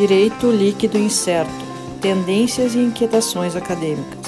Direito 0.00 0.50
Líquido 0.50 0.96
Incerto 0.96 1.52
Tendências 2.00 2.74
e 2.74 2.78
Inquietações 2.78 3.54
Acadêmicas. 3.54 4.26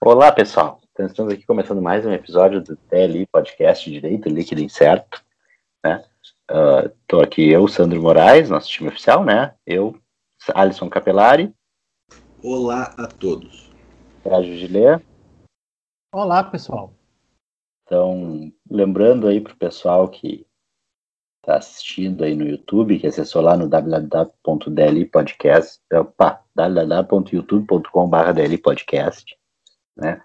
Olá, 0.00 0.32
pessoal. 0.32 0.80
Então, 0.90 1.06
estamos 1.06 1.32
aqui 1.32 1.46
começando 1.46 1.80
mais 1.80 2.04
um 2.04 2.10
episódio 2.10 2.60
do 2.60 2.74
TLI 2.74 3.26
Podcast 3.26 3.88
Direito 3.88 4.28
Líquido 4.28 4.60
Incerto. 4.60 5.22
Né? 5.84 6.02
Uh, 6.50 7.20
aqui 7.20 7.48
eu, 7.48 7.68
Sandro 7.68 8.02
Moraes, 8.02 8.50
nosso 8.50 8.68
time 8.68 8.88
oficial, 8.88 9.24
né? 9.24 9.54
Eu, 9.64 9.96
Alisson 10.54 10.88
Capelari. 10.88 11.52
Olá 12.42 12.94
a 12.98 13.06
todos. 13.06 13.70
Sérgio 14.22 14.56
Gilê. 14.56 14.98
Olá, 16.12 16.42
pessoal. 16.44 16.92
Então, 17.84 18.50
lembrando 18.70 19.28
aí 19.28 19.40
para 19.40 19.52
o 19.52 19.56
pessoal 19.56 20.08
que 20.08 20.46
está 21.40 21.56
assistindo 21.56 22.24
aí 22.24 22.34
no 22.34 22.44
YouTube, 22.44 22.98
que 22.98 23.06
acessou 23.06 23.40
lá 23.40 23.56
no 23.56 23.68
www.dlpodcast, 23.68 25.80
opa, 25.92 26.42
www.youtube.com.br 26.54 28.32
dlpodcast, 28.32 29.38
né? 29.96 30.20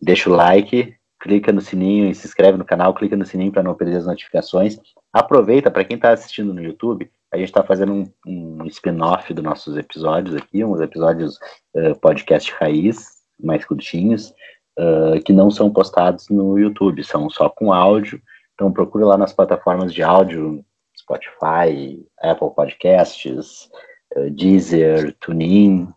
Deixa 0.00 0.28
o 0.28 0.34
like, 0.34 0.94
clica 1.18 1.52
no 1.52 1.62
sininho 1.62 2.10
e 2.10 2.14
se 2.14 2.26
inscreve 2.26 2.58
no 2.58 2.64
canal, 2.64 2.94
clica 2.94 3.16
no 3.16 3.24
sininho 3.24 3.50
para 3.50 3.62
não 3.62 3.74
perder 3.74 3.96
as 3.96 4.06
notificações. 4.06 4.78
Aproveita, 5.10 5.70
para 5.70 5.84
quem 5.84 5.96
está 5.96 6.12
assistindo 6.12 6.52
no 6.52 6.62
YouTube, 6.62 7.10
a 7.32 7.36
gente 7.36 7.48
está 7.48 7.62
fazendo 7.62 7.92
um, 7.92 8.12
um 8.26 8.66
spin-off 8.66 9.32
dos 9.34 9.44
nossos 9.44 9.76
episódios 9.76 10.36
aqui, 10.36 10.64
uns 10.64 10.80
episódios 10.80 11.38
uh, 11.74 11.98
podcast 12.00 12.52
raiz, 12.52 13.16
mais 13.42 13.64
curtinhos, 13.64 14.32
uh, 14.78 15.22
que 15.24 15.32
não 15.32 15.50
são 15.50 15.70
postados 15.70 16.28
no 16.28 16.58
YouTube, 16.58 17.02
são 17.04 17.28
só 17.28 17.48
com 17.48 17.72
áudio. 17.72 18.20
Então 18.54 18.72
procure 18.72 19.04
lá 19.04 19.18
nas 19.18 19.32
plataformas 19.32 19.92
de 19.92 20.02
áudio, 20.02 20.64
Spotify, 20.96 22.06
Apple 22.20 22.50
Podcasts, 22.54 23.68
uh, 24.16 24.30
Deezer, 24.30 25.14
TuneIn, 25.20 25.88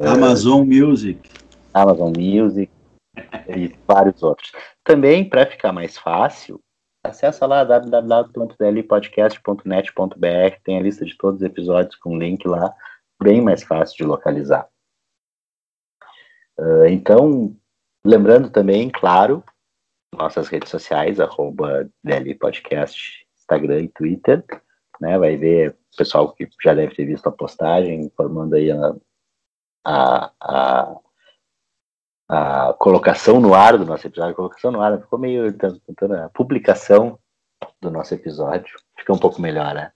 Amazon 0.00 0.66
Music. 0.66 1.20
Amazon 1.72 2.12
Music 2.16 2.70
e 3.48 3.74
vários 3.86 4.22
outros. 4.22 4.52
Também, 4.84 5.28
para 5.28 5.46
ficar 5.46 5.72
mais 5.72 5.98
fácil, 5.98 6.60
acessa 7.04 7.46
lá 7.46 7.62
www.dlpodcast.net.br, 7.62 10.60
tem 10.64 10.78
a 10.78 10.82
lista 10.82 11.04
de 11.04 11.16
todos 11.16 11.40
os 11.40 11.46
episódios 11.46 11.94
com 11.96 12.18
link 12.18 12.48
lá, 12.48 12.74
bem 13.22 13.42
mais 13.42 13.62
fácil 13.62 13.98
de 13.98 14.04
localizar. 14.04 14.66
Uh, 16.58 16.86
então, 16.86 17.54
lembrando 18.04 18.50
também, 18.50 18.88
claro, 18.88 19.44
nossas 20.12 20.48
redes 20.48 20.70
sociais, 20.70 21.20
arroba 21.20 21.88
Podcast, 22.40 23.26
Instagram 23.36 23.82
e 23.82 23.88
Twitter, 23.88 24.42
né, 25.00 25.18
vai 25.18 25.36
ver 25.36 25.70
o 25.70 25.96
pessoal 25.96 26.32
que 26.32 26.48
já 26.62 26.72
deve 26.72 26.94
ter 26.94 27.04
visto 27.04 27.28
a 27.28 27.32
postagem, 27.32 28.02
informando 28.02 28.54
aí 28.54 28.70
a, 28.70 28.94
a, 29.84 30.32
a 30.40 30.96
a 32.28 32.74
colocação 32.78 33.40
no 33.40 33.54
ar 33.54 33.76
do 33.76 33.84
nosso 33.84 34.06
episódio, 34.06 34.32
a 34.32 34.36
colocação 34.36 34.72
no 34.72 34.80
ar, 34.80 35.00
ficou 35.00 35.18
meio 35.18 35.52
tentando 35.52 36.14
a 36.14 36.28
publicação 36.30 37.18
do 37.80 37.90
nosso 37.90 38.14
episódio, 38.14 38.76
fica 38.98 39.12
um 39.12 39.18
pouco 39.18 39.40
melhor, 39.40 39.74
né? 39.74 39.92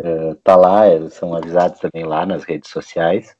Uh, 0.00 0.34
tá 0.42 0.56
lá, 0.56 0.88
eles 0.88 1.14
são 1.14 1.34
avisados 1.34 1.80
também 1.80 2.04
lá 2.04 2.26
nas 2.26 2.44
redes 2.44 2.70
sociais. 2.70 3.34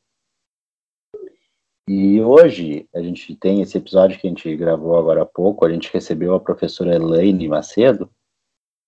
E 1.87 2.23
hoje 2.23 2.89
a 2.95 3.03
gente 3.03 3.37
tem 3.37 3.61
esse 3.61 3.77
episódio 3.77 4.19
que 4.19 4.27
a 4.27 4.31
gente 4.31 4.57
gravou 4.57 4.97
agora 4.97 5.23
há 5.23 5.27
pouco, 5.27 5.67
a 5.67 5.71
gente 5.71 5.93
recebeu 5.93 6.35
a 6.35 6.41
professora 6.41 6.95
Elaine 6.95 7.47
Macedo 7.49 8.09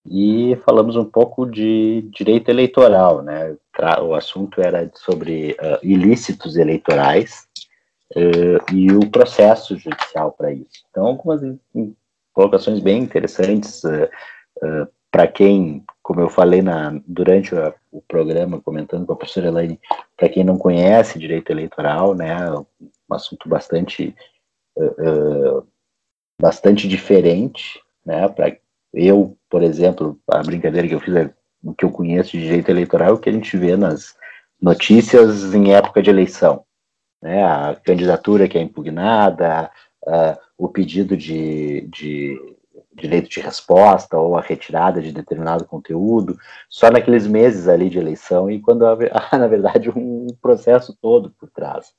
e 0.08 0.56
falamos 0.64 0.96
um 0.96 1.04
pouco 1.04 1.44
de 1.44 2.02
direito 2.10 2.48
eleitoral, 2.48 3.22
né? 3.22 3.56
O 4.00 4.14
assunto 4.14 4.62
era 4.62 4.90
sobre 4.94 5.52
uh, 5.52 5.78
ilícitos 5.82 6.56
eleitorais 6.56 7.46
uh, 8.14 8.74
e 8.74 8.92
o 8.92 9.10
processo 9.10 9.76
judicial 9.76 10.32
para 10.32 10.52
isso. 10.52 10.84
Então, 10.90 11.06
algumas 11.06 11.40
colocações 12.32 12.80
bem 12.80 13.02
interessantes 13.02 13.82
uh, 13.84 13.88
eh, 13.88 14.10
uh, 14.62 14.66
eh, 14.82 14.88
para 15.10 15.26
quem, 15.26 15.82
como 16.02 16.20
eu 16.20 16.28
falei 16.28 16.60
na, 16.60 17.00
durante 17.06 17.54
o 17.90 18.02
programa, 18.06 18.60
comentando 18.60 19.06
com 19.06 19.14
a 19.14 19.16
professora 19.16 19.46
Elaine, 19.46 19.80
para 20.14 20.28
quem 20.28 20.44
não 20.44 20.58
conhece 20.58 21.18
direito 21.18 21.50
eleitoral, 21.50 22.14
né, 22.14 22.36
um 22.52 23.14
assunto 23.14 23.48
bastante, 23.48 24.14
bastante 26.38 26.86
diferente, 26.86 27.80
né, 28.04 28.28
para 28.28 28.58
eu, 28.92 29.38
por 29.48 29.62
exemplo, 29.62 30.20
a 30.28 30.42
brincadeira 30.42 30.86
que 30.86 30.94
eu 30.94 31.00
fiz 31.00 31.14
é 31.14 31.32
o 31.64 31.72
que 31.72 31.86
eu 31.86 31.90
conheço 31.90 32.32
de 32.32 32.42
direito 32.42 32.68
eleitoral, 32.68 33.08
é 33.08 33.12
o 33.12 33.18
que 33.18 33.30
a 33.30 33.32
gente 33.32 33.56
vê 33.56 33.74
nas 33.74 34.14
notícias 34.60 35.54
em 35.54 35.72
época 35.72 36.02
de 36.02 36.10
eleição 36.10 36.65
né, 37.26 37.42
a 37.44 37.74
candidatura 37.74 38.46
que 38.46 38.56
é 38.56 38.62
impugnada, 38.62 39.68
uh, 40.04 40.38
o 40.56 40.68
pedido 40.68 41.16
de, 41.16 41.80
de 41.88 42.38
direito 42.94 43.28
de 43.28 43.40
resposta 43.40 44.16
ou 44.16 44.36
a 44.36 44.40
retirada 44.40 45.02
de 45.02 45.10
determinado 45.10 45.64
conteúdo, 45.64 46.38
só 46.68 46.88
naqueles 46.88 47.26
meses 47.26 47.66
ali 47.66 47.90
de 47.90 47.98
eleição 47.98 48.48
e 48.48 48.60
quando 48.60 48.86
há, 48.86 48.96
na 49.36 49.48
verdade, 49.48 49.90
um 49.90 50.28
processo 50.40 50.96
todo 51.02 51.30
por 51.30 51.50
trás. 51.50 51.92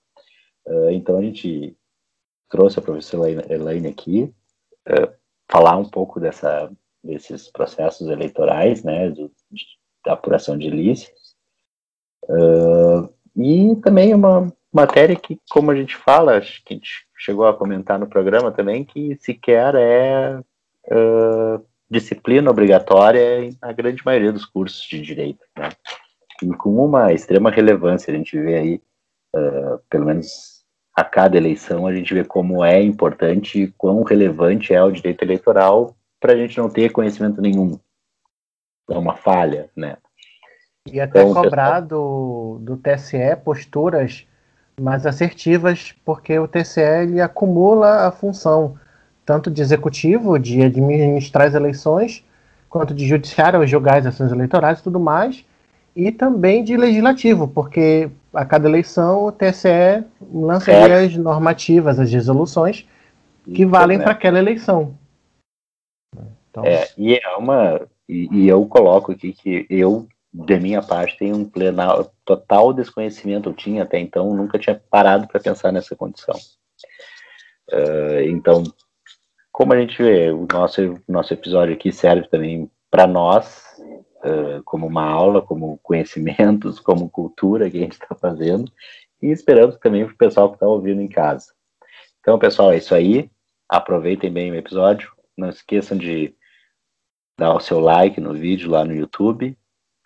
Uh, 0.65 0.91
então 0.91 1.17
a 1.17 1.21
gente 1.21 1.77
trouxe 2.49 2.79
a 2.79 2.81
professora 2.81 3.29
Elaine 3.53 3.89
aqui, 3.89 4.33
uh, 4.87 5.11
falar 5.49 5.75
um 5.75 5.89
pouco 5.89 6.21
dessa, 6.21 6.71
desses 7.03 7.49
processos 7.49 8.07
eleitorais, 8.07 8.81
né, 8.81 9.09
do, 9.09 9.29
de, 9.51 9.65
da 10.05 10.13
apuração 10.13 10.57
de 10.57 10.67
ilícitos, 10.67 11.35
uh, 12.29 13.09
e 13.35 13.75
também 13.83 14.13
uma 14.13 14.51
matéria 14.77 15.15
que, 15.15 15.39
como 15.49 15.71
a 15.71 15.75
gente 15.75 15.95
fala, 15.95 16.37
acho 16.37 16.63
que 16.63 16.73
a 16.73 16.77
gente 16.77 17.07
chegou 17.17 17.47
a 17.47 17.53
comentar 17.53 17.97
no 17.97 18.07
programa 18.07 18.51
também, 18.51 18.85
que 18.85 19.17
sequer 19.19 19.73
é 19.75 20.39
uh, 20.39 21.65
disciplina 21.89 22.51
obrigatória 22.51 23.49
na 23.59 23.73
grande 23.73 24.05
maioria 24.05 24.31
dos 24.31 24.45
cursos 24.45 24.87
de 24.87 25.01
direito, 25.01 25.43
né? 25.57 25.69
E 26.43 26.47
com 26.49 26.75
uma 26.85 27.11
extrema 27.11 27.49
relevância, 27.49 28.13
a 28.13 28.15
gente 28.15 28.39
vê 28.39 28.55
aí, 28.55 28.81
uh, 29.35 29.79
pelo 29.89 30.05
menos 30.05 30.63
a 30.95 31.03
cada 31.03 31.37
eleição, 31.37 31.87
a 31.87 31.93
gente 31.93 32.13
vê 32.13 32.23
como 32.23 32.63
é 32.63 32.79
importante 32.81 33.63
e 33.63 33.71
quão 33.71 34.03
relevante 34.03 34.73
é 34.73 34.83
o 34.83 34.91
direito 34.91 35.23
eleitoral 35.23 35.95
para 36.19 36.33
a 36.33 36.35
gente 36.35 36.57
não 36.59 36.69
ter 36.69 36.91
conhecimento 36.91 37.41
nenhum. 37.41 37.79
É 38.89 38.97
uma 38.97 39.15
falha, 39.15 39.71
né? 39.75 39.97
E 40.91 40.99
até 40.99 41.21
então, 41.21 41.33
cobrar 41.33 41.81
pessoal... 41.81 42.59
do, 42.59 42.59
do 42.61 42.77
TSE 42.77 43.35
posturas 43.43 44.27
mais 44.79 45.05
assertivas, 45.05 45.93
porque 46.05 46.37
o 46.37 46.47
TCE 46.47 47.19
acumula 47.21 48.07
a 48.07 48.11
função 48.11 48.77
tanto 49.25 49.51
de 49.51 49.61
executivo, 49.61 50.37
de 50.37 50.61
administrar 50.61 51.47
as 51.47 51.53
eleições, 51.53 52.23
quanto 52.69 52.93
de 52.93 53.07
judiciário, 53.07 53.65
julgar 53.67 53.97
as 53.97 54.05
ações 54.05 54.31
eleitorais 54.31 54.79
e 54.79 54.83
tudo 54.83 54.99
mais, 54.99 55.43
e 55.95 56.11
também 56.11 56.63
de 56.63 56.77
legislativo, 56.77 57.47
porque 57.47 58.09
a 58.33 58.45
cada 58.45 58.69
eleição 58.69 59.25
o 59.25 59.31
TSE 59.31 60.05
lança 60.31 60.71
é. 60.71 61.05
as 61.05 61.17
normativas, 61.17 61.99
as 61.99 62.11
resoluções 62.11 62.87
que 63.43 63.63
Isso, 63.63 63.71
valem 63.71 63.97
né? 63.97 64.03
para 64.03 64.13
aquela 64.13 64.37
eleição. 64.37 64.93
Então, 66.49 66.63
é, 66.63 66.87
e 66.97 67.15
é 67.15 67.35
uma 67.37 67.81
e, 68.07 68.29
e 68.31 68.47
eu 68.47 68.65
coloco 68.65 69.11
aqui 69.11 69.33
que 69.33 69.65
eu 69.69 70.07
de 70.33 70.59
minha 70.59 70.81
parte, 70.81 71.17
tem 71.17 71.33
um 71.33 71.45
pleno, 71.45 72.07
total 72.27 72.73
desconhecimento, 72.73 73.49
eu 73.49 73.53
tinha 73.53 73.83
até 73.83 73.97
então, 73.97 74.35
nunca 74.35 74.59
tinha 74.59 74.79
parado 74.91 75.25
para 75.29 75.39
pensar 75.39 75.71
nessa 75.71 75.95
condição. 75.95 76.35
Uh, 77.71 78.19
então, 78.27 78.63
como 79.49 79.71
a 79.71 79.79
gente 79.79 79.97
vê, 79.97 80.29
o 80.29 80.45
nosso, 80.51 81.01
nosso 81.07 81.33
episódio 81.33 81.73
aqui 81.73 81.89
serve 81.89 82.27
também 82.27 82.69
para 82.91 83.07
nós, 83.07 83.63
uh, 83.79 84.61
como 84.65 84.85
uma 84.85 85.05
aula, 85.05 85.41
como 85.41 85.79
conhecimentos, 85.81 86.79
como 86.81 87.09
cultura 87.09 87.71
que 87.71 87.77
a 87.77 87.81
gente 87.81 87.93
está 87.93 88.13
fazendo, 88.13 88.69
e 89.21 89.27
esperamos 89.27 89.77
também 89.77 90.03
para 90.03 90.13
o 90.13 90.17
pessoal 90.17 90.49
que 90.49 90.57
está 90.57 90.67
ouvindo 90.67 91.01
em 91.01 91.07
casa. 91.07 91.53
Então, 92.19 92.37
pessoal, 92.37 92.73
é 92.73 92.77
isso 92.77 92.93
aí. 92.93 93.31
Aproveitem 93.69 94.31
bem 94.31 94.51
o 94.51 94.55
episódio. 94.55 95.13
Não 95.35 95.49
esqueçam 95.49 95.97
de 95.97 96.35
dar 97.39 97.53
o 97.53 97.59
seu 97.61 97.79
like 97.79 98.19
no 98.19 98.33
vídeo 98.33 98.69
lá 98.69 98.83
no 98.83 98.93
YouTube 98.93 99.57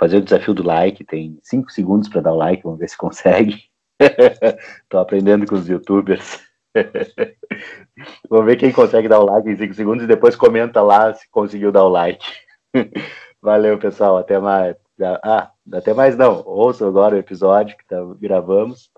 fazer 0.02 0.18
o 0.18 0.24
desafio 0.24 0.56
do 0.56 0.64
like, 0.64 1.04
tem 1.04 1.38
cinco 1.44 1.72
segundos 1.72 2.10
para 2.10 2.22
dar 2.22 2.34
o 2.34 2.38
like, 2.38 2.64
vamos 2.64 2.80
ver 2.80 2.90
se 2.90 2.98
consegue. 2.98 3.70
Estou 4.82 5.00
aprendendo 5.00 5.46
com 5.46 5.54
os 5.54 5.70
youtubers. 5.70 6.42
vamos 8.28 8.48
ver 8.48 8.56
quem 8.56 8.72
consegue 8.72 9.08
dar 9.08 9.20
o 9.20 9.26
like 9.26 9.48
em 9.48 9.56
cinco 9.56 9.76
segundos 9.76 10.04
e 10.04 10.08
depois 10.08 10.36
comenta 10.36 10.82
lá 10.82 11.14
se 11.14 11.30
conseguiu 11.30 11.72
dar 11.72 11.84
o 11.84 11.90
like. 11.90 12.26
Valeu, 13.40 13.78
pessoal, 13.78 14.18
até 14.18 14.40
mais. 14.40 14.76
Ah, 15.24 15.52
Até 15.72 15.94
mais 15.94 16.18
não. 16.18 16.44
Ouçam 16.48 16.88
agora 16.88 17.16
o 17.16 17.20
episódio 17.20 17.78
que 17.78 17.86
tá, 17.86 17.98
gravamos. 18.20 18.90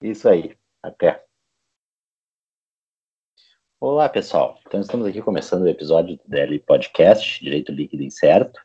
Isso 0.00 0.26
aí. 0.26 0.56
Até. 0.82 1.22
Olá, 3.78 4.08
pessoal. 4.08 4.58
Então, 4.66 4.80
estamos 4.80 5.06
aqui 5.06 5.20
começando 5.20 5.64
o 5.64 5.68
episódio 5.68 6.16
do 6.16 6.22
DL 6.26 6.58
Podcast, 6.60 7.44
Direito 7.44 7.70
Líquido 7.70 8.02
Incerto. 8.02 8.61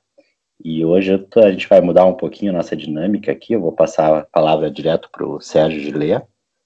E 0.63 0.83
hoje 0.83 1.18
tô, 1.18 1.39
a 1.39 1.51
gente 1.51 1.68
vai 1.69 1.81
mudar 1.81 2.06
um 2.06 2.13
pouquinho 2.13 2.54
nossa 2.54 2.75
dinâmica 2.75 3.31
aqui. 3.31 3.54
Eu 3.54 3.62
vou 3.62 3.71
passar 3.71 4.18
a 4.18 4.24
palavra 4.24 4.71
direto 4.71 5.09
para 5.12 5.25
o 5.25 5.39
Sérgio 5.39 5.80
Gilea, 5.80 6.24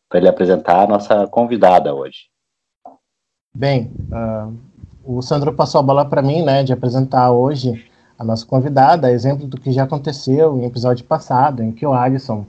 para 0.10 0.20
ele 0.20 0.30
apresentar 0.30 0.84
a 0.84 0.88
nossa 0.88 1.28
convidada 1.28 1.94
hoje. 1.94 2.30
Bem, 3.54 3.92
uh, 4.12 4.56
o 5.04 5.22
Sandro 5.22 5.54
passou 5.54 5.80
a 5.80 5.84
bola 5.84 6.06
para 6.06 6.22
mim, 6.22 6.42
né, 6.42 6.64
de 6.64 6.72
apresentar 6.72 7.32
hoje 7.32 7.86
a 8.18 8.24
nossa 8.24 8.46
convidada, 8.46 9.12
exemplo 9.12 9.46
do 9.46 9.60
que 9.60 9.72
já 9.72 9.84
aconteceu 9.84 10.58
em 10.58 10.66
episódio 10.66 11.04
passado, 11.04 11.62
em 11.62 11.72
que 11.72 11.86
o 11.86 11.92
Alisson, 11.92 12.46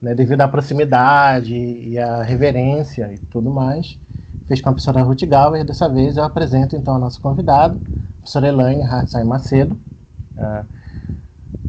né, 0.00 0.14
devido 0.14 0.40
à 0.40 0.48
proximidade 0.48 1.54
e 1.54 1.98
à 1.98 2.22
reverência 2.22 3.12
e 3.12 3.18
tudo 3.18 3.50
mais, 3.50 3.98
fez 4.46 4.60
com 4.60 4.70
a 4.70 4.72
professora 4.72 5.02
Ruth 5.02 5.24
Gauer. 5.24 5.64
Dessa 5.64 5.88
vez 5.88 6.16
eu 6.16 6.24
apresento 6.24 6.74
então 6.74 6.94
a 6.94 6.98
nossa 6.98 7.20
convidada, 7.20 7.74
a 7.74 8.14
professora 8.16 8.48
Elaine 8.48 8.82
Hartzai 8.82 9.24
Macedo, 9.24 9.78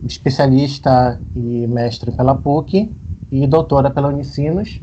especialista 0.05 1.19
e 1.35 1.67
mestre 1.67 2.11
pela 2.11 2.35
PUC 2.35 2.91
e 3.31 3.47
doutora 3.47 3.89
pela 3.89 4.09
Unicinos, 4.09 4.81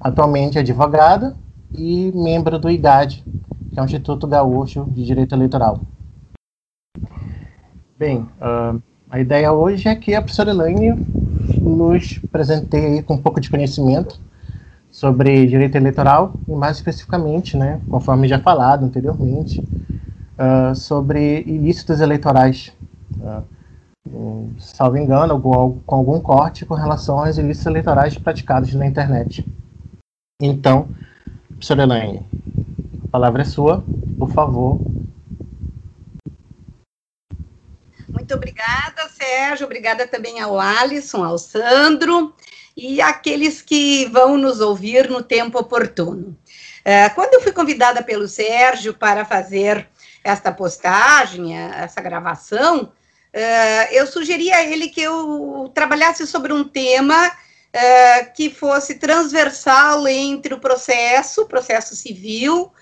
atualmente 0.00 0.58
advogada 0.58 1.34
e 1.72 2.12
membro 2.14 2.58
do 2.58 2.70
IGAD, 2.70 3.24
que 3.72 3.78
é 3.78 3.82
o 3.82 3.84
Instituto 3.84 4.26
Gaúcho 4.26 4.84
de 4.90 5.04
Direito 5.04 5.34
Eleitoral. 5.34 5.80
Bem, 7.98 8.28
uh, 8.40 8.80
a 9.10 9.18
ideia 9.18 9.52
hoje 9.52 9.88
é 9.88 9.94
que 9.94 10.14
a 10.14 10.20
professora 10.20 10.50
Elaine 10.50 10.94
nos 11.60 12.18
presenteie 12.30 13.02
com 13.02 13.14
um 13.14 13.22
pouco 13.22 13.40
de 13.40 13.50
conhecimento 13.50 14.20
sobre 14.90 15.46
direito 15.46 15.76
eleitoral 15.76 16.34
e 16.46 16.54
mais 16.54 16.76
especificamente, 16.76 17.56
né, 17.56 17.80
conforme 17.88 18.28
já 18.28 18.38
falado 18.38 18.84
anteriormente, 18.84 19.60
uh, 19.60 20.74
sobre 20.74 21.42
ilícitos 21.46 22.00
eleitorais. 22.00 22.72
Uh, 23.16 24.50
salvo 24.58 24.96
engano, 24.96 25.40
com, 25.40 25.94
algum 25.94 26.20
corte 26.20 26.64
com 26.64 26.74
relação 26.74 27.18
aos 27.18 27.36
ilícitos 27.36 27.66
eleitorais 27.66 28.16
praticados 28.16 28.72
na 28.74 28.86
internet. 28.86 29.46
Então, 30.40 30.88
professora 31.48 31.82
Elaine, 31.82 32.26
a 33.04 33.08
palavra 33.10 33.42
é 33.42 33.44
sua, 33.44 33.84
por 34.18 34.30
favor, 34.30 34.80
Muito 38.28 38.34
obrigada, 38.34 39.08
Sérgio. 39.08 39.64
Obrigada 39.64 40.06
também 40.06 40.40
ao 40.40 40.58
Alisson, 40.60 41.24
ao 41.24 41.38
Sandro 41.38 42.34
e 42.76 43.00
aqueles 43.00 43.62
que 43.62 44.06
vão 44.06 44.36
nos 44.36 44.60
ouvir 44.60 45.08
no 45.08 45.22
tempo 45.22 45.58
oportuno. 45.58 46.36
É, 46.84 47.08
quando 47.08 47.34
eu 47.34 47.40
fui 47.40 47.52
convidada 47.52 48.02
pelo 48.02 48.28
Sérgio 48.28 48.92
para 48.92 49.24
fazer 49.24 49.88
esta 50.22 50.52
postagem, 50.52 51.56
essa 51.56 52.00
gravação, 52.00 52.92
é, 53.38 53.88
eu 53.92 54.06
sugeri 54.06 54.52
a 54.52 54.64
ele 54.64 54.88
que 54.88 55.00
eu 55.00 55.70
trabalhasse 55.74 56.26
sobre 56.26 56.52
um 56.52 56.64
tema 56.64 57.30
é, 57.72 58.24
que 58.24 58.50
fosse 58.50 58.96
transversal 58.96 60.06
entre 60.08 60.54
o 60.54 60.60
processo, 60.60 61.46
processo 61.46 61.94
civil, 61.94 62.72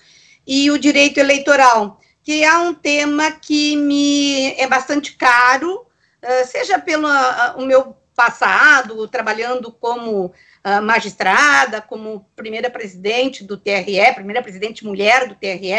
e 0.45 0.71
o 0.71 0.77
direito 0.77 1.19
eleitoral 1.19 1.99
que 2.27 2.43
é 2.43 2.57
um 2.57 2.73
tema 2.73 3.31
que 3.31 3.77
me 3.77 4.51
é 4.55 4.67
bastante 4.67 5.15
caro, 5.15 5.87
uh, 6.21 6.45
seja 6.45 6.77
pelo 6.77 7.07
uh, 7.07 7.55
o 7.55 7.65
meu 7.65 7.95
passado, 8.13 9.07
trabalhando 9.07 9.71
como 9.71 10.25
uh, 10.25 10.81
magistrada, 10.83 11.79
como 11.79 12.29
primeira 12.35 12.69
presidente 12.69 13.45
do 13.45 13.55
TRE, 13.55 14.13
primeira 14.13 14.41
presidente 14.41 14.83
mulher 14.83 15.29
do 15.29 15.35
TRE, 15.35 15.77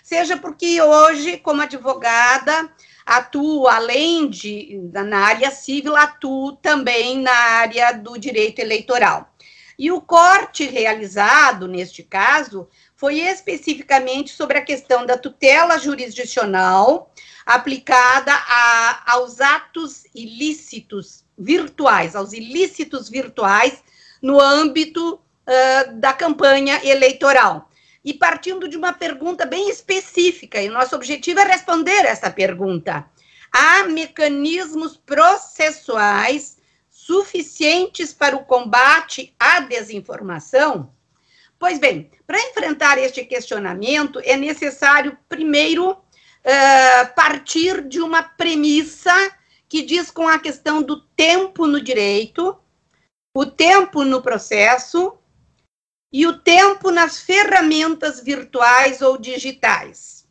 seja 0.00 0.36
porque 0.36 0.80
hoje, 0.80 1.36
como 1.38 1.62
advogada, 1.62 2.70
atuo, 3.08 3.66
além 3.66 4.28
de 4.28 4.78
na 4.92 5.20
área 5.20 5.50
civil, 5.50 5.96
atuo 5.96 6.52
também 6.56 7.18
na 7.20 7.32
área 7.32 7.92
do 7.92 8.18
direito 8.18 8.58
eleitoral. 8.58 9.32
E 9.78 9.90
o 9.90 10.00
corte 10.00 10.66
realizado, 10.66 11.66
neste 11.66 12.02
caso, 12.02 12.68
foi 12.94 13.20
especificamente 13.20 14.32
sobre 14.32 14.58
a 14.58 14.64
questão 14.64 15.06
da 15.06 15.16
tutela 15.16 15.78
jurisdicional 15.78 17.10
aplicada 17.46 18.32
a, 18.34 19.12
aos 19.12 19.40
atos 19.40 20.04
ilícitos 20.14 21.24
virtuais, 21.38 22.14
aos 22.14 22.34
ilícitos 22.34 23.08
virtuais 23.08 23.82
no 24.20 24.38
âmbito 24.38 25.14
uh, 25.14 25.92
da 25.94 26.12
campanha 26.12 26.78
eleitoral. 26.84 27.67
E 28.08 28.14
partindo 28.14 28.66
de 28.66 28.74
uma 28.74 28.94
pergunta 28.94 29.44
bem 29.44 29.68
específica, 29.68 30.62
e 30.62 30.70
nosso 30.70 30.96
objetivo 30.96 31.40
é 31.40 31.44
responder 31.44 32.06
essa 32.06 32.30
pergunta. 32.30 33.04
Há 33.52 33.84
mecanismos 33.84 34.96
processuais 34.96 36.56
suficientes 36.88 38.14
para 38.14 38.34
o 38.34 38.46
combate 38.46 39.34
à 39.38 39.60
desinformação? 39.60 40.90
Pois 41.58 41.78
bem, 41.78 42.10
para 42.26 42.40
enfrentar 42.40 42.96
este 42.96 43.22
questionamento, 43.26 44.22
é 44.24 44.38
necessário, 44.38 45.18
primeiro, 45.28 45.90
uh, 45.90 47.14
partir 47.14 47.86
de 47.86 48.00
uma 48.00 48.22
premissa 48.22 49.12
que 49.68 49.82
diz 49.82 50.10
com 50.10 50.26
a 50.26 50.38
questão 50.38 50.80
do 50.82 51.02
tempo 51.14 51.66
no 51.66 51.78
direito, 51.78 52.56
o 53.34 53.44
tempo 53.44 54.02
no 54.02 54.22
processo 54.22 55.17
e 56.12 56.26
o 56.26 56.38
tempo 56.38 56.90
nas 56.90 57.20
ferramentas 57.20 58.20
virtuais 58.20 59.02
ou 59.02 59.18
digitais. 59.18 60.26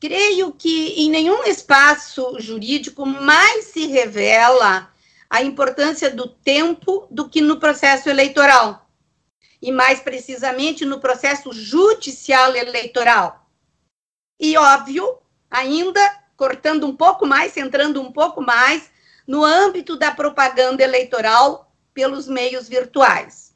Creio 0.00 0.52
que 0.52 0.94
em 1.00 1.10
nenhum 1.10 1.44
espaço 1.44 2.38
jurídico 2.38 3.06
mais 3.06 3.66
se 3.66 3.86
revela 3.86 4.92
a 5.28 5.42
importância 5.42 6.10
do 6.10 6.28
tempo 6.28 7.06
do 7.10 7.28
que 7.28 7.40
no 7.40 7.58
processo 7.58 8.08
eleitoral 8.08 8.88
e 9.60 9.72
mais 9.72 10.00
precisamente 10.00 10.84
no 10.84 11.00
processo 11.00 11.52
judicial 11.52 12.54
eleitoral. 12.54 13.50
E 14.38 14.56
óbvio, 14.56 15.18
ainda 15.50 16.00
cortando 16.36 16.86
um 16.86 16.94
pouco 16.94 17.26
mais, 17.26 17.52
centrando 17.52 18.00
um 18.00 18.12
pouco 18.12 18.42
mais 18.42 18.90
no 19.26 19.42
âmbito 19.42 19.96
da 19.96 20.12
propaganda 20.12 20.82
eleitoral 20.82 21.74
pelos 21.94 22.28
meios 22.28 22.68
virtuais. 22.68 23.55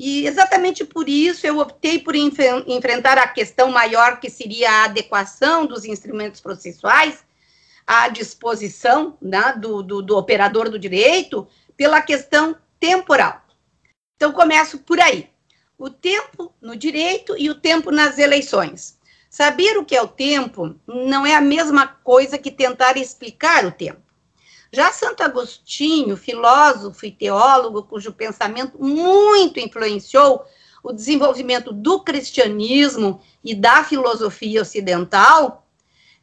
E 0.00 0.28
exatamente 0.28 0.84
por 0.84 1.08
isso 1.08 1.44
eu 1.44 1.58
optei 1.58 1.98
por 1.98 2.14
enf 2.14 2.38
enfrentar 2.68 3.18
a 3.18 3.26
questão 3.26 3.68
maior 3.68 4.20
que 4.20 4.30
seria 4.30 4.70
a 4.70 4.84
adequação 4.84 5.66
dos 5.66 5.84
instrumentos 5.84 6.40
processuais 6.40 7.24
à 7.84 8.08
disposição 8.08 9.18
né, 9.20 9.54
do, 9.54 9.82
do, 9.82 10.00
do 10.00 10.16
operador 10.16 10.70
do 10.70 10.78
direito 10.78 11.48
pela 11.76 12.00
questão 12.00 12.56
temporal. 12.78 13.42
Então, 14.14 14.30
começo 14.32 14.78
por 14.78 15.00
aí 15.00 15.28
o 15.76 15.90
tempo 15.90 16.54
no 16.60 16.76
direito 16.76 17.36
e 17.36 17.50
o 17.50 17.56
tempo 17.56 17.90
nas 17.90 18.18
eleições. 18.18 18.96
Saber 19.28 19.76
o 19.78 19.84
que 19.84 19.96
é 19.96 20.02
o 20.02 20.06
tempo 20.06 20.76
não 20.86 21.26
é 21.26 21.34
a 21.34 21.40
mesma 21.40 21.88
coisa 21.88 22.38
que 22.38 22.52
tentar 22.52 22.96
explicar 22.96 23.66
o 23.66 23.72
tempo. 23.72 24.07
Já 24.70 24.92
Santo 24.92 25.22
Agostinho, 25.22 26.16
filósofo 26.16 27.06
e 27.06 27.10
teólogo 27.10 27.84
cujo 27.84 28.12
pensamento 28.12 28.78
muito 28.78 29.58
influenciou 29.58 30.44
o 30.82 30.92
desenvolvimento 30.92 31.72
do 31.72 32.00
cristianismo 32.00 33.20
e 33.42 33.54
da 33.54 33.82
filosofia 33.82 34.62
ocidental, 34.62 35.66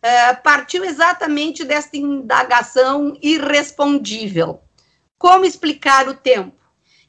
eh, 0.02 0.34
partiu 0.36 0.84
exatamente 0.84 1.66
desta 1.66 1.98
indagação 1.98 3.18
irrespondível. 3.22 4.62
Como 5.18 5.46
explicar 5.46 6.08
o 6.08 6.14
tempo? 6.14 6.56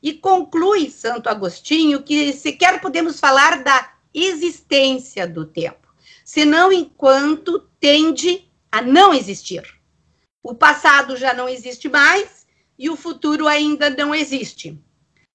E 0.02 0.14
conclui 0.14 0.90
Santo 0.90 1.28
Agostinho 1.28 2.02
que 2.02 2.32
sequer 2.32 2.80
podemos 2.80 3.20
falar 3.20 3.62
da 3.62 3.92
existência 4.14 5.26
do 5.26 5.44
tempo, 5.44 5.88
senão 6.24 6.72
enquanto 6.72 7.68
tende 7.78 8.50
a 8.72 8.80
não 8.80 9.12
existir. 9.12 9.75
O 10.48 10.54
passado 10.54 11.16
já 11.16 11.34
não 11.34 11.48
existe 11.48 11.88
mais 11.88 12.46
e 12.78 12.88
o 12.88 12.94
futuro 12.94 13.48
ainda 13.48 13.90
não 13.90 14.14
existe. 14.14 14.80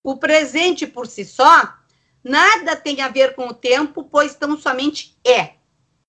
O 0.01 0.15
presente 0.15 0.87
por 0.87 1.05
si 1.05 1.25
só 1.25 1.73
nada 2.23 2.77
tem 2.77 3.01
a 3.01 3.09
ver 3.09 3.35
com 3.35 3.47
o 3.47 3.53
tempo, 3.53 4.05
pois 4.05 4.35
tão 4.35 4.57
somente 4.57 5.19
é. 5.21 5.55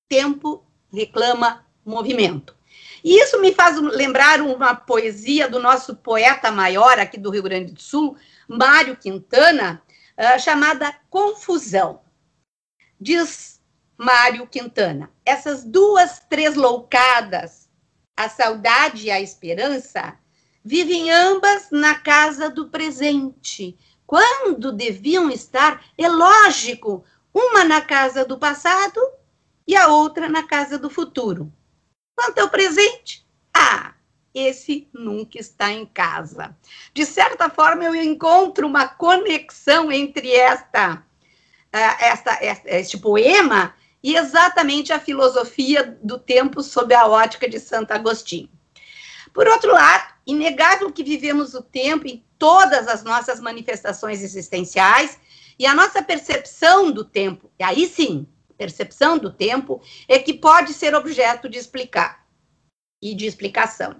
Tempo 0.09 0.65
reclama 0.93 1.67
movimento. 1.85 2.57
E 3.03 3.21
isso 3.21 3.41
me 3.41 3.53
faz 3.53 3.77
lembrar 3.77 4.41
uma 4.41 4.73
poesia 4.73 5.49
do 5.49 5.59
nosso 5.59 5.97
poeta 5.97 6.53
maior 6.53 6.97
aqui 7.01 7.19
do 7.19 7.31
Rio 7.31 7.43
Grande 7.43 7.73
do 7.73 7.83
Sul, 7.83 8.17
Mário 8.47 8.97
Quintana, 8.97 9.83
uh, 10.17 10.39
chamada 10.39 10.95
Confusão. 11.11 12.03
Diz 13.01 13.61
Mário 13.99 14.47
Quintana: 14.47 15.11
essas 15.27 15.65
duas 15.65 16.21
três 16.29 16.55
loucadas, 16.55 17.62
a 18.23 18.29
saudade 18.29 19.07
e 19.07 19.11
a 19.11 19.21
esperança, 19.21 20.17
vivem 20.64 21.11
ambas 21.11 21.71
na 21.71 21.95
casa 21.95 22.49
do 22.49 22.69
presente, 22.69 23.76
quando 24.07 24.71
deviam 24.71 25.31
estar, 25.31 25.85
é 25.99 26.09
lógico, 26.09 27.05
uma 27.35 27.64
na 27.64 27.81
casa 27.81 28.25
do 28.25 28.38
passado 28.38 29.00
e 29.67 29.75
a 29.75 29.88
outra 29.88 30.29
na 30.29 30.45
casa 30.45 30.79
do 30.79 30.88
futuro. 30.88 31.52
Quanto 32.14 32.38
ao 32.38 32.49
presente, 32.49 33.26
ah, 33.52 33.95
esse 34.35 34.88
nunca 34.93 35.38
está 35.38 35.73
em 35.73 35.85
casa. 35.85 36.57
De 36.95 37.05
certa 37.05 37.50
forma, 37.50 37.85
eu 37.85 37.95
encontro 37.95 38.67
uma 38.67 38.87
conexão 38.87 39.91
entre 39.91 40.33
esta, 40.33 41.05
uh, 41.75 41.97
esta, 42.00 42.33
esta, 42.41 42.71
este 42.71 42.99
poema 42.99 43.75
e 44.03 44.17
exatamente 44.17 44.93
a 44.93 44.99
filosofia 44.99 45.99
do 46.03 46.19
tempo 46.19 46.63
sob 46.63 46.95
a 46.95 47.07
ótica 47.07 47.49
de 47.49 47.61
Santo 47.61 47.93
Agostinho. 47.93 48.51
Por 49.33 49.47
outro 49.47 49.73
lado, 49.73 50.13
inegável 50.27 50.93
que 50.93 51.05
vivemos 51.05 51.55
o 51.55 51.63
tempo 51.63 52.07
em 52.07 52.25
todas 52.39 52.89
as 52.89 53.03
nossas 53.03 53.41
manifestações 53.41 54.23
existenciais 54.23 55.19
e 55.59 55.67
a 55.67 55.75
nossa 55.75 56.03
percepção 56.03 56.91
do 56.91 57.05
tempo, 57.05 57.51
e 57.59 57.63
aí 57.63 57.87
sim, 57.87 58.27
percepção 58.59 59.19
do 59.19 59.33
tempo, 59.33 59.81
é 60.09 60.19
que 60.19 60.35
pode 60.35 60.73
ser 60.73 60.95
objeto 60.95 61.49
de 61.49 61.59
explicar 61.59 62.27
e 63.01 63.15
de 63.15 63.27
explicação. 63.27 63.97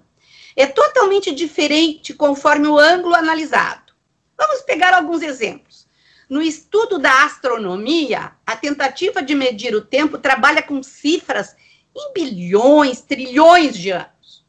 É 0.55 0.65
totalmente 0.65 1.33
diferente 1.33 2.13
conforme 2.13 2.67
o 2.67 2.77
ângulo 2.77 3.15
analisado. 3.15 3.93
Vamos 4.37 4.61
pegar 4.61 4.93
alguns 4.93 5.21
exemplos. 5.21 5.82
No 6.29 6.41
estudo 6.41 6.97
da 6.97 7.25
astronomia, 7.25 8.33
a 8.45 8.55
tentativa 8.55 9.21
de 9.21 9.35
medir 9.35 9.75
o 9.75 9.85
tempo 9.85 10.17
trabalha 10.17 10.63
com 10.63 10.81
cifras 10.81 11.55
em 11.95 12.13
bilhões, 12.13 13.01
trilhões 13.01 13.77
de 13.77 13.91
anos. 13.91 14.45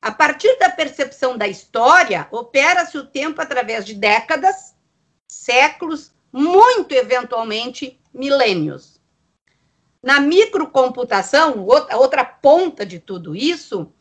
A 0.00 0.12
partir 0.12 0.56
da 0.58 0.70
percepção 0.70 1.36
da 1.36 1.48
história, 1.48 2.28
opera-se 2.30 2.96
o 2.96 3.06
tempo 3.06 3.40
através 3.40 3.84
de 3.84 3.94
décadas, 3.94 4.74
séculos, 5.26 6.12
muito 6.32 6.92
eventualmente 6.92 7.98
milênios. 8.12 9.00
Na 10.02 10.20
microcomputação, 10.20 11.66
outra, 11.66 12.24
ponta 12.24 12.86
de 12.86 13.00
tudo 13.00 13.34
isso, 13.34 13.92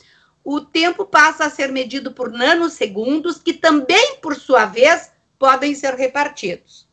o 0.44 0.62
tempo 0.62 1.06
passa 1.06 1.46
a 1.46 1.50
ser 1.50 1.72
medido 1.72 2.12
por 2.12 2.32
nanosegundos, 2.32 3.40
que 3.40 3.54
também, 3.54 4.18
por 4.18 4.36
sua 4.36 4.66
vez, 4.66 5.12
podem 5.38 5.76
ser 5.76 5.94
repartidos. 5.96 6.88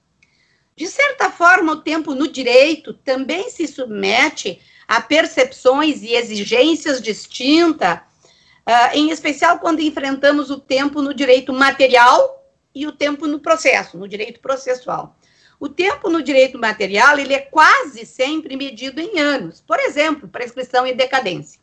De 0.76 0.87
certa 0.87 1.30
forma, 1.30 1.72
o 1.72 1.80
tempo 1.80 2.14
no 2.14 2.26
direito 2.26 2.94
também 2.94 3.50
se 3.50 3.66
submete 3.68 4.61
a 4.88 5.00
percepções 5.00 6.02
e 6.02 6.14
exigências 6.14 7.00
distintas, 7.00 7.99
uh, 7.99 8.94
em 8.94 9.11
especial 9.11 9.58
quando 9.58 9.80
enfrentamos 9.80 10.50
o 10.50 10.58
tempo 10.58 11.02
no 11.02 11.14
direito 11.14 11.52
material 11.52 12.42
e 12.75 12.87
o 12.87 12.92
tempo 12.92 13.26
no 13.26 13.38
processo, 13.38 13.99
no 13.99 14.08
direito 14.08 14.40
processual. 14.40 15.16
O 15.61 15.68
tempo 15.68 16.11
no 16.11 16.22
direito 16.22 16.58
material 16.58 17.18
ele 17.18 17.34
é 17.34 17.38
quase 17.38 18.04
sempre 18.04 18.56
medido 18.56 19.00
em 19.00 19.20
anos. 19.20 19.61
Por 19.61 19.78
exemplo, 19.78 20.26
prescrição 20.26 20.87
e 20.87 20.92
decadência. 20.92 21.61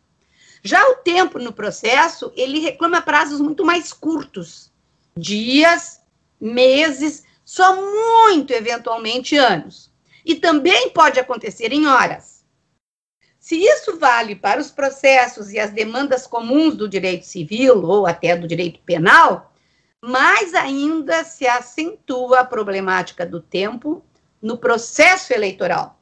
Já 0.63 0.87
o 0.89 0.95
tempo 0.95 1.39
no 1.39 1.51
processo, 1.51 2.31
ele 2.35 2.59
reclama 2.59 3.01
prazos 3.01 3.41
muito 3.41 3.65
mais 3.65 3.91
curtos, 3.91 4.71
dias, 5.17 5.98
meses, 6.39 7.23
só 7.43 7.75
muito 7.75 8.53
eventualmente 8.53 9.35
anos. 9.37 9.91
E 10.25 10.35
também 10.35 10.89
pode 10.91 11.19
acontecer 11.19 11.71
em 11.73 11.87
horas. 11.87 12.39
Se 13.39 13.55
isso 13.55 13.97
vale 13.97 14.35
para 14.35 14.59
os 14.59 14.69
processos 14.69 15.51
e 15.51 15.57
as 15.57 15.71
demandas 15.71 16.27
comuns 16.27 16.75
do 16.75 16.87
direito 16.87 17.25
civil 17.25 17.83
ou 17.83 18.05
até 18.05 18.35
do 18.35 18.47
direito 18.47 18.79
penal, 18.81 19.51
mais 20.03 20.53
ainda 20.53 21.23
se 21.23 21.47
acentua 21.47 22.41
a 22.41 22.45
problemática 22.45 23.25
do 23.25 23.41
tempo 23.41 24.03
no 24.41 24.57
processo 24.57 25.33
eleitoral. 25.33 25.99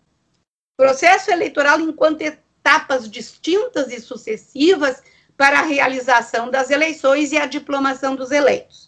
Processo 0.75 1.31
eleitoral 1.31 1.79
enquanto 1.79 2.21
etapas 2.21 3.09
distintas 3.09 3.91
e 3.91 3.99
sucessivas 3.99 5.01
para 5.35 5.59
a 5.59 5.63
realização 5.63 6.49
das 6.49 6.69
eleições 6.69 7.31
e 7.31 7.37
a 7.37 7.45
diplomação 7.45 8.15
dos 8.15 8.31
eleitos. 8.31 8.86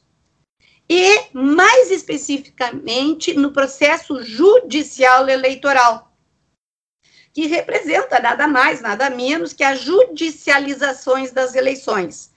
E, 0.90 1.28
mais 1.34 1.92
especificamente, 1.92 3.36
no 3.36 3.52
processo 3.52 4.24
judicial 4.24 5.30
eleitoral, 5.30 6.12
que 7.32 7.46
representa 7.46 8.20
nada 8.20 8.48
mais, 8.48 8.82
nada 8.82 9.08
menos 9.08 9.54
que 9.54 9.64
as 9.64 9.82
judicializações 9.82 11.32
das 11.32 11.54
eleições, 11.54 12.32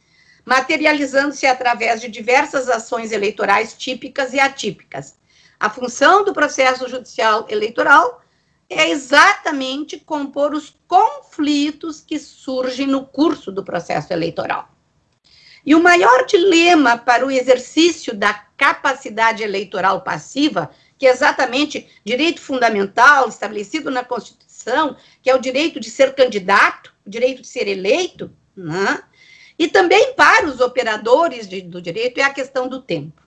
materializando-se 0.45 1.47
através 1.47 2.01
de 2.01 2.09
diversas 2.09 2.69
ações 2.69 3.11
eleitorais 3.11 3.73
típicas 3.73 4.35
e 4.35 4.41
atípicas. 4.41 5.17
A 5.59 5.71
função 5.71 6.23
do 6.23 6.35
processo 6.35 6.87
judicial 6.89 7.47
eleitoral 7.49 8.23
é 8.69 8.91
exatamente 8.91 9.99
compor 9.99 10.53
os 10.53 10.77
conflitos 10.87 12.01
que 12.01 12.19
surgem 12.19 12.87
no 12.87 13.07
curso 13.07 13.51
do 13.51 13.65
processo 13.65 14.13
eleitoral. 14.13 14.72
E 15.65 15.75
o 15.75 15.83
maior 15.83 16.27
dilema 16.27 16.99
para 16.99 17.25
o 17.25 17.31
exercício 17.31 18.15
da 18.15 18.35
capacidade 18.57 19.43
eleitoral 19.43 20.03
passiva, 20.03 20.71
que 20.99 21.07
é 21.07 21.11
exatamente 21.11 21.89
direito 22.05 22.41
fundamental 22.41 23.29
estabelecido 23.29 23.91
na 23.91 24.05
Constituição, 24.05 24.97
que 25.23 25.31
é 25.31 25.35
o 25.35 25.41
direito 25.41 25.79
de 25.79 25.91
ser 25.91 26.15
candidato, 26.15 26.93
o 27.07 27.11
direito 27.11 27.43
de 27.43 27.49
ser 27.49 27.69
eleito, 27.69 28.33
né? 28.57 29.03
e 29.59 29.69
também 29.69 30.15
para 30.15 30.47
os 30.47 30.61
operadores 30.61 31.49
de, 31.49 31.61
do 31.61 31.81
direito, 31.81 32.19
é 32.19 32.25
a 32.25 32.35
questão 32.35 32.69
do 32.69 32.83
tempo. 32.83 33.23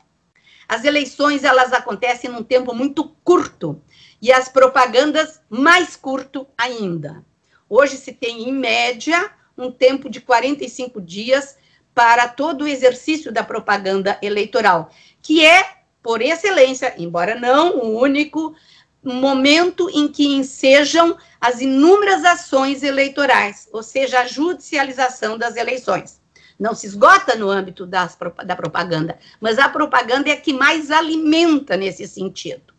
As 0.68 0.84
eleições 0.84 1.44
elas 1.44 1.72
acontecem 1.72 2.30
num 2.30 2.44
tempo 2.44 2.74
muito 2.74 3.15
curto 3.24 3.82
e 4.22 4.32
as 4.32 4.50
propagandas 4.50 5.39
mais 5.50 5.96
curto 5.96 6.48
ainda. 6.58 7.24
Hoje 7.70 7.98
se 7.98 8.12
tem, 8.12 8.50
em 8.50 8.51
média, 8.51 9.32
um 9.58 9.72
tempo 9.72 10.10
de 10.10 10.20
45 10.20 11.00
dias 11.00 11.58
para 11.96 12.28
todo 12.28 12.64
o 12.66 12.68
exercício 12.68 13.32
da 13.32 13.42
propaganda 13.42 14.20
eleitoral, 14.22 14.92
que 15.22 15.44
é, 15.44 15.78
por 16.04 16.22
excelência, 16.22 16.94
embora 16.98 17.40
não 17.40 17.78
o 17.78 18.00
único 18.00 18.54
momento 19.02 19.90
em 19.90 20.08
que 20.08 20.28
ensejam 20.36 21.18
as 21.40 21.62
inúmeras 21.62 22.25
ações 22.25 22.84
eleitorais, 22.84 23.70
ou 23.72 23.82
seja, 23.82 24.20
a 24.20 24.28
judicialização 24.28 25.38
das 25.38 25.56
eleições. 25.56 26.20
Não 26.60 26.75
se 26.75 26.88
esgota 26.88 27.36
no 27.36 27.50
âmbito 27.50 27.86
das, 27.86 28.18
da 28.46 28.56
propaganda, 28.56 29.18
mas 29.40 29.58
a 29.58 29.70
propaganda 29.70 30.30
é 30.30 30.34
a 30.34 30.42
que 30.42 30.54
mais 30.54 30.92
alimenta 30.92 31.78
nesse 31.78 32.08
sentido. 32.08 32.74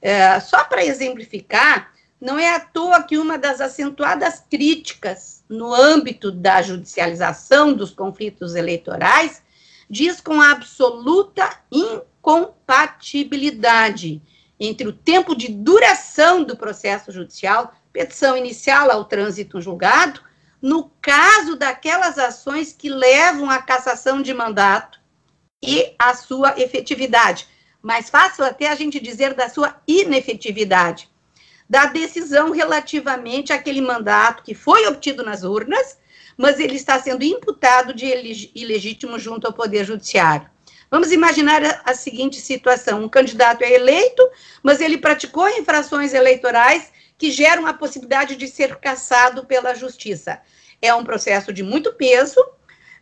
É, 0.00 0.40
só 0.40 0.64
para 0.64 0.84
exemplificar, 0.84 1.92
não 2.20 2.38
é 2.38 2.54
à 2.54 2.60
toa 2.60 3.02
que 3.02 3.18
uma 3.18 3.36
das 3.36 3.60
acentuadas 3.60 4.42
críticas 4.50 5.39
no 5.50 5.74
âmbito 5.74 6.30
da 6.30 6.62
judicialização 6.62 7.74
dos 7.74 7.90
conflitos 7.90 8.54
eleitorais 8.54 9.42
diz 9.90 10.20
com 10.20 10.40
absoluta 10.40 11.50
incompatibilidade 11.72 14.22
entre 14.60 14.86
o 14.86 14.92
tempo 14.92 15.34
de 15.34 15.48
duração 15.48 16.44
do 16.44 16.56
processo 16.56 17.10
judicial, 17.10 17.74
petição 17.92 18.36
inicial 18.36 18.92
ao 18.92 19.04
trânsito 19.04 19.60
julgado, 19.60 20.20
no 20.62 20.88
caso 21.02 21.56
daquelas 21.56 22.16
ações 22.16 22.72
que 22.72 22.88
levam 22.88 23.50
à 23.50 23.58
cassação 23.58 24.22
de 24.22 24.32
mandato 24.32 25.00
e 25.60 25.96
à 25.98 26.14
sua 26.14 26.60
efetividade. 26.60 27.48
Mais 27.82 28.08
fácil 28.08 28.44
até 28.44 28.68
a 28.68 28.76
gente 28.76 29.00
dizer 29.00 29.34
da 29.34 29.48
sua 29.48 29.82
inefetividade, 29.88 31.09
da 31.70 31.86
decisão 31.86 32.50
relativamente 32.50 33.52
àquele 33.52 33.80
mandato 33.80 34.42
que 34.42 34.54
foi 34.54 34.88
obtido 34.88 35.22
nas 35.22 35.44
urnas, 35.44 35.96
mas 36.36 36.58
ele 36.58 36.74
está 36.74 36.98
sendo 36.98 37.22
imputado 37.22 37.94
de 37.94 38.06
ilegítimo 38.56 39.16
junto 39.20 39.46
ao 39.46 39.52
Poder 39.52 39.84
Judiciário. 39.84 40.50
Vamos 40.90 41.12
imaginar 41.12 41.62
a, 41.84 41.94
seguinte 41.94 42.40
situação: 42.40 43.04
um 43.04 43.08
candidato 43.08 43.62
é 43.62 43.72
eleito, 43.72 44.28
mas 44.64 44.80
ele 44.80 44.98
praticou 44.98 45.48
infrações 45.48 46.12
eleitorais 46.12 46.90
que 47.16 47.30
geram 47.30 47.64
a 47.66 47.72
possibilidade 47.72 48.34
de 48.34 48.48
ser 48.48 48.74
cassado 48.76 49.46
pela 49.46 49.72
Justiça. 49.72 50.40
É 50.82 50.92
um 50.92 51.04
processo 51.04 51.52
de 51.52 51.62
muito 51.62 51.92
peso. 51.92 52.44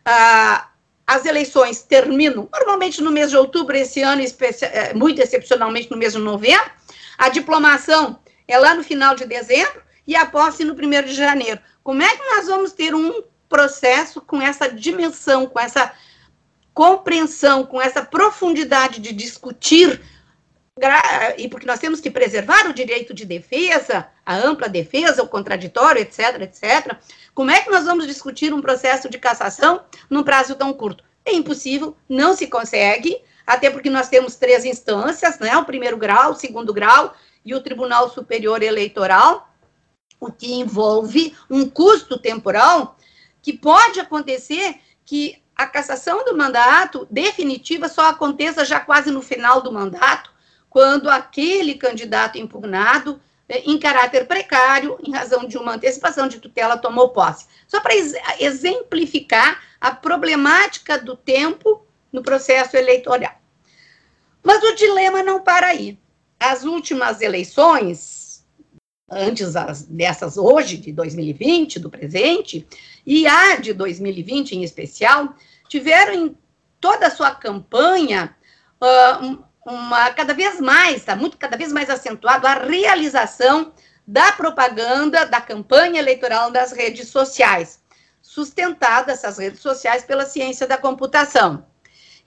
Ah, 0.05 0.69
as 1.07 1.25
eleições 1.25 1.81
terminam 1.81 2.47
normalmente 2.53 3.01
no 3.01 3.09
mês 3.09 3.31
de 3.31 3.37
outubro, 3.37 3.75
esse 3.75 4.03
ano, 4.03 4.21
é, 4.61 4.93
muito 4.93 5.19
excepcionalmente 5.19 5.89
no 5.89 5.97
mês 5.97 6.13
de 6.13 6.19
novembro. 6.19 6.69
A 7.17 7.29
diplomação 7.29 8.19
é 8.51 8.57
lá 8.57 8.73
no 8.73 8.83
final 8.83 9.15
de 9.15 9.25
dezembro 9.25 9.81
e 10.05 10.15
a 10.15 10.25
posse 10.25 10.65
no 10.65 10.75
primeiro 10.75 11.07
de 11.07 11.13
janeiro. 11.13 11.61
Como 11.83 12.01
é 12.01 12.17
que 12.17 12.25
nós 12.35 12.47
vamos 12.47 12.73
ter 12.73 12.95
um 12.95 13.23
processo 13.47 14.21
com 14.21 14.41
essa 14.41 14.67
dimensão, 14.67 15.45
com 15.45 15.59
essa 15.59 15.93
compreensão, 16.73 17.65
com 17.65 17.81
essa 17.81 18.03
profundidade 18.03 18.99
de 18.99 19.11
discutir 19.13 20.01
e 21.37 21.49
porque 21.49 21.65
nós 21.65 21.79
temos 21.79 21.99
que 21.99 22.09
preservar 22.09 22.67
o 22.67 22.73
direito 22.73 23.13
de 23.13 23.25
defesa, 23.25 24.07
a 24.25 24.35
ampla 24.35 24.69
defesa, 24.69 25.21
o 25.21 25.27
contraditório, 25.27 26.01
etc, 26.01 26.41
etc. 26.41 26.95
Como 27.33 27.51
é 27.51 27.61
que 27.61 27.69
nós 27.69 27.83
vamos 27.83 28.07
discutir 28.07 28.53
um 28.53 28.61
processo 28.61 29.09
de 29.09 29.17
cassação 29.17 29.81
num 30.09 30.23
prazo 30.23 30.55
tão 30.55 30.71
curto? 30.71 31.03
É 31.25 31.33
impossível, 31.33 31.97
não 32.07 32.33
se 32.33 32.47
consegue, 32.47 33.21
até 33.45 33.69
porque 33.69 33.89
nós 33.89 34.07
temos 34.07 34.35
três 34.35 34.63
instâncias, 34.63 35.37
né? 35.39 35.57
O 35.57 35.65
primeiro 35.65 35.97
grau, 35.97 36.31
o 36.31 36.35
segundo 36.35 36.73
grau 36.73 37.13
e 37.43 37.55
o 37.55 37.61
Tribunal 37.61 38.09
Superior 38.09 38.61
Eleitoral, 38.61 39.49
o 40.19 40.31
que 40.31 40.53
envolve 40.53 41.35
um 41.49 41.69
custo 41.69 42.17
temporal 42.19 42.97
que 43.41 43.53
pode 43.53 43.99
acontecer 43.99 44.79
que 45.05 45.41
a 45.55 45.65
cassação 45.65 46.23
do 46.23 46.37
mandato 46.37 47.07
definitiva 47.09 47.89
só 47.89 48.09
aconteça 48.09 48.63
já 48.63 48.79
quase 48.79 49.11
no 49.11 49.21
final 49.21 49.61
do 49.61 49.71
mandato, 49.71 50.31
quando 50.69 51.09
aquele 51.09 51.75
candidato 51.75 52.37
impugnado, 52.37 53.19
eh, 53.47 53.63
em 53.65 53.77
caráter 53.77 54.27
precário, 54.27 54.97
em 55.05 55.11
razão 55.11 55.45
de 55.45 55.57
uma 55.57 55.73
antecipação 55.73 56.27
de 56.27 56.39
tutela, 56.39 56.77
tomou 56.77 57.09
posse. 57.09 57.47
Só 57.67 57.81
para 57.81 57.93
exemplificar 58.39 59.61
a 59.81 59.91
problemática 59.91 60.97
do 60.97 61.17
tempo 61.17 61.85
no 62.11 62.21
processo 62.21 62.77
eleitoral. 62.77 63.33
Mas 64.43 64.63
o 64.63 64.75
dilema 64.75 65.23
não 65.23 65.41
para 65.41 65.67
aí. 65.67 65.99
As 66.39 66.63
últimas 66.63 67.19
eleições, 67.19 68.45
antes 69.11 69.53
dessas 69.89 70.37
hoje, 70.37 70.77
de 70.77 70.93
2020, 70.93 71.79
do 71.79 71.89
presente, 71.89 72.65
e 73.05 73.27
a 73.27 73.57
de 73.57 73.73
2020 73.73 74.53
em 74.53 74.63
especial, 74.63 75.35
tiveram 75.67 76.13
em 76.13 76.37
toda 76.79 77.07
a 77.07 77.11
sua 77.11 77.31
campanha 77.31 78.35
uh, 78.81 79.43
uma 79.65 80.11
cada 80.11 80.33
vez 80.33 80.59
mais, 80.61 80.97
está 80.97 81.15
muito 81.15 81.37
cada 81.37 81.57
vez 81.57 81.73
mais 81.73 81.89
acentuado 81.89 82.47
a 82.47 82.53
realização 82.53 83.73
da 84.07 84.31
propaganda 84.31 85.25
da 85.25 85.41
campanha 85.41 85.99
eleitoral 85.99 86.49
das 86.49 86.71
redes 86.71 87.09
sociais, 87.09 87.79
sustentada 88.21 89.11
essas 89.11 89.37
redes 89.37 89.59
sociais 89.59 90.03
pela 90.03 90.25
ciência 90.25 90.65
da 90.65 90.77
computação. 90.77 91.68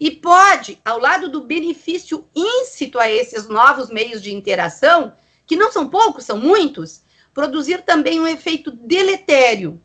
E 0.02 0.11
pode, 0.11 0.80
ao 0.85 0.99
lado 0.99 1.28
do 1.28 1.42
benefício 1.42 2.26
íncito 2.35 2.99
a 2.99 3.09
esses 3.09 3.47
novos 3.47 3.88
meios 3.88 4.21
de 4.21 4.35
interação, 4.35 5.12
que 5.47 5.54
não 5.54 5.71
são 5.71 5.88
poucos, 5.88 6.25
são 6.25 6.37
muitos, 6.37 7.04
produzir 7.32 7.82
também 7.82 8.21
um 8.21 8.26
efeito 8.26 8.73
deletério, 8.73 9.80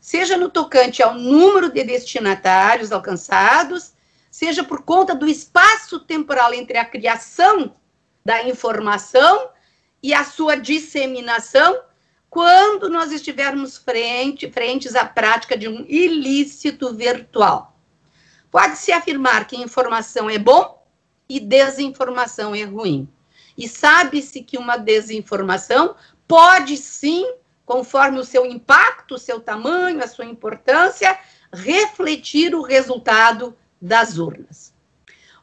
seja 0.00 0.36
no 0.36 0.50
tocante 0.50 1.04
ao 1.04 1.14
número 1.14 1.70
de 1.70 1.84
destinatários 1.84 2.90
alcançados, 2.90 3.92
seja 4.28 4.64
por 4.64 4.82
conta 4.82 5.14
do 5.14 5.28
espaço 5.28 6.00
temporal 6.00 6.52
entre 6.52 6.76
a 6.76 6.84
criação 6.84 7.76
da 8.24 8.42
informação 8.42 9.50
e 10.02 10.12
a 10.12 10.24
sua 10.24 10.56
disseminação, 10.56 11.80
quando 12.28 12.88
nós 12.88 13.12
estivermos 13.12 13.78
frente, 13.78 14.50
frentes 14.50 14.96
à 14.96 15.04
prática 15.04 15.56
de 15.56 15.68
um 15.68 15.84
ilícito 15.86 16.92
virtual. 16.92 17.69
Pode-se 18.50 18.92
afirmar 18.92 19.46
que 19.46 19.56
informação 19.56 20.28
é 20.28 20.38
bom 20.38 20.84
e 21.28 21.38
desinformação 21.38 22.54
é 22.54 22.64
ruim. 22.64 23.08
E 23.56 23.68
sabe-se 23.68 24.42
que 24.42 24.58
uma 24.58 24.76
desinformação 24.76 25.94
pode 26.26 26.76
sim, 26.76 27.34
conforme 27.64 28.18
o 28.18 28.24
seu 28.24 28.44
impacto, 28.44 29.14
o 29.14 29.18
seu 29.18 29.40
tamanho, 29.40 30.02
a 30.02 30.08
sua 30.08 30.24
importância, 30.24 31.18
refletir 31.52 32.54
o 32.54 32.62
resultado 32.62 33.56
das 33.80 34.18
urnas. 34.18 34.72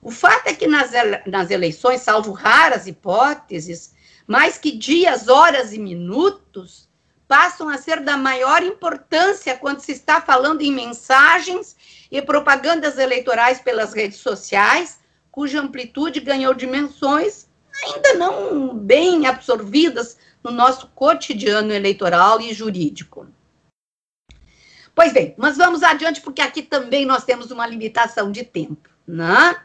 O 0.02 0.12
fato 0.12 0.48
é 0.48 0.54
que 0.54 0.68
nas, 0.68 0.92
nas 1.26 1.50
eleições, 1.50 2.02
salvo 2.02 2.32
raras 2.32 2.88
hipóteses, 2.88 3.94
mais 4.26 4.58
que 4.58 4.72
dias, 4.72 5.28
horas 5.28 5.74
e 5.74 5.80
minutos 5.80 6.88
passam 7.28 7.68
a 7.68 7.78
ser 7.78 8.02
da 8.02 8.16
maior 8.16 8.64
importância 8.64 9.58
quando 9.58 9.80
se 9.80 9.92
está 9.92 10.22
falando 10.22 10.62
em 10.62 10.72
mensagens 10.72 11.76
e 12.12 12.22
propagandas 12.22 12.98
eleitorais 12.98 13.60
pelas 13.60 13.94
redes 13.94 14.20
sociais, 14.20 15.00
cuja 15.32 15.62
amplitude 15.62 16.20
ganhou 16.20 16.54
dimensões 16.54 17.48
ainda 17.84 18.14
não 18.16 18.76
bem 18.76 19.28
absorvidas 19.28 20.18
no 20.44 20.52
nosso 20.52 20.88
cotidiano 20.96 21.74
eleitoral 21.74 22.42
e 22.42 22.54
jurídico. 22.54 23.28
Pois 24.96 25.14
bem, 25.14 25.36
mas 25.38 25.58
vamos 25.58 25.84
adiante, 25.84 26.22
porque 26.22 26.42
aqui 26.42 26.64
também 26.64 27.06
nós 27.06 27.24
temos 27.24 27.52
uma 27.52 27.68
limitação 27.68 28.32
de 28.32 28.44
tempo. 28.44 28.90
Né? 29.08 29.56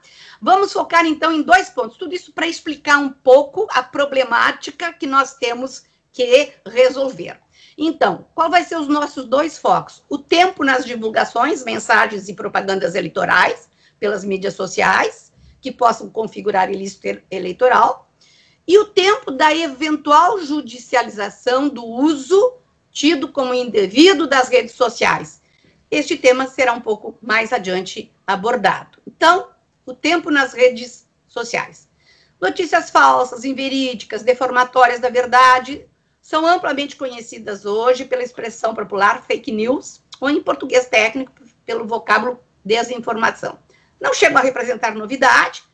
Vamos 0.40 0.72
focar 0.72 1.05
então 1.07 1.33
em 1.33 1.42
dois 1.42 1.70
pontos. 1.70 1.96
Tudo 1.96 2.14
isso 2.14 2.33
para 2.33 2.46
explicar 2.46 2.98
um 2.98 3.09
pouco 3.09 3.66
a 3.70 3.83
problemática 3.83 4.92
que 4.92 5.07
nós 5.07 5.35
temos 5.35 5.85
que 6.12 6.53
resolver. 6.66 7.40
Então, 7.77 8.27
qual 8.35 8.51
vai 8.51 8.64
ser 8.64 8.77
os 8.77 8.87
nossos 8.87 9.25
dois 9.25 9.59
focos? 9.59 10.05
O 10.09 10.18
tempo 10.18 10.62
nas 10.62 10.85
divulgações, 10.85 11.64
mensagens 11.64 12.29
e 12.29 12.35
propagandas 12.35 12.94
eleitorais 12.94 13.70
pelas 13.98 14.25
mídias 14.25 14.55
sociais, 14.55 15.33
que 15.61 15.72
possam 15.72 16.11
configurar 16.11 16.70
ilícito 16.70 17.22
eleitoral, 17.31 18.11
e 18.66 18.79
o 18.79 18.87
tempo 18.87 19.31
da 19.31 19.55
eventual 19.55 20.38
judicialização 20.40 21.68
do 21.68 21.85
uso 21.85 22.59
tido 22.90 23.29
como 23.29 23.55
indevido 23.55 24.27
das 24.27 24.48
redes 24.48 24.72
sociais. 24.72 25.40
Este 25.90 26.16
tema 26.16 26.46
será 26.46 26.72
um 26.72 26.81
pouco 26.81 27.16
mais 27.22 27.53
adiante 27.53 28.12
abordado. 28.27 28.98
Então, 29.07 29.48
o 29.85 29.94
tempo 29.94 30.31
nas 30.31 30.53
redes 30.53 31.09
sociais. 31.27 31.88
Notícias 32.40 32.90
falsas, 32.90 33.44
inverídicas, 33.44 34.22
deformatórias 34.22 35.01
da 35.01 35.09
verdade 35.09 35.87
são 36.22 36.46
amplamente 36.46 36.94
conhecidas 36.94 37.66
hoje 37.66 38.04
pela 38.04 38.22
expressão 38.22 38.74
popular 38.76 39.24
fake 39.24 39.50
news, 39.50 40.00
ou 40.20 40.30
em 40.30 40.40
português 40.40 40.87
técnico, 40.87 41.32
pelo 41.66 41.85
vocábulo 41.85 42.38
desinformação. 42.64 43.58
Não 44.00 44.14
chegam 44.14 44.38
a 44.38 44.42
representar 44.42 44.94
novidade, 44.94 45.64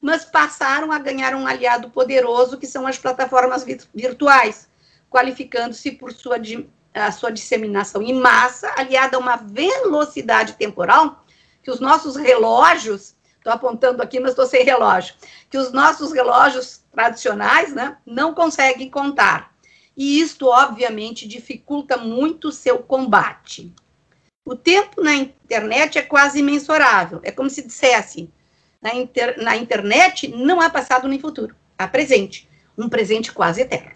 mas 0.00 0.24
passaram 0.24 0.90
a 0.90 0.98
ganhar 0.98 1.36
um 1.36 1.46
aliado 1.46 1.88
poderoso, 1.88 2.58
que 2.58 2.66
são 2.66 2.84
as 2.84 2.98
plataformas 2.98 3.64
virtuais, 3.94 4.68
qualificando-se 5.08 5.92
por 5.92 6.12
sua, 6.12 6.36
a 6.92 7.12
sua 7.12 7.30
disseminação 7.30 8.02
em 8.02 8.12
massa, 8.12 8.72
aliada 8.76 9.16
a 9.16 9.20
uma 9.20 9.36
velocidade 9.36 10.54
temporal, 10.54 11.24
que 11.62 11.70
os 11.70 11.78
nossos 11.78 12.16
relógios, 12.16 13.14
estou 13.36 13.52
apontando 13.52 14.02
aqui, 14.02 14.18
mas 14.18 14.30
estou 14.30 14.46
sem 14.46 14.64
relógio, 14.64 15.14
que 15.48 15.56
os 15.56 15.70
nossos 15.70 16.12
relógios 16.12 16.80
tradicionais 16.90 17.72
né, 17.72 17.96
não 18.04 18.34
conseguem 18.34 18.90
contar. 18.90 19.51
E 19.96 20.20
isto, 20.20 20.46
obviamente, 20.46 21.28
dificulta 21.28 21.96
muito 21.96 22.48
o 22.48 22.52
seu 22.52 22.78
combate. 22.78 23.72
O 24.44 24.56
tempo 24.56 25.02
na 25.02 25.14
internet 25.14 25.98
é 25.98 26.02
quase 26.02 26.40
imensurável. 26.40 27.20
É 27.22 27.30
como 27.30 27.50
se 27.50 27.62
dissesse: 27.62 28.30
na, 28.80 28.94
inter, 28.94 29.40
na 29.42 29.56
internet 29.56 30.28
não 30.28 30.60
há 30.60 30.68
passado 30.68 31.06
nem 31.06 31.20
futuro, 31.20 31.54
há 31.78 31.86
presente. 31.86 32.48
Um 32.76 32.88
presente 32.88 33.32
quase 33.32 33.60
eterno. 33.60 33.92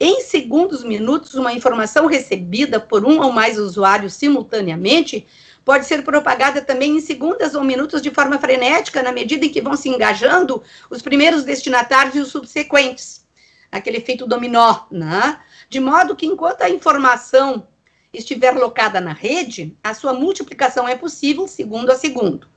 Em 0.00 0.20
segundos, 0.22 0.84
minutos, 0.84 1.34
uma 1.34 1.52
informação 1.52 2.06
recebida 2.06 2.78
por 2.78 3.04
um 3.04 3.20
ou 3.20 3.32
mais 3.32 3.58
usuários 3.58 4.14
simultaneamente 4.14 5.26
pode 5.64 5.86
ser 5.86 6.02
propagada 6.02 6.62
também 6.62 6.96
em 6.96 7.00
segundos 7.00 7.54
ou 7.54 7.64
minutos 7.64 8.00
de 8.00 8.10
forma 8.10 8.38
frenética, 8.38 9.02
na 9.02 9.10
medida 9.10 9.44
em 9.44 9.50
que 9.50 9.60
vão 9.60 9.76
se 9.76 9.88
engajando 9.88 10.62
os 10.88 11.02
primeiros 11.02 11.44
destinatários 11.44 12.14
e 12.14 12.20
os 12.20 12.28
subsequentes. 12.28 13.26
Aquele 13.70 13.98
efeito 13.98 14.26
dominó, 14.26 14.86
né? 14.90 15.40
De 15.68 15.80
modo 15.80 16.16
que, 16.16 16.26
enquanto 16.26 16.62
a 16.62 16.70
informação 16.70 17.68
estiver 18.12 18.52
locada 18.52 19.00
na 19.00 19.12
rede, 19.12 19.76
a 19.82 19.92
sua 19.94 20.12
multiplicação 20.12 20.88
é 20.88 20.96
possível 20.96 21.46
segundo 21.46 21.90
a 21.90 21.96
segundo. 21.96 22.48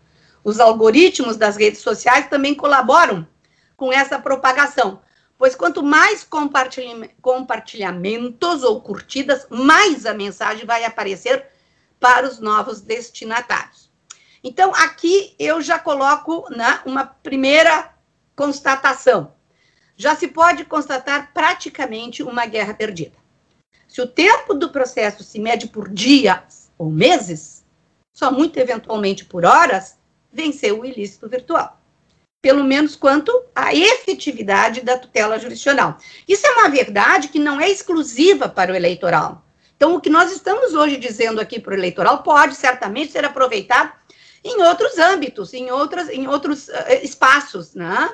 Os 0.44 0.60
algoritmos 0.60 1.38
das 1.38 1.56
redes 1.58 1.82
sociais 1.82 2.28
também 2.30 2.56
colaboram 2.56 3.28
com 3.76 3.92
essa 3.92 4.20
propagação, 4.20 5.02
pois 5.38 5.56
quanto 5.56 5.84
mais 5.84 6.28
compartilhamentos 7.20 8.64
ou 8.64 8.82
curtidas, 8.82 9.46
mais 9.50 10.06
a 10.06 10.14
mensagem 10.14 10.66
vai 10.66 10.84
aparecer 10.84 11.48
para 12.00 12.28
os 12.28 12.40
novos 12.40 12.82
destinatários. 12.82 13.92
Então, 14.44 14.74
aqui 14.74 15.36
eu 15.38 15.62
já 15.62 15.78
coloco 15.78 16.46
né, 16.50 16.80
uma 16.86 17.06
primeira 17.06 17.94
constatação. 18.36 19.34
Já 19.96 20.16
se 20.16 20.28
pode 20.28 20.66
constatar 20.66 21.32
praticamente 21.34 22.24
uma 22.24 22.46
guerra 22.46 22.74
perdida. 22.74 23.18
Se 23.88 24.02
o 24.02 24.08
tempo 24.08 24.54
do 24.54 24.70
processo 24.70 25.24
se 25.24 25.40
mede 25.40 25.68
por 25.68 25.90
dias 25.90 26.72
ou 26.78 26.90
meses, 26.90 27.64
só 28.14 28.32
muito 28.32 28.58
eventualmente 28.58 29.26
por 29.26 29.46
horas, 29.46 29.98
venceu 30.32 30.80
o 30.80 30.86
ilícito 30.86 31.28
virtual 31.28 31.82
pelo 32.42 32.64
menos 32.64 32.96
quanto 32.96 33.32
à 33.56 33.74
efetividade 33.74 34.82
da 34.82 34.98
tutela 34.98 35.38
jurisdicional. 35.38 35.98
Isso 36.28 36.46
é 36.48 36.52
uma 36.52 36.70
verdade 36.70 37.28
que 37.28 37.38
não 37.38 37.62
é 37.62 37.70
exclusiva 37.70 38.50
para 38.50 38.74
o 38.74 38.76
eleitoral. 38.76 39.46
Então, 39.78 39.96
o 39.96 40.02
que 40.02 40.10
nós 40.10 40.32
estamos 40.32 40.74
hoje 40.74 40.98
dizendo 40.98 41.40
aqui 41.40 41.60
para 41.60 41.72
o 41.72 41.78
eleitoral 41.78 42.24
pode 42.24 42.56
certamente 42.56 43.12
ser 43.12 43.24
aproveitado 43.26 43.92
em 44.44 44.62
outros 44.64 44.98
âmbitos, 44.98 45.54
em, 45.54 45.70
outras, 45.70 46.10
em 46.10 46.28
outros 46.28 46.68
uh, 46.68 46.74
espaços, 47.04 47.76
né? 47.76 48.12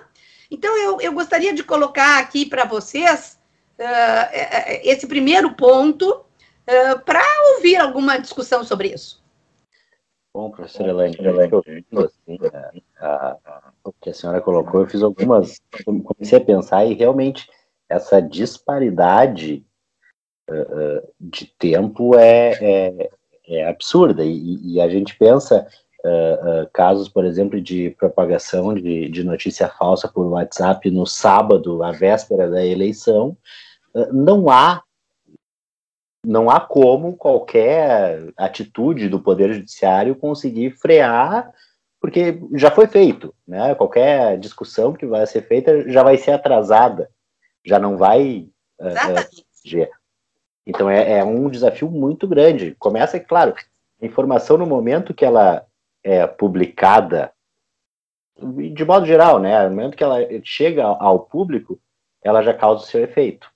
Então, 0.49 0.77
eu, 0.77 1.01
eu 1.01 1.13
gostaria 1.13 1.53
de 1.53 1.63
colocar 1.63 2.19
aqui 2.19 2.45
para 2.45 2.65
vocês 2.65 3.37
uh, 3.79 4.81
esse 4.83 5.07
primeiro 5.07 5.53
ponto 5.53 6.09
uh, 6.11 6.99
para 7.05 7.23
ouvir 7.55 7.77
alguma 7.77 8.17
discussão 8.17 8.63
sobre 8.63 8.89
isso. 8.89 9.23
Bom, 10.33 10.51
professora 10.51 10.89
Elaine, 10.89 11.17
assim, 11.97 12.37
a, 12.99 13.37
o 13.83 13.91
que 13.93 14.11
a 14.11 14.13
senhora 14.13 14.39
colocou, 14.39 14.81
eu 14.81 14.87
fiz 14.87 15.01
algumas, 15.01 15.59
comecei 15.83 16.37
a 16.37 16.45
pensar 16.45 16.85
e 16.85 16.93
realmente 16.93 17.49
essa 17.89 18.21
disparidade 18.21 19.65
uh, 20.47 21.07
de 21.19 21.47
tempo 21.57 22.15
é, 22.15 22.51
é, 22.61 23.09
é 23.47 23.67
absurda 23.67 24.23
e, 24.23 24.73
e, 24.73 24.81
a 24.81 24.87
gente 24.87 25.17
pensa 25.17 25.67
uh, 26.07 26.63
uh, 26.63 26.69
casos, 26.73 27.09
por 27.09 27.25
exemplo, 27.25 27.59
de 27.59 27.91
propagação 27.91 28.73
de, 28.73 29.09
de 29.09 29.23
notícia 29.23 29.67
falsa 29.67 30.07
por 30.07 30.25
WhatsApp 30.25 30.89
no 30.89 31.05
sábado, 31.05 31.83
à 31.83 31.91
véspera 31.91 32.49
da 32.49 32.65
eleição, 32.65 33.35
não 34.11 34.49
há 34.49 34.83
não 36.25 36.49
há 36.49 36.59
como 36.59 37.15
qualquer 37.15 38.33
atitude 38.35 39.07
do 39.07 39.19
Poder 39.19 39.53
Judiciário 39.53 40.13
conseguir 40.13 40.71
frear, 40.71 41.49
porque 42.01 42.39
já 42.53 42.69
foi 42.69 42.85
feito, 42.85 43.33
né? 43.47 43.73
Qualquer 43.75 44.37
discussão 44.37 44.91
que 44.91 45.05
vai 45.05 45.25
ser 45.25 45.47
feita 45.47 45.89
já 45.89 46.03
vai 46.03 46.17
ser 46.17 46.31
atrasada, 46.31 47.09
já 47.65 47.79
não 47.79 47.97
vai. 47.97 48.49
Uh, 48.79 49.87
então 50.65 50.89
é, 50.89 51.19
é, 51.19 51.23
um 51.23 51.49
desafio 51.49 51.89
muito 51.89 52.27
grande. 52.27 52.75
Começa, 52.77 53.17
claro, 53.19 53.55
a 54.01 54.05
informação 54.05 54.57
no 54.57 54.65
momento 54.65 55.13
que 55.13 55.23
ela 55.23 55.65
é 56.07 56.25
publicada, 56.25 57.33
de 58.39 58.85
modo 58.85 59.05
geral, 59.05 59.39
né? 59.39 59.63
No 59.63 59.75
momento 59.75 59.97
que 59.97 60.03
ela 60.03 60.19
chega 60.43 60.83
ao 60.83 61.19
público, 61.19 61.79
ela 62.23 62.41
já 62.41 62.53
causa 62.53 62.83
o 62.83 62.87
seu 62.87 63.03
efeito. 63.03 63.51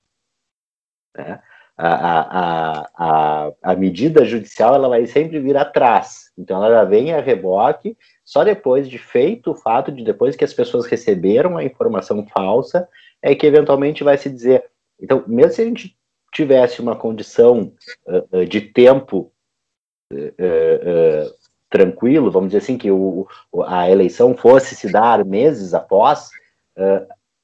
Né? 1.15 1.41
a, 1.83 2.89
a, 2.95 3.51
a, 3.63 3.75
medida 3.75 4.23
judicial 4.23 4.75
ela 4.75 4.87
vai 4.87 5.07
sempre 5.07 5.39
vir 5.39 5.57
atrás. 5.57 6.31
Então 6.37 6.63
ela 6.63 6.75
já 6.75 6.83
vem 6.83 7.11
a 7.11 7.19
reboque 7.19 7.97
só 8.23 8.43
depois 8.43 8.87
de 8.87 8.99
feito 8.99 9.51
o 9.51 9.55
fato 9.55 9.91
de 9.91 10.03
depois 10.03 10.35
que 10.35 10.43
as 10.43 10.53
pessoas 10.53 10.85
receberam 10.85 11.57
a 11.57 11.63
informação 11.63 12.25
falsa 12.27 12.87
é 13.19 13.33
que 13.33 13.47
eventualmente 13.47 14.03
vai 14.03 14.17
se 14.17 14.29
dizer. 14.29 14.63
Então, 14.99 15.23
mesmo 15.25 15.53
se 15.53 15.61
a 15.61 15.65
gente 15.65 15.97
tivesse 16.31 16.81
uma 16.81 16.95
condição 16.95 17.73
uh, 18.05 18.45
de 18.45 18.61
tempo 18.61 19.31
uh, 20.13 21.40
tranquilo, 21.71 22.29
vamos 22.29 22.49
dizer 22.49 22.59
assim, 22.59 22.77
que 22.77 22.91
o, 22.91 23.25
a 23.65 23.89
eleição 23.89 24.35
fosse 24.35 24.75
se 24.75 24.91
dar 24.91 25.25
meses 25.25 25.73
após, 25.73 26.29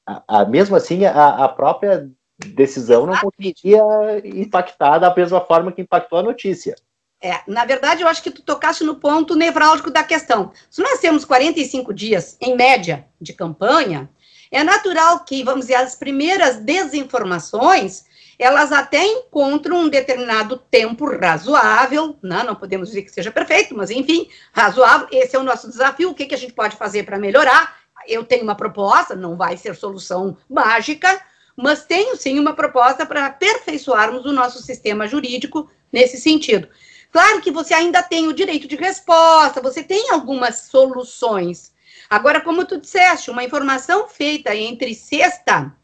a, 0.05 0.23
a, 0.27 0.45
mesmo 0.45 0.75
assim 0.75 1.05
a, 1.05 1.45
a 1.45 1.47
própria 1.47 2.09
decisão 2.37 3.05
não 3.05 3.17
conseguiria 3.17 3.81
impactar 4.25 4.99
da 4.99 5.15
mesma 5.15 5.41
forma 5.41 5.71
que 5.71 5.81
impactou 5.81 6.19
a 6.19 6.23
notícia. 6.23 6.75
É, 7.19 7.39
na 7.47 7.65
verdade, 7.65 8.03
eu 8.03 8.07
acho 8.07 8.21
que 8.21 8.29
tu 8.29 8.43
tocaste 8.43 8.83
no 8.83 8.95
ponto 8.97 9.35
nevrálgico 9.35 9.89
da 9.89 10.03
questão. 10.03 10.51
Se 10.69 10.83
nós 10.83 10.99
temos 10.99 11.25
45 11.25 11.91
dias, 11.91 12.37
em 12.39 12.55
média, 12.55 13.07
de 13.19 13.33
campanha, 13.33 14.07
é 14.51 14.63
natural 14.63 15.21
que, 15.21 15.43
vamos 15.43 15.61
dizer, 15.61 15.75
as 15.75 15.95
primeiras 15.95 16.57
desinformações, 16.57 18.05
elas 18.37 18.71
até 18.71 19.03
encontram 19.03 19.77
um 19.77 19.89
determinado 19.89 20.57
tempo 20.57 21.05
razoável, 21.17 22.17
né? 22.21 22.43
não 22.43 22.55
podemos 22.55 22.89
dizer 22.89 23.01
que 23.01 23.11
seja 23.11 23.31
perfeito, 23.31 23.75
mas 23.75 23.89
enfim, 23.89 24.29
razoável, 24.53 25.07
esse 25.11 25.35
é 25.35 25.39
o 25.39 25.43
nosso 25.43 25.67
desafio, 25.67 26.11
o 26.11 26.13
que, 26.13 26.27
que 26.27 26.35
a 26.35 26.37
gente 26.37 26.53
pode 26.53 26.75
fazer 26.75 27.03
para 27.03 27.17
melhorar? 27.17 27.77
Eu 28.07 28.23
tenho 28.23 28.43
uma 28.43 28.55
proposta, 28.55 29.15
não 29.15 29.35
vai 29.35 29.57
ser 29.57 29.75
solução 29.75 30.37
mágica, 30.49 31.19
mas 31.55 31.83
tenho 31.83 32.15
sim 32.15 32.37
uma 32.39 32.53
proposta 32.53 33.05
para 33.05 33.25
aperfeiçoarmos 33.25 34.25
o 34.25 34.31
nosso 34.31 34.61
sistema 34.61 35.07
jurídico 35.07 35.69
nesse 35.91 36.17
sentido. 36.17 36.67
Claro 37.11 37.41
que 37.41 37.49
você 37.49 37.73
ainda 37.73 38.03
tem 38.03 38.27
o 38.27 38.33
direito 38.33 38.67
de 38.67 38.75
resposta, 38.75 39.61
você 39.61 39.83
tem 39.83 40.11
algumas 40.11 40.67
soluções. 40.69 41.73
Agora, 42.09 42.39
como 42.39 42.65
tu 42.65 42.79
disseste, 42.79 43.31
uma 43.31 43.43
informação 43.43 44.07
feita 44.07 44.55
entre 44.55 44.93
sexta 44.93 45.75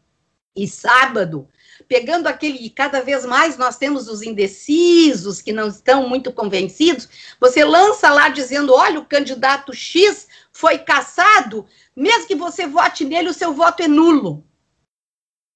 e 0.54 0.68
sábado, 0.68 1.48
pegando 1.88 2.26
aquele, 2.26 2.70
cada 2.70 3.00
vez 3.00 3.24
mais 3.24 3.56
nós 3.56 3.76
temos 3.76 4.08
os 4.08 4.22
indecisos 4.22 5.40
que 5.40 5.52
não 5.52 5.68
estão 5.68 6.08
muito 6.08 6.32
convencidos, 6.32 7.08
você 7.40 7.64
lança 7.64 8.10
lá 8.10 8.28
dizendo: 8.28 8.72
olha, 8.72 9.00
o 9.00 9.06
candidato 9.06 9.72
X 9.72 10.26
foi 10.52 10.78
caçado, 10.78 11.66
mesmo 11.94 12.26
que 12.26 12.34
você 12.34 12.66
vote 12.66 13.04
nele, 13.04 13.28
o 13.28 13.34
seu 13.34 13.52
voto 13.52 13.82
é 13.82 13.88
nulo. 13.88 14.44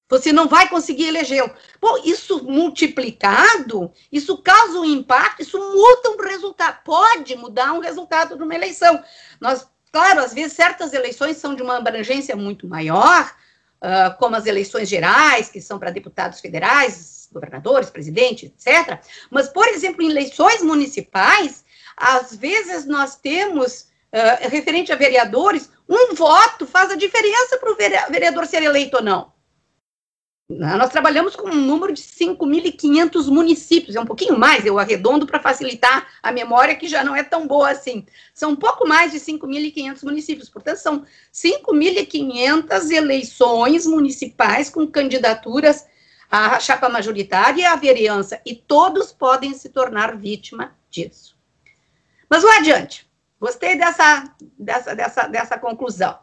Você 0.09 0.33
não 0.33 0.47
vai 0.47 0.67
conseguir 0.67 1.05
elegê-lo. 1.05 1.53
Bom, 1.79 2.01
isso 2.03 2.43
multiplicado, 2.43 3.93
isso 4.11 4.39
causa 4.39 4.79
um 4.79 4.85
impacto, 4.85 5.43
isso 5.43 5.59
muda 5.59 6.09
um 6.09 6.27
resultado. 6.27 6.83
Pode 6.83 7.35
mudar 7.35 7.73
um 7.73 7.79
resultado 7.79 8.35
de 8.35 8.41
uma 8.41 8.55
eleição. 8.55 9.03
Nós, 9.39 9.69
claro, 9.91 10.21
às 10.21 10.33
vezes 10.33 10.53
certas 10.53 10.93
eleições 10.93 11.37
são 11.37 11.53
de 11.53 11.61
uma 11.61 11.77
abrangência 11.77 12.35
muito 12.35 12.67
maior, 12.67 13.31
uh, 13.83 14.17
como 14.17 14.35
as 14.35 14.45
eleições 14.45 14.89
gerais, 14.89 15.49
que 15.49 15.61
são 15.61 15.79
para 15.79 15.91
deputados 15.91 16.39
federais, 16.39 17.27
governadores, 17.31 17.89
presidente, 17.89 18.47
etc. 18.47 18.99
Mas, 19.29 19.49
por 19.49 19.67
exemplo, 19.67 20.01
em 20.01 20.09
eleições 20.09 20.61
municipais, 20.61 21.63
às 21.95 22.35
vezes 22.35 22.85
nós 22.85 23.15
temos, 23.15 23.87
uh, 24.13 24.49
referente 24.49 24.91
a 24.91 24.95
vereadores, 24.95 25.69
um 25.87 26.13
voto 26.13 26.65
faz 26.65 26.91
a 26.91 26.95
diferença 26.95 27.57
para 27.57 27.71
o 27.71 27.75
vereador 28.11 28.45
ser 28.45 28.63
eleito 28.63 28.97
ou 28.97 29.03
não. 29.03 29.38
Né? 30.49 30.75
Nós 30.75 30.89
trabalhamos 30.89 31.35
com 31.35 31.47
um 31.47 31.55
número 31.55 31.93
de 31.93 32.01
5.500 32.01 33.27
municípios, 33.27 33.95
é 33.95 34.01
um 34.01 34.05
pouquinho 34.05 34.37
mais, 34.37 34.65
eu 34.65 34.79
arredondo 34.79 35.27
para 35.27 35.39
facilitar 35.39 36.07
a 36.23 36.31
memória, 36.31 36.75
que 36.75 36.87
já 36.87 37.03
não 37.03 37.15
é 37.15 37.23
tão 37.23 37.45
boa 37.45 37.69
assim. 37.69 38.03
São 38.33 38.51
um 38.51 38.55
pouco 38.55 38.87
mais 38.87 39.11
de 39.11 39.19
5.500 39.19 40.03
municípios, 40.03 40.49
portanto, 40.49 40.77
são 40.77 41.05
5.500 41.31 42.91
eleições 42.91 43.85
municipais 43.85 44.71
com 44.71 44.87
candidaturas 44.87 45.85
à 46.31 46.59
chapa 46.59 46.89
majoritária 46.89 47.61
e 47.61 47.65
à 47.65 47.75
vereança, 47.75 48.41
e 48.43 48.55
todos 48.55 49.11
podem 49.11 49.53
se 49.53 49.69
tornar 49.69 50.17
vítima 50.17 50.75
disso. 50.89 51.37
Mas 52.27 52.41
vou 52.41 52.51
adiante. 52.51 53.07
Gostei 53.39 53.77
dessa, 53.77 54.35
dessa, 54.57 54.95
dessa, 54.95 55.27
dessa 55.27 55.57
conclusão. 55.59 56.17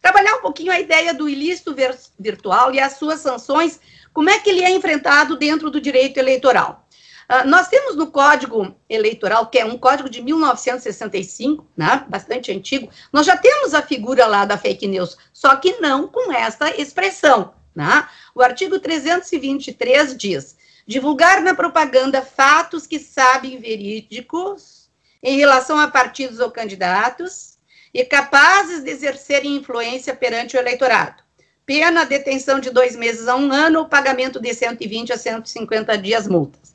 Trabalhar 0.00 0.34
um 0.36 0.42
pouquinho 0.42 0.72
a 0.72 0.80
ideia 0.80 1.12
do 1.12 1.28
ilícito 1.28 1.74
virtual 2.18 2.72
e 2.72 2.80
as 2.80 2.94
suas 2.94 3.20
sanções, 3.20 3.80
como 4.12 4.30
é 4.30 4.38
que 4.38 4.50
ele 4.50 4.64
é 4.64 4.70
enfrentado 4.70 5.36
dentro 5.36 5.70
do 5.70 5.80
direito 5.80 6.18
eleitoral. 6.18 6.86
Uh, 7.30 7.46
nós 7.46 7.68
temos 7.68 7.94
no 7.94 8.10
Código 8.10 8.74
Eleitoral, 8.88 9.46
que 9.46 9.58
é 9.58 9.64
um 9.64 9.78
código 9.78 10.10
de 10.10 10.20
1965, 10.20 11.64
né, 11.76 12.04
bastante 12.08 12.50
antigo, 12.50 12.90
nós 13.12 13.24
já 13.24 13.36
temos 13.36 13.72
a 13.72 13.82
figura 13.82 14.26
lá 14.26 14.44
da 14.44 14.58
fake 14.58 14.88
news, 14.88 15.16
só 15.32 15.54
que 15.54 15.80
não 15.80 16.08
com 16.08 16.32
essa 16.32 16.70
expressão. 16.80 17.54
Né? 17.74 18.08
O 18.34 18.42
artigo 18.42 18.80
323 18.80 20.16
diz: 20.16 20.56
divulgar 20.86 21.40
na 21.40 21.54
propaganda 21.54 22.20
fatos 22.20 22.86
que 22.86 22.98
sabem 22.98 23.60
verídicos 23.60 24.90
em 25.22 25.36
relação 25.38 25.78
a 25.78 25.86
partidos 25.86 26.40
ou 26.40 26.50
candidatos, 26.50 27.49
e 27.92 28.04
capazes 28.04 28.82
de 28.82 28.90
exercerem 28.90 29.56
influência 29.56 30.14
perante 30.14 30.56
o 30.56 30.60
eleitorado. 30.60 31.22
Pena, 31.66 32.04
detenção 32.04 32.58
de 32.58 32.70
dois 32.70 32.96
meses 32.96 33.28
a 33.28 33.36
um 33.36 33.52
ano, 33.52 33.80
ou 33.80 33.88
pagamento 33.88 34.40
de 34.40 34.52
120 34.52 35.12
a 35.12 35.16
150 35.16 35.98
dias 35.98 36.26
multas. 36.26 36.74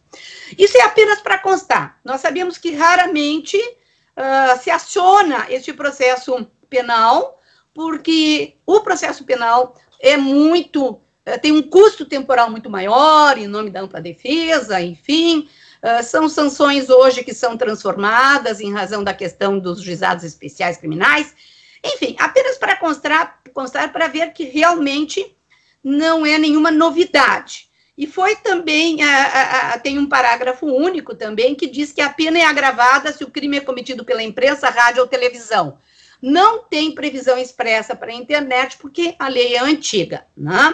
Isso 0.58 0.78
é 0.78 0.82
apenas 0.82 1.20
para 1.20 1.38
constar. 1.38 2.00
Nós 2.04 2.22
sabemos 2.22 2.58
que 2.58 2.74
raramente 2.74 3.58
uh, 3.58 4.62
se 4.62 4.70
aciona 4.70 5.48
este 5.50 5.74
processo 5.74 6.48
penal, 6.70 7.40
porque 7.74 8.56
o 8.66 8.80
processo 8.82 9.26
penal 9.26 9.76
é 10.00 10.16
muito, 10.16 10.92
uh, 10.92 11.40
tem 11.42 11.52
um 11.52 11.62
custo 11.62 12.06
temporal 12.06 12.50
muito 12.50 12.70
maior, 12.70 13.38
em 13.38 13.48
nome 13.48 13.70
da 13.70 13.82
ampla 13.82 14.00
defesa, 14.00 14.80
enfim, 14.82 15.50
ah, 15.86 16.02
são 16.02 16.28
sanções 16.28 16.90
hoje 16.90 17.24
que 17.24 17.32
são 17.32 17.56
transformadas 17.56 18.60
em 18.60 18.74
razão 18.74 19.04
da 19.04 19.14
questão 19.14 19.60
dos 19.60 19.80
juizados 19.80 20.24
especiais 20.24 20.78
criminais. 20.78 21.36
Enfim, 21.84 22.16
apenas 22.18 22.58
para 22.58 22.76
constar, 22.76 23.40
constar 23.54 23.94
para 23.94 24.08
ver 24.08 24.34
que 24.34 24.46
realmente 24.46 25.38
não 25.84 26.26
é 26.26 26.40
nenhuma 26.40 26.72
novidade. 26.72 27.70
E 27.96 28.08
foi 28.08 28.36
também, 28.36 29.04
a, 29.04 29.74
a, 29.74 29.80
tem 29.80 30.00
um 30.00 30.10
parágrafo 30.10 30.66
único 30.66 31.14
também 31.14 31.54
que 31.54 31.68
diz 31.68 31.94
que 31.94 32.02
a 32.02 32.10
pena 32.10 32.40
é 32.40 32.46
agravada 32.46 33.14
se 33.14 33.24
o 33.24 33.30
crime 33.30 33.58
é 33.58 33.62
cometido 33.62 34.04
pela 34.04 34.24
imprensa, 34.24 34.72
rádio 34.72 35.02
ou 35.02 35.08
televisão. 35.08 35.78
Não 36.20 36.64
tem 36.64 36.96
previsão 36.96 37.38
expressa 37.38 37.96
para 37.96 38.12
a 38.12 38.16
internet, 38.16 38.78
porque 38.78 39.16
a 39.20 39.28
lei 39.28 39.54
é 39.54 39.60
antiga, 39.60 40.26
né? 40.36 40.74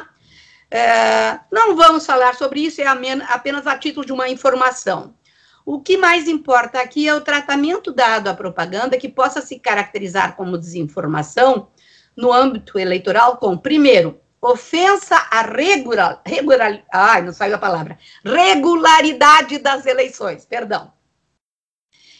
É, 0.74 1.38
não 1.52 1.76
vamos 1.76 2.06
falar 2.06 2.34
sobre 2.36 2.62
isso, 2.62 2.80
é 2.80 2.86
apenas 2.88 3.68
a 3.68 3.78
título 3.78 4.06
de 4.06 4.14
uma 4.14 4.30
informação. 4.30 5.14
O 5.66 5.82
que 5.82 5.98
mais 5.98 6.30
importa 6.30 6.80
aqui 6.80 7.08
é 7.08 7.14
o 7.14 7.22
tratamento 7.22 7.92
dado 7.92 8.30
à 8.30 8.34
propaganda 8.34 8.98
que 8.98 9.10
possa 9.10 9.42
se 9.42 9.60
caracterizar 9.60 10.36
como 10.38 10.58
desinformação 10.58 11.68
no 12.16 12.32
âmbito 12.32 12.80
eleitoral 12.80 13.36
com, 13.38 13.58
primeiro, 13.58 14.20
ofensa 14.42 15.18
à 15.30 15.42
regular, 15.42 16.22
regular, 16.26 16.84
ai, 16.92 17.22
não 17.22 17.34
saiu 17.34 17.56
a 17.56 17.60
palavra, 17.60 18.00
regularidade 18.24 19.60
das 19.60 19.86
eleições, 19.86 20.46
perdão. 20.46 20.92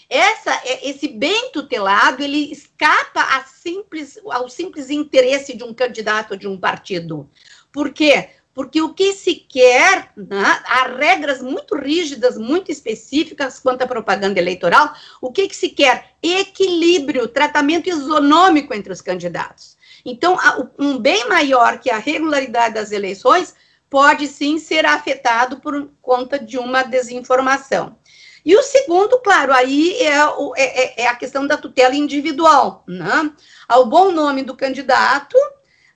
essa, 0.08 0.52
é, 0.66 0.90
esse 0.90 1.08
bem 1.08 1.52
tutelado, 1.52 2.22
ele 2.22 2.52
escapa 2.52 3.22
simples, 3.48 4.20
ao 4.26 4.50
simples 4.50 4.90
interesse 4.90 5.56
de 5.56 5.64
um 5.64 5.74
candidato 5.74 6.36
de 6.36 6.48
um 6.48 6.60
partido. 6.60 7.30
Por 7.72 7.94
quê? 7.94 8.30
Porque 8.54 8.82
o 8.82 8.94
que 8.94 9.14
se 9.14 9.36
quer, 9.36 10.12
né, 10.16 10.62
há 10.66 10.88
regras 10.88 11.42
muito 11.42 11.76
rígidas, 11.76 12.38
muito 12.38 12.70
específicas 12.70 13.60
quanto 13.60 13.84
à 13.84 13.88
propaganda 13.88 14.40
eleitoral, 14.40 14.94
o 15.22 15.32
que, 15.32 15.48
que 15.48 15.56
se 15.56 15.70
quer? 15.70 16.12
Equilíbrio, 16.22 17.28
tratamento 17.28 17.88
isonômico 17.90 18.74
entre 18.74 18.92
os 18.92 19.02
candidatos. 19.02 19.78
Então, 20.04 20.38
um 20.78 20.98
bem 20.98 21.30
maior 21.30 21.80
que 21.80 21.90
a 21.90 21.98
regularidade 21.98 22.74
das 22.74 22.92
eleições 22.92 23.56
pode 23.90 24.28
sim 24.28 24.58
ser 24.58 24.86
afetado 24.86 25.60
por 25.60 25.90
conta 26.02 26.40
de 26.40 26.58
uma 26.58 26.82
desinformação. 26.84 27.98
E 28.44 28.56
o 28.56 28.64
segundo, 28.64 29.20
claro, 29.20 29.54
aí 29.54 30.02
é, 30.02 30.26
o, 30.26 30.54
é, 30.56 30.64
é, 30.64 31.02
é 31.04 31.08
a 31.08 31.16
questão 31.16 31.46
da 31.46 31.58
tutela 31.58 31.96
individual, 31.96 32.84
né? 32.88 33.32
Ao 33.68 33.86
bom 33.86 34.12
nome 34.12 34.44
do 34.44 34.56
candidato, 34.56 35.38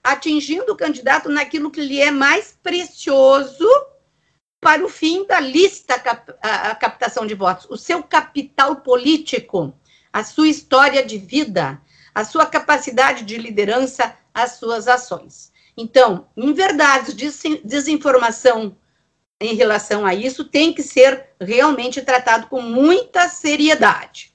atingindo 0.05 0.71
o 0.71 0.77
candidato 0.77 1.29
naquilo 1.29 1.71
que 1.71 1.81
lhe 1.81 1.99
é 1.99 2.11
mais 2.11 2.55
precioso 2.61 3.67
para 4.61 4.85
o 4.85 4.89
fim 4.89 5.25
da 5.25 5.39
lista 5.39 5.99
cap, 5.99 6.31
a, 6.39 6.75
captação 6.75 7.25
de 7.25 7.33
votos, 7.33 7.65
o 7.71 7.75
seu 7.75 8.03
capital 8.03 8.77
político, 8.77 9.73
a 10.13 10.23
sua 10.23 10.47
história 10.47 11.03
de 11.03 11.17
vida, 11.17 11.81
a 12.13 12.23
sua 12.23 12.45
capacidade 12.45 13.23
de 13.23 13.35
liderança, 13.37 14.15
as 14.31 14.51
suas 14.53 14.87
ações. 14.87 15.51
Então, 15.75 16.27
em 16.37 16.53
verdade, 16.53 17.13
desinformação 17.63 18.77
em 19.41 19.55
relação 19.55 20.05
a 20.05 20.13
isso 20.13 20.45
tem 20.45 20.71
que 20.71 20.83
ser 20.83 21.29
realmente 21.41 21.99
tratado 22.03 22.45
com 22.45 22.61
muita 22.61 23.27
seriedade. 23.27 24.34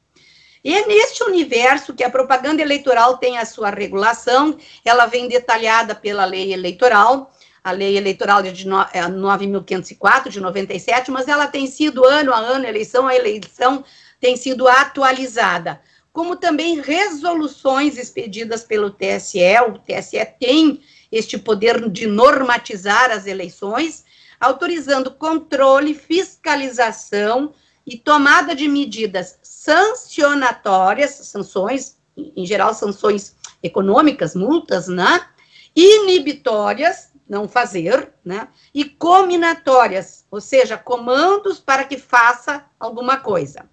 E 0.62 0.74
é 0.74 0.86
neste 0.86 1.22
universo 1.22 1.94
que 1.94 2.04
a 2.04 2.10
propaganda 2.10 2.60
eleitoral 2.60 3.16
tem 3.16 3.38
a 3.38 3.46
sua 3.46 3.70
regulação, 3.70 4.58
ela 4.84 5.06
vem 5.06 5.26
detalhada 5.26 5.94
pela 5.94 6.24
lei 6.26 6.52
eleitoral, 6.52 7.32
a 7.64 7.70
lei 7.72 7.96
eleitoral 7.96 8.42
de 8.42 8.66
9.504, 8.66 10.28
de 10.28 10.40
97, 10.40 11.10
é, 11.10 11.12
mas 11.12 11.28
ela 11.28 11.46
tem 11.46 11.66
sido 11.66 12.04
ano 12.04 12.32
a 12.32 12.38
ano, 12.38 12.66
eleição 12.66 13.06
a 13.06 13.14
eleição, 13.14 13.84
tem 14.20 14.36
sido 14.36 14.68
atualizada. 14.68 15.80
Como 16.12 16.36
também 16.36 16.80
resoluções 16.80 17.96
expedidas 17.96 18.64
pelo 18.64 18.90
TSE, 18.90 19.60
o 19.68 19.78
TSE 19.78 20.26
tem 20.38 20.82
este 21.10 21.38
poder 21.38 21.88
de 21.88 22.06
normatizar 22.06 23.10
as 23.10 23.26
eleições, 23.26 24.04
autorizando 24.40 25.10
controle, 25.10 25.94
fiscalização 25.94 27.54
e 27.86 27.96
tomada 27.96 28.54
de 28.54 28.68
medidas 28.68 29.38
sancionatórias, 29.60 31.10
sanções, 31.10 31.98
em 32.16 32.46
geral, 32.46 32.72
sanções 32.72 33.36
econômicas, 33.62 34.34
multas, 34.34 34.88
né? 34.88 35.28
Inibitórias, 35.76 37.12
não 37.28 37.46
fazer, 37.46 38.10
né? 38.24 38.48
E 38.72 38.86
cominatórias, 38.86 40.24
ou 40.30 40.40
seja, 40.40 40.78
comandos 40.78 41.60
para 41.60 41.84
que 41.84 41.98
faça 41.98 42.64
alguma 42.80 43.18
coisa. 43.18 43.68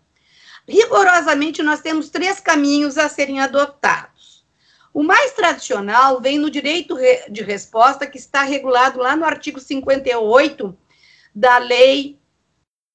Rigorosamente, 0.67 1.63
nós 1.63 1.79
temos 1.79 2.09
três 2.09 2.41
caminhos 2.41 2.97
a 2.97 3.07
serem 3.07 3.39
adotados. 3.39 4.45
O 4.93 5.01
mais 5.01 5.31
tradicional 5.31 6.19
vem 6.19 6.37
no 6.37 6.49
direito 6.49 6.97
de 7.29 7.43
resposta, 7.43 8.05
que 8.05 8.17
está 8.17 8.41
regulado 8.41 8.99
lá 8.99 9.15
no 9.15 9.23
artigo 9.23 9.57
58 9.57 10.77
da 11.33 11.57
lei, 11.59 12.19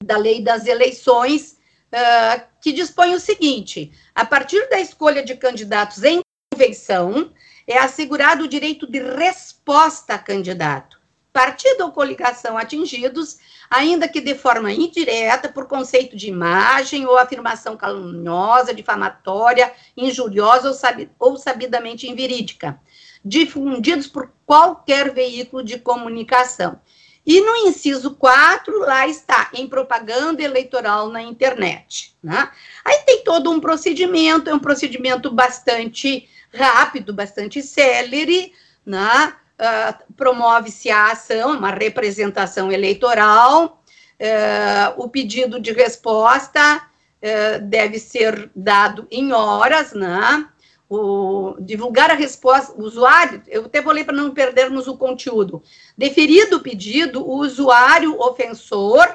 da 0.04 0.18
lei 0.18 0.44
das 0.44 0.66
eleições, 0.66 1.56
uh, 1.92 2.42
que 2.60 2.72
dispõe 2.72 3.14
o 3.14 3.20
seguinte: 3.20 3.92
a 4.14 4.24
partir 4.24 4.68
da 4.68 4.80
escolha 4.80 5.22
de 5.22 5.36
candidatos 5.36 6.02
em 6.02 6.20
convenção, 6.52 7.30
é 7.66 7.78
assegurado 7.78 8.44
o 8.44 8.48
direito 8.48 8.86
de 8.86 9.00
resposta 9.00 10.14
a 10.14 10.18
candidato. 10.18 11.00
Partido 11.32 11.84
ou 11.84 11.92
coligação 11.92 12.58
atingidos 12.58 13.38
ainda 13.70 14.06
que 14.06 14.20
de 14.20 14.34
forma 14.34 14.70
indireta, 14.70 15.48
por 15.48 15.66
conceito 15.66 16.14
de 16.14 16.28
imagem 16.28 17.06
ou 17.06 17.16
afirmação 17.16 17.74
caluniosa, 17.74 18.74
difamatória, 18.74 19.72
injuriosa 19.96 20.68
ou, 20.68 20.74
sabi 20.74 21.10
ou 21.18 21.38
sabidamente 21.38 22.06
inverídica, 22.06 22.78
difundidos 23.24 24.06
por 24.06 24.30
qualquer 24.44 25.14
veículo 25.14 25.64
de 25.64 25.78
comunicação. 25.78 26.78
E 27.24 27.40
no 27.40 27.56
inciso 27.68 28.14
4, 28.16 28.80
lá 28.80 29.06
está, 29.06 29.48
em 29.54 29.68
propaganda 29.68 30.42
eleitoral 30.42 31.08
na 31.08 31.22
internet. 31.22 32.14
Né? 32.22 32.50
Aí 32.84 32.98
tem 33.06 33.22
todo 33.22 33.50
um 33.50 33.60
procedimento, 33.60 34.50
é 34.50 34.54
um 34.54 34.58
procedimento 34.58 35.30
bastante 35.30 36.28
rápido, 36.52 37.14
bastante 37.14 37.62
célere, 37.62 38.52
né? 38.84 39.34
uh, 39.62 40.14
promove-se 40.14 40.90
a 40.90 41.12
ação, 41.12 41.56
uma 41.56 41.70
representação 41.70 42.72
eleitoral, 42.72 43.82
uh, 44.20 45.02
o 45.02 45.08
pedido 45.08 45.60
de 45.60 45.72
resposta 45.72 46.78
uh, 46.78 47.62
deve 47.62 47.98
ser 47.98 48.50
dado 48.54 49.06
em 49.10 49.32
horas, 49.32 49.92
né? 49.92 50.48
O, 50.94 51.56
divulgar 51.58 52.10
a 52.10 52.14
resposta, 52.14 52.74
o 52.74 52.82
usuário, 52.82 53.42
eu 53.48 53.64
até 53.64 53.80
vou 53.80 53.94
ler 53.94 54.04
para 54.04 54.14
não 54.14 54.30
perdermos 54.34 54.86
o 54.86 54.94
conteúdo. 54.98 55.62
Deferido 55.96 56.56
o 56.56 56.60
pedido, 56.60 57.26
o 57.26 57.38
usuário 57.38 58.20
ofensor, 58.20 59.08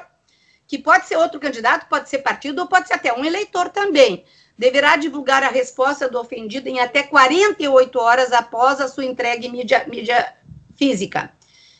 que 0.66 0.76
pode 0.76 1.06
ser 1.06 1.16
outro 1.16 1.38
candidato, 1.38 1.88
pode 1.88 2.08
ser 2.08 2.18
partido 2.18 2.62
ou 2.62 2.66
pode 2.66 2.88
ser 2.88 2.94
até 2.94 3.12
um 3.12 3.24
eleitor 3.24 3.68
também, 3.68 4.24
deverá 4.58 4.96
divulgar 4.96 5.44
a 5.44 5.50
resposta 5.50 6.08
do 6.08 6.18
ofendido 6.18 6.68
em 6.68 6.80
até 6.80 7.04
48 7.04 7.96
horas 8.00 8.32
após 8.32 8.80
a 8.80 8.88
sua 8.88 9.04
entrega 9.04 9.46
em 9.46 9.52
mídia, 9.52 9.86
mídia 9.88 10.34
física. 10.74 11.30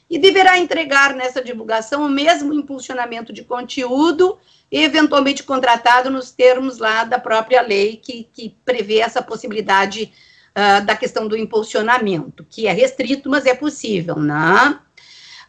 E 0.09 0.17
deverá 0.17 0.61
entregar 0.61 1.13
nessa 1.13 1.43
divulgação 1.43 2.07
o 2.07 2.09
mesmo 2.09 2.55
impulsionamento 2.55 3.33
de 3.33 3.43
conteúdo, 3.43 4.39
eventualmente 4.71 5.43
contratado 5.43 6.11
nos 6.11 6.31
termos 6.31 6.79
lá 6.79 7.05
da 7.05 7.19
própria 7.19 7.63
lei 7.63 7.97
que, 7.97 8.29
que 8.33 8.55
prevê 8.65 8.99
essa 8.99 9.23
possibilidade 9.23 10.13
uh, 10.51 10.85
da 10.85 10.95
questão 10.95 11.27
do 11.27 11.37
impulsionamento, 11.37 12.47
que 12.49 12.67
é 12.67 12.73
restrito, 12.73 13.31
mas 13.31 13.47
é 13.47 13.55
possível, 13.55 14.17
né? 14.17 14.79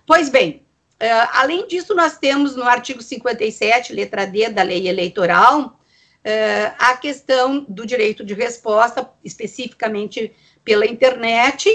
Pois 0.05 0.29
bem, 0.29 0.63
uh, 1.01 1.29
além 1.33 1.67
disso, 1.67 1.93
nós 1.93 2.17
temos 2.17 2.55
no 2.55 2.63
artigo 2.63 3.01
57, 3.01 3.93
letra 3.93 4.25
D 4.25 4.49
da 4.49 4.63
lei 4.63 4.87
eleitoral, 4.87 5.79
uh, 6.25 6.75
a 6.77 6.95
questão 6.95 7.65
do 7.67 7.85
direito 7.85 8.23
de 8.23 8.33
resposta, 8.33 9.09
especificamente 9.23 10.31
pela 10.63 10.85
internet, 10.85 11.69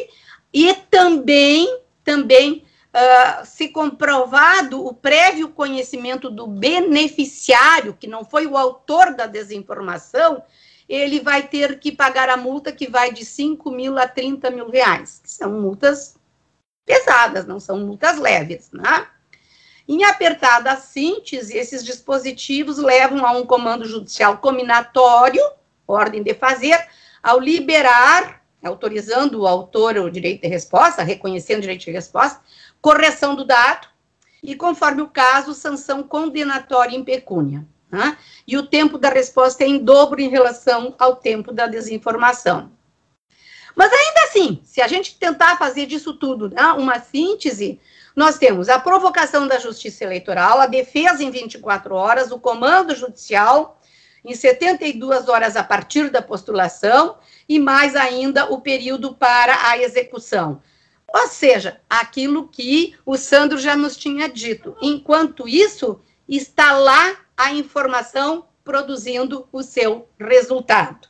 e 0.53 0.73
também, 0.91 1.81
também 2.03 2.65
uh, 2.95 3.45
se 3.45 3.69
comprovado 3.69 4.87
o 4.87 4.95
prévio 4.95 5.49
conhecimento 5.49 6.31
do 6.31 6.47
beneficiário, 6.47 7.97
que 7.99 8.07
não 8.07 8.25
foi 8.25 8.47
o 8.47 8.57
autor 8.57 9.15
da 9.15 9.27
desinformação, 9.27 10.43
ele 10.89 11.21
vai 11.21 11.49
ter 11.49 11.79
que 11.81 11.91
pagar 11.91 12.29
a 12.29 12.37
multa 12.37 12.71
que 12.71 12.89
vai 12.89 13.13
de 13.13 13.25
5 13.25 13.71
mil 13.71 13.99
a 13.99 14.07
30 14.07 14.51
mil 14.51 14.71
reais. 14.71 15.21
São 15.25 15.61
multas 15.61 16.17
pesadas, 16.87 17.47
não 17.47 17.59
são 17.59 17.79
multas 17.79 18.19
leves, 18.19 18.71
né? 18.73 19.09
Em 19.87 20.05
apertada 20.05 20.77
síntese, 20.77 21.57
esses 21.57 21.85
dispositivos 21.85 22.79
levam 22.79 23.27
a 23.27 23.33
um 23.33 23.45
comando 23.45 23.85
judicial 23.85 24.39
combinatório, 24.39 25.43
ordem 25.87 26.23
de 26.23 26.33
fazer, 26.33 26.87
ao 27.23 27.39
liberar 27.39 28.45
autorizando 28.65 29.43
o 29.43 29.47
autor 29.47 29.97
o 29.99 30.11
direito 30.11 30.43
de 30.43 30.49
resposta, 30.49 31.03
reconhecendo 31.03 31.59
o 31.59 31.63
direito 31.63 31.85
de 31.85 31.91
resposta, 31.91 32.41
correção 32.85 33.35
do 33.35 33.47
dado 33.47 33.88
e, 34.42 34.55
conforme 34.55 35.01
o 35.01 35.09
caso, 35.09 35.55
sanção 35.55 36.03
condenatória 36.03 36.94
em 36.94 37.03
pecúnia. 37.03 37.66
Né? 37.90 38.18
E 38.47 38.59
o 38.59 38.66
tempo 38.66 38.99
da 38.99 39.09
resposta 39.09 39.64
é 39.64 39.66
em 39.66 39.79
dobro 39.79 40.20
em 40.20 40.29
relação 40.29 40.94
ao 40.99 41.16
tempo 41.16 41.51
da 41.51 41.66
desinformação. 41.66 42.70
Mas 43.75 43.90
ainda 43.90 44.25
assim, 44.25 44.61
se 44.64 44.83
a 44.83 44.87
gente 44.87 45.18
tentar 45.18 45.57
fazer 45.57 45.87
disso 45.87 46.12
tudo 46.12 46.51
né, 46.51 46.62
uma 46.73 47.01
síntese, 47.01 47.81
nós 48.14 48.37
temos 48.37 48.68
a 48.68 48.79
provocação 48.79 49.49
da 49.49 49.59
justiça 49.59 50.05
eleitoral, 50.05 50.61
a 50.61 50.66
defesa 50.66 51.25
em 51.25 51.31
24 51.31 51.94
horas, 51.94 52.31
o 52.31 52.38
comando 52.38 52.94
judicial 52.94 53.81
em 54.23 54.35
72 54.35 55.27
horas 55.31 55.57
a 55.57 55.64
partir 55.64 56.11
da 56.11 56.20
postulação 56.20 57.16
e 57.49 57.59
mais 57.59 57.97
ainda 57.97 58.53
o 58.53 58.61
período 58.61 59.14
para 59.14 59.70
a 59.70 59.79
execução. 59.79 60.61
Ou 61.14 61.29
seja, 61.29 61.81
aquilo 61.88 62.48
que 62.48 62.96
o 63.07 63.16
Sandro 63.16 63.57
já 63.57 63.77
nos 63.77 63.96
tinha 63.96 64.29
dito. 64.29 64.77
Enquanto 64.83 65.46
isso, 65.46 66.00
está 66.29 66.72
lá 66.72 67.16
a 67.37 67.53
informação 67.53 68.46
produzindo 68.64 69.46
o 69.53 69.62
seu 69.62 70.09
resultado. 70.18 71.07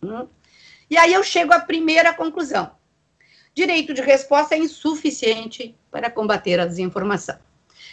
Hum? 0.00 0.28
E 0.88 0.96
aí 0.96 1.12
eu 1.12 1.24
chego 1.24 1.52
à 1.52 1.58
primeira 1.58 2.14
conclusão. 2.14 2.70
Direito 3.52 3.92
de 3.92 4.00
resposta 4.00 4.54
é 4.54 4.58
insuficiente 4.58 5.74
para 5.90 6.08
combater 6.08 6.60
a 6.60 6.66
desinformação. 6.66 7.36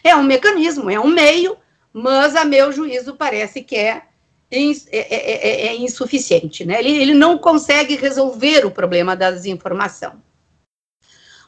É 0.04 0.15
um 0.15 0.21
mecanismo, 0.21 0.91
é 0.91 0.99
um 0.99 1.08
meio, 1.08 1.58
mas 1.91 2.36
a 2.36 2.45
meu 2.45 2.71
juízo 2.71 3.15
parece 3.15 3.63
que 3.63 3.75
é 3.75 4.04
é, 4.51 4.60
é, 4.91 4.97
é, 4.99 5.67
é 5.67 5.75
insuficiente, 5.75 6.63
né? 6.63 6.80
Ele, 6.80 6.95
ele 6.95 7.13
não 7.15 7.39
consegue 7.39 7.95
resolver 7.95 8.63
o 8.67 8.71
problema 8.71 9.15
da 9.15 9.32
desinformação. 9.32 10.21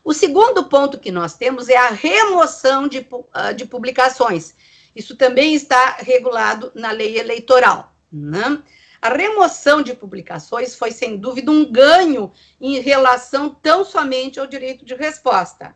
O 0.08 0.13
segundo 0.13 0.70
ponto 0.70 0.98
que 0.98 1.12
nós 1.12 1.36
temos 1.36 1.67
é 1.67 1.76
a 1.76 1.89
remoção 1.89 2.88
de, 2.88 3.06
ah, 3.34 3.52
de 3.52 3.65
publicações. 3.65 4.56
Isso 4.96 5.17
também 5.17 5.54
está 5.54 5.98
regulado 6.00 6.72
na 6.74 6.91
lei 6.91 7.20
eleitoral. 7.20 7.93
Né? 8.10 8.63
A 9.02 9.10
remoção 9.10 9.82
de 9.82 9.93
publicações 9.93 10.76
foi, 10.76 10.91
sem 10.91 11.17
dúvida, 11.17 11.52
um 11.52 11.70
ganho 11.70 12.32
em 12.62 12.80
relação 12.80 13.50
tão 13.50 13.84
somente 13.84 14.39
ao 14.39 14.48
direito 14.48 14.86
de 14.86 14.96
resposta. 14.96 15.76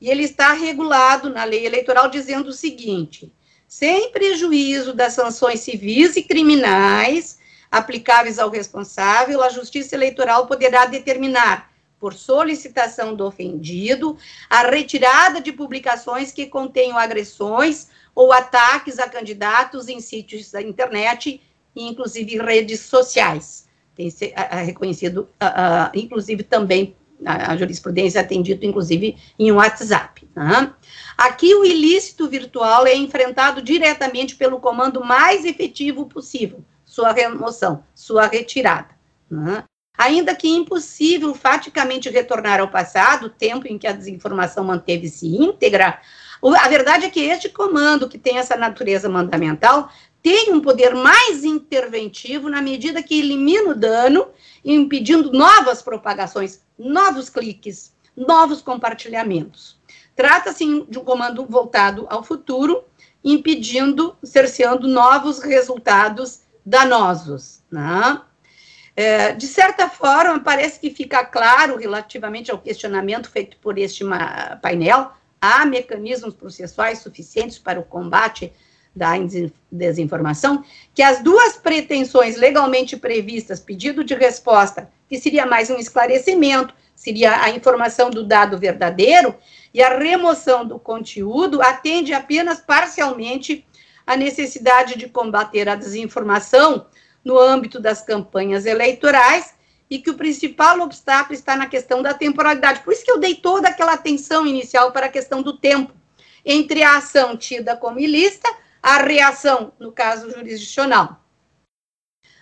E 0.00 0.08
ele 0.10 0.22
está 0.22 0.52
regulado 0.52 1.28
na 1.28 1.42
lei 1.42 1.66
eleitoral 1.66 2.08
dizendo 2.08 2.50
o 2.50 2.52
seguinte: 2.52 3.32
sem 3.66 4.12
prejuízo 4.12 4.94
das 4.94 5.14
sanções 5.14 5.58
civis 5.58 6.14
e 6.14 6.22
criminais 6.22 7.40
aplicáveis 7.68 8.38
ao 8.38 8.48
responsável, 8.48 9.42
a 9.42 9.48
Justiça 9.48 9.96
Eleitoral 9.96 10.46
poderá 10.46 10.86
determinar, 10.86 11.68
por 11.98 12.14
solicitação 12.14 13.14
do 13.14 13.24
ofendido, 13.24 14.16
a 14.50 14.62
retirada 14.62 15.40
de 15.40 15.52
publicações 15.52 16.32
que 16.32 16.46
contenham 16.46 16.98
agressões 16.98 17.88
ou 18.14 18.32
ataques 18.32 18.98
a 18.98 19.08
candidatos 19.08 19.88
em 19.88 20.00
sítios 20.00 20.50
da 20.50 20.60
internet 20.62 21.40
inclusive 21.76 22.38
redes 22.38 22.80
sociais. 22.80 23.66
Tem 23.94 24.10
ser, 24.10 24.34
reconhecido, 24.64 25.28
inclusive 25.94 26.42
também 26.42 26.94
a, 27.24 27.56
jurisprudência 27.56 28.22
tem 28.24 28.42
dito, 28.42 28.66
inclusive, 28.66 29.16
em 29.38 29.50
WhatsApp. 29.52 30.28
Aqui 31.16 31.54
o 31.54 31.64
ilícito 31.64 32.28
virtual 32.28 32.86
é 32.86 32.94
enfrentado 32.94 33.62
diretamente 33.62 34.36
pelo 34.36 34.60
comando 34.60 35.02
mais 35.02 35.44
efetivo 35.44 36.06
possível, 36.06 36.62
sua 36.84 37.12
remoção, 37.12 37.82
sua 37.94 38.26
retirada. 38.26 38.90
Ainda 39.96 40.34
que 40.34 40.48
impossível 40.48 41.34
faticamente 41.34 42.10
retornar 42.10 42.60
ao 42.60 42.68
passado, 42.68 43.30
tempo 43.30 43.66
em 43.66 43.78
que 43.78 43.86
a 43.86 43.92
desinformação 43.92 44.64
manteve-se 44.64 45.26
íntegra, 45.26 46.00
a 46.42 46.68
verdade 46.68 47.06
é 47.06 47.10
que 47.10 47.20
este 47.20 47.48
comando, 47.48 48.08
que 48.08 48.18
tem 48.18 48.38
essa 48.38 48.56
natureza 48.56 49.08
mandamental, 49.08 49.90
tem 50.22 50.52
um 50.52 50.60
poder 50.60 50.94
mais 50.94 51.44
interventivo 51.44 52.48
na 52.48 52.60
medida 52.60 53.02
que 53.02 53.18
elimina 53.18 53.70
o 53.70 53.74
dano, 53.74 54.28
impedindo 54.64 55.32
novas 55.32 55.80
propagações, 55.82 56.60
novos 56.78 57.30
cliques, 57.30 57.94
novos 58.16 58.60
compartilhamentos. 58.60 59.78
Trata-se 60.14 60.64
de 60.88 60.98
um 60.98 61.04
comando 61.04 61.46
voltado 61.46 62.06
ao 62.10 62.24
futuro, 62.24 62.84
impedindo, 63.22 64.16
cerceando 64.22 64.88
novos 64.88 65.38
resultados 65.38 66.42
danosos. 66.64 67.62
Né? 67.70 68.20
É, 68.96 69.32
de 69.32 69.46
certa 69.46 69.90
forma, 69.90 70.40
parece 70.40 70.80
que 70.80 70.90
fica 70.90 71.22
claro, 71.22 71.76
relativamente 71.76 72.50
ao 72.50 72.56
questionamento 72.56 73.30
feito 73.30 73.58
por 73.58 73.76
este 73.76 74.02
painel, 74.62 75.10
há 75.38 75.66
mecanismos 75.66 76.32
processuais 76.32 77.00
suficientes 77.00 77.58
para 77.58 77.78
o 77.78 77.84
combate 77.84 78.50
da 78.94 79.12
desinformação, 79.70 80.64
que 80.94 81.02
as 81.02 81.22
duas 81.22 81.58
pretensões 81.58 82.38
legalmente 82.38 82.96
previstas, 82.96 83.60
pedido 83.60 84.02
de 84.02 84.14
resposta, 84.14 84.90
que 85.06 85.18
seria 85.18 85.44
mais 85.44 85.68
um 85.68 85.76
esclarecimento, 85.76 86.72
seria 86.94 87.42
a 87.42 87.50
informação 87.50 88.08
do 88.08 88.24
dado 88.24 88.56
verdadeiro, 88.56 89.34
e 89.74 89.82
a 89.82 89.98
remoção 89.98 90.66
do 90.66 90.78
conteúdo 90.78 91.60
atende 91.60 92.14
apenas 92.14 92.60
parcialmente 92.60 93.66
à 94.06 94.16
necessidade 94.16 94.96
de 94.96 95.06
combater 95.06 95.68
a 95.68 95.74
desinformação 95.74 96.86
no 97.26 97.36
âmbito 97.40 97.80
das 97.80 98.02
campanhas 98.02 98.66
eleitorais 98.66 99.56
e 99.90 99.98
que 99.98 100.10
o 100.10 100.14
principal 100.14 100.78
obstáculo 100.78 101.34
está 101.34 101.56
na 101.56 101.66
questão 101.66 102.00
da 102.00 102.14
temporalidade. 102.14 102.84
Por 102.84 102.92
isso 102.92 103.04
que 103.04 103.10
eu 103.10 103.18
dei 103.18 103.34
toda 103.34 103.66
aquela 103.66 103.94
atenção 103.94 104.46
inicial 104.46 104.92
para 104.92 105.06
a 105.06 105.08
questão 105.08 105.42
do 105.42 105.58
tempo 105.58 105.92
entre 106.44 106.84
a 106.84 106.98
ação 106.98 107.36
tida 107.36 107.76
como 107.76 107.98
ilícita 107.98 108.48
a 108.80 108.98
reação, 108.98 109.72
no 109.80 109.90
caso 109.90 110.30
jurisdicional. 110.30 111.20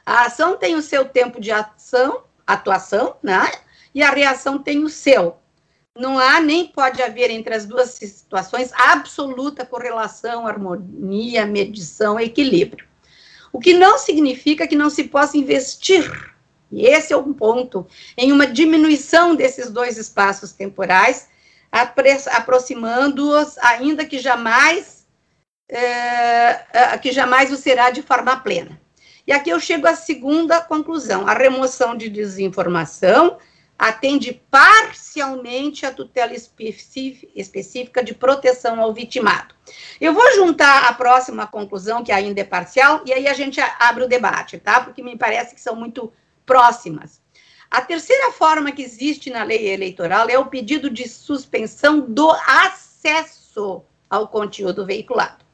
A 0.05 0.27
ação 0.27 0.59
tem 0.59 0.75
o 0.75 0.83
seu 0.83 1.07
tempo 1.09 1.41
de 1.41 1.51
ação, 1.51 2.25
atuação, 2.47 3.17
né? 3.23 3.51
E 3.95 4.03
a 4.03 4.11
reação 4.11 4.59
tem 4.59 4.85
o 4.85 4.91
seu. 4.91 5.39
Não 5.97 6.19
há 6.19 6.43
nem 6.43 6.67
pode 6.67 7.01
haver 7.01 7.31
entre 7.31 7.55
as 7.55 7.65
duas 7.65 7.93
situações 7.93 8.71
absoluta 8.75 9.65
correlação, 9.65 10.47
harmonia, 10.47 11.47
medição, 11.47 12.21
equilíbrio. 12.21 12.87
O 13.55 13.61
que 13.61 13.73
não 13.73 13.97
significa 13.97 14.67
que 14.67 14.75
não 14.75 14.91
se 14.91 15.05
possa 15.05 15.39
investir, 15.39 16.11
e 16.73 16.87
esse 16.87 17.13
é 17.13 17.17
um 17.17 17.33
ponto, 17.33 17.87
em 18.19 18.33
uma 18.33 18.49
diminuição 18.49 19.37
desses 19.37 19.71
dois 19.71 19.97
espaços 19.97 20.51
temporais, 20.51 21.29
aproximando-os, 21.71 23.57
ainda 23.59 24.05
que 24.05 24.19
jamais 24.19 25.07
é, 25.69 26.99
que 27.01 27.13
jamais 27.13 27.53
o 27.53 27.57
será 27.57 27.91
de 27.91 28.03
forma 28.03 28.37
plena. 28.41 28.81
E 29.25 29.33
aqui 29.33 29.51
eu 29.51 29.61
chego 29.61 29.87
à 29.87 29.95
segunda 29.95 30.61
conclusão: 30.61 31.25
a 31.29 31.33
remoção 31.33 31.97
de 31.97 32.09
desinformação 32.09 33.39
atende 33.79 34.41
parcialmente 34.51 35.85
à 35.85 35.93
tutela 35.93 36.33
específica 36.33 38.03
de 38.03 38.15
proteção 38.15 38.81
ao 38.81 38.95
vitimado. 38.95 39.55
Eu 40.01 40.15
vou 40.15 40.33
juntar 40.35 40.85
a 40.85 40.93
próxima 40.93 41.47
conclusão, 41.47 42.05
que 42.05 42.13
ainda 42.13 42.41
é 42.41 42.45
parcial, 42.45 43.03
e 43.05 43.13
aí 43.13 43.27
a 43.27 43.35
gente 43.35 43.61
abre 43.79 44.05
o 44.05 44.09
debate, 44.09 44.59
tá? 44.59 44.81
Porque 44.81 45.03
me 45.03 45.19
parece 45.19 45.55
que 45.55 45.61
são 45.61 45.75
muito 45.75 46.13
próximas. 46.47 47.21
A 47.71 47.81
terceira 47.81 48.31
forma 48.31 48.71
que 48.71 48.83
existe 48.83 49.31
na 49.31 49.43
lei 49.43 49.69
eleitoral 49.69 50.29
é 50.29 50.39
o 50.39 50.47
pedido 50.47 50.89
de 50.89 51.09
suspensão 51.09 52.01
do 52.01 52.31
acesso 52.31 53.83
ao 54.09 54.29
conteúdo 54.29 54.87
veiculado. 54.87 55.45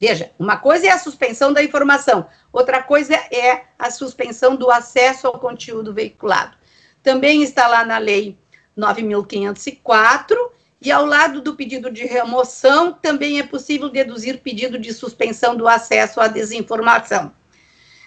Veja, 0.00 0.32
uma 0.38 0.56
coisa 0.56 0.86
é 0.86 0.90
a 0.90 0.98
suspensão 0.98 1.52
da 1.52 1.62
informação, 1.62 2.26
outra 2.50 2.82
coisa 2.82 3.14
é 3.14 3.66
a 3.78 3.90
suspensão 3.90 4.56
do 4.56 4.70
acesso 4.70 5.26
ao 5.26 5.38
conteúdo 5.38 5.92
veiculado. 5.92 6.56
Também 7.02 7.42
está 7.42 7.66
lá 7.66 7.84
na 7.84 7.98
Lei 7.98 8.38
9.504, 8.76 10.36
e 10.82 10.90
ao 10.90 11.04
lado 11.04 11.42
do 11.42 11.54
pedido 11.54 11.90
de 11.90 12.06
remoção, 12.06 12.92
também 12.92 13.38
é 13.38 13.42
possível 13.42 13.90
deduzir 13.90 14.38
pedido 14.38 14.78
de 14.78 14.94
suspensão 14.94 15.54
do 15.54 15.68
acesso 15.68 16.20
à 16.20 16.26
desinformação. 16.26 17.32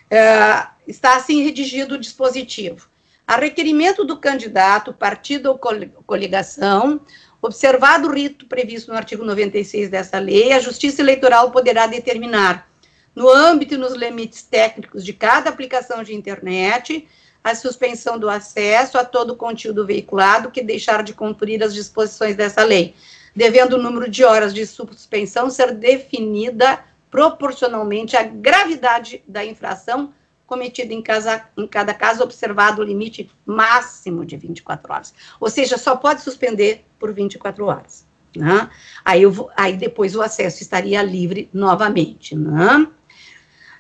É, 0.10 0.68
está 0.88 1.16
assim 1.16 1.44
redigido 1.44 1.96
o 1.96 2.00
dispositivo. 2.00 2.88
A 3.28 3.36
requerimento 3.36 4.04
do 4.04 4.18
candidato, 4.18 4.92
partido 4.94 5.50
ou 5.50 5.58
coligação, 5.58 7.00
Observado 7.44 8.08
o 8.08 8.14
rito 8.14 8.46
previsto 8.46 8.90
no 8.90 8.98
artigo 8.98 9.26
96 9.26 9.90
dessa 9.90 10.18
lei, 10.18 10.54
a 10.54 10.62
Justiça 10.62 11.02
Eleitoral 11.02 11.52
poderá 11.52 11.88
determinar, 11.88 12.70
no 13.14 13.30
âmbito 13.30 13.74
e 13.74 13.78
nos 13.78 13.92
limites 13.96 14.44
técnicos 14.44 15.04
de 15.04 15.12
cada 15.12 15.50
aplicação 15.50 16.04
de 16.04 16.16
internet, 16.16 17.06
a 17.44 17.54
suspensão 17.56 18.18
do 18.18 18.30
acesso 18.30 18.98
a 18.98 19.04
todo 19.04 19.32
o 19.32 19.36
conteúdo 19.36 19.86
veiculado 19.86 20.52
que 20.52 20.64
deixar 20.64 21.04
de 21.04 21.14
cumprir 21.14 21.62
as 21.62 21.74
disposições 21.74 22.36
dessa 22.36 22.64
lei, 22.64 22.96
devendo 23.36 23.74
o 23.74 23.82
número 23.82 24.10
de 24.10 24.24
horas 24.24 24.54
de 24.54 24.66
suspensão 24.66 25.50
ser 25.50 25.74
definida 25.74 26.80
proporcionalmente 27.12 28.16
à 28.16 28.24
gravidade 28.24 29.24
da 29.28 29.46
infração 29.46 30.14
cometido 30.46 30.94
em, 30.94 31.02
casa, 31.02 31.44
em 31.58 31.68
cada 31.68 31.94
caso, 31.94 32.24
observado 32.24 32.82
o 32.82 32.86
limite 32.86 33.30
máximo 33.46 34.26
de 34.26 34.38
24 34.38 34.94
horas. 34.94 35.14
Ou 35.40 35.50
seja, 35.50 35.78
só 35.78 35.96
pode 35.96 36.22
suspender 36.22 36.86
por 37.00 37.12
24 37.12 37.66
horas. 37.66 38.06
Né? 38.36 38.70
Aí, 39.04 39.24
eu 39.24 39.50
aí 39.56 39.78
depois 39.78 40.16
o 40.16 40.22
acesso 40.22 40.62
estaria 40.62 41.02
livre 41.02 41.50
novamente. 41.54 42.36
Né? 42.36 42.88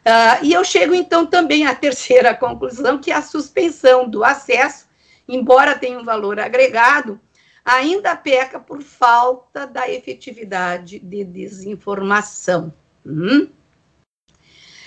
Uh, 0.06 0.44
e 0.44 0.54
eu 0.54 0.64
chego 0.64 0.94
então 0.94 1.26
também 1.26 1.66
à 1.66 1.74
terceira 1.74 2.34
conclusão, 2.36 2.98
que 2.98 3.12
é 3.12 3.16
a 3.16 3.22
suspensão 3.22 4.10
do 4.10 4.24
acesso, 4.24 4.88
embora 5.28 5.78
tenha 5.78 5.98
um 5.98 6.04
valor 6.04 6.40
agregado, 6.40 7.20
ainda 7.64 8.16
peca 8.16 8.60
por 8.60 8.82
falta 8.82 9.66
da 9.66 9.90
efetividade 9.90 11.00
de 11.00 11.24
desinformação. 11.24 12.74
Hum? 13.06 13.48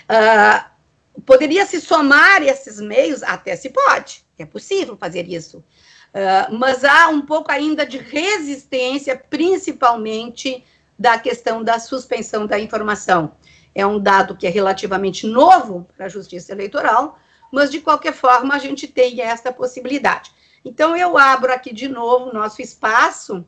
Uh, 0.09 0.77
Poderia 1.25 1.65
se 1.65 1.81
somar 1.81 2.43
esses 2.43 2.81
meios? 2.81 3.23
Até 3.23 3.57
se 3.57 3.71
pode, 3.71 4.25
é 4.39 4.45
possível 4.45 4.97
fazer 4.97 5.27
isso. 5.29 5.59
Uh, 5.59 6.55
mas 6.59 6.85
há 6.85 7.09
um 7.09 7.23
pouco 7.23 7.51
ainda 7.51 7.87
de 7.87 7.99
resistência, 7.99 9.17
principalmente 9.17 10.65
da 10.99 11.19
questão 11.19 11.63
da 11.63 11.79
suspensão 11.79 12.47
da 12.47 12.59
informação. 12.59 13.33
É 13.77 13.87
um 13.87 14.01
dado 14.01 14.35
que 14.35 14.47
é 14.47 14.51
relativamente 14.51 15.27
novo 15.27 15.87
para 15.95 16.07
a 16.07 16.09
justiça 16.09 16.51
eleitoral, 16.51 17.19
mas 17.53 17.71
de 17.71 17.79
qualquer 17.79 18.15
forma 18.15 18.55
a 18.55 18.59
gente 18.59 18.89
tem 18.89 19.21
essa 19.21 19.53
possibilidade. 19.53 20.33
Então 20.65 20.97
eu 20.97 21.19
abro 21.19 21.53
aqui 21.53 21.75
de 21.75 21.87
novo 21.87 22.31
o 22.31 22.33
nosso 22.33 22.63
espaço 22.63 23.45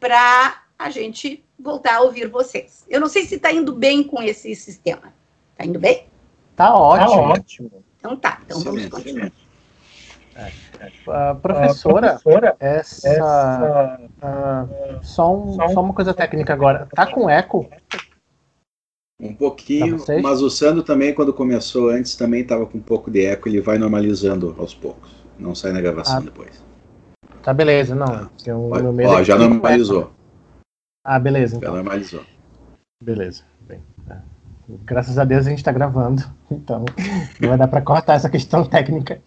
para 0.00 0.62
a 0.78 0.88
gente 0.88 1.44
voltar 1.58 1.96
a 1.96 2.00
ouvir 2.00 2.26
vocês. 2.26 2.86
Eu 2.88 3.02
não 3.02 3.06
sei 3.06 3.26
se 3.26 3.34
está 3.34 3.52
indo 3.52 3.74
bem 3.74 4.02
com 4.02 4.22
esse 4.22 4.54
sistema. 4.56 5.12
Está 5.52 5.66
indo 5.66 5.78
bem? 5.78 6.06
Tá 6.56 6.74
ótimo. 6.74 7.10
Tá 7.10 7.20
ótimo. 7.20 7.84
Então 7.98 8.16
tá, 8.16 8.40
então 8.42 8.60
vamos 8.60 8.86
continuar. 8.86 9.30
Uh, 10.40 11.36
professora, 11.42 12.18
professora, 12.18 12.56
essa, 12.58 13.08
essa 13.10 14.00
uh, 14.22 15.04
só, 15.04 15.36
um, 15.36 15.52
só 15.52 15.82
uma 15.82 15.92
coisa 15.92 16.14
técnica 16.14 16.54
agora. 16.54 16.88
Tá 16.94 17.06
com 17.06 17.28
eco? 17.28 17.68
Um 19.20 19.34
pouquinho, 19.34 19.98
mas 20.22 20.40
o 20.40 20.48
Sandro 20.48 20.82
também, 20.82 21.12
quando 21.12 21.32
começou 21.32 21.90
antes, 21.90 22.16
também 22.16 22.40
estava 22.40 22.64
com 22.64 22.78
um 22.78 22.82
pouco 22.82 23.10
de 23.10 23.26
eco. 23.26 23.48
Ele 23.48 23.60
vai 23.60 23.76
normalizando 23.76 24.56
aos 24.58 24.74
poucos. 24.74 25.10
Não 25.38 25.54
sai 25.54 25.72
na 25.72 25.80
gravação 25.80 26.16
ah, 26.16 26.20
depois. 26.20 26.64
Tá, 27.42 27.52
beleza, 27.52 27.94
não. 27.94 28.06
Tá. 28.06 28.30
Ó, 29.08 29.22
já 29.22 29.36
normalizou. 29.36 30.10
Ah, 31.04 31.18
beleza. 31.18 31.56
Então. 31.56 31.68
Já 31.68 31.74
normalizou. 31.74 32.24
Beleza. 33.02 33.42
Bem, 33.68 33.82
é. 34.08 34.16
Graças 34.84 35.18
a 35.18 35.24
Deus 35.24 35.46
a 35.46 35.50
gente 35.50 35.58
está 35.58 35.72
gravando, 35.72 36.22
então 36.50 36.84
não 37.40 37.48
vai 37.48 37.58
dar 37.58 37.68
para 37.68 37.82
cortar 37.82 38.14
essa 38.14 38.30
questão 38.30 38.64
técnica 38.64 39.20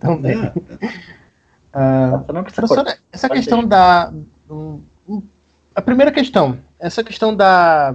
também. 0.00 0.38
Uh, 1.74 2.42
professora, 2.42 2.98
essa 3.12 3.28
questão 3.28 3.64
da. 3.64 4.12
Um, 4.48 4.82
a 5.74 5.82
primeira 5.82 6.10
questão, 6.10 6.58
essa 6.78 7.04
questão 7.04 7.36
da, 7.36 7.94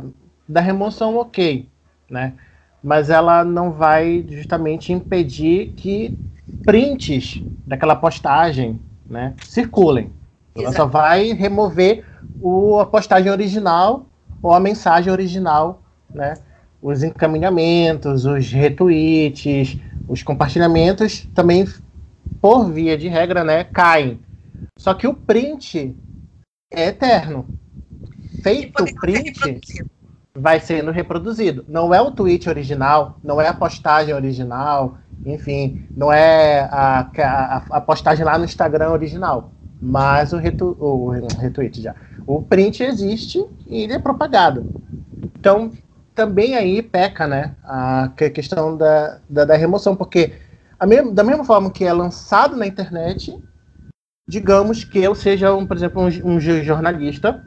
da 0.52 0.60
remoção, 0.60 1.16
ok, 1.16 1.68
né? 2.10 2.34
Mas 2.84 3.10
ela 3.10 3.44
não 3.44 3.72
vai 3.72 4.26
justamente 4.30 4.92
impedir 4.92 5.74
que 5.78 6.18
prints 6.66 7.42
daquela 7.66 7.96
postagem 7.96 8.80
né, 9.10 9.34
circulem. 9.44 10.12
Ela 10.56 10.74
só 10.74 10.86
vai 10.86 11.32
remover 11.32 12.04
o, 12.42 12.80
a 12.80 12.86
postagem 12.86 13.32
original 13.32 14.06
ou 14.42 14.54
a 14.54 14.60
mensagem 14.60 15.12
original, 15.12 15.82
né? 16.14 16.34
Os 16.82 17.04
encaminhamentos, 17.04 18.26
os 18.26 18.52
retweets, 18.52 19.78
os 20.08 20.24
compartilhamentos 20.24 21.30
também, 21.34 21.66
por 22.42 22.72
via 22.72 22.98
de 22.98 23.08
regra, 23.08 23.44
né, 23.44 23.64
caem. 23.64 24.20
Só 24.78 24.94
que 24.96 25.08
o 25.08 25.14
print 25.14 25.96
é 26.72 26.88
eterno. 26.88 27.46
Feito 28.42 28.84
o 28.84 28.96
print, 28.96 29.62
vai 30.34 30.60
sendo 30.60 30.92
reproduzido. 30.92 31.66
Não 31.68 31.94
é 31.94 32.02
o 32.02 32.12
tweet 32.12 32.48
original, 32.50 33.18
não 33.24 33.40
é 33.40 33.48
a 33.48 33.54
postagem 33.54 34.14
original, 34.14 34.98
enfim, 35.26 35.86
não 35.96 36.12
é 36.12 36.62
a, 36.72 37.10
a, 37.18 37.64
a 37.70 37.82
postagem 37.82 38.26
lá 38.26 38.38
no 38.38 38.46
Instagram 38.46 38.90
original, 38.92 39.52
mas 39.82 40.34
o, 40.34 40.38
retu, 40.38 40.76
o 40.80 41.10
retweet 41.10 41.82
já. 41.82 41.96
O 42.26 42.42
print 42.42 42.84
existe 42.84 43.44
e 43.68 43.84
ele 43.84 43.94
é 43.94 44.00
propagado. 44.00 44.66
Então, 45.24 45.72
também 46.16 46.56
aí 46.56 46.82
peca, 46.82 47.28
né, 47.28 47.56
a 47.64 48.12
questão 48.34 48.78
da, 48.78 49.20
da, 49.30 49.46
da 49.46 49.56
remoção, 49.56 49.96
porque 49.96 50.34
da 51.14 51.24
mesma 51.24 51.44
forma 51.44 51.72
que 51.72 51.84
é 51.84 51.94
lançado 51.94 52.56
na 52.56 52.66
internet, 52.66 53.38
digamos 54.28 54.84
que 54.84 55.00
eu 55.00 55.14
seja, 55.14 55.54
um, 55.54 55.66
por 55.66 55.78
exemplo, 55.78 56.02
um, 56.02 56.36
um 56.36 56.40
jornalista 56.40 57.44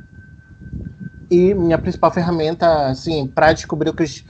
e 1.34 1.54
minha 1.54 1.78
principal 1.78 2.10
ferramenta, 2.10 2.86
assim, 2.86 3.26
para 3.26 3.52
descobrir 3.52 3.90
o 3.90 3.94
que 3.94 4.02
os, 4.02 4.24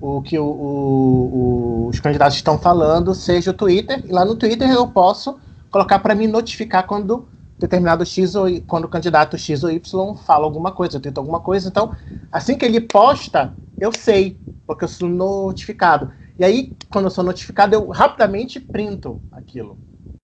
o 0.00 0.22
que 0.22 0.38
o, 0.38 0.44
o, 0.44 1.86
os 1.88 1.98
candidatos 2.00 2.36
estão 2.36 2.58
falando 2.58 3.14
seja 3.14 3.50
o 3.50 3.54
Twitter, 3.54 4.02
e 4.04 4.12
lá 4.12 4.24
no 4.24 4.36
Twitter 4.36 4.70
eu 4.70 4.86
posso 4.88 5.38
colocar 5.70 5.98
para 5.98 6.14
me 6.14 6.26
notificar 6.26 6.86
quando 6.86 7.26
determinado 7.58 8.04
X 8.04 8.34
ou 8.34 8.46
quando 8.66 8.84
o 8.84 8.88
candidato 8.88 9.38
X 9.38 9.62
ou 9.62 9.70
Y 9.70 10.14
fala 10.16 10.44
alguma 10.44 10.72
coisa, 10.72 11.00
tenta 11.00 11.20
alguma 11.20 11.40
coisa. 11.40 11.68
Então, 11.68 11.94
assim 12.30 12.58
que 12.58 12.64
ele 12.64 12.80
posta, 12.80 13.54
eu 13.78 13.92
sei, 13.92 14.36
porque 14.66 14.84
eu 14.84 14.88
sou 14.88 15.08
notificado. 15.08 16.12
E 16.38 16.44
aí, 16.44 16.72
quando 16.90 17.06
eu 17.06 17.10
sou 17.10 17.22
notificado, 17.22 17.74
eu 17.74 17.88
rapidamente 17.88 18.58
printo 18.58 19.22
aquilo. 19.30 19.78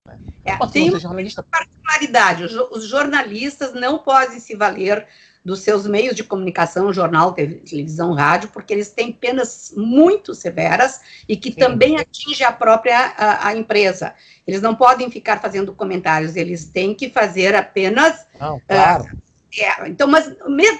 Né? 0.06 0.18
É, 0.44 0.56
tem 0.66 0.90
uma 0.90 0.98
jornalista... 0.98 1.42
particularidade: 1.42 2.44
os 2.44 2.84
jornalistas 2.84 3.72
não 3.72 3.98
podem 3.98 4.40
se 4.40 4.56
valer 4.56 5.06
dos 5.44 5.60
seus 5.60 5.86
meios 5.86 6.14
de 6.14 6.24
comunicação, 6.24 6.92
jornal, 6.92 7.32
televisão, 7.32 8.12
rádio, 8.12 8.50
porque 8.50 8.72
eles 8.72 8.90
têm 8.90 9.12
penas 9.12 9.72
muito 9.76 10.34
severas 10.34 11.00
e 11.28 11.36
que 11.36 11.50
Sim. 11.50 11.58
também 11.58 11.98
atingem 11.98 12.46
a 12.46 12.52
própria 12.52 13.14
a, 13.16 13.48
a, 13.48 13.56
empresa. 13.56 14.14
Eles 14.46 14.60
não 14.60 14.74
podem 14.74 15.10
ficar 15.10 15.40
fazendo 15.40 15.72
comentários, 15.72 16.36
eles 16.36 16.66
têm 16.66 16.94
que 16.94 17.08
fazer 17.08 17.54
apenas. 17.54 18.26
Não, 18.38 18.60
claro. 18.66 19.04
Uh, 19.04 19.28
é, 19.60 19.88
então, 19.88 20.06
mas 20.06 20.30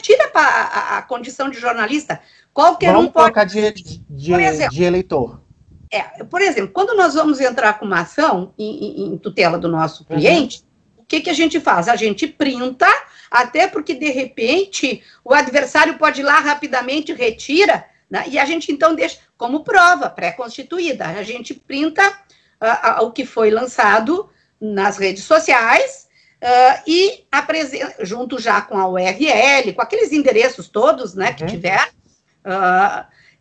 tira 0.03 0.31
a, 0.35 0.41
a, 0.41 0.99
a, 0.99 1.03
condição 1.03 1.49
de 1.49 1.59
jornalista. 1.59 2.21
Qualquer 2.53 2.93
Vamos 2.93 3.09
um 3.09 3.13
pode. 3.13 3.33
Colocar 3.33 3.45
de, 3.45 3.73
de, 4.11 4.33
exemplo, 4.35 4.75
de 4.75 4.85
eleitor. 4.85 5.41
É, 5.91 6.03
por 6.25 6.43
exemplo, 6.43 6.71
quando 6.73 6.95
nós 6.95 7.15
vamos 7.15 7.41
entrar 7.41 7.79
com 7.79 7.87
uma 7.87 8.01
ação 8.01 8.53
em, 8.59 8.85
em, 8.85 9.15
em 9.15 9.19
tutela 9.19 9.59
do 9.59 9.69
nosso 9.69 10.03
uhum. 10.03 10.17
cliente, 10.17 10.63
uhum. 10.97 11.03
o 11.03 11.07
que, 11.07 11.21
que 11.21 11.31
a 11.31 11.35
gente 11.35 11.59
faz? 11.61 11.89
A 11.89 11.97
gente 11.97 12.27
printa 12.27 12.87
até 13.31 13.67
porque, 13.67 13.95
de 13.95 14.11
repente, 14.11 15.03
o 15.25 15.35
adversário 15.35 15.99
pode 15.99 16.21
ir 16.21 16.25
lá 16.25 16.41
rapidamente, 16.41 17.13
retira, 17.13 17.85
né? 18.11 18.25
e 18.29 18.39
a 18.39 18.45
gente 18.45 18.73
então 18.73 18.95
deixa 18.95 19.19
como 19.37 19.65
prova 19.65 20.09
pré-constituída. 20.09 21.07
A 21.07 21.23
gente 21.23 21.55
printa 21.55 22.09
uh, 22.09 23.03
uh, 23.03 23.07
o 23.07 23.13
que 23.13 23.25
foi 23.25 23.51
lançado 23.51 24.29
nas 24.61 24.97
redes 24.97 25.25
sociais 25.25 26.09
uh, 26.43 26.83
e 26.87 27.25
apresenta, 27.31 28.05
junto 28.05 28.39
já 28.39 28.61
com 28.61 28.79
a 28.79 28.89
URL, 28.89 29.73
com 29.75 29.83
aqueles 29.83 30.13
endereços 30.13 30.69
todos 30.69 31.15
né, 31.15 31.33
que 31.33 31.43
uhum. 31.43 31.51
tiver, 31.51 31.91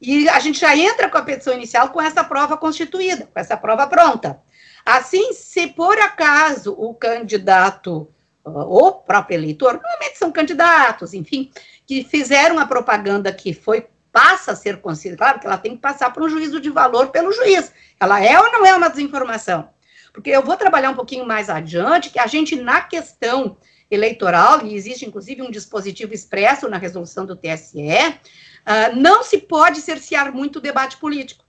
e 0.01 0.27
a 0.29 0.39
gente 0.39 0.59
já 0.59 0.75
entra 0.75 1.09
com 1.09 1.17
a 1.17 1.23
petição 1.23 1.53
inicial 1.53 1.89
com 1.89 2.01
essa 2.01 2.23
prova 2.23 2.57
constituída, 2.57 3.27
com 3.33 3.39
essa 3.39 3.55
prova 3.55 3.87
pronta. 3.87 4.39
Assim, 4.85 5.33
se 5.33 5.67
por 5.67 5.97
acaso 5.99 6.73
o 6.77 6.93
candidato 6.93 8.07
ou 8.55 8.93
próprio 8.93 9.37
eleitor, 9.37 9.73
normalmente 9.73 10.17
são 10.17 10.31
candidatos, 10.31 11.13
enfim, 11.13 11.51
que 11.85 12.03
fizeram 12.03 12.59
a 12.59 12.65
propaganda 12.65 13.31
que 13.31 13.53
foi 13.53 13.87
passa 14.11 14.53
a 14.53 14.55
ser 14.55 14.81
considerada, 14.81 15.17
claro 15.19 15.39
que 15.39 15.45
ela 15.45 15.57
tem 15.57 15.75
que 15.75 15.81
passar 15.81 16.11
por 16.11 16.23
um 16.23 16.29
juízo 16.29 16.59
de 16.59 16.71
valor 16.71 17.09
pelo 17.09 17.31
juiz. 17.31 17.71
Ela 17.99 18.23
é 18.23 18.39
ou 18.39 18.51
não 18.51 18.65
é 18.65 18.75
uma 18.75 18.89
desinformação? 18.89 19.69
Porque 20.11 20.31
eu 20.31 20.41
vou 20.41 20.57
trabalhar 20.57 20.89
um 20.89 20.95
pouquinho 20.95 21.25
mais 21.25 21.49
adiante, 21.49 22.09
que 22.09 22.17
a 22.17 22.25
gente, 22.25 22.55
na 22.55 22.81
questão 22.81 23.57
eleitoral, 23.91 24.65
e 24.65 24.75
existe 24.75 25.05
inclusive 25.05 25.41
um 25.41 25.51
dispositivo 25.51 26.13
expresso 26.13 26.67
na 26.67 26.77
resolução 26.77 27.25
do 27.25 27.35
TSE, 27.35 27.77
uh, 27.79 28.19
ah, 28.65 28.89
não 28.95 29.23
se 29.23 29.37
pode 29.37 29.81
cercear 29.81 30.33
muito 30.33 30.57
o 30.57 30.61
debate 30.61 30.97
político. 30.97 31.45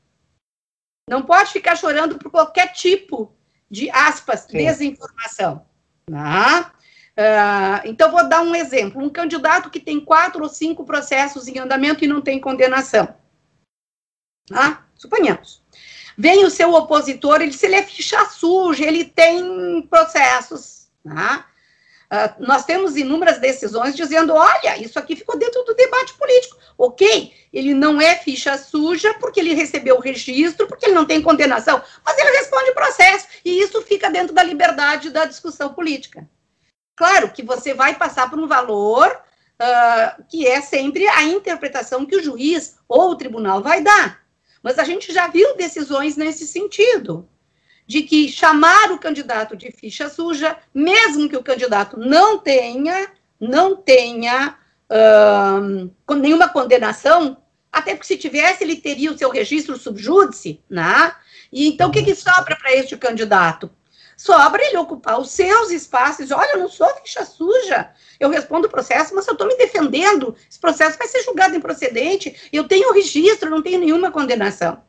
Não 1.08 1.22
pode 1.22 1.50
ficar 1.50 1.74
chorando 1.74 2.18
por 2.18 2.30
qualquer 2.30 2.72
tipo 2.72 3.34
de, 3.70 3.90
aspas, 3.90 4.40
Sim. 4.40 4.58
desinformação. 4.58 5.66
Tá? 6.06 6.72
Uh, 7.18 7.82
então, 7.84 8.12
vou 8.12 8.28
dar 8.28 8.42
um 8.42 8.54
exemplo: 8.54 9.02
um 9.02 9.10
candidato 9.10 9.70
que 9.70 9.80
tem 9.80 9.98
quatro 9.98 10.40
ou 10.40 10.48
cinco 10.48 10.84
processos 10.84 11.48
em 11.48 11.58
andamento 11.58 12.04
e 12.04 12.08
não 12.08 12.20
tem 12.20 12.40
condenação. 12.40 13.12
Ah, 14.52 14.82
suponhamos. 14.94 15.60
Vem 16.16 16.44
o 16.44 16.50
seu 16.50 16.72
opositor, 16.72 17.42
ele 17.42 17.50
diz: 17.50 17.62
ele 17.64 17.74
é 17.74 17.82
ficha 17.82 18.24
suja, 18.26 18.84
ele 18.84 19.04
tem 19.04 19.82
processos. 19.90 20.86
Tá? 21.02 21.46
Uh, 22.06 22.46
nós 22.46 22.64
temos 22.64 22.96
inúmeras 22.96 23.40
decisões 23.40 23.96
dizendo: 23.96 24.32
olha, 24.32 24.80
isso 24.80 24.96
aqui 24.96 25.16
ficou 25.16 25.36
dentro 25.36 25.64
do 25.64 25.74
debate 25.74 26.14
político. 26.14 26.56
Ok, 26.78 27.34
ele 27.52 27.74
não 27.74 28.00
é 28.00 28.14
ficha 28.14 28.56
suja 28.56 29.12
porque 29.14 29.40
ele 29.40 29.54
recebeu 29.54 29.96
o 29.96 30.00
registro, 30.00 30.68
porque 30.68 30.86
ele 30.86 30.94
não 30.94 31.04
tem 31.04 31.20
condenação, 31.20 31.82
mas 32.06 32.16
ele 32.16 32.30
responde 32.38 32.70
processo, 32.70 33.26
e 33.44 33.60
isso 33.60 33.82
fica 33.82 34.08
dentro 34.08 34.32
da 34.32 34.44
liberdade 34.44 35.10
da 35.10 35.24
discussão 35.24 35.74
política. 35.74 36.24
Claro 36.98 37.30
que 37.30 37.44
você 37.44 37.72
vai 37.72 37.94
passar 37.94 38.28
por 38.28 38.40
um 38.40 38.48
valor 38.48 39.06
uh, 39.06 40.24
que 40.28 40.48
é 40.48 40.60
sempre 40.60 41.06
a 41.06 41.22
interpretação 41.22 42.04
que 42.04 42.16
o 42.16 42.22
juiz 42.22 42.76
ou 42.88 43.12
o 43.12 43.14
tribunal 43.14 43.62
vai 43.62 43.80
dar. 43.80 44.20
Mas 44.60 44.80
a 44.80 44.84
gente 44.84 45.12
já 45.12 45.28
viu 45.28 45.56
decisões 45.56 46.16
nesse 46.16 46.44
sentido, 46.44 47.28
de 47.86 48.02
que 48.02 48.28
chamar 48.28 48.90
o 48.90 48.98
candidato 48.98 49.56
de 49.56 49.70
ficha 49.70 50.08
suja, 50.08 50.58
mesmo 50.74 51.28
que 51.28 51.36
o 51.36 51.42
candidato 51.42 51.96
não 51.96 52.36
tenha, 52.36 53.12
não 53.38 53.76
tenha 53.76 54.58
uh, 54.90 56.14
nenhuma 56.16 56.48
condenação, 56.48 57.36
até 57.70 57.94
porque 57.94 58.08
se 58.08 58.18
tivesse, 58.18 58.64
ele 58.64 58.74
teria 58.74 59.12
o 59.12 59.16
seu 59.16 59.30
registro 59.30 59.78
subjúdice, 59.78 60.60
né? 60.68 61.14
E 61.52 61.68
então, 61.68 61.90
o 61.90 61.92
que, 61.92 62.02
que 62.02 62.16
sobra 62.16 62.56
para 62.56 62.74
este 62.74 62.96
candidato? 62.96 63.70
Sobra 64.18 64.60
ele 64.66 64.76
ocupar 64.76 65.20
os 65.20 65.30
seus 65.30 65.70
espaços. 65.70 66.32
Olha, 66.32 66.54
eu 66.54 66.58
não 66.58 66.68
sou 66.68 66.88
ficha 66.96 67.24
suja. 67.24 67.88
Eu 68.18 68.28
respondo 68.28 68.66
o 68.66 68.70
processo, 68.70 69.14
mas 69.14 69.24
eu 69.28 69.32
estou 69.32 69.46
me 69.46 69.56
defendendo. 69.56 70.34
Esse 70.50 70.58
processo 70.58 70.98
vai 70.98 71.06
ser 71.06 71.22
julgado 71.22 71.54
improcedente. 71.54 72.48
Eu 72.52 72.66
tenho 72.66 72.92
registro, 72.92 73.48
não 73.48 73.62
tenho 73.62 73.78
nenhuma 73.78 74.10
condenação. 74.10 74.82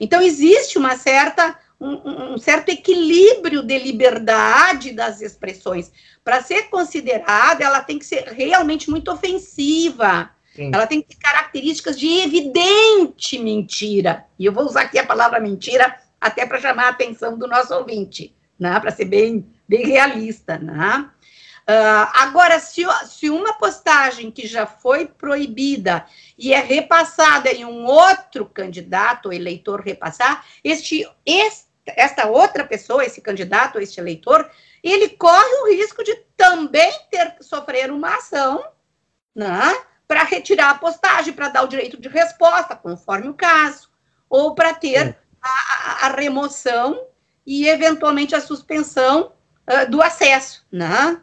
Então, 0.00 0.22
existe 0.22 0.78
uma 0.78 0.96
certa, 0.96 1.54
um, 1.78 2.32
um 2.32 2.38
certo 2.38 2.70
equilíbrio 2.70 3.62
de 3.62 3.78
liberdade 3.78 4.92
das 4.92 5.20
expressões. 5.20 5.92
Para 6.24 6.42
ser 6.42 6.70
considerada, 6.70 7.62
ela 7.62 7.82
tem 7.82 7.98
que 7.98 8.06
ser 8.06 8.24
realmente 8.28 8.88
muito 8.88 9.12
ofensiva. 9.12 10.30
Sim. 10.56 10.70
Ela 10.72 10.86
tem 10.86 11.02
que 11.02 11.08
ter 11.08 11.16
características 11.16 12.00
de 12.00 12.08
evidente 12.20 13.38
mentira. 13.38 14.24
E 14.38 14.46
eu 14.46 14.52
vou 14.52 14.64
usar 14.64 14.82
aqui 14.82 14.98
a 14.98 15.04
palavra 15.04 15.38
mentira 15.38 15.94
até 16.18 16.46
para 16.46 16.58
chamar 16.58 16.86
a 16.86 16.90
atenção 16.90 17.36
do 17.36 17.46
nosso 17.46 17.74
ouvinte, 17.74 18.34
né? 18.58 18.78
para 18.80 18.90
ser 18.90 19.06
bem, 19.06 19.46
bem 19.68 19.86
realista. 19.86 20.58
Né? 20.58 21.10
Uh, 21.62 22.08
agora, 22.14 22.58
se, 22.58 22.82
se 23.06 23.30
uma 23.30 23.54
postagem 23.54 24.30
que 24.30 24.46
já 24.46 24.66
foi 24.66 25.06
proibida 25.06 26.06
e 26.36 26.52
é 26.52 26.60
repassada 26.60 27.50
em 27.50 27.64
um 27.64 27.84
outro 27.84 28.46
candidato 28.46 29.26
ou 29.26 29.32
eleitor 29.32 29.80
repassar, 29.80 30.44
este, 30.64 31.08
este, 31.24 31.66
esta 31.86 32.26
outra 32.26 32.64
pessoa, 32.64 33.04
esse 33.04 33.20
candidato, 33.20 33.78
este 33.78 34.00
eleitor, 34.00 34.50
ele 34.82 35.10
corre 35.10 35.54
o 35.62 35.72
risco 35.72 36.02
de 36.02 36.14
também 36.36 36.92
ter 37.10 37.36
sofrer 37.40 37.90
uma 37.90 38.16
ação, 38.16 38.64
né? 39.34 39.72
para 40.12 40.24
retirar 40.24 40.70
a 40.70 40.78
postagem, 40.78 41.32
para 41.32 41.48
dar 41.48 41.62
o 41.62 41.68
direito 41.68 41.98
de 41.98 42.06
resposta, 42.06 42.76
conforme 42.76 43.28
o 43.28 43.34
caso, 43.34 43.88
ou 44.28 44.54
para 44.54 44.74
ter 44.74 45.16
a, 45.40 46.06
a, 46.06 46.08
remoção 46.10 47.06
e, 47.46 47.68
eventualmente, 47.68 48.34
a 48.34 48.40
suspensão 48.40 49.32
uh, 49.68 49.90
do 49.90 50.02
acesso, 50.02 50.66
né? 50.70 51.20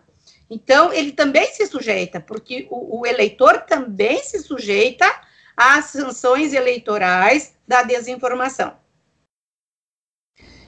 Então, 0.50 0.92
ele 0.92 1.12
também 1.12 1.52
se 1.54 1.66
sujeita, 1.68 2.20
porque 2.20 2.68
o, 2.72 3.02
o 3.02 3.06
eleitor 3.06 3.62
também 3.62 4.24
se 4.24 4.40
sujeita 4.40 5.06
às 5.56 5.86
sanções 5.86 6.54
eleitorais 6.54 7.54
da 7.68 7.84
desinformação. 7.84 8.74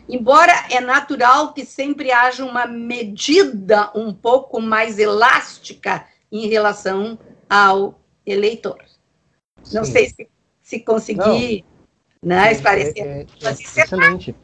Embora 0.07 0.53
é 0.69 0.79
natural 0.79 1.53
que 1.53 1.65
sempre 1.65 2.11
haja 2.11 2.43
uma 2.43 2.65
medida 2.65 3.89
um 3.95 4.13
pouco 4.13 4.59
mais 4.59 4.99
elástica 4.99 6.05
em 6.31 6.47
relação 6.47 7.17
ao 7.49 7.99
eleitor. 8.25 8.83
Não 9.71 9.85
Sim. 9.85 9.91
sei 9.91 10.09
se, 10.09 10.29
se 10.61 10.79
consegui 10.81 11.63
né, 12.21 12.51
esclarecer. 12.51 13.05
É, 13.05 13.21
é, 13.21 13.25
é 13.43 13.51
excelente. 13.51 14.35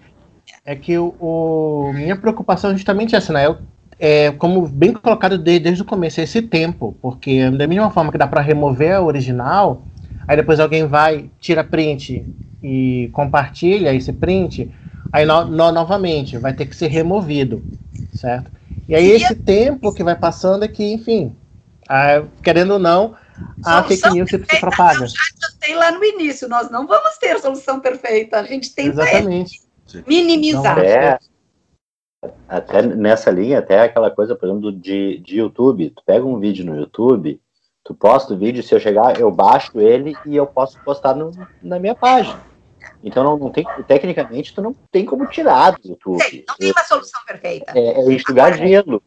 É 0.68 0.76
que 0.76 0.97
o, 0.97 1.15
o, 1.18 1.93
minha 1.93 2.18
preocupação 2.18 2.72
é 2.72 2.74
justamente 2.74 3.15
essa, 3.15 3.32
né? 3.32 3.45
Eu, 3.45 3.57
é, 3.97 4.32
como 4.32 4.68
bem 4.68 4.91
colocado 4.91 5.38
desde, 5.38 5.63
desde 5.63 5.82
o 5.82 5.86
começo, 5.86 6.20
esse 6.20 6.41
tempo, 6.41 6.93
porque 7.01 7.49
da 7.51 7.65
mesma 7.65 7.89
forma 7.89 8.11
que 8.11 8.18
dá 8.18 8.28
para 8.28 8.41
remover 8.41 8.93
a 8.93 9.01
original, 9.01 9.82
aí 10.28 10.36
depois 10.36 10.59
alguém 10.59 10.86
vai, 10.86 11.30
tira 11.39 11.63
print 11.63 12.26
e 12.61 13.09
compartilha 13.13 13.93
esse 13.93 14.11
print, 14.11 14.70
aí 15.13 15.26
no, 15.26 15.45
no, 15.45 15.72
novamente 15.72 16.38
vai 16.38 16.53
ter 16.53 16.65
que 16.65 16.76
ser 16.76 16.88
removido, 16.88 17.63
certo? 18.13 18.51
E 18.89 18.93
aí 18.93 19.09
esse 19.09 19.36
tempo 19.36 19.93
que 19.93 20.03
vai 20.03 20.18
passando 20.18 20.65
é 20.65 20.68
que, 20.68 20.84
enfim, 20.84 21.34
querendo 22.43 22.72
ou 22.72 22.80
não, 22.80 23.15
a 23.63 23.84
fake 23.84 24.09
news 24.09 24.30
se, 24.30 24.38
se 24.38 24.59
propaga. 24.59 25.05
Eu 25.05 25.07
já 25.07 25.76
lá 25.78 25.91
no 25.91 26.03
início, 26.03 26.49
nós 26.49 26.70
não 26.70 26.86
vamos 26.86 27.18
ter 27.18 27.39
solução 27.39 27.80
perfeita, 27.80 28.41
a 28.41 28.43
gente 28.43 28.76
tem 28.76 28.88
Exatamente. 28.88 29.65
Minimizar. 30.05 30.79
É, 30.79 31.19
até 32.47 32.81
nessa 32.81 33.29
linha, 33.31 33.59
até 33.59 33.81
aquela 33.81 34.09
coisa, 34.09 34.35
por 34.35 34.49
exemplo, 34.49 34.71
de, 34.71 35.19
de 35.19 35.38
YouTube, 35.39 35.91
tu 35.91 36.03
pega 36.05 36.25
um 36.25 36.39
vídeo 36.39 36.65
no 36.65 36.75
YouTube, 36.75 37.39
tu 37.83 37.93
posta 37.93 38.33
o 38.33 38.38
vídeo, 38.38 38.63
se 38.63 38.73
eu 38.73 38.79
chegar, 38.79 39.19
eu 39.19 39.31
baixo 39.31 39.79
ele 39.79 40.15
e 40.25 40.35
eu 40.35 40.47
posso 40.47 40.81
postar 40.83 41.15
no, 41.15 41.31
na 41.61 41.79
minha 41.79 41.95
página. 41.95 42.41
Então 43.03 43.23
não, 43.23 43.38
não 43.38 43.49
tem, 43.51 43.65
tecnicamente, 43.88 44.53
tu 44.53 44.61
não 44.61 44.75
tem 44.91 45.05
como 45.05 45.27
tirar 45.27 45.71
do 45.71 45.88
YouTube. 45.89 46.45
não 46.47 46.55
tem 46.55 46.71
uma 46.71 46.83
solução 46.83 47.21
perfeita. 47.25 47.71
É, 47.75 48.01
é 48.01 48.11
enxugar 48.11 48.57
gelo. 48.57 49.01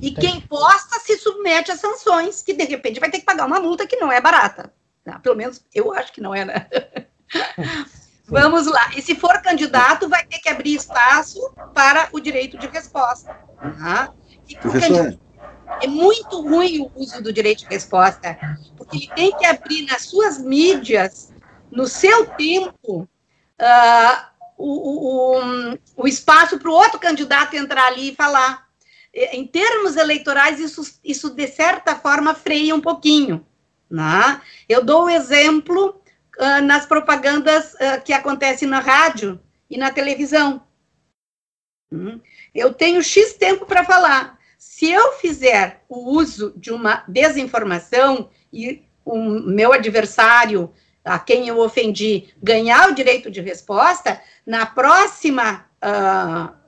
E 0.00 0.12
quem 0.12 0.40
posta 0.40 0.98
se 1.00 1.16
submete 1.18 1.72
a 1.72 1.76
sanções, 1.76 2.42
que 2.42 2.52
de 2.52 2.64
repente 2.64 3.00
vai 3.00 3.10
ter 3.10 3.18
que 3.18 3.24
pagar 3.24 3.46
uma 3.46 3.60
multa 3.60 3.86
que 3.86 3.96
não 3.96 4.12
é 4.12 4.20
barata. 4.20 4.72
Tá? 5.04 5.18
Pelo 5.18 5.36
menos 5.36 5.64
eu 5.74 5.92
acho 5.92 6.12
que 6.12 6.20
não 6.20 6.34
é, 6.34 6.44
né? 6.44 6.66
Vamos 8.28 8.66
lá. 8.66 8.90
E 8.94 9.02
se 9.02 9.14
for 9.14 9.40
candidato, 9.40 10.08
vai 10.08 10.24
ter 10.24 10.38
que 10.38 10.48
abrir 10.48 10.74
espaço 10.74 11.40
para 11.72 12.08
o 12.12 12.20
direito 12.20 12.58
de 12.58 12.66
resposta. 12.66 13.34
Tá? 13.58 14.12
E 14.46 14.54
candidato, 14.54 15.18
é 15.82 15.86
muito 15.86 16.40
ruim 16.42 16.80
o 16.80 16.92
uso 16.94 17.22
do 17.22 17.32
direito 17.32 17.60
de 17.60 17.66
resposta, 17.66 18.38
porque 18.76 18.96
ele 18.96 19.10
tem 19.14 19.32
que 19.36 19.46
abrir 19.46 19.86
nas 19.86 20.02
suas 20.02 20.38
mídias, 20.38 21.32
no 21.70 21.86
seu 21.86 22.26
tempo, 22.26 23.08
uh, 23.60 24.28
o, 24.56 25.36
o, 25.36 25.78
o 25.96 26.08
espaço 26.08 26.58
para 26.58 26.70
o 26.70 26.74
outro 26.74 26.98
candidato 26.98 27.54
entrar 27.54 27.86
ali 27.86 28.10
e 28.10 28.14
falar 28.14 28.66
em 29.14 29.46
termos 29.46 29.96
eleitorais, 29.96 30.60
isso, 30.60 30.82
isso 31.02 31.30
de 31.30 31.46
certa 31.46 31.96
forma 31.96 32.34
freia 32.34 32.74
um 32.74 32.80
pouquinho. 32.80 33.44
Né? 33.90 34.40
Eu 34.68 34.84
dou 34.84 35.04
o 35.04 35.10
exemplo 35.10 35.97
uh, 36.38 36.62
nas 36.62 36.86
propagandas 36.86 37.74
uh, 37.74 38.02
que 38.04 38.12
acontecem 38.12 38.68
na 38.68 38.80
rádio 38.80 39.40
e 39.68 39.76
na 39.76 39.90
televisão. 39.90 40.62
Hum? 41.92 42.20
Eu 42.54 42.72
tenho 42.72 43.02
X 43.02 43.34
tempo 43.34 43.66
para 43.66 43.84
falar. 43.84 44.38
Se 44.58 44.90
eu 44.90 45.12
fizer 45.12 45.84
o 45.88 46.10
uso 46.10 46.52
de 46.56 46.72
uma 46.72 47.04
desinformação 47.08 48.30
e 48.52 48.82
o 49.04 49.16
meu 49.16 49.72
adversário, 49.72 50.72
a 51.04 51.18
quem 51.18 51.48
eu 51.48 51.58
ofendi, 51.58 52.34
ganhar 52.42 52.88
o 52.88 52.94
direito 52.94 53.30
de 53.30 53.40
resposta, 53.40 54.20
na 54.46 54.66
próxima. 54.66 55.66
Uh, 55.82 56.58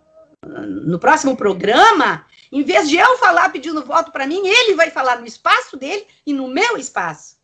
no 0.47 0.99
próximo 0.99 1.37
programa, 1.37 2.25
em 2.51 2.63
vez 2.63 2.89
de 2.89 2.97
eu 2.97 3.19
falar 3.19 3.51
pedindo 3.51 3.85
voto 3.85 4.11
para 4.11 4.27
mim, 4.27 4.41
ele 4.47 4.75
vai 4.75 4.91
falar 4.91 5.21
no 5.21 5.27
espaço 5.27 5.77
dele 5.77 6.07
e 6.25 6.33
no 6.33 6.49
meu 6.49 6.79
espaço. 6.79 7.40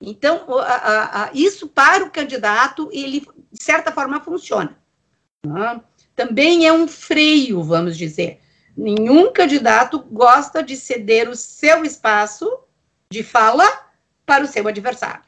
Então, 0.00 0.44
a, 0.58 1.24
a, 1.24 1.30
isso 1.34 1.68
para 1.68 2.04
o 2.04 2.10
candidato, 2.10 2.88
ele, 2.92 3.26
de 3.52 3.62
certa 3.62 3.90
forma, 3.90 4.20
funciona. 4.20 4.76
Né? 5.44 5.80
Também 6.14 6.66
é 6.66 6.72
um 6.72 6.86
freio, 6.86 7.62
vamos 7.62 7.96
dizer. 7.96 8.40
Nenhum 8.76 9.32
candidato 9.32 9.98
gosta 10.10 10.62
de 10.62 10.76
ceder 10.76 11.28
o 11.28 11.34
seu 11.34 11.84
espaço 11.84 12.48
de 13.10 13.22
fala 13.22 13.66
para 14.24 14.44
o 14.44 14.46
seu 14.46 14.66
adversário. 14.68 15.24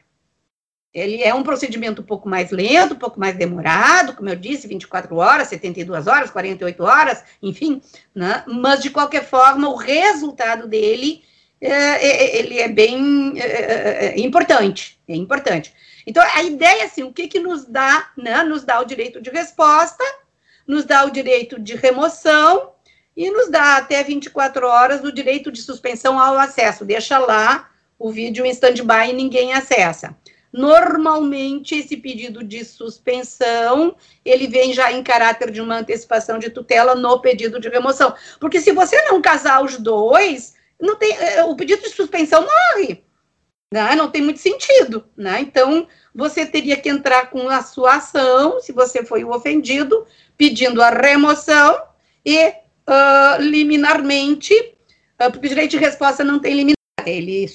Ele 0.92 1.22
é 1.22 1.32
um 1.32 1.44
procedimento 1.44 2.02
um 2.02 2.04
pouco 2.04 2.28
mais 2.28 2.50
lento, 2.50 2.94
um 2.94 2.98
pouco 2.98 3.18
mais 3.18 3.36
demorado, 3.36 4.14
como 4.14 4.28
eu 4.28 4.36
disse, 4.36 4.66
24 4.66 5.16
horas, 5.16 5.48
72 5.48 6.06
horas, 6.08 6.30
48 6.30 6.82
horas, 6.82 7.24
enfim, 7.40 7.80
né? 8.12 8.44
mas 8.46 8.82
de 8.82 8.90
qualquer 8.90 9.24
forma, 9.24 9.68
o 9.68 9.76
resultado 9.76 10.66
dele 10.66 11.22
é, 11.60 11.72
é, 11.72 12.06
é 12.06 12.38
ele 12.38 12.58
é 12.58 12.68
bem 12.68 13.34
é, 13.36 13.42
é, 13.42 14.06
é, 14.06 14.20
importante, 14.20 14.98
é 15.06 15.14
importante. 15.14 15.74
Então, 16.06 16.22
a 16.34 16.42
ideia, 16.42 16.84
assim, 16.84 17.02
o 17.02 17.12
que, 17.12 17.28
que 17.28 17.38
nos 17.38 17.66
dá, 17.66 18.10
né? 18.16 18.42
Nos 18.42 18.64
dá 18.64 18.80
o 18.80 18.84
direito 18.84 19.20
de 19.20 19.30
resposta, 19.30 20.02
nos 20.66 20.84
dá 20.84 21.04
o 21.04 21.10
direito 21.10 21.58
de 21.58 21.76
remoção 21.76 22.72
e 23.16 23.30
nos 23.30 23.50
dá 23.50 23.76
até 23.76 24.02
24 24.02 24.66
horas 24.66 25.04
o 25.04 25.12
direito 25.12 25.52
de 25.52 25.60
suspensão 25.60 26.18
ao 26.18 26.38
acesso. 26.38 26.84
Deixa 26.84 27.18
lá 27.18 27.68
o 27.98 28.10
vídeo 28.10 28.46
em 28.46 28.50
stand-by 28.50 29.10
e 29.10 29.12
ninguém 29.12 29.52
acessa. 29.52 30.16
Normalmente, 30.52 31.76
esse 31.76 31.96
pedido 31.96 32.42
de 32.42 32.64
suspensão, 32.64 33.94
ele 34.24 34.48
vem 34.48 34.72
já 34.72 34.90
em 34.90 35.02
caráter 35.02 35.50
de 35.50 35.60
uma 35.60 35.76
antecipação 35.78 36.38
de 36.38 36.50
tutela 36.50 36.94
no 36.94 37.20
pedido 37.20 37.60
de 37.60 37.68
remoção. 37.68 38.14
Porque 38.40 38.60
se 38.60 38.72
você 38.72 39.00
não 39.02 39.22
casar 39.22 39.62
os 39.62 39.76
dois, 39.76 40.54
não 40.80 40.96
tem, 40.96 41.12
eh, 41.12 41.44
o 41.44 41.54
pedido 41.54 41.82
de 41.82 41.90
suspensão 41.90 42.42
morre. 42.42 43.04
Né? 43.72 43.94
Não 43.94 44.10
tem 44.10 44.22
muito 44.22 44.40
sentido. 44.40 45.04
Né? 45.16 45.40
Então, 45.40 45.86
você 46.14 46.44
teria 46.44 46.76
que 46.76 46.88
entrar 46.88 47.30
com 47.30 47.48
a 47.48 47.62
sua 47.62 47.96
ação, 47.96 48.60
se 48.60 48.72
você 48.72 49.04
foi 49.04 49.22
o 49.24 49.30
ofendido, 49.30 50.06
pedindo 50.36 50.82
a 50.82 50.90
remoção 50.90 51.80
e 52.24 52.48
uh, 52.48 53.40
liminarmente, 53.40 54.54
uh, 54.54 55.30
porque 55.30 55.46
o 55.46 55.50
direito 55.50 55.72
de 55.72 55.76
resposta 55.76 56.24
não 56.24 56.38
tem 56.40 56.54
liminar, 56.54 56.74
ele 57.06 57.46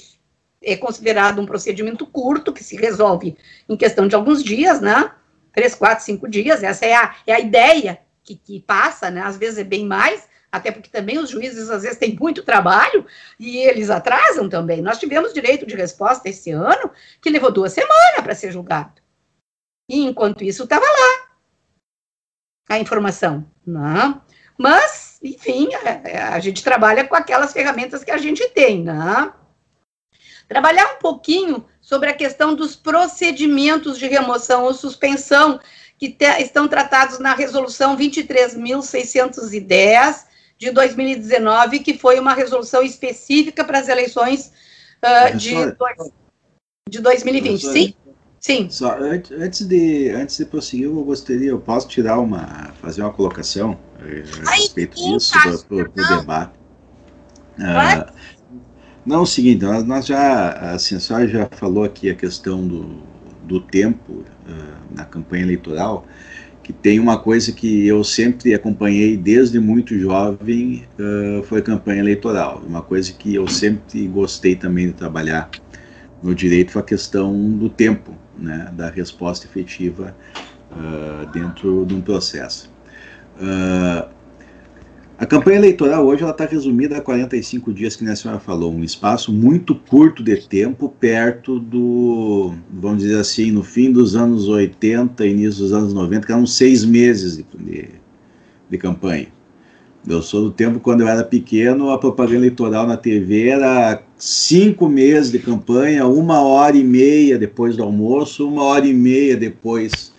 é 0.63 0.75
considerado 0.75 1.41
um 1.41 1.45
procedimento 1.45 2.05
curto, 2.05 2.53
que 2.53 2.63
se 2.63 2.75
resolve 2.75 3.37
em 3.67 3.77
questão 3.77 4.07
de 4.07 4.15
alguns 4.15 4.43
dias, 4.43 4.81
né? 4.81 5.11
Três, 5.53 5.75
quatro, 5.75 6.03
cinco 6.03 6.27
dias, 6.27 6.63
essa 6.63 6.85
é 6.85 6.95
a, 6.95 7.15
é 7.27 7.33
a 7.33 7.39
ideia 7.39 7.99
que, 8.23 8.35
que 8.35 8.59
passa, 8.61 9.11
né? 9.11 9.21
Às 9.21 9.37
vezes 9.37 9.59
é 9.59 9.63
bem 9.63 9.85
mais, 9.85 10.27
até 10.55 10.71
porque 10.71 10.89
também 10.89 11.19
os 11.19 11.29
juízes 11.29 11.69
às 11.69 11.83
vezes 11.83 11.97
têm 11.97 12.15
muito 12.15 12.43
trabalho 12.43 13.05
e 13.39 13.57
eles 13.57 13.89
atrasam 13.89 14.47
também. 14.47 14.81
Nós 14.81 14.97
tivemos 14.97 15.33
direito 15.33 15.65
de 15.65 15.75
resposta 15.75 16.29
esse 16.29 16.51
ano 16.51 16.91
que 17.21 17.29
levou 17.29 17.51
duas 17.51 17.73
semanas 17.73 18.21
para 18.23 18.33
ser 18.33 18.51
julgado. 18.51 19.01
E 19.89 20.03
enquanto 20.03 20.43
isso 20.43 20.63
estava 20.63 20.85
lá 20.85 21.25
a 22.69 22.79
informação, 22.79 23.45
né? 23.65 24.19
Mas, 24.57 25.19
enfim, 25.21 25.67
a, 25.75 25.89
é, 25.89 26.01
é, 26.05 26.23
a, 26.23 26.39
gente 26.39 26.63
trabalha 26.63 27.05
com 27.05 27.15
aquelas 27.15 27.51
ferramentas 27.51 28.01
que 28.03 28.11
a 28.11 28.17
gente 28.17 28.47
tem, 28.49 28.81
né? 28.81 29.33
Trabalhar 30.47 30.93
um 30.93 30.99
pouquinho 30.99 31.65
sobre 31.81 32.09
a 32.09 32.15
questão 32.15 32.55
dos 32.55 32.75
procedimentos 32.75 33.99
de 33.99 34.07
remoção 34.07 34.63
ou 34.63 34.73
suspensão 34.73 35.59
que 35.97 36.09
te, 36.09 36.25
estão 36.41 36.67
tratados 36.67 37.19
na 37.19 37.35
resolução 37.35 37.95
23.610 37.97 40.34
de 40.57 40.71
2019, 40.71 41.79
que 41.79 41.97
foi 41.97 42.19
uma 42.19 42.33
resolução 42.33 42.81
específica 42.83 43.63
para 43.63 43.79
as 43.79 43.87
eleições 43.87 44.51
uh, 45.03 45.37
de, 45.37 45.53
dois, 45.53 46.11
de 46.89 47.01
2020. 47.01 47.61
Sim? 47.61 47.95
Sim. 48.39 48.69
Só, 48.69 48.95
antes, 48.99 49.65
de, 49.65 50.11
antes 50.11 50.37
de 50.37 50.45
prosseguir, 50.45 50.85
eu 50.85 51.03
gostaria, 51.03 51.49
eu 51.49 51.59
posso 51.59 51.87
tirar 51.87 52.19
uma, 52.19 52.71
fazer 52.79 53.01
uma 53.01 53.11
colocação 53.11 53.75
eh, 53.99 54.23
a 54.45 54.51
respeito 54.51 54.95
disso 54.95 55.33
para 55.67 55.75
o 55.75 56.17
debate. 56.19 56.53
Ah, 57.59 58.13
não, 59.03 59.23
o 59.23 59.25
seguinte, 59.25 59.65
nós, 59.65 59.83
nós 59.83 60.05
já, 60.05 60.51
a 60.51 60.77
senhora 60.77 61.27
já 61.27 61.49
falou 61.53 61.83
aqui 61.83 62.07
a 62.07 62.15
questão 62.15 62.67
do, 62.67 63.01
do 63.43 63.61
tempo 63.61 64.13
uh, 64.13 64.95
na 64.95 65.05
campanha 65.05 65.43
eleitoral, 65.43 66.05
que 66.65 66.73
tem 66.73 66.99
uma 66.99 67.19
coisa 67.19 67.51
que 67.51 67.85
eu 67.85 68.03
sempre 68.03 68.55
acompanhei 68.55 69.15
desde 69.15 69.59
muito 69.59 69.95
jovem, 69.99 70.83
uh, 70.97 71.43
foi 71.43 71.59
a 71.59 71.61
campanha 71.61 71.99
eleitoral. 71.99 72.59
Uma 72.65 72.81
coisa 72.81 73.13
que 73.13 73.35
eu 73.35 73.47
sempre 73.47 74.07
gostei 74.07 74.55
também 74.55 74.87
de 74.87 74.93
trabalhar 74.93 75.47
no 76.23 76.33
direito 76.33 76.71
foi 76.71 76.81
a 76.81 76.85
questão 76.85 77.51
do 77.51 77.69
tempo, 77.69 78.15
né, 78.35 78.71
da 78.73 78.89
resposta 78.89 79.45
efetiva 79.45 80.17
uh, 80.71 81.31
dentro 81.31 81.85
de 81.85 81.93
um 81.93 82.01
processo. 82.01 82.73
Uh, 83.37 84.09
a 85.17 85.25
campanha 85.25 85.57
eleitoral 85.57 86.05
hoje 86.05 86.25
está 86.25 86.45
resumida 86.45 86.97
a 86.97 87.01
45 87.01 87.73
dias, 87.73 87.95
que 87.95 88.05
a 88.05 88.15
senhora 88.15 88.39
falou, 88.39 88.73
um 88.73 88.83
espaço 88.83 89.31
muito 89.31 89.73
curto 89.73 90.21
de 90.21 90.35
tempo, 90.35 90.89
perto 90.89 91.57
do, 91.57 92.53
vamos 92.69 93.01
dizer 93.01 93.19
assim, 93.19 93.49
no 93.49 93.63
fim 93.63 93.93
dos 93.93 94.15
anos 94.15 94.49
80, 94.49 95.25
início 95.25 95.61
dos 95.61 95.71
anos 95.71 95.93
90, 95.93 96.27
que 96.27 96.33
eram 96.33 96.45
seis 96.45 96.83
meses 96.83 97.37
de, 97.37 97.45
de, 97.57 97.89
de 98.69 98.77
campanha. 98.77 99.27
Eu 100.05 100.21
sou 100.21 100.43
do 100.43 100.51
tempo 100.51 100.81
quando 100.81 101.01
eu 101.01 101.07
era 101.07 101.23
pequeno, 101.23 101.91
a 101.91 101.97
propaganda 101.97 102.39
eleitoral 102.39 102.85
na 102.85 102.97
TV 102.97 103.47
era 103.47 104.03
cinco 104.17 104.89
meses 104.89 105.31
de 105.31 105.39
campanha, 105.39 106.05
uma 106.05 106.41
hora 106.41 106.75
e 106.75 106.83
meia 106.83 107.39
depois 107.39 107.77
do 107.77 107.83
almoço, 107.83 108.47
uma 108.47 108.63
hora 108.63 108.85
e 108.85 108.93
meia 108.93 109.37
depois 109.37 110.13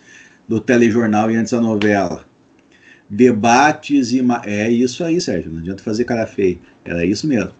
do 0.48 0.58
telejornal 0.58 1.30
e 1.30 1.36
antes 1.36 1.52
da 1.52 1.60
novela 1.60 2.25
debates 3.08 4.12
e. 4.12 4.20
É 4.44 4.70
isso 4.70 5.04
aí, 5.04 5.20
Sérgio, 5.20 5.50
não 5.50 5.60
adianta 5.60 5.82
fazer 5.82 6.04
cara 6.04 6.26
feia. 6.26 6.58
Era 6.84 7.04
isso 7.04 7.26
mesmo. 7.26 7.52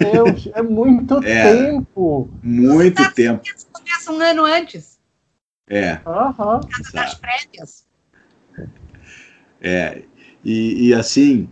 Meu 0.00 0.12
Deus, 0.12 0.48
é 0.54 0.62
muito 0.62 1.18
é, 1.24 1.52
tempo. 1.52 2.28
Muito 2.42 3.02
Os 3.02 3.12
tempo. 3.12 3.42
Começa 3.72 4.12
um 4.12 4.20
ano 4.20 4.44
antes. 4.44 4.98
É. 5.68 6.00
Uhum. 6.04 6.60
das 6.92 7.14
prévias. 7.14 7.86
É. 9.60 10.02
E, 10.44 10.88
e 10.88 10.94
assim, 10.94 11.48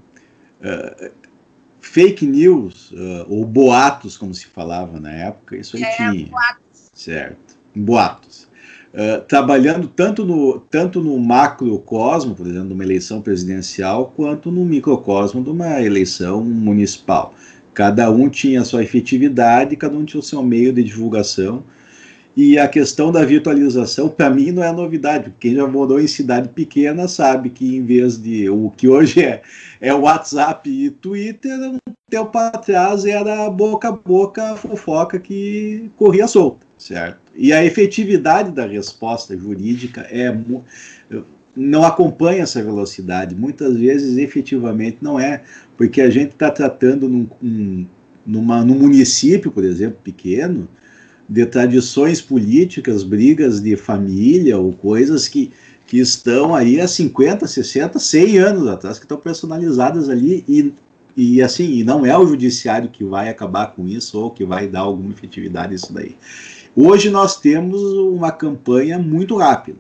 uh, 0.61 1.13
fake 1.79 2.27
news, 2.27 2.91
uh, 2.93 3.27
ou 3.29 3.45
boatos, 3.45 4.17
como 4.17 4.35
se 4.35 4.47
falava 4.47 4.99
na 4.99 5.13
época, 5.13 5.57
isso 5.57 5.77
aí 5.77 5.85
é, 5.85 5.97
tinha. 5.97 6.27
Boatos. 6.27 6.91
Certo. 6.95 7.59
Boatos. 7.77 8.48
Uh, 8.93 9.21
trabalhando 9.27 9.87
tanto 9.87 10.25
no, 10.25 10.61
tanto 10.61 11.03
no 11.03 11.19
macrocosmo, 11.19 12.35
por 12.35 12.47
exemplo, 12.47 12.69
de 12.69 12.75
uma 12.75 12.85
eleição 12.85 13.21
presidencial, 13.21 14.15
quanto 14.17 14.51
no 14.51 14.65
microcosmo 14.65 15.43
de 15.45 15.51
uma 15.51 15.83
eleição 15.83 16.43
municipal. 16.43 17.35
Cada 17.75 18.11
um 18.11 18.29
tinha 18.29 18.63
a 18.63 18.65
sua 18.65 18.83
efetividade, 18.83 19.77
cada 19.77 19.97
um 19.97 20.05
tinha 20.05 20.19
o 20.19 20.23
seu 20.23 20.43
meio 20.43 20.73
de 20.73 20.83
divulgação. 20.83 21.63
E 22.41 22.57
a 22.57 22.69
questão 22.69 23.11
da 23.11 23.25
virtualização, 23.25 24.09
para 24.09 24.31
mim, 24.31 24.53
não 24.53 24.63
é 24.63 24.71
novidade. 24.71 25.35
Quem 25.41 25.57
já 25.57 25.67
morou 25.67 25.99
em 25.99 26.07
cidade 26.07 26.49
pequena 26.49 27.09
sabe 27.09 27.51
que, 27.51 27.75
em 27.75 27.85
vez 27.85 28.17
de 28.17 28.49
o 28.49 28.71
que 28.71 28.87
hoje 28.87 29.25
é, 29.25 29.43
é 29.81 29.93
WhatsApp 29.93 30.71
e 30.71 30.89
Twitter, 30.89 31.59
um 31.69 31.79
tempo 32.09 32.39
atrás 32.39 33.05
era 33.05 33.51
boca 33.51 33.89
a 33.89 33.91
boca 33.93 34.55
fofoca 34.55 35.19
que 35.19 35.91
corria 35.97 36.29
solta, 36.29 36.65
certo? 36.79 37.19
E 37.35 37.53
a 37.53 37.65
efetividade 37.65 38.53
da 38.53 38.65
resposta 38.65 39.37
jurídica 39.37 40.03
é 40.03 40.33
não 41.57 41.83
acompanha 41.83 42.45
essa 42.45 42.63
velocidade. 42.63 43.35
Muitas 43.35 43.77
vezes, 43.77 44.17
efetivamente, 44.17 44.99
não 45.01 45.19
é, 45.19 45.43
porque 45.77 46.01
a 46.01 46.09
gente 46.09 46.35
está 46.35 46.53
tratando 46.53 47.09
num, 47.09 47.29
um, 47.43 47.85
numa, 48.25 48.65
num 48.65 48.79
município, 48.79 49.51
por 49.51 49.65
exemplo, 49.65 49.99
pequeno, 50.05 50.69
de 51.29 51.45
tradições 51.45 52.21
políticas, 52.21 53.05
brigas 53.05 53.61
de 53.61 53.77
família 53.77 54.59
ou 54.59 54.73
coisas 54.73 55.29
que, 55.29 55.53
que 55.87 55.99
estão 55.99 56.55
aí 56.55 56.81
há 56.81 56.89
50, 56.89 57.47
60, 57.47 57.99
100 57.99 58.39
anos 58.39 58.67
atrás, 58.67 58.99
que 58.99 59.05
estão 59.05 59.19
personalizadas 59.19 60.09
ali 60.09 60.43
e, 60.49 60.73
e 61.17 61.43
assim, 61.43 61.71
e 61.71 61.85
não 61.85 62.07
é 62.07 62.17
o 62.17 62.27
judiciário 62.27 62.89
que 62.89 63.05
vai 63.05 63.29
acabar 63.29 63.75
com 63.75 63.87
isso 63.87 64.19
ou 64.19 64.31
que 64.31 64.45
vai 64.45 64.67
dar 64.67 64.81
alguma 64.81 65.13
efetividade 65.13 65.75
isso 65.75 65.93
daí. 65.93 66.17
Hoje 66.75 67.11
nós 67.11 67.39
temos 67.39 67.83
uma 67.83 68.31
campanha 68.31 68.99
muito 68.99 69.37
rápida. 69.37 69.79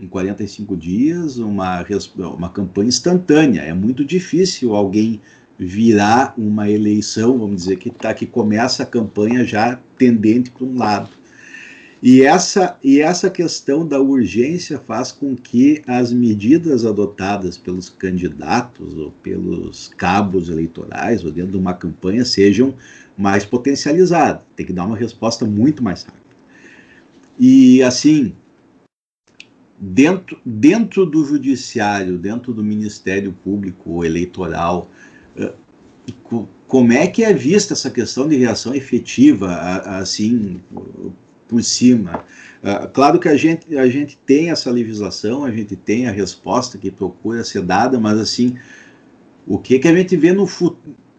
Em 0.00 0.08
45 0.08 0.76
dias, 0.76 1.36
uma, 1.36 1.84
uma 2.16 2.48
campanha 2.48 2.88
instantânea. 2.88 3.60
É 3.60 3.74
muito 3.74 4.04
difícil 4.04 4.74
alguém 4.74 5.20
virar 5.64 6.34
uma 6.36 6.70
eleição, 6.70 7.38
vamos 7.38 7.62
dizer, 7.62 7.76
que, 7.76 7.90
tá, 7.90 8.12
que 8.12 8.26
começa 8.26 8.82
a 8.82 8.86
campanha 8.86 9.44
já 9.44 9.78
tendente 9.96 10.50
para 10.50 10.64
um 10.64 10.76
lado. 10.76 11.08
E 12.02 12.22
essa, 12.22 12.76
e 12.82 13.00
essa 13.00 13.30
questão 13.30 13.86
da 13.86 14.00
urgência 14.00 14.76
faz 14.80 15.12
com 15.12 15.36
que 15.36 15.82
as 15.86 16.12
medidas 16.12 16.84
adotadas 16.84 17.56
pelos 17.56 17.88
candidatos 17.88 18.98
ou 18.98 19.12
pelos 19.22 19.86
cabos 19.96 20.48
eleitorais 20.48 21.24
ou 21.24 21.30
dentro 21.30 21.52
de 21.52 21.58
uma 21.58 21.74
campanha 21.74 22.24
sejam 22.24 22.74
mais 23.16 23.44
potencializada, 23.44 24.42
tem 24.56 24.66
que 24.66 24.72
dar 24.72 24.84
uma 24.84 24.96
resposta 24.96 25.44
muito 25.44 25.80
mais 25.80 26.02
rápida. 26.02 26.24
E 27.38 27.80
assim, 27.84 28.34
dentro, 29.78 30.40
dentro 30.44 31.06
do 31.06 31.24
judiciário, 31.24 32.18
dentro 32.18 32.52
do 32.52 32.64
Ministério 32.64 33.32
Público 33.32 34.04
Eleitoral, 34.04 34.90
como 36.66 36.92
é 36.92 37.06
que 37.06 37.22
é 37.22 37.32
vista 37.32 37.74
essa 37.74 37.90
questão 37.90 38.26
de 38.26 38.36
reação 38.36 38.74
efetiva, 38.74 39.54
assim, 39.98 40.60
por 41.46 41.62
cima? 41.62 42.24
Claro 42.94 43.18
que 43.18 43.28
a 43.28 43.36
gente, 43.36 43.76
a 43.76 43.86
gente 43.88 44.18
tem 44.24 44.50
essa 44.50 44.70
legislação, 44.70 45.44
a 45.44 45.50
gente 45.52 45.76
tem 45.76 46.08
a 46.08 46.10
resposta 46.10 46.78
que 46.78 46.90
procura 46.90 47.44
ser 47.44 47.62
dada, 47.62 48.00
mas 48.00 48.18
assim, 48.18 48.56
o 49.46 49.58
que, 49.58 49.78
que 49.78 49.88
a 49.88 49.94
gente 49.94 50.16
vê 50.16 50.32
no, 50.32 50.48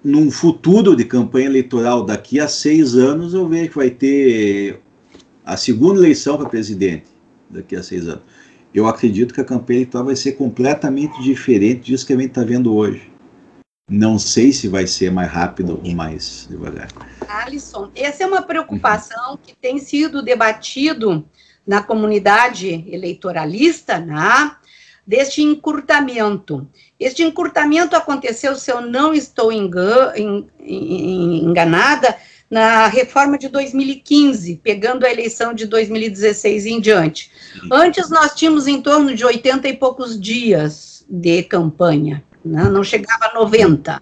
num 0.04 0.32
futuro 0.32 0.96
de 0.96 1.06
campanha 1.06 1.46
eleitoral 1.46 2.04
daqui 2.04 2.40
a 2.40 2.48
seis 2.48 2.96
anos, 2.96 3.34
eu 3.34 3.48
vejo 3.48 3.70
que 3.70 3.76
vai 3.76 3.90
ter 3.92 4.80
a 5.46 5.56
segunda 5.56 6.00
eleição 6.00 6.38
para 6.38 6.50
presidente 6.50 7.06
daqui 7.50 7.76
a 7.76 7.84
seis 7.84 8.08
anos. 8.08 8.24
Eu 8.74 8.88
acredito 8.88 9.34
que 9.34 9.42
a 9.42 9.46
campanha 9.46 9.82
eleitoral 9.82 10.06
vai 10.06 10.16
ser 10.16 10.32
completamente 10.32 11.22
diferente 11.22 11.92
disso 11.92 12.08
que 12.08 12.14
a 12.14 12.16
gente 12.16 12.30
está 12.30 12.44
vendo 12.44 12.74
hoje. 12.74 13.13
Não 13.90 14.18
sei 14.18 14.54
se 14.54 14.68
vai 14.68 14.88
ser 14.88 15.12
mais 15.12 15.30
rápido 15.30 15.80
ou 15.84 15.92
mais 15.92 16.48
devagar. 16.50 16.88
Alisson, 17.28 17.92
essa 17.96 18.24
é 18.24 18.26
uma 18.26 18.42
preocupação 18.42 19.38
que 19.42 19.54
tem 19.54 19.78
sido 19.78 20.22
debatido 20.22 21.26
na 21.68 21.84
comunidade 21.84 22.86
eleitoralista, 22.88 24.00
né? 24.00 24.56
deste 25.06 25.42
encurtamento. 25.42 26.66
Este 27.00 27.24
encurtamento 27.24 27.96
aconteceu, 27.96 28.56
se 28.56 28.72
eu 28.72 28.82
não 28.82 29.14
estou 29.14 29.52
enganada, 30.60 32.18
na 32.50 32.88
reforma 32.88 33.38
de 33.38 33.50
2015, 33.50 34.62
pegando 34.64 35.06
a 35.06 35.12
eleição 35.12 35.54
de 35.54 35.66
2016 35.66 36.66
em 36.68 36.80
diante. 36.80 37.32
Antes 37.72 38.10
nós 38.10 38.34
tínhamos 38.36 38.68
em 38.68 38.80
torno 38.80 39.16
de 39.16 39.26
80 39.26 39.68
e 39.68 39.74
poucos 39.74 40.20
dias 40.20 41.04
de 41.10 41.42
campanha, 41.44 42.24
né? 42.44 42.64
não 42.70 42.84
chegava 42.84 43.26
a 43.26 43.34
90. 43.34 44.02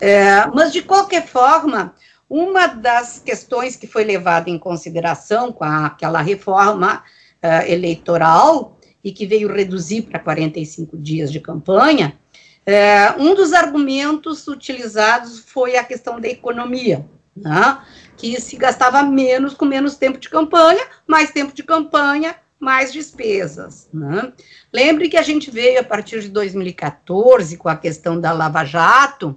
É, 0.00 0.46
mas, 0.48 0.72
de 0.72 0.82
qualquer 0.82 1.26
forma, 1.26 1.94
uma 2.28 2.66
das 2.66 3.18
questões 3.18 3.76
que 3.76 3.86
foi 3.86 4.04
levada 4.04 4.48
em 4.48 4.58
consideração 4.58 5.52
com 5.52 5.64
a, 5.64 5.86
aquela 5.86 6.20
reforma 6.20 7.04
uh, 7.42 7.70
eleitoral 7.70 8.78
e 9.04 9.12
que 9.12 9.26
veio 9.26 9.52
reduzir 9.52 10.02
para 10.02 10.18
45 10.18 10.96
dias 10.96 11.30
de 11.30 11.40
campanha, 11.40 12.18
é, 12.64 13.12
um 13.18 13.34
dos 13.34 13.52
argumentos 13.52 14.46
utilizados 14.46 15.40
foi 15.40 15.76
a 15.76 15.84
questão 15.84 16.20
da 16.20 16.28
economia, 16.28 17.04
né? 17.36 17.78
que 18.16 18.40
se 18.40 18.56
gastava 18.56 19.02
menos 19.02 19.52
com 19.52 19.64
menos 19.64 19.96
tempo 19.96 20.18
de 20.18 20.28
campanha, 20.28 20.84
mais 21.06 21.32
tempo 21.32 21.52
de 21.52 21.62
campanha, 21.62 22.36
mais 22.62 22.92
despesas. 22.92 23.88
Né? 23.92 24.32
Lembre 24.72 25.08
que 25.08 25.16
a 25.16 25.22
gente 25.22 25.50
veio 25.50 25.80
a 25.80 25.84
partir 25.84 26.20
de 26.20 26.28
2014 26.28 27.56
com 27.56 27.68
a 27.68 27.76
questão 27.76 28.20
da 28.20 28.32
Lava 28.32 28.64
Jato, 28.64 29.30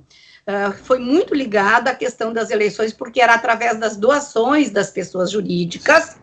uh, 0.48 0.72
foi 0.84 1.00
muito 1.00 1.34
ligada 1.34 1.90
à 1.90 1.96
questão 1.96 2.32
das 2.32 2.52
eleições, 2.52 2.94
porque 2.94 3.20
era 3.20 3.34
através 3.34 3.80
das 3.80 3.98
doações 3.98 4.70
das 4.70 4.92
pessoas 4.92 5.32
jurídicas 5.32 6.18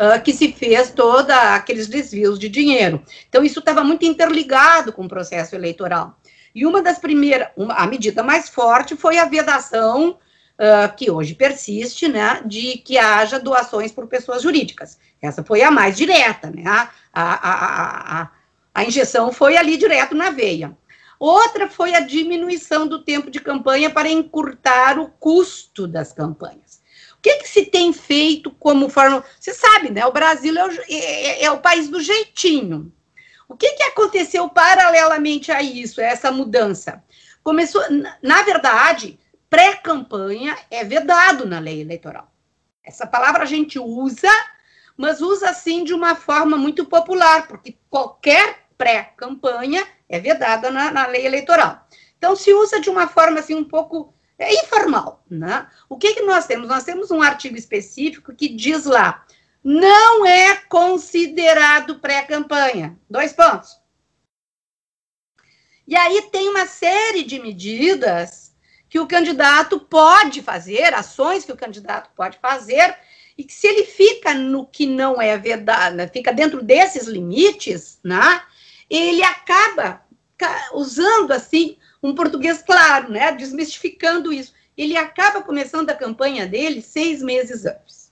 uh, 0.00 0.22
que 0.24 0.32
se 0.32 0.50
fez 0.50 0.90
todos 0.90 1.30
aqueles 1.30 1.88
desvios 1.88 2.38
de 2.38 2.48
dinheiro. 2.48 3.02
Então, 3.28 3.44
isso 3.44 3.58
estava 3.58 3.84
muito 3.84 4.06
interligado 4.06 4.94
com 4.94 5.04
o 5.04 5.08
processo 5.08 5.54
eleitoral. 5.54 6.18
E 6.54 6.64
uma 6.64 6.80
das 6.80 6.98
primeiras, 6.98 7.48
uma, 7.54 7.74
a 7.74 7.86
medida 7.86 8.22
mais 8.22 8.48
forte 8.48 8.96
foi 8.96 9.18
a 9.18 9.26
vedação 9.26 10.16
uh, 10.58 10.94
que 10.96 11.10
hoje 11.10 11.34
persiste, 11.34 12.08
né, 12.08 12.42
de 12.44 12.78
que 12.78 12.98
haja 12.98 13.38
doações 13.38 13.92
por 13.92 14.06
pessoas 14.06 14.42
jurídicas. 14.42 14.98
Essa 15.20 15.42
foi 15.42 15.62
a 15.62 15.70
mais 15.70 15.96
direta, 15.96 16.50
né? 16.50 16.64
A, 16.66 16.90
a, 17.12 18.22
a, 18.22 18.30
a, 18.74 18.84
injeção 18.84 19.32
foi 19.32 19.56
ali 19.56 19.76
direto 19.76 20.14
na 20.14 20.30
veia. 20.30 20.76
Outra 21.18 21.68
foi 21.68 21.94
a 21.94 22.00
diminuição 22.00 22.86
do 22.86 23.02
tempo 23.02 23.30
de 23.30 23.40
campanha 23.40 23.88
para 23.88 24.08
encurtar 24.08 24.98
o 24.98 25.08
custo 25.08 25.86
das 25.86 26.12
campanhas. 26.12 26.82
O 27.18 27.22
que, 27.22 27.38
que 27.38 27.48
se 27.48 27.64
tem 27.64 27.92
feito 27.92 28.50
como 28.50 28.90
forma. 28.90 29.24
Você 29.40 29.54
sabe, 29.54 29.90
né? 29.90 30.04
O 30.04 30.12
Brasil 30.12 30.56
é 30.56 30.64
o, 30.64 30.70
é, 30.88 31.44
é 31.44 31.50
o 31.50 31.58
país 31.58 31.88
do 31.88 32.00
jeitinho. 32.00 32.92
O 33.48 33.56
que, 33.56 33.72
que 33.72 33.82
aconteceu 33.84 34.48
paralelamente 34.48 35.50
a 35.50 35.62
isso, 35.62 36.00
a 36.00 36.04
essa 36.04 36.30
mudança? 36.30 37.02
Começou, 37.42 37.82
na 38.22 38.42
verdade, 38.42 39.18
pré-campanha 39.48 40.56
é 40.70 40.84
vedado 40.84 41.46
na 41.46 41.58
lei 41.58 41.80
eleitoral. 41.80 42.32
Essa 42.82 43.06
palavra 43.06 43.42
a 43.42 43.46
gente 43.46 43.78
usa, 43.78 44.30
mas 44.96 45.20
usa 45.20 45.50
assim 45.50 45.84
de 45.84 45.92
uma 45.92 46.14
forma 46.14 46.56
muito 46.56 46.84
popular, 46.84 47.48
porque 47.48 47.76
qualquer 47.90 48.66
pré-campanha 48.78 49.86
é 50.08 50.20
vedada 50.20 50.70
na, 50.70 50.90
na, 50.90 51.06
lei 51.06 51.26
eleitoral. 51.26 51.86
Então 52.16 52.36
se 52.36 52.52
usa 52.52 52.80
de 52.80 52.88
uma 52.88 53.08
forma 53.08 53.40
assim 53.40 53.54
um 53.54 53.64
pouco 53.64 54.14
é, 54.38 54.52
informal, 54.62 55.24
né? 55.28 55.68
O 55.88 55.96
que 55.96 56.14
que 56.14 56.22
nós 56.22 56.46
temos? 56.46 56.68
Nós 56.68 56.84
temos 56.84 57.10
um 57.10 57.22
artigo 57.22 57.56
específico 57.56 58.34
que 58.34 58.48
diz 58.48 58.84
lá 58.84 59.24
não 59.68 60.24
é 60.24 60.54
considerado 60.68 61.98
pré-campanha. 61.98 62.96
Dois 63.10 63.32
pontos. 63.32 63.76
E 65.88 65.96
aí 65.96 66.30
tem 66.30 66.48
uma 66.48 66.66
série 66.66 67.24
de 67.24 67.40
medidas 67.40 68.45
que 68.96 69.00
o 69.00 69.06
candidato 69.06 69.78
pode 69.78 70.40
fazer, 70.40 70.94
ações 70.94 71.44
que 71.44 71.52
o 71.52 71.56
candidato 71.56 72.08
pode 72.16 72.38
fazer, 72.38 72.96
e 73.36 73.44
que 73.44 73.52
se 73.52 73.66
ele 73.66 73.84
fica 73.84 74.32
no 74.32 74.66
que 74.66 74.86
não 74.86 75.20
é 75.20 75.36
verdade, 75.36 76.10
fica 76.10 76.32
dentro 76.32 76.62
desses 76.62 77.06
limites, 77.06 78.00
né, 78.02 78.42
ele 78.88 79.22
acaba 79.22 80.02
usando 80.72 81.32
assim 81.32 81.76
um 82.02 82.14
português 82.14 82.62
claro, 82.62 83.12
né, 83.12 83.32
desmistificando 83.32 84.32
isso. 84.32 84.54
Ele 84.74 84.96
acaba 84.96 85.42
começando 85.42 85.90
a 85.90 85.94
campanha 85.94 86.46
dele 86.46 86.80
seis 86.80 87.20
meses 87.20 87.66
antes 87.66 88.10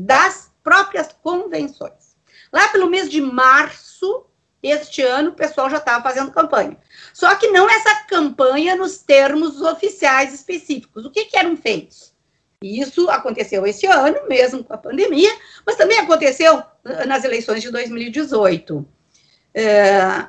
das 0.00 0.52
próprias 0.62 1.08
convenções. 1.12 2.16
Lá 2.52 2.68
pelo 2.68 2.88
mês 2.88 3.10
de 3.10 3.20
março 3.20 4.27
este 4.62 5.02
ano, 5.02 5.30
o 5.30 5.34
pessoal 5.34 5.70
já 5.70 5.76
estava 5.76 6.02
fazendo 6.02 6.32
campanha. 6.32 6.76
Só 7.12 7.34
que 7.36 7.48
não 7.48 7.70
essa 7.70 7.94
campanha 8.06 8.74
nos 8.74 8.98
termos 8.98 9.60
oficiais 9.60 10.34
específicos. 10.34 11.04
O 11.04 11.10
que, 11.10 11.26
que 11.26 11.36
eram 11.36 11.56
feitos? 11.56 12.12
Isso 12.60 13.08
aconteceu 13.08 13.64
esse 13.66 13.86
ano, 13.86 14.26
mesmo 14.28 14.64
com 14.64 14.74
a 14.74 14.78
pandemia, 14.78 15.30
mas 15.64 15.76
também 15.76 15.98
aconteceu 15.98 16.60
ah, 16.84 17.06
nas 17.06 17.22
eleições 17.22 17.62
de 17.62 17.70
2018. 17.70 18.84
É, 19.54 20.26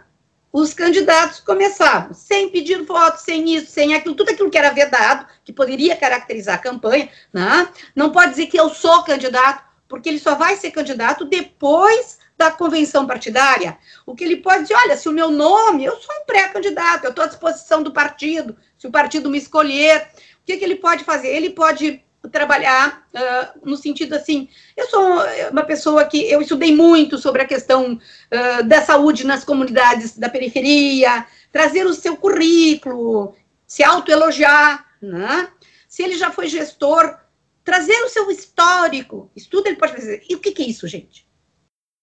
os 0.54 0.74
candidatos 0.74 1.40
começavam 1.40 2.14
sem 2.14 2.50
pedir 2.50 2.84
voto, 2.84 3.18
sem 3.18 3.56
isso, 3.56 3.72
sem 3.72 3.96
aquilo, 3.96 4.14
tudo 4.14 4.30
aquilo 4.30 4.50
que 4.50 4.58
era 4.58 4.70
vedado, 4.70 5.26
que 5.44 5.52
poderia 5.52 5.96
caracterizar 5.96 6.56
a 6.56 6.62
campanha. 6.62 7.10
Né? 7.34 7.68
Não 7.96 8.12
pode 8.12 8.32
dizer 8.32 8.46
que 8.46 8.60
eu 8.60 8.70
sou 8.70 9.04
candidato, 9.04 9.64
porque 9.88 10.08
ele 10.08 10.20
só 10.20 10.36
vai 10.36 10.56
ser 10.56 10.70
candidato 10.70 11.26
depois 11.26 12.19
da 12.40 12.50
convenção 12.50 13.06
partidária. 13.06 13.78
O 14.06 14.16
que 14.16 14.24
ele 14.24 14.38
pode 14.38 14.62
dizer, 14.62 14.76
olha, 14.76 14.96
se 14.96 15.10
o 15.10 15.12
meu 15.12 15.30
nome, 15.30 15.84
eu 15.84 15.98
sou 15.98 16.16
um 16.16 16.26
pré-candidato, 16.26 17.04
eu 17.04 17.10
estou 17.10 17.26
à 17.26 17.28
disposição 17.28 17.84
do 17.84 17.92
partido, 17.92 18.56
se 18.78 18.88
o 18.88 18.92
partido 18.92 19.30
me 19.30 19.38
escolher, 19.38 20.08
o 20.42 20.46
que, 20.46 20.56
que 20.56 20.64
ele 20.64 20.78
pode 20.78 21.04
fazer? 21.04 21.28
Ele 21.28 21.50
pode 21.50 22.02
trabalhar 22.32 23.06
uh, 23.14 23.70
no 23.70 23.76
sentido 23.76 24.14
assim, 24.14 24.48
eu 24.76 24.88
sou 24.88 25.20
uma 25.52 25.64
pessoa 25.64 26.06
que 26.06 26.30
eu 26.30 26.42
estudei 26.42 26.74
muito 26.74 27.18
sobre 27.18 27.42
a 27.42 27.46
questão 27.46 27.94
uh, 27.96 28.64
da 28.64 28.82
saúde 28.82 29.26
nas 29.26 29.44
comunidades 29.44 30.18
da 30.18 30.30
periferia, 30.30 31.26
trazer 31.52 31.86
o 31.86 31.94
seu 31.94 32.16
currículo, 32.16 33.36
se 33.68 33.84
autoelogiar, 33.84 34.86
né? 35.02 35.50
Se 35.90 36.04
ele 36.04 36.18
já 36.18 36.32
foi 36.32 36.48
gestor, 36.48 37.18
trazer 37.66 38.02
o 38.04 38.10
seu 38.10 38.32
histórico, 38.32 39.30
isso 39.36 39.50
tudo 39.50 39.68
ele 39.68 39.76
pode 39.76 39.94
fazer. 39.94 40.24
E 40.30 40.36
o 40.36 40.40
que, 40.40 40.52
que 40.52 40.64
é 40.64 40.68
isso, 40.68 40.88
gente? 40.88 41.29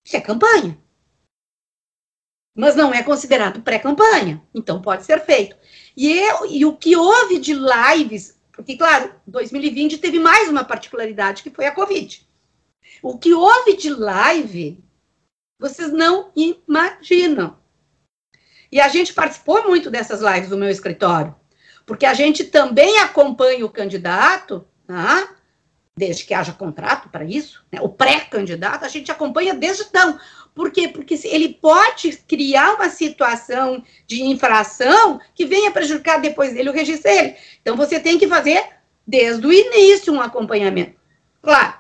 Isso 0.06 0.16
é 0.16 0.20
campanha. 0.20 0.78
Mas 2.56 2.76
não 2.76 2.94
é 2.94 3.02
considerado 3.02 3.60
pré-campanha, 3.60 4.40
então 4.54 4.80
pode 4.80 5.04
ser 5.04 5.18
feito. 5.24 5.56
E, 5.96 6.12
eu, 6.12 6.46
e 6.46 6.64
o 6.64 6.76
que 6.76 6.94
houve 6.94 7.40
de 7.40 7.52
lives, 7.52 8.40
porque, 8.52 8.76
claro, 8.76 9.12
2020 9.26 9.98
teve 9.98 10.20
mais 10.20 10.48
uma 10.48 10.64
particularidade, 10.64 11.42
que 11.42 11.50
foi 11.50 11.66
a 11.66 11.74
Covid. 11.74 12.24
O 13.02 13.18
que 13.18 13.34
houve 13.34 13.76
de 13.76 13.90
live, 13.90 14.82
vocês 15.58 15.92
não 15.92 16.30
imaginam. 16.36 17.58
E 18.70 18.80
a 18.80 18.86
gente 18.86 19.12
participou 19.12 19.66
muito 19.66 19.90
dessas 19.90 20.20
lives 20.20 20.50
do 20.50 20.56
meu 20.56 20.70
escritório, 20.70 21.34
porque 21.84 22.06
a 22.06 22.14
gente 22.14 22.44
também 22.44 22.98
acompanha 22.98 23.66
o 23.66 23.70
candidato, 23.70 24.66
tá? 24.86 25.36
Desde 25.96 26.24
que 26.24 26.34
haja 26.34 26.52
contrato 26.52 27.08
para 27.08 27.24
isso, 27.24 27.64
né? 27.72 27.80
o 27.80 27.88
pré-candidato, 27.88 28.84
a 28.84 28.88
gente 28.88 29.10
acompanha 29.10 29.54
desde 29.54 29.84
então. 29.84 30.18
Por 30.54 30.70
quê? 30.70 30.88
Porque 30.88 31.18
ele 31.24 31.54
pode 31.54 32.18
criar 32.28 32.74
uma 32.74 32.90
situação 32.90 33.82
de 34.06 34.22
infração 34.22 35.18
que 35.34 35.46
venha 35.46 35.70
prejudicar 35.70 36.20
depois 36.20 36.52
dele 36.52 36.68
o 36.68 36.72
registro 36.72 37.10
dele. 37.10 37.36
Então, 37.62 37.76
você 37.76 37.98
tem 37.98 38.18
que 38.18 38.28
fazer 38.28 38.62
desde 39.06 39.46
o 39.46 39.52
início 39.52 40.12
um 40.12 40.20
acompanhamento. 40.20 40.96
Claro, 41.40 41.74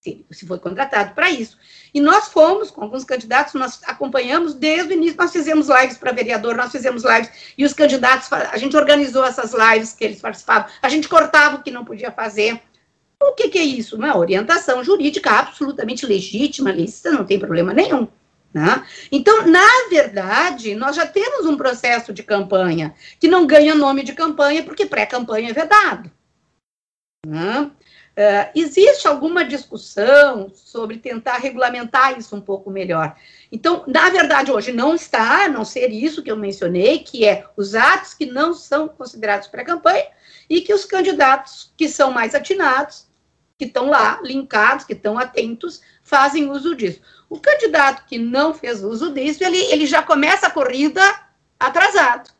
se, 0.00 0.24
se 0.30 0.46
foi 0.46 0.58
contratado 0.58 1.14
para 1.14 1.30
isso. 1.30 1.58
E 1.92 2.00
nós 2.00 2.28
fomos, 2.28 2.70
com 2.70 2.82
alguns 2.82 3.04
candidatos, 3.04 3.54
nós 3.54 3.80
acompanhamos 3.84 4.54
desde 4.54 4.92
o 4.92 4.96
início, 4.96 5.18
nós 5.18 5.32
fizemos 5.32 5.68
lives 5.68 5.98
para 5.98 6.12
vereador, 6.12 6.56
nós 6.56 6.72
fizemos 6.72 7.04
lives, 7.04 7.30
e 7.56 7.64
os 7.64 7.72
candidatos, 7.74 8.32
a 8.32 8.56
gente 8.56 8.76
organizou 8.76 9.24
essas 9.24 9.52
lives 9.52 9.92
que 9.92 10.04
eles 10.04 10.20
participavam, 10.20 10.68
a 10.80 10.88
gente 10.88 11.08
cortava 11.08 11.56
o 11.56 11.62
que 11.62 11.70
não 11.70 11.84
podia 11.84 12.10
fazer, 12.10 12.60
o 13.30 13.34
que, 13.34 13.48
que 13.48 13.58
é 13.58 13.64
isso? 13.64 13.96
Uma 13.96 14.16
orientação 14.16 14.82
jurídica 14.82 15.30
absolutamente 15.30 16.06
legítima, 16.06 16.72
lícita, 16.72 17.10
não 17.10 17.24
tem 17.24 17.38
problema 17.38 17.72
nenhum. 17.72 18.08
Né? 18.52 18.86
Então, 19.10 19.46
na 19.46 19.88
verdade, 19.90 20.76
nós 20.76 20.94
já 20.94 21.04
temos 21.04 21.44
um 21.44 21.56
processo 21.56 22.12
de 22.12 22.22
campanha 22.22 22.94
que 23.18 23.26
não 23.26 23.46
ganha 23.46 23.74
nome 23.74 24.04
de 24.04 24.12
campanha 24.12 24.62
porque 24.62 24.86
pré-campanha 24.86 25.50
é 25.50 25.52
vedado. 25.52 26.10
Né? 27.26 27.70
Uh, 28.16 28.46
existe 28.54 29.08
alguma 29.08 29.44
discussão 29.44 30.48
sobre 30.54 30.98
tentar 30.98 31.38
regulamentar 31.38 32.16
isso 32.16 32.36
um 32.36 32.40
pouco 32.40 32.70
melhor. 32.70 33.16
Então, 33.50 33.82
na 33.88 34.08
verdade, 34.08 34.52
hoje 34.52 34.70
não 34.70 34.94
está, 34.94 35.46
a 35.46 35.48
não 35.48 35.64
ser 35.64 35.90
isso 35.90 36.22
que 36.22 36.30
eu 36.30 36.36
mencionei, 36.36 37.00
que 37.00 37.24
é 37.24 37.44
os 37.56 37.74
atos 37.74 38.14
que 38.14 38.24
não 38.24 38.54
são 38.54 38.86
considerados 38.86 39.48
pré-campanha 39.48 40.06
e 40.48 40.60
que 40.60 40.72
os 40.72 40.84
candidatos 40.84 41.72
que 41.76 41.88
são 41.88 42.12
mais 42.12 42.36
atinados 42.36 43.03
que 43.58 43.66
estão 43.66 43.88
lá, 43.88 44.20
linkados, 44.22 44.84
que 44.84 44.92
estão 44.92 45.18
atentos, 45.18 45.80
fazem 46.02 46.50
uso 46.50 46.74
disso. 46.74 47.00
O 47.28 47.38
candidato 47.38 48.04
que 48.06 48.18
não 48.18 48.52
fez 48.52 48.82
uso 48.82 49.12
disso, 49.12 49.44
ele, 49.44 49.58
ele 49.72 49.86
já 49.86 50.02
começa 50.02 50.46
a 50.46 50.50
corrida 50.50 51.02
atrasado. 51.58 52.30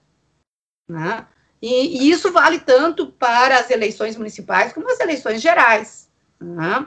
Né? 0.89 1.27
E, 1.63 2.07
e, 2.07 2.11
isso 2.11 2.31
vale 2.33 2.59
tanto 2.59 3.07
para 3.07 3.59
as 3.59 3.71
eleições 3.71 4.17
municipais 4.17 4.73
como 4.73 4.91
as 4.91 5.01
eleições 5.01 5.41
gerais. 5.41 6.11
Né? 6.41 6.87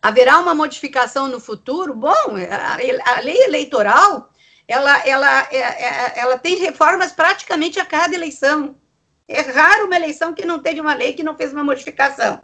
Haverá 0.00 0.38
uma 0.38 0.54
modificação 0.54 1.28
no 1.28 1.40
futuro? 1.40 1.94
Bom, 1.94 2.12
a, 2.12 3.16
a 3.16 3.20
lei 3.20 3.42
eleitoral 3.44 4.32
ela, 4.66 5.06
ela, 5.06 5.48
é, 5.50 5.58
é, 5.58 6.20
ela 6.20 6.38
tem 6.38 6.56
reformas 6.56 7.12
praticamente 7.12 7.80
a 7.80 7.84
cada 7.84 8.14
eleição. 8.14 8.76
É 9.28 9.40
raro 9.40 9.86
uma 9.86 9.96
eleição 9.96 10.34
que 10.34 10.44
não 10.44 10.60
teve 10.60 10.80
uma 10.80 10.94
lei 10.94 11.12
que 11.12 11.22
não 11.22 11.36
fez 11.36 11.52
uma 11.52 11.64
modificação. 11.64 12.42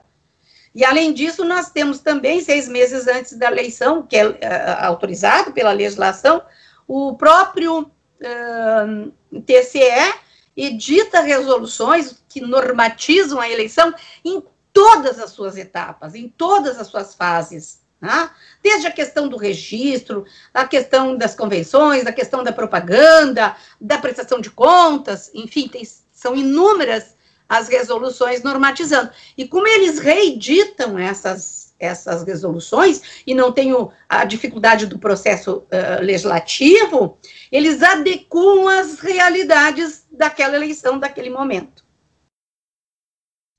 E, 0.74 0.84
além 0.84 1.12
disso, 1.12 1.44
nós 1.44 1.70
temos 1.70 2.00
também, 2.00 2.40
seis 2.40 2.68
meses 2.68 3.06
antes 3.06 3.36
da 3.36 3.46
eleição, 3.46 4.02
que 4.02 4.16
é 4.16 4.28
uh, 4.28 4.36
autorizado 4.80 5.52
pela 5.52 5.72
legislação, 5.72 6.42
o 6.86 7.16
próprio 7.16 7.80
uh, 7.82 9.40
TCE 9.42 10.14
edita 10.56 11.20
resoluções 11.20 12.22
que 12.28 12.40
normatizam 12.40 13.40
a 13.40 13.48
eleição 13.48 13.94
em 14.24 14.42
todas 14.72 15.18
as 15.18 15.30
suas 15.30 15.56
etapas, 15.56 16.14
em 16.14 16.28
todas 16.28 16.78
as 16.78 16.86
suas 16.86 17.14
fases. 17.14 17.80
Né? 18.00 18.30
Desde 18.62 18.86
a 18.86 18.92
questão 18.92 19.28
do 19.28 19.36
registro, 19.36 20.24
a 20.54 20.66
questão 20.66 21.16
das 21.16 21.34
convenções, 21.34 22.06
a 22.06 22.12
questão 22.12 22.42
da 22.42 22.52
propaganda, 22.52 23.56
da 23.80 23.98
prestação 23.98 24.40
de 24.40 24.50
contas, 24.50 25.30
enfim, 25.34 25.68
tem, 25.68 25.82
são 26.12 26.34
inúmeras 26.34 27.14
as 27.48 27.68
resoluções 27.68 28.42
normatizando. 28.42 29.10
E 29.36 29.48
como 29.48 29.66
eles 29.66 29.98
reeditam 29.98 30.98
essas, 30.98 31.74
essas 31.78 32.22
resoluções, 32.22 33.22
e 33.26 33.34
não 33.34 33.50
tem 33.50 33.70
a 34.08 34.24
dificuldade 34.24 34.86
do 34.86 34.98
processo 34.98 35.58
uh, 35.58 36.02
legislativo, 36.02 37.18
eles 37.50 37.82
adequam 37.82 38.68
as 38.68 38.98
realidades 39.00 40.06
daquela 40.10 40.56
eleição, 40.56 40.98
daquele 40.98 41.30
momento. 41.30 41.84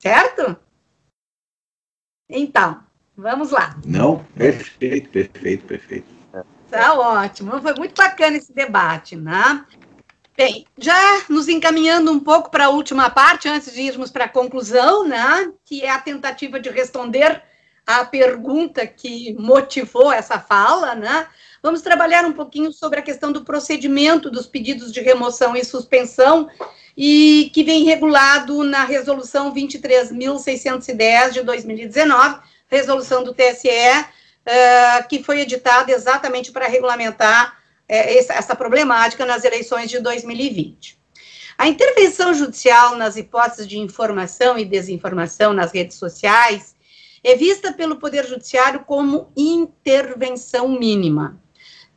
Certo? 0.02 0.56
Então, 2.30 2.84
vamos 3.18 3.50
lá. 3.50 3.76
Não, 3.84 4.24
perfeito, 4.36 5.10
perfeito, 5.10 5.66
perfeito. 5.66 6.20
Tá 6.70 6.94
ótimo. 6.94 7.60
Foi 7.60 7.74
muito 7.74 7.96
bacana 7.96 8.38
esse 8.38 8.54
debate, 8.54 9.16
né? 9.16 9.66
Bem, 10.40 10.66
já 10.78 11.26
nos 11.28 11.50
encaminhando 11.50 12.14
um 12.14 12.20
pouco 12.22 12.50
para 12.50 12.68
a 12.68 12.70
última 12.70 13.10
parte, 13.10 13.50
antes 13.50 13.74
de 13.74 13.82
irmos 13.82 14.10
para 14.10 14.24
a 14.24 14.30
conclusão, 14.30 15.06
né? 15.06 15.52
Que 15.66 15.84
é 15.84 15.90
a 15.90 16.00
tentativa 16.00 16.58
de 16.58 16.70
responder 16.70 17.44
à 17.86 18.06
pergunta 18.06 18.88
que 18.88 19.36
motivou 19.38 20.14
essa 20.14 20.40
fala, 20.40 20.96
né? 20.96 21.28
Vamos 21.62 21.82
trabalhar 21.82 22.24
um 22.24 22.32
pouquinho 22.32 22.72
sobre 22.72 23.00
a 23.00 23.02
questão 23.02 23.34
do 23.34 23.44
procedimento 23.44 24.32
dos 24.32 24.48
pedidos 24.48 24.94
de 24.94 25.02
remoção 25.02 25.58
e 25.58 25.66
suspensão 25.66 26.50
e 26.96 27.52
que 27.54 27.62
vem 27.62 27.84
regulado 27.84 28.64
na 28.64 28.86
resolução 28.86 29.54
23.610 29.54 31.32
de 31.32 31.44
2019, 31.44 32.40
resolução 32.70 33.26
do 33.26 33.34
TSE, 33.34 33.68
uh, 33.68 34.06
eh, 34.46 35.04
que 35.10 35.22
foi 35.22 35.42
editada 35.42 35.92
exatamente 35.92 36.50
para 36.50 36.66
regulamentar 36.66 37.59
uh, 37.90 38.32
essa 38.32 38.56
problemática 38.56 39.26
nas 39.26 39.44
eleições 39.44 39.90
de 39.90 40.00
2020. 40.00 41.00
A 41.58 41.68
intervenção 41.68 42.34
judicial 42.34 42.96
nas 42.96 43.18
hipóteses 43.18 43.68
de 43.68 43.78
informação 43.78 44.58
e 44.58 44.64
desinformação 44.64 45.52
nas 45.52 45.74
redes 45.74 45.98
sociais 45.98 46.74
é 47.22 47.36
vista 47.36 47.74
pelo 47.74 47.98
Poder 47.98 48.26
Judiciário 48.26 48.86
como 48.86 49.32
intervenção 49.36 50.70
mínima. 50.70 51.42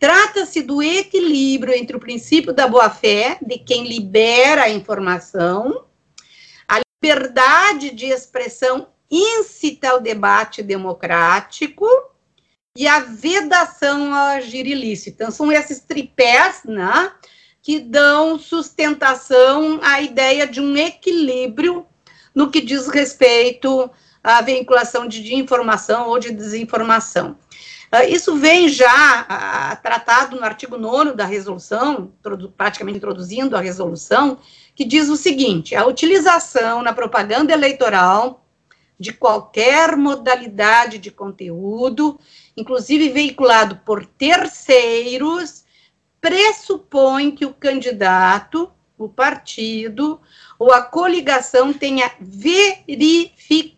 Trata-se 0.00 0.62
do 0.62 0.82
equilíbrio 0.82 1.74
entre 1.74 1.96
o 1.96 2.00
princípio 2.00 2.52
da 2.52 2.66
boa-fé, 2.66 3.38
de 3.40 3.56
quem 3.56 3.86
libera 3.86 4.64
a 4.64 4.70
informação, 4.70 5.84
a 6.66 6.80
liberdade 6.80 7.90
de 7.90 8.06
expressão 8.06 8.88
incita 9.08 9.90
ao 9.90 10.00
debate 10.00 10.60
democrático 10.60 11.86
e 12.76 12.86
a 12.86 13.00
vedação 13.00 14.14
ao 14.14 14.28
agir 14.28 14.66
ilícito. 14.66 15.16
Então, 15.16 15.30
são 15.30 15.52
esses 15.52 15.80
tripés 15.80 16.62
né, 16.64 17.12
que 17.62 17.78
dão 17.78 18.38
sustentação 18.38 19.78
à 19.82 20.00
ideia 20.00 20.46
de 20.46 20.60
um 20.60 20.76
equilíbrio 20.76 21.86
no 22.34 22.50
que 22.50 22.60
diz 22.60 22.88
respeito 22.88 23.90
à 24.24 24.40
vinculação 24.40 25.06
de, 25.06 25.34
informação 25.34 26.08
ou 26.08 26.18
de 26.18 26.32
desinformação. 26.32 27.36
Ah, 27.90 28.06
isso 28.06 28.36
vem 28.36 28.70
já 28.70 29.78
tratado 29.82 30.36
no 30.36 30.44
artigo 30.44 30.78
9 30.78 31.12
da 31.12 31.26
resolução, 31.26 32.10
praticamente 32.56 32.96
introduzindo 32.96 33.54
a 33.54 33.60
resolução, 33.60 34.38
que 34.74 34.82
diz 34.82 35.10
o 35.10 35.16
seguinte: 35.16 35.76
a 35.76 35.84
utilização 35.86 36.80
na 36.80 36.94
propaganda 36.94 37.52
eleitoral 37.52 38.41
de 39.02 39.12
qualquer 39.12 39.96
modalidade 39.96 40.96
de 40.96 41.10
conteúdo, 41.10 42.20
inclusive 42.56 43.08
veiculado 43.08 43.80
por 43.84 44.06
terceiros, 44.06 45.64
pressupõe 46.20 47.32
que 47.32 47.44
o 47.44 47.52
candidato, 47.52 48.70
o 48.96 49.08
partido 49.08 50.20
ou 50.56 50.72
a 50.72 50.80
coligação 50.80 51.72
tenha 51.72 52.12
verificado 52.20 53.74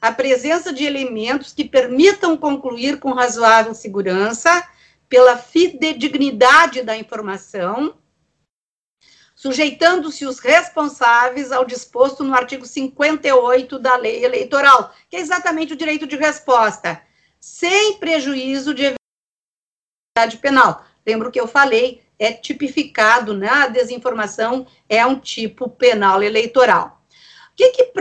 a 0.00 0.10
presença 0.10 0.72
de 0.72 0.84
elementos 0.84 1.52
que 1.52 1.66
permitam 1.66 2.38
concluir 2.38 2.98
com 2.98 3.12
razoável 3.12 3.74
segurança, 3.74 4.66
pela 5.10 5.36
fidedignidade 5.36 6.82
da 6.82 6.96
informação, 6.96 7.94
sujeitando-se 9.36 10.24
os 10.24 10.40
responsáveis 10.40 11.52
ao 11.52 11.66
disposto 11.66 12.24
no 12.24 12.34
artigo 12.34 12.64
58 12.64 13.78
da 13.78 13.94
lei 13.96 14.24
eleitoral, 14.24 14.92
que 15.10 15.16
é 15.16 15.20
exatamente 15.20 15.74
o 15.74 15.76
direito 15.76 16.06
de 16.06 16.16
resposta, 16.16 17.02
sem 17.38 17.98
prejuízo 17.98 18.72
de 18.72 18.96
eventualidade 20.16 20.38
penal. 20.40 20.84
Lembro 21.06 21.30
que 21.30 21.38
eu 21.38 21.46
falei, 21.46 22.02
é 22.18 22.32
tipificado, 22.32 23.34
né? 23.34 23.48
A 23.48 23.68
desinformação 23.68 24.66
é 24.88 25.04
um 25.04 25.20
tipo 25.20 25.68
penal 25.68 26.22
eleitoral. 26.22 27.02
O 27.52 27.56
que, 27.56 27.70
que 27.70 27.92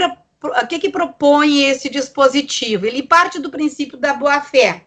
o 0.42 0.68
que, 0.68 0.80
que 0.80 0.90
propõe 0.90 1.64
esse 1.64 1.90
dispositivo? 1.90 2.86
Ele 2.86 3.04
parte 3.04 3.40
do 3.40 3.50
princípio 3.50 3.98
da 3.98 4.14
boa-fé, 4.14 4.86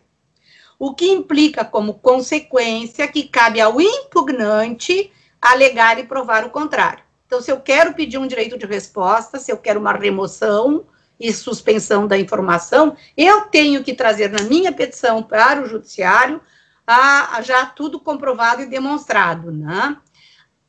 o 0.78 0.94
que 0.94 1.06
implica 1.10 1.64
como 1.64 1.94
consequência 1.94 3.08
que 3.08 3.24
cabe 3.24 3.60
ao 3.60 3.80
impugnante 3.80 5.12
alegar 5.40 5.98
e 5.98 6.04
provar 6.04 6.44
o 6.44 6.50
contrário. 6.50 7.02
Então, 7.26 7.42
se 7.42 7.50
eu 7.50 7.60
quero 7.60 7.92
pedir 7.94 8.18
um 8.18 8.26
direito 8.26 8.56
de 8.56 8.66
resposta, 8.66 9.38
se 9.38 9.52
eu 9.52 9.58
quero 9.58 9.78
uma 9.78 9.92
remoção 9.92 10.86
e 11.20 11.32
suspensão 11.32 12.06
da 12.06 12.18
informação, 12.18 12.96
eu 13.16 13.42
tenho 13.42 13.82
que 13.84 13.92
trazer 13.92 14.30
na 14.30 14.42
minha 14.44 14.72
petição 14.72 15.22
para 15.22 15.60
o 15.60 15.66
judiciário 15.66 16.40
a, 16.86 17.36
a 17.36 17.42
já 17.42 17.66
tudo 17.66 18.00
comprovado 18.00 18.62
e 18.62 18.66
demonstrado, 18.66 19.52
né? 19.52 19.96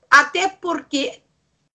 Até 0.09 0.49
porque 0.49 1.22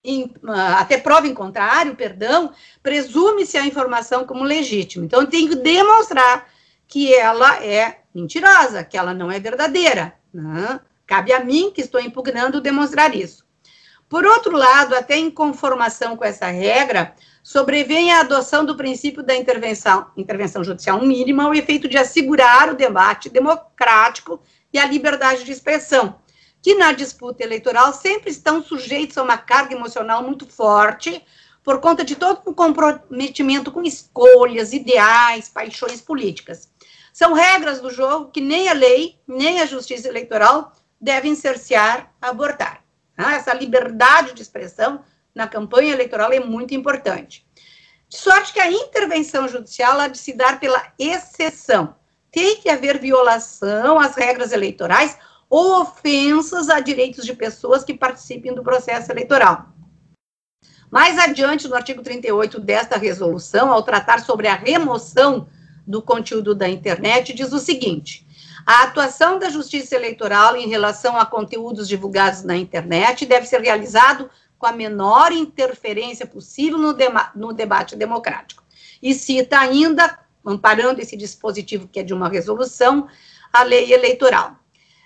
em, 0.03 0.31
ah, 0.47 0.79
até 0.79 0.99
prova 0.99 1.27
em 1.27 1.33
contrário, 1.33 1.95
perdão, 1.95 2.53
presume-se 2.83 3.57
a 3.57 3.65
informação 3.65 4.23
como 4.23 4.43
legítima. 4.43 5.03
Então, 5.03 5.21
eu 5.21 5.27
tenho 5.27 5.49
que 5.49 5.55
demonstrar 5.55 6.47
que 6.87 7.13
ela 7.13 7.63
é 7.63 8.01
mentirosa, 8.13 8.83
que 8.83 8.97
ela 8.97 9.13
não 9.13 9.31
é 9.31 9.39
verdadeira. 9.39 10.13
Né? 10.31 10.79
Cabe 11.05 11.31
a 11.33 11.43
mim, 11.43 11.71
que 11.71 11.81
estou 11.81 12.01
impugnando, 12.01 12.61
demonstrar 12.61 13.15
isso. 13.15 13.45
Por 14.07 14.25
outro 14.25 14.55
lado, 14.55 14.95
até 14.95 15.17
em 15.17 15.31
conformação 15.31 16.15
com 16.15 16.23
essa 16.23 16.47
regra, 16.47 17.15
sobrevém 17.43 18.11
a 18.11 18.21
adoção 18.21 18.63
do 18.63 18.75
princípio 18.75 19.23
da 19.23 19.35
intervenção, 19.35 20.07
intervenção 20.15 20.63
judicial 20.63 21.01
mínima 21.01 21.43
ao 21.43 21.53
efeito 21.53 21.87
de 21.87 21.97
assegurar 21.97 22.69
o 22.69 22.75
debate 22.75 23.29
democrático 23.29 24.41
e 24.71 24.79
a 24.79 24.85
liberdade 24.85 25.43
de 25.43 25.51
expressão, 25.51 26.19
que 26.61 26.75
na 26.75 26.91
disputa 26.91 27.43
eleitoral 27.43 27.93
sempre 27.93 28.29
estão 28.29 28.63
sujeitos 28.63 29.17
a 29.17 29.23
uma 29.23 29.37
carga 29.37 29.75
emocional 29.75 30.23
muito 30.23 30.47
forte, 30.47 31.23
por 31.63 31.79
conta 31.79 32.03
de 32.03 32.15
todo 32.15 32.41
um 32.47 32.53
comprometimento 32.53 33.71
com 33.71 33.81
escolhas, 33.83 34.71
ideais, 34.71 35.49
paixões 35.49 35.99
políticas. 35.99 36.69
São 37.11 37.33
regras 37.33 37.81
do 37.81 37.89
jogo 37.89 38.29
que 38.29 38.41
nem 38.41 38.69
a 38.69 38.73
lei, 38.73 39.19
nem 39.27 39.61
a 39.61 39.65
justiça 39.65 40.07
eleitoral 40.07 40.71
devem 41.05 41.35
cercear, 41.35 42.11
abortar. 42.19 42.83
Ah, 43.15 43.35
essa 43.35 43.53
liberdade 43.53 44.33
de 44.33 44.41
expressão 44.41 45.01
na 45.35 45.47
campanha 45.47 45.93
eleitoral 45.93 46.33
é 46.33 46.39
muito 46.39 46.73
importante. 46.73 47.45
De 48.09 48.17
sorte 48.17 48.51
que 48.51 48.59
a 48.59 48.71
intervenção 48.71 49.47
judicial 49.47 49.99
há 49.99 50.07
de 50.07 50.17
se 50.17 50.33
dar 50.33 50.59
pela 50.59 50.81
exceção. 50.97 51.95
Tem 52.31 52.59
que 52.59 52.69
haver 52.69 52.99
violação 52.99 53.99
às 53.99 54.15
regras 54.15 54.51
eleitorais 54.51 55.15
ou 55.47 55.81
ofensas 55.81 56.69
a 56.69 56.79
direitos 56.79 57.23
de 57.23 57.35
pessoas 57.35 57.83
que 57.83 57.93
participem 57.93 58.53
do 58.53 58.63
processo 58.63 59.11
eleitoral. 59.11 59.67
Mais 60.89 61.19
adiante, 61.19 61.67
no 61.67 61.75
artigo 61.75 62.01
38 62.01 62.59
desta 62.59 62.97
resolução, 62.97 63.71
ao 63.71 63.83
tratar 63.83 64.21
sobre 64.21 64.47
a 64.47 64.55
remoção 64.55 65.47
do 65.85 66.01
conteúdo 66.01 66.55
da 66.55 66.67
internet, 66.67 67.31
diz 67.31 67.53
o 67.53 67.59
seguinte: 67.59 68.24
a 68.65 68.83
atuação 68.83 69.37
da 69.37 69.49
Justiça 69.49 69.95
Eleitoral 69.95 70.55
em 70.55 70.67
relação 70.67 71.17
a 71.17 71.25
conteúdos 71.25 71.87
divulgados 71.87 72.43
na 72.43 72.55
internet 72.55 73.25
deve 73.25 73.45
ser 73.45 73.61
realizado 73.61 74.29
com 74.57 74.65
a 74.65 74.71
menor 74.71 75.31
interferência 75.31 76.25
possível 76.25 76.79
no, 76.79 76.95
no 77.35 77.53
debate 77.53 77.95
democrático. 77.95 78.63
E 79.01 79.13
cita 79.13 79.59
ainda, 79.59 80.17
amparando 80.43 80.99
esse 80.99 81.15
dispositivo 81.15 81.87
que 81.87 81.99
é 81.99 82.03
de 82.03 82.13
uma 82.13 82.27
resolução, 82.27 83.07
a 83.53 83.61
lei 83.61 83.93
eleitoral. 83.93 84.55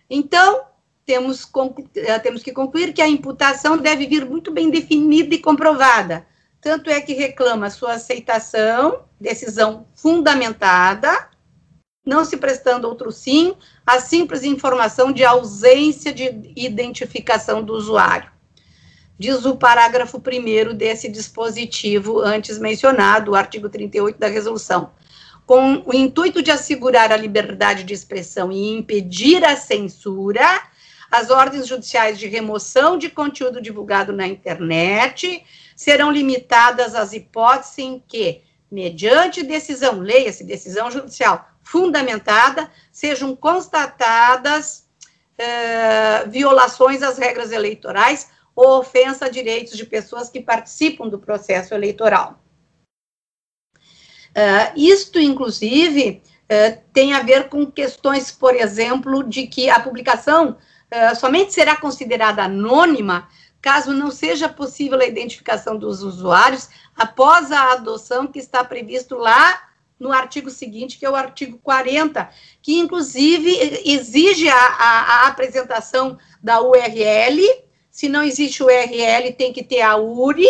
Então, 0.10 0.62
temos, 1.05 1.49
eh, 1.95 2.20
temos 2.20 2.41
que 2.41 2.53
concluir 2.53 2.93
que 2.93 3.01
a 3.01 3.07
imputação 3.07 3.78
deve 3.78 4.07
vir 4.07 4.26
muito 4.26 4.51
bem 4.51 4.70
definida 4.70 5.36
e 5.36 5.39
comprovada. 5.39 6.26
Tanto 6.62 6.89
é 6.89 7.01
que 7.01 7.14
reclama 7.14 7.70
sua 7.70 7.93
aceitação, 7.93 9.03
decisão 9.20 9.88
fundamentada, 9.95 11.29
não 12.10 12.26
se 12.26 12.36
prestando 12.36 12.88
outro 12.88 13.12
sim, 13.12 13.55
a 13.86 13.99
simples 13.99 14.43
informação 14.43 15.12
de 15.12 15.24
ausência 15.24 16.12
de 16.12 16.51
identificação 16.55 17.64
do 17.64 17.74
usuário. 17.74 18.30
Diz 19.18 19.45
o 19.45 19.55
parágrafo 19.55 20.18
1 20.18 20.76
desse 20.76 21.07
dispositivo 21.10 22.20
antes 22.20 22.57
mencionado, 22.57 23.32
o 23.32 23.36
artigo 23.36 23.70
38 23.70 24.18
da 24.18 24.28
resolução 24.28 24.91
com 25.49 25.82
o 25.84 25.95
intuito 25.95 26.43
de 26.43 26.51
assegurar 26.51 27.12
a 27.12 27.18
liberdade 27.18 27.84
de 27.84 27.91
expressão 27.91 28.51
e 28.51 28.70
impedir 28.70 29.43
a 29.43 29.55
censura, 29.55 30.45
as 31.10 31.32
ordens 31.32 31.68
judiciais 31.68 32.20
de 32.20 32.28
remoção 32.28 32.99
de 32.99 33.10
conteúdo 33.10 33.60
divulgado 33.60 34.14
na 34.14 34.28
internet 34.28 35.43
serão 35.76 36.12
limitadas 36.12 36.93
às 36.93 37.14
hipóteses 37.14 37.80
em 37.80 38.03
que, 38.07 38.43
mediante 38.72 39.41
decisão, 39.41 39.99
leia-se, 39.99 40.43
decisão 40.43 40.91
judicial 40.91 41.49
fundamentada, 41.70 42.72
sejam 42.92 43.36
constatadas 43.36 44.88
uh, 45.38 46.28
violações 46.28 47.04
às 47.04 47.20
regras 47.20 47.52
eleitorais 47.52 48.32
ou 48.56 48.80
ofensa 48.80 49.26
a 49.26 49.30
direitos 49.30 49.78
de 49.78 49.86
pessoas 49.86 50.32
que 50.32 50.42
participam 50.42 51.08
do 51.08 51.20
processo 51.20 51.76
eleitoral. 51.76 52.42
Uh, 54.30 54.74
isto, 54.76 55.20
inclusive, 55.20 56.24
uh, 56.46 56.82
tem 56.92 57.14
a 57.14 57.22
ver 57.22 57.50
com 57.50 57.72
questões, 57.72 58.32
por 58.32 58.56
exemplo, 58.56 59.24
de 59.24 59.46
que 59.46 59.70
a 59.70 59.80
publicação 59.80 60.58
uh, 60.58 61.16
somente 61.16 61.54
será 61.54 61.76
considerada 61.76 62.46
anônima 62.46 63.30
caso 63.62 63.94
não 63.94 64.10
seja 64.10 64.50
possível 64.50 65.00
a 65.00 65.06
identificação 65.06 65.78
dos 65.78 66.02
usuários 66.02 66.68
após 66.98 67.52
a 67.52 67.74
adoção 67.74 68.26
que 68.26 68.40
está 68.40 68.64
previsto 68.64 69.16
lá 69.16 69.69
no 70.00 70.12
artigo 70.12 70.50
seguinte, 70.50 70.97
que 70.97 71.06
é 71.06 71.10
o 71.10 71.16
artigo 71.16 71.60
40, 71.62 72.30
que 72.62 72.80
inclusive 72.80 73.52
exige 73.86 74.47
a, 74.47 74.56
a, 74.56 75.02
a 75.02 75.28
apresentação 75.28 76.18
da 76.41 76.62
URL. 76.62 77.41
Se 77.91 78.08
não 78.08 78.24
existe 78.24 78.64
URL, 78.64 79.34
tem 79.34 79.52
que 79.52 79.64
ter 79.64 79.82
a 79.82 79.97
URI, 79.97 80.47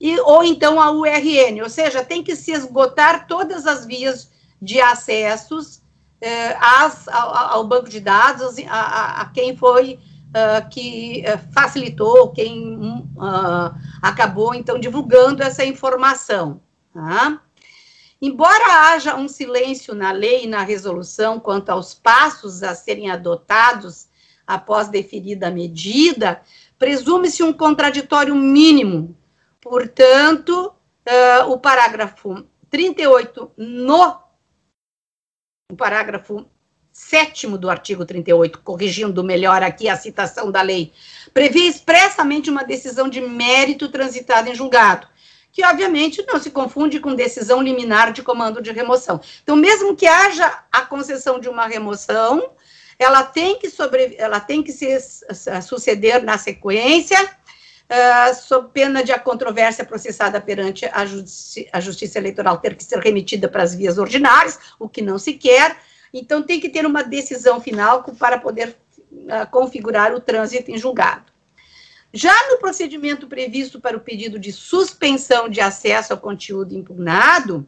e, 0.00 0.18
ou 0.20 0.42
então 0.42 0.80
a 0.80 0.90
URN, 0.90 1.62
ou 1.62 1.68
seja, 1.68 2.04
tem 2.04 2.22
que 2.22 2.34
se 2.34 2.52
esgotar 2.52 3.26
todas 3.26 3.66
as 3.66 3.84
vias 3.84 4.30
de 4.60 4.80
acessos 4.80 5.82
eh, 6.20 6.56
ao, 7.12 7.34
ao, 7.34 7.66
banco 7.66 7.88
de 7.88 8.00
dados, 8.00 8.56
a, 8.66 9.20
a 9.20 9.26
quem 9.26 9.54
foi 9.54 9.98
uh, 10.34 10.68
que 10.68 11.22
uh, 11.26 11.52
facilitou, 11.52 12.32
quem 12.32 12.76
uh, 13.16 13.74
acabou, 14.02 14.54
então, 14.54 14.78
divulgando 14.78 15.42
essa 15.42 15.64
informação. 15.64 16.60
Tá? 16.92 17.40
Embora 18.26 18.88
haja 18.88 19.16
um 19.16 19.28
silêncio 19.28 19.94
na 19.94 20.10
lei 20.10 20.44
e 20.44 20.46
na 20.46 20.62
resolução 20.62 21.38
quanto 21.38 21.68
aos 21.68 21.92
passos 21.92 22.62
a 22.62 22.74
serem 22.74 23.10
adotados 23.10 24.08
após 24.46 24.88
deferida 24.88 25.48
a 25.48 25.50
medida, 25.50 26.40
presume-se 26.78 27.42
um 27.42 27.52
contraditório 27.52 28.34
mínimo. 28.34 29.14
Portanto, 29.60 30.74
uh, 31.06 31.50
o 31.50 31.58
parágrafo 31.58 32.46
38 32.70 33.52
no 33.58 34.18
o 35.70 35.76
parágrafo 35.76 36.46
7 36.92 37.46
do 37.58 37.68
artigo 37.68 38.06
38, 38.06 38.60
corrigindo 38.60 39.22
melhor 39.22 39.62
aqui 39.62 39.86
a 39.86 39.98
citação 39.98 40.50
da 40.50 40.62
lei, 40.62 40.94
prevê 41.34 41.64
expressamente 41.64 42.48
uma 42.48 42.64
decisão 42.64 43.06
de 43.06 43.20
mérito 43.20 43.90
transitada 43.90 44.48
em 44.48 44.54
julgado, 44.54 45.08
que 45.54 45.64
obviamente 45.64 46.22
não 46.26 46.38
se 46.38 46.50
confunde 46.50 47.00
com 47.00 47.14
decisão 47.14 47.62
liminar 47.62 48.12
de 48.12 48.22
comando 48.22 48.60
de 48.60 48.72
remoção. 48.72 49.20
Então, 49.42 49.56
mesmo 49.56 49.96
que 49.96 50.06
haja 50.06 50.64
a 50.70 50.82
concessão 50.82 51.40
de 51.40 51.48
uma 51.48 51.66
remoção, 51.66 52.50
ela 52.98 53.22
tem 53.22 53.58
que, 53.58 53.70
sobre, 53.70 54.16
ela 54.18 54.40
tem 54.40 54.62
que 54.62 54.72
se 54.72 54.98
suceder 55.62 56.22
na 56.22 56.36
sequência, 56.36 57.18
uh, 57.24 58.34
sob 58.34 58.70
pena 58.72 59.02
de 59.02 59.12
a 59.12 59.18
controvérsia 59.18 59.84
processada 59.84 60.40
perante 60.40 60.84
a, 60.86 61.06
justi 61.06 61.68
a 61.72 61.80
Justiça 61.80 62.18
Eleitoral 62.18 62.58
ter 62.58 62.74
que 62.74 62.84
ser 62.84 62.98
remetida 62.98 63.48
para 63.48 63.62
as 63.62 63.74
vias 63.74 63.96
ordinárias, 63.96 64.58
o 64.78 64.88
que 64.88 65.00
não 65.00 65.18
se 65.18 65.34
quer, 65.34 65.76
então, 66.14 66.44
tem 66.44 66.60
que 66.60 66.68
ter 66.68 66.86
uma 66.86 67.02
decisão 67.02 67.60
final 67.60 68.04
para 68.16 68.38
poder 68.38 68.76
uh, 69.10 69.50
configurar 69.50 70.14
o 70.14 70.20
trânsito 70.20 70.70
em 70.70 70.78
julgado. 70.78 71.33
Já 72.16 72.48
no 72.48 72.58
procedimento 72.58 73.26
previsto 73.26 73.80
para 73.80 73.96
o 73.96 74.00
pedido 74.00 74.38
de 74.38 74.52
suspensão 74.52 75.48
de 75.48 75.60
acesso 75.60 76.12
ao 76.12 76.20
conteúdo 76.20 76.72
impugnado, 76.72 77.66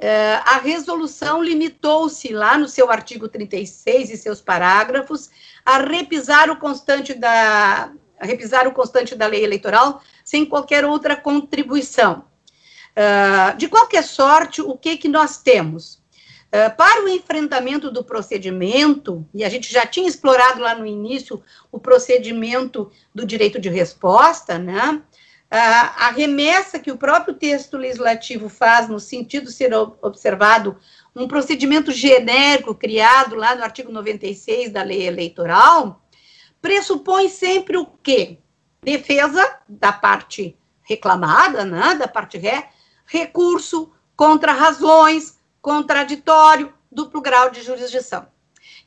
uh, 0.00 0.38
a 0.44 0.58
resolução 0.58 1.42
limitou-se 1.42 2.32
lá 2.32 2.56
no 2.56 2.68
seu 2.68 2.92
artigo 2.92 3.28
36 3.28 4.10
e 4.10 4.16
seus 4.16 4.40
parágrafos 4.40 5.30
a 5.66 5.78
repisar 5.78 6.48
o 6.48 6.56
constante 6.56 7.12
da 7.12 7.92
repisar 8.20 8.68
o 8.68 8.72
constante 8.72 9.16
da 9.16 9.26
lei 9.26 9.42
eleitoral 9.42 10.00
sem 10.24 10.46
qualquer 10.46 10.84
outra 10.84 11.16
contribuição. 11.16 12.24
Uh, 12.92 13.56
de 13.56 13.66
qualquer 13.66 14.04
sorte, 14.04 14.62
o 14.62 14.78
que 14.78 14.96
que 14.96 15.08
nós 15.08 15.42
temos? 15.42 16.03
Eh, 16.54 16.70
para 16.70 17.04
o 17.04 17.08
enfrentamento 17.08 17.90
do 17.90 18.04
procedimento, 18.04 19.26
e 19.34 19.42
a 19.42 19.48
gente 19.48 19.72
já 19.72 19.84
tinha 19.84 20.06
explorado 20.06 20.60
lá 20.60 20.72
no 20.72 20.86
início 20.86 21.42
o 21.72 21.80
procedimento 21.80 22.92
do 23.12 23.26
direito 23.26 23.58
de 23.58 23.68
resposta, 23.68 24.56
né? 24.56 25.02
a 25.50 26.10
remessa 26.10 26.80
que 26.80 26.90
o 26.90 26.96
próprio 26.96 27.34
texto 27.34 27.76
legislativo 27.76 28.48
faz 28.48 28.88
no 28.88 28.98
sentido 28.98 29.46
de 29.46 29.52
ser 29.52 29.72
observado 30.02 30.76
um 31.14 31.28
procedimento 31.28 31.92
genérico 31.92 32.74
criado 32.74 33.36
lá 33.36 33.54
no 33.54 33.62
artigo 33.62 33.92
96 33.92 34.72
da 34.72 34.82
lei 34.82 35.06
eleitoral, 35.06 36.02
pressupõe 36.60 37.28
sempre 37.28 37.76
o 37.76 37.86
quê? 37.86 38.38
Defesa 38.82 39.60
da 39.68 39.92
parte 39.92 40.56
reclamada, 40.82 41.64
né, 41.64 41.94
da 41.94 42.08
parte 42.08 42.36
ré, 42.36 42.70
recurso 43.06 43.92
contra 44.16 44.52
razões, 44.52 45.38
contraditório, 45.64 46.74
duplo 46.92 47.22
grau 47.22 47.48
de 47.48 47.62
jurisdição. 47.62 48.26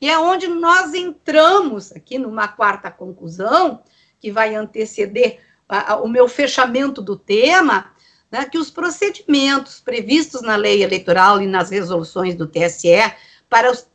E 0.00 0.08
é 0.08 0.16
onde 0.16 0.46
nós 0.46 0.94
entramos 0.94 1.90
aqui 1.90 2.20
numa 2.20 2.46
quarta 2.46 2.88
conclusão, 2.88 3.82
que 4.20 4.30
vai 4.30 4.54
anteceder 4.54 5.40
a, 5.68 5.94
a, 5.94 5.96
o 5.96 6.06
meu 6.06 6.28
fechamento 6.28 7.02
do 7.02 7.16
tema, 7.16 7.90
né, 8.30 8.44
que 8.44 8.56
os 8.56 8.70
procedimentos 8.70 9.80
previstos 9.80 10.40
na 10.40 10.54
lei 10.54 10.84
eleitoral 10.84 11.42
e 11.42 11.48
nas 11.48 11.70
resoluções 11.70 12.36
do 12.36 12.46
TSE 12.46 13.12
para 13.50 13.72
os 13.72 13.88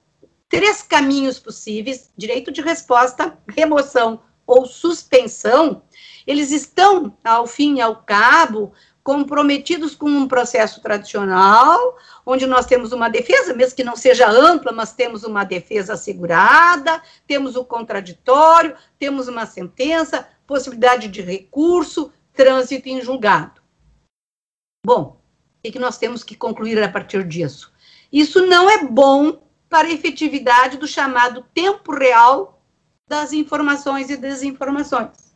três 0.50 0.84
caminhos 0.84 1.40
possíveis, 1.40 2.12
direito 2.18 2.52
de 2.52 2.62
resposta, 2.62 3.38
remoção 3.48 4.22
ou 4.46 4.66
suspensão, 4.66 5.84
eles 6.28 6.52
estão, 6.52 7.18
ao 7.24 7.48
fim 7.48 7.78
e 7.78 7.82
ao 7.82 7.96
cabo, 7.96 8.74
comprometidos 9.04 9.94
com 9.94 10.10
um 10.10 10.28
processo 10.28 10.82
tradicional, 10.82 11.98
onde 12.26 12.48
nós 12.48 12.66
temos 12.66 12.94
uma 12.94 13.10
defesa, 13.10 13.54
mesmo 13.54 13.76
que 13.76 13.84
não 13.84 13.98
seja 13.98 14.30
ampla, 14.30 14.72
mas 14.72 14.94
temos 14.94 15.24
uma 15.24 15.44
defesa 15.44 15.94
assegurada, 15.94 17.02
temos 17.28 17.56
o 17.56 17.66
contraditório, 17.66 18.76
temos 18.98 19.28
uma 19.28 19.46
sentença, 19.46 20.28
possibilidade 20.48 21.10
de 21.10 21.22
recurso, 21.22 22.14
trânsito 22.34 22.88
em 22.88 23.02
julgado. 23.02 23.62
Bom, 24.86 25.22
o 25.66 25.72
que 25.72 25.80
nós 25.80 25.98
temos 25.98 26.24
que 26.24 26.36
concluir 26.36 26.82
a 26.82 26.90
partir 26.90 27.26
disso? 27.28 27.74
Isso 28.12 28.46
não 28.46 28.70
é 28.70 28.86
bom 28.86 29.44
para 29.68 29.88
a 29.88 29.92
efetividade 29.92 30.78
do 30.78 30.88
chamado 30.88 31.46
tempo 31.54 31.94
real 31.94 32.62
das 33.10 33.34
informações 33.34 34.10
e 34.10 34.16
desinformações 34.16 35.33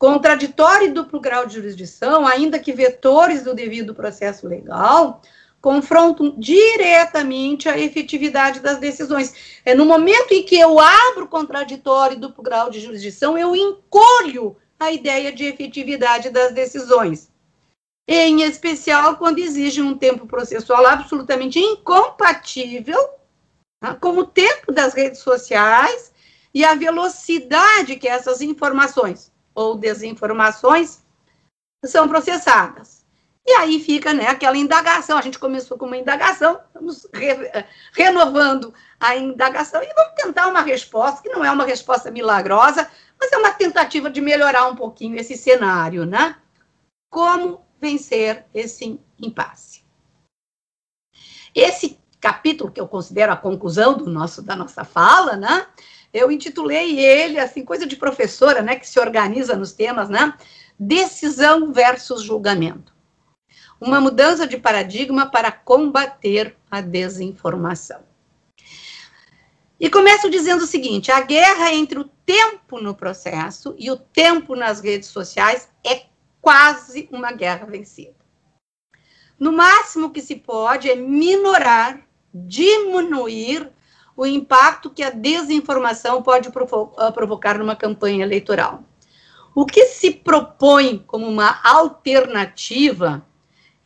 contraditório 0.00 0.88
e 0.88 0.92
duplo 0.92 1.20
grau 1.20 1.44
de 1.44 1.56
jurisdição, 1.56 2.26
ainda 2.26 2.58
que 2.58 2.72
vetores 2.72 3.44
do 3.44 3.54
devido 3.54 3.94
processo 3.94 4.48
legal, 4.48 5.20
confrontam 5.60 6.34
diretamente 6.38 7.68
a 7.68 7.78
efetividade 7.78 8.60
das 8.60 8.78
decisões. 8.78 9.60
É 9.62 9.74
no 9.74 9.84
momento 9.84 10.32
em 10.32 10.42
que 10.42 10.58
eu 10.58 10.80
abro 10.80 11.28
contraditório 11.28 12.16
e 12.16 12.18
duplo 12.18 12.42
grau 12.42 12.70
de 12.70 12.80
jurisdição, 12.80 13.36
eu 13.36 13.54
encolho 13.54 14.56
a 14.78 14.90
ideia 14.90 15.30
de 15.30 15.44
efetividade 15.44 16.30
das 16.30 16.54
decisões. 16.54 17.30
Em 18.08 18.40
especial 18.40 19.18
quando 19.18 19.38
exige 19.38 19.82
um 19.82 19.94
tempo 19.94 20.26
processual 20.26 20.86
absolutamente 20.86 21.58
incompatível 21.58 22.98
tá, 23.78 23.94
com 23.94 24.16
o 24.16 24.24
tempo 24.24 24.72
das 24.72 24.94
redes 24.94 25.20
sociais 25.20 26.10
e 26.54 26.64
a 26.64 26.74
velocidade 26.74 27.96
que 27.96 28.08
essas 28.08 28.40
informações 28.40 29.29
ou 29.60 29.76
desinformações 29.76 31.02
são 31.84 32.08
processadas. 32.08 33.04
E 33.46 33.52
aí 33.52 33.80
fica 33.80 34.12
né, 34.12 34.26
aquela 34.26 34.56
indagação. 34.56 35.18
A 35.18 35.22
gente 35.22 35.38
começou 35.38 35.76
com 35.76 35.86
uma 35.86 35.96
indagação, 35.96 36.60
estamos 36.66 37.06
re, 37.12 37.64
renovando 37.92 38.72
a 38.98 39.16
indagação 39.16 39.82
e 39.82 39.94
vamos 39.94 40.14
tentar 40.14 40.46
uma 40.48 40.60
resposta, 40.60 41.22
que 41.22 41.28
não 41.28 41.44
é 41.44 41.50
uma 41.50 41.64
resposta 41.64 42.10
milagrosa, 42.10 42.90
mas 43.18 43.32
é 43.32 43.36
uma 43.36 43.52
tentativa 43.52 44.10
de 44.10 44.20
melhorar 44.20 44.66
um 44.66 44.76
pouquinho 44.76 45.18
esse 45.18 45.36
cenário, 45.36 46.04
né? 46.04 46.36
Como 47.10 47.64
vencer 47.80 48.46
esse 48.54 49.00
impasse. 49.18 49.82
Esse 51.54 51.98
capítulo, 52.20 52.70
que 52.70 52.80
eu 52.80 52.86
considero 52.86 53.32
a 53.32 53.36
conclusão 53.36 53.96
do 53.96 54.08
nosso, 54.08 54.42
da 54.42 54.54
nossa 54.54 54.84
fala, 54.84 55.36
né? 55.36 55.66
Eu 56.12 56.30
intitulei 56.30 56.98
ele, 56.98 57.38
assim, 57.38 57.64
coisa 57.64 57.86
de 57.86 57.96
professora, 57.96 58.62
né, 58.62 58.76
que 58.76 58.88
se 58.88 58.98
organiza 58.98 59.54
nos 59.54 59.72
temas, 59.72 60.08
né? 60.08 60.34
Decisão 60.78 61.72
versus 61.72 62.22
julgamento. 62.22 62.92
Uma 63.80 64.00
mudança 64.00 64.46
de 64.46 64.58
paradigma 64.58 65.30
para 65.30 65.52
combater 65.52 66.56
a 66.70 66.80
desinformação. 66.80 68.00
E 69.78 69.88
começo 69.88 70.28
dizendo 70.28 70.64
o 70.64 70.66
seguinte: 70.66 71.10
a 71.10 71.20
guerra 71.22 71.72
entre 71.72 71.98
o 71.98 72.04
tempo 72.26 72.80
no 72.80 72.94
processo 72.94 73.74
e 73.78 73.90
o 73.90 73.96
tempo 73.96 74.54
nas 74.54 74.80
redes 74.80 75.08
sociais 75.08 75.70
é 75.82 76.02
quase 76.40 77.08
uma 77.10 77.32
guerra 77.32 77.64
vencida. 77.64 78.14
No 79.38 79.52
máximo 79.52 80.10
que 80.10 80.20
se 80.20 80.36
pode 80.36 80.90
é 80.90 80.94
minorar, 80.94 82.06
diminuir 82.32 83.72
o 84.16 84.26
impacto 84.26 84.90
que 84.90 85.02
a 85.02 85.10
desinformação 85.10 86.22
pode 86.22 86.50
provo 86.50 86.92
ah, 86.98 87.10
provocar 87.10 87.58
numa 87.58 87.76
campanha 87.76 88.24
eleitoral. 88.24 88.82
O 89.54 89.66
que 89.66 89.86
se 89.86 90.10
propõe 90.12 90.98
como 91.06 91.26
uma 91.26 91.60
alternativa 91.64 93.26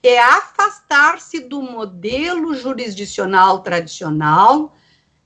é 0.03 0.21
afastar-se 0.21 1.41
do 1.41 1.63
modelo 1.63 2.55
jurisdicional 2.55 3.61
tradicional, 3.61 4.75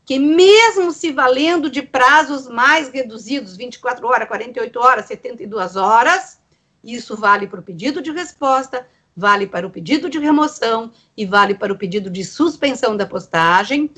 que 0.05 0.19
mesmo 0.19 0.93
se 0.93 1.11
valendo 1.11 1.69
de 1.69 1.83
prazos 1.83 2.49
mais 2.49 2.89
reduzidos, 2.89 3.57
24 3.57 4.07
horas, 4.07 4.29
48 4.29 4.81
horas, 4.81 5.07
72 5.07 5.75
horas, 5.75 6.41
isso 6.83 7.17
vale 7.17 7.47
para 7.49 7.61
o 7.61 7.63
pedido 7.63 8.01
de 8.01 8.13
resposta, 8.13 8.87
vale 9.17 9.49
para 9.49 9.67
o 9.67 9.71
pedido 9.71 10.09
de 10.09 10.19
remoção 10.19 10.93
e 11.17 11.27
vale 11.27 11.55
para 11.57 11.73
o 11.73 11.77
pedido 11.77 12.09
de 12.09 12.25
suspensão 12.25 12.97
da 12.97 13.05
postagem, 13.05 13.91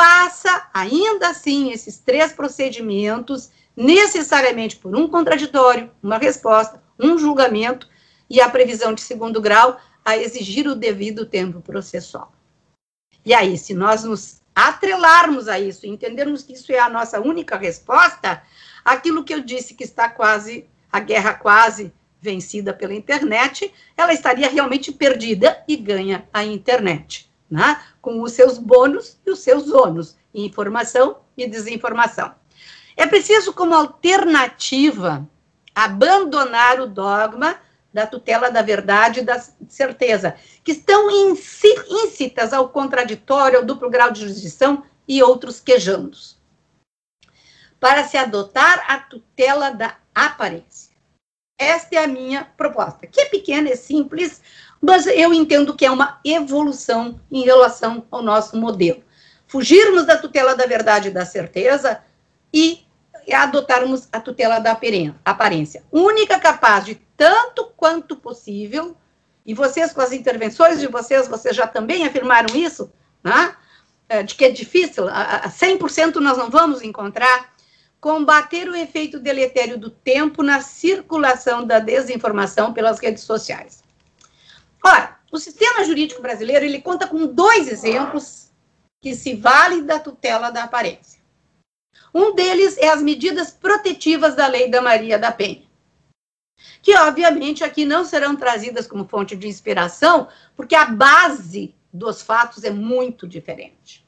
passa 0.00 0.66
ainda 0.72 1.28
assim 1.28 1.72
esses 1.72 1.98
três 1.98 2.32
procedimentos 2.32 3.50
necessariamente 3.76 4.76
por 4.76 4.96
um 4.96 5.06
contraditório, 5.06 5.90
uma 6.02 6.16
resposta, 6.16 6.82
um 6.98 7.18
julgamento 7.18 7.86
e 8.28 8.40
a 8.40 8.48
previsão 8.48 8.94
de 8.94 9.02
segundo 9.02 9.42
grau 9.42 9.78
a 10.02 10.16
exigir 10.16 10.66
o 10.66 10.74
devido 10.74 11.26
tempo 11.26 11.60
processual. 11.60 12.32
E 13.26 13.34
aí, 13.34 13.58
se 13.58 13.74
nós 13.74 14.02
nos 14.02 14.40
atrelarmos 14.54 15.48
a 15.48 15.60
isso, 15.60 15.86
entendermos 15.86 16.42
que 16.42 16.54
isso 16.54 16.72
é 16.72 16.78
a 16.78 16.88
nossa 16.88 17.20
única 17.20 17.58
resposta, 17.58 18.42
aquilo 18.82 19.22
que 19.22 19.34
eu 19.34 19.42
disse 19.42 19.74
que 19.74 19.84
está 19.84 20.08
quase, 20.08 20.66
a 20.90 20.98
guerra 20.98 21.34
quase 21.34 21.92
vencida 22.22 22.72
pela 22.72 22.94
internet, 22.94 23.70
ela 23.94 24.14
estaria 24.14 24.48
realmente 24.48 24.92
perdida 24.92 25.62
e 25.68 25.76
ganha 25.76 26.26
a 26.32 26.42
internet, 26.42 27.29
né? 27.50 27.82
com 28.00 28.22
os 28.22 28.32
seus 28.32 28.58
bônus 28.58 29.18
e 29.26 29.30
os 29.30 29.40
seus 29.40 29.70
ônus, 29.70 30.16
informação 30.32 31.18
e 31.36 31.46
desinformação. 31.46 32.34
É 32.96 33.06
preciso, 33.06 33.52
como 33.52 33.74
alternativa, 33.74 35.26
abandonar 35.74 36.80
o 36.80 36.86
dogma 36.86 37.58
da 37.92 38.06
tutela 38.06 38.50
da 38.50 38.62
verdade 38.62 39.20
e 39.20 39.24
da 39.24 39.40
certeza, 39.68 40.36
que 40.62 40.72
estão 40.72 41.08
íncitas 41.10 42.52
ao 42.52 42.68
contraditório, 42.68 43.58
ao 43.58 43.64
duplo 43.64 43.90
grau 43.90 44.10
de 44.10 44.20
jurisdição 44.20 44.84
e 45.08 45.22
outros 45.22 45.58
quejandos, 45.60 46.38
para 47.80 48.04
se 48.04 48.16
adotar 48.16 48.84
a 48.86 48.98
tutela 48.98 49.70
da 49.70 49.96
aparência. 50.14 50.90
Esta 51.58 51.96
é 51.96 52.04
a 52.04 52.06
minha 52.06 52.44
proposta, 52.56 53.06
que 53.06 53.20
é 53.20 53.24
pequena, 53.26 53.68
é 53.68 53.76
simples, 53.76 54.40
mas 54.80 55.06
eu 55.06 55.34
entendo 55.34 55.74
que 55.74 55.84
é 55.84 55.90
uma 55.90 56.18
evolução 56.24 57.20
em 57.30 57.44
relação 57.44 58.06
ao 58.10 58.22
nosso 58.22 58.56
modelo. 58.56 59.02
Fugirmos 59.46 60.06
da 60.06 60.16
tutela 60.16 60.54
da 60.54 60.64
verdade 60.64 61.08
e 61.08 61.12
da 61.12 61.26
certeza 61.26 62.00
e 62.52 62.84
adotarmos 63.32 64.08
a 64.10 64.20
tutela 64.20 64.58
da 64.58 64.76
aparência, 65.24 65.84
única 65.92 66.38
capaz 66.38 66.84
de, 66.84 66.94
tanto 67.16 67.66
quanto 67.76 68.16
possível, 68.16 68.96
e 69.44 69.54
vocês, 69.54 69.92
com 69.92 70.00
as 70.00 70.12
intervenções 70.12 70.80
de 70.80 70.86
vocês, 70.86 71.28
vocês 71.28 71.54
já 71.54 71.66
também 71.66 72.06
afirmaram 72.06 72.54
isso, 72.56 72.90
né? 73.22 73.54
É, 74.08 74.22
de 74.22 74.34
que 74.34 74.44
é 74.44 74.50
difícil, 74.50 75.08
a 75.08 75.48
100% 75.48 76.16
nós 76.16 76.36
não 76.36 76.50
vamos 76.50 76.82
encontrar, 76.82 77.52
combater 78.00 78.68
o 78.68 78.74
efeito 78.74 79.20
deletério 79.20 79.78
do 79.78 79.88
tempo 79.88 80.42
na 80.42 80.60
circulação 80.60 81.64
da 81.64 81.78
desinformação 81.78 82.72
pelas 82.72 82.98
redes 82.98 83.22
sociais. 83.22 83.84
Ora, 84.84 85.18
o 85.30 85.38
sistema 85.38 85.84
jurídico 85.84 86.22
brasileiro 86.22 86.64
ele 86.64 86.80
conta 86.80 87.06
com 87.06 87.26
dois 87.26 87.68
exemplos 87.68 88.50
que 89.00 89.14
se 89.14 89.34
vale 89.34 89.82
da 89.82 89.98
tutela 89.98 90.50
da 90.50 90.64
aparência. 90.64 91.20
Um 92.12 92.34
deles 92.34 92.76
é 92.78 92.88
as 92.88 93.00
medidas 93.02 93.50
protetivas 93.50 94.34
da 94.34 94.46
Lei 94.46 94.68
da 94.68 94.82
Maria 94.82 95.18
da 95.18 95.30
Penha, 95.30 95.68
que 96.82 96.96
obviamente 96.96 97.62
aqui 97.62 97.84
não 97.84 98.04
serão 98.04 98.34
trazidas 98.34 98.86
como 98.86 99.08
fonte 99.08 99.36
de 99.36 99.46
inspiração, 99.46 100.28
porque 100.56 100.74
a 100.74 100.86
base 100.86 101.74
dos 101.92 102.22
fatos 102.22 102.64
é 102.64 102.70
muito 102.70 103.28
diferente. 103.28 104.06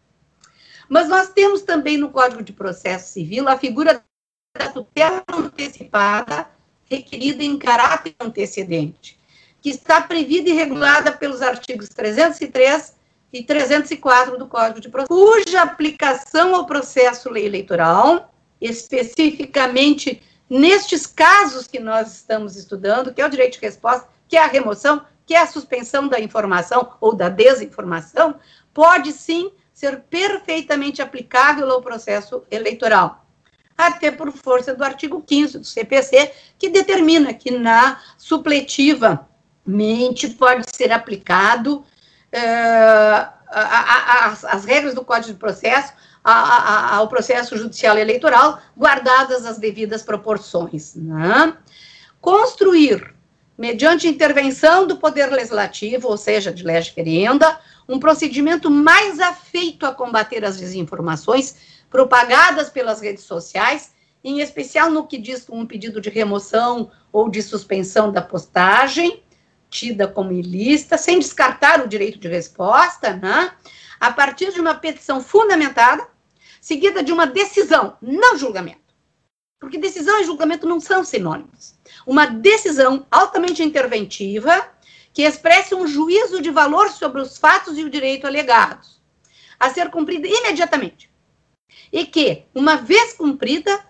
Mas 0.88 1.08
nós 1.08 1.30
temos 1.30 1.62
também 1.62 1.96
no 1.96 2.10
Código 2.10 2.42
de 2.42 2.52
Processo 2.52 3.12
Civil 3.12 3.48
a 3.48 3.56
figura 3.56 4.04
da 4.56 4.68
tutela 4.68 5.22
antecipada 5.32 6.50
requerida 6.84 7.42
em 7.42 7.58
caráter 7.58 8.14
antecedente, 8.20 9.18
que 9.62 9.70
está 9.70 10.00
prevista 10.00 10.50
e 10.50 10.52
regulada 10.52 11.12
pelos 11.12 11.40
artigos 11.40 11.88
303 11.88 12.94
e 13.32 13.44
304 13.44 14.36
do 14.36 14.48
Código 14.48 14.80
de 14.80 14.88
Processo, 14.88 15.08
cuja 15.08 15.62
aplicação 15.62 16.54
ao 16.54 16.66
processo 16.66 17.34
eleitoral, 17.36 18.34
especificamente 18.60 20.20
nestes 20.50 21.06
casos 21.06 21.66
que 21.66 21.78
nós 21.78 22.12
estamos 22.12 22.56
estudando, 22.56 23.14
que 23.14 23.22
é 23.22 23.26
o 23.26 23.30
direito 23.30 23.54
de 23.54 23.64
resposta, 23.64 24.06
que 24.28 24.36
é 24.36 24.42
a 24.42 24.48
remoção, 24.48 25.00
que 25.24 25.34
é 25.34 25.40
a 25.40 25.46
suspensão 25.46 26.08
da 26.08 26.20
informação 26.20 26.94
ou 27.00 27.14
da 27.14 27.28
desinformação, 27.28 28.34
pode 28.74 29.12
sim 29.12 29.50
ser 29.72 30.00
perfeitamente 30.10 31.00
aplicável 31.00 31.70
ao 31.70 31.80
processo 31.80 32.42
eleitoral. 32.50 33.24
Até 33.78 34.10
por 34.10 34.30
força 34.32 34.74
do 34.74 34.84
artigo 34.84 35.22
15 35.22 35.58
do 35.58 35.64
CPC, 35.64 36.32
que 36.58 36.68
determina 36.68 37.32
que 37.32 37.50
na 37.50 38.00
supletivamente 39.64 40.28
pode 40.30 40.64
ser 40.74 40.92
aplicado 40.92 41.78
uh, 41.78 43.32
as 43.48 44.64
regras 44.64 44.94
do 44.94 45.04
Código 45.04 45.34
de 45.34 45.38
Processo 45.38 45.92
ao 46.24 47.08
processo 47.08 47.56
judicial 47.56 47.98
eleitoral, 47.98 48.60
guardadas 48.76 49.44
as 49.44 49.58
devidas 49.58 50.02
proporções. 50.02 50.94
Né? 50.94 51.56
Construir, 52.20 53.12
mediante 53.58 54.06
intervenção 54.06 54.86
do 54.86 54.96
Poder 54.96 55.26
Legislativo, 55.26 56.08
ou 56.08 56.16
seja, 56.16 56.52
de 56.52 56.62
lei 56.62 56.80
ferenda, 56.82 57.58
um 57.88 57.98
procedimento 57.98 58.70
mais 58.70 59.18
afeito 59.18 59.84
a 59.84 59.92
combater 59.92 60.44
as 60.44 60.56
desinformações 60.58 61.56
propagadas 61.90 62.70
pelas 62.70 63.00
redes 63.00 63.24
sociais, 63.24 63.92
em 64.22 64.40
especial 64.40 64.90
no 64.90 65.06
que 65.06 65.18
diz 65.18 65.44
um 65.50 65.66
pedido 65.66 66.00
de 66.00 66.08
remoção 66.08 66.90
ou 67.10 67.28
de 67.28 67.42
suspensão 67.42 68.12
da 68.12 68.22
postagem, 68.22 69.22
tida 69.72 70.06
como 70.06 70.32
ilícita, 70.32 70.98
sem 70.98 71.18
descartar 71.18 71.82
o 71.82 71.88
direito 71.88 72.18
de 72.18 72.28
resposta, 72.28 73.16
né? 73.16 73.52
a 73.98 74.12
partir 74.12 74.52
de 74.52 74.60
uma 74.60 74.74
petição 74.74 75.20
fundamentada, 75.20 76.06
seguida 76.60 77.02
de 77.02 77.10
uma 77.10 77.26
decisão, 77.26 77.96
não 78.02 78.36
julgamento. 78.36 78.80
Porque 79.58 79.78
decisão 79.78 80.20
e 80.20 80.24
julgamento 80.24 80.68
não 80.68 80.78
são 80.78 81.02
sinônimos. 81.02 81.74
Uma 82.06 82.26
decisão 82.26 83.06
altamente 83.10 83.62
interventiva, 83.62 84.68
que 85.14 85.22
expresse 85.22 85.74
um 85.74 85.86
juízo 85.86 86.42
de 86.42 86.50
valor 86.50 86.90
sobre 86.90 87.22
os 87.22 87.38
fatos 87.38 87.78
e 87.78 87.84
o 87.84 87.90
direito 87.90 88.26
alegados, 88.26 89.00
a 89.58 89.70
ser 89.70 89.90
cumprida 89.90 90.26
imediatamente. 90.26 91.10
E 91.92 92.04
que, 92.04 92.44
uma 92.54 92.76
vez 92.76 93.14
cumprida, 93.14 93.84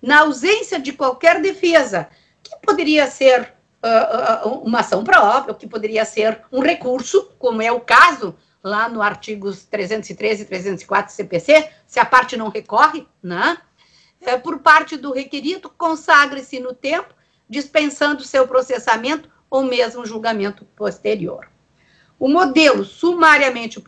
na 0.00 0.20
ausência 0.20 0.78
de 0.78 0.92
qualquer 0.92 1.42
defesa, 1.42 2.08
que 2.42 2.54
poderia 2.64 3.10
ser 3.10 3.55
uh, 3.86 4.48
uma 4.62 4.80
ação 4.80 5.04
própria, 5.04 5.52
ou 5.52 5.58
que 5.58 5.66
poderia 5.66 6.04
ser 6.04 6.42
um 6.50 6.60
recurso, 6.60 7.30
como 7.38 7.62
é 7.62 7.70
o 7.70 7.80
caso 7.80 8.34
lá 8.62 8.88
no 8.88 9.00
artigos 9.00 9.64
313 9.64 10.42
e 10.42 10.46
304 10.46 11.12
do 11.12 11.16
CPC, 11.16 11.70
se 11.86 12.00
a 12.00 12.04
parte 12.04 12.36
não 12.36 12.48
recorre, 12.48 13.06
né? 13.22 13.58
É, 14.20 14.36
por 14.36 14.58
parte 14.58 14.96
do 14.96 15.12
requerido, 15.12 15.70
consagre-se 15.70 16.58
no 16.58 16.74
tempo, 16.74 17.14
dispensando 17.48 18.24
seu 18.24 18.48
processamento 18.48 19.30
ou 19.48 19.62
mesmo 19.62 20.04
julgamento 20.04 20.64
posterior. 20.64 21.48
O 22.18 22.28
modelo 22.28 22.84
sumariamente 22.84 23.82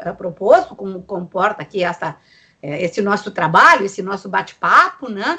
eh, 0.00 0.12
proposto, 0.12 0.74
como 0.74 1.02
comporta 1.02 1.62
aqui 1.62 1.82
essa, 1.82 2.16
eh, 2.62 2.84
esse 2.84 3.02
nosso 3.02 3.30
trabalho, 3.32 3.84
esse 3.84 4.02
nosso 4.02 4.28
bate-papo, 4.28 5.10
né, 5.10 5.38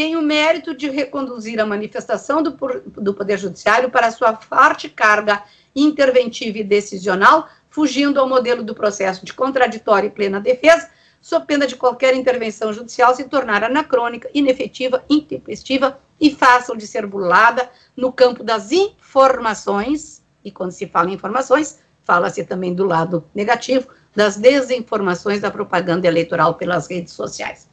tem 0.00 0.16
o 0.16 0.22
mérito 0.22 0.74
de 0.74 0.88
reconduzir 0.88 1.60
a 1.60 1.66
manifestação 1.66 2.42
do, 2.42 2.56
do 2.96 3.12
Poder 3.12 3.38
Judiciário 3.38 3.90
para 3.90 4.10
sua 4.10 4.34
forte 4.34 4.88
carga 4.88 5.42
interventiva 5.76 6.56
e 6.56 6.64
decisional, 6.64 7.46
fugindo 7.68 8.18
ao 8.18 8.26
modelo 8.26 8.64
do 8.64 8.74
processo 8.74 9.26
de 9.26 9.34
contraditória 9.34 10.06
e 10.06 10.10
plena 10.10 10.40
defesa, 10.40 10.88
sob 11.20 11.44
pena 11.44 11.66
de 11.66 11.76
qualquer 11.76 12.14
intervenção 12.14 12.72
judicial 12.72 13.14
se 13.14 13.24
tornar 13.24 13.62
anacrônica, 13.62 14.30
inefetiva, 14.32 15.04
intempestiva 15.06 16.00
e 16.18 16.30
fácil 16.34 16.78
de 16.78 16.86
ser 16.86 17.04
burlada 17.04 17.68
no 17.94 18.10
campo 18.10 18.42
das 18.42 18.72
informações, 18.72 20.24
e 20.42 20.50
quando 20.50 20.70
se 20.70 20.86
fala 20.86 21.10
em 21.10 21.12
informações, 21.12 21.78
fala-se 22.00 22.42
também 22.44 22.72
do 22.72 22.86
lado 22.86 23.22
negativo, 23.34 23.88
das 24.16 24.38
desinformações 24.38 25.42
da 25.42 25.50
propaganda 25.50 26.08
eleitoral 26.08 26.54
pelas 26.54 26.88
redes 26.88 27.12
sociais. 27.12 27.69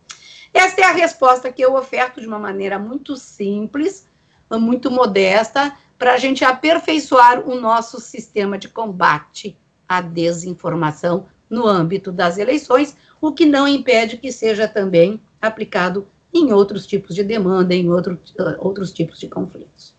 Esta 0.53 0.81
é 0.81 0.83
a 0.85 0.91
resposta 0.91 1.51
que 1.51 1.61
eu 1.61 1.75
oferto 1.75 2.21
de 2.21 2.27
uma 2.27 2.39
maneira 2.39 2.79
muito 2.79 3.15
simples, 3.15 4.07
muito 4.51 4.89
modesta, 4.89 5.75
para 5.97 6.13
a 6.13 6.17
gente 6.17 6.45
aperfeiçoar 6.45 7.47
o 7.47 7.55
nosso 7.59 7.99
sistema 7.99 8.57
de 8.57 8.69
combate 8.69 9.57
à 9.87 10.01
desinformação 10.01 11.27
no 11.49 11.65
âmbito 11.65 12.11
das 12.11 12.37
eleições, 12.37 12.95
o 13.19 13.31
que 13.31 13.45
não 13.45 13.67
impede 13.67 14.17
que 14.17 14.31
seja 14.31 14.67
também 14.67 15.19
aplicado 15.41 16.07
em 16.33 16.51
outros 16.51 16.85
tipos 16.85 17.15
de 17.15 17.23
demanda, 17.23 17.73
em 17.73 17.89
outro, 17.89 18.19
uh, 18.39 18.55
outros 18.59 18.91
tipos 18.91 19.19
de 19.19 19.27
conflitos. 19.27 19.95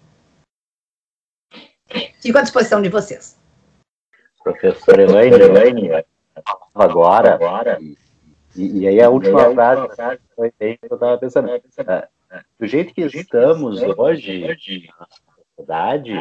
Fico 2.21 2.39
à 2.39 2.43
disposição 2.43 2.83
de 2.83 2.89
vocês. 2.89 3.39
professor 4.43 5.01
Elaine, 5.01 5.37
Elaine 5.37 6.05
agora, 6.75 7.35
agora 7.35 7.79
e, 8.57 8.81
e, 8.81 8.89
aí 8.89 9.01
a 9.01 9.11
última 9.11 9.53
frase, 9.53 9.95
frase 9.95 10.21
foi 10.35 10.53
bem 10.59 10.77
que 10.77 10.93
eu 10.93 10.95
estava 10.95 11.19
pensando. 11.19 11.49
É, 11.51 12.09
do 12.59 12.67
jeito 12.67 12.93
que 12.93 13.03
estamos 13.03 13.81
hoje 13.97 14.47
na 14.47 15.07
sociedade, 15.57 16.13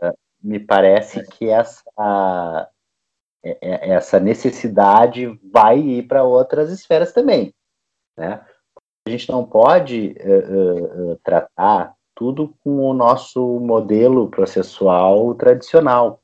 é, 0.00 0.12
me 0.42 0.58
parece 0.58 1.26
que 1.28 1.48
essa, 1.48 2.70
é, 3.42 3.90
essa 3.90 4.20
necessidade 4.20 5.38
vai 5.52 5.78
ir 5.78 6.02
para 6.04 6.24
outras 6.24 6.70
esferas 6.70 7.12
também. 7.12 7.54
Né? 8.16 8.44
A 9.06 9.10
gente 9.10 9.30
não 9.30 9.44
pode 9.44 10.16
uh, 10.18 11.12
uh, 11.12 11.16
tratar 11.22 11.94
tudo 12.12 12.56
com 12.64 12.78
o 12.78 12.94
nosso 12.94 13.60
modelo 13.60 14.28
processual 14.28 15.34
tradicional. 15.34 16.20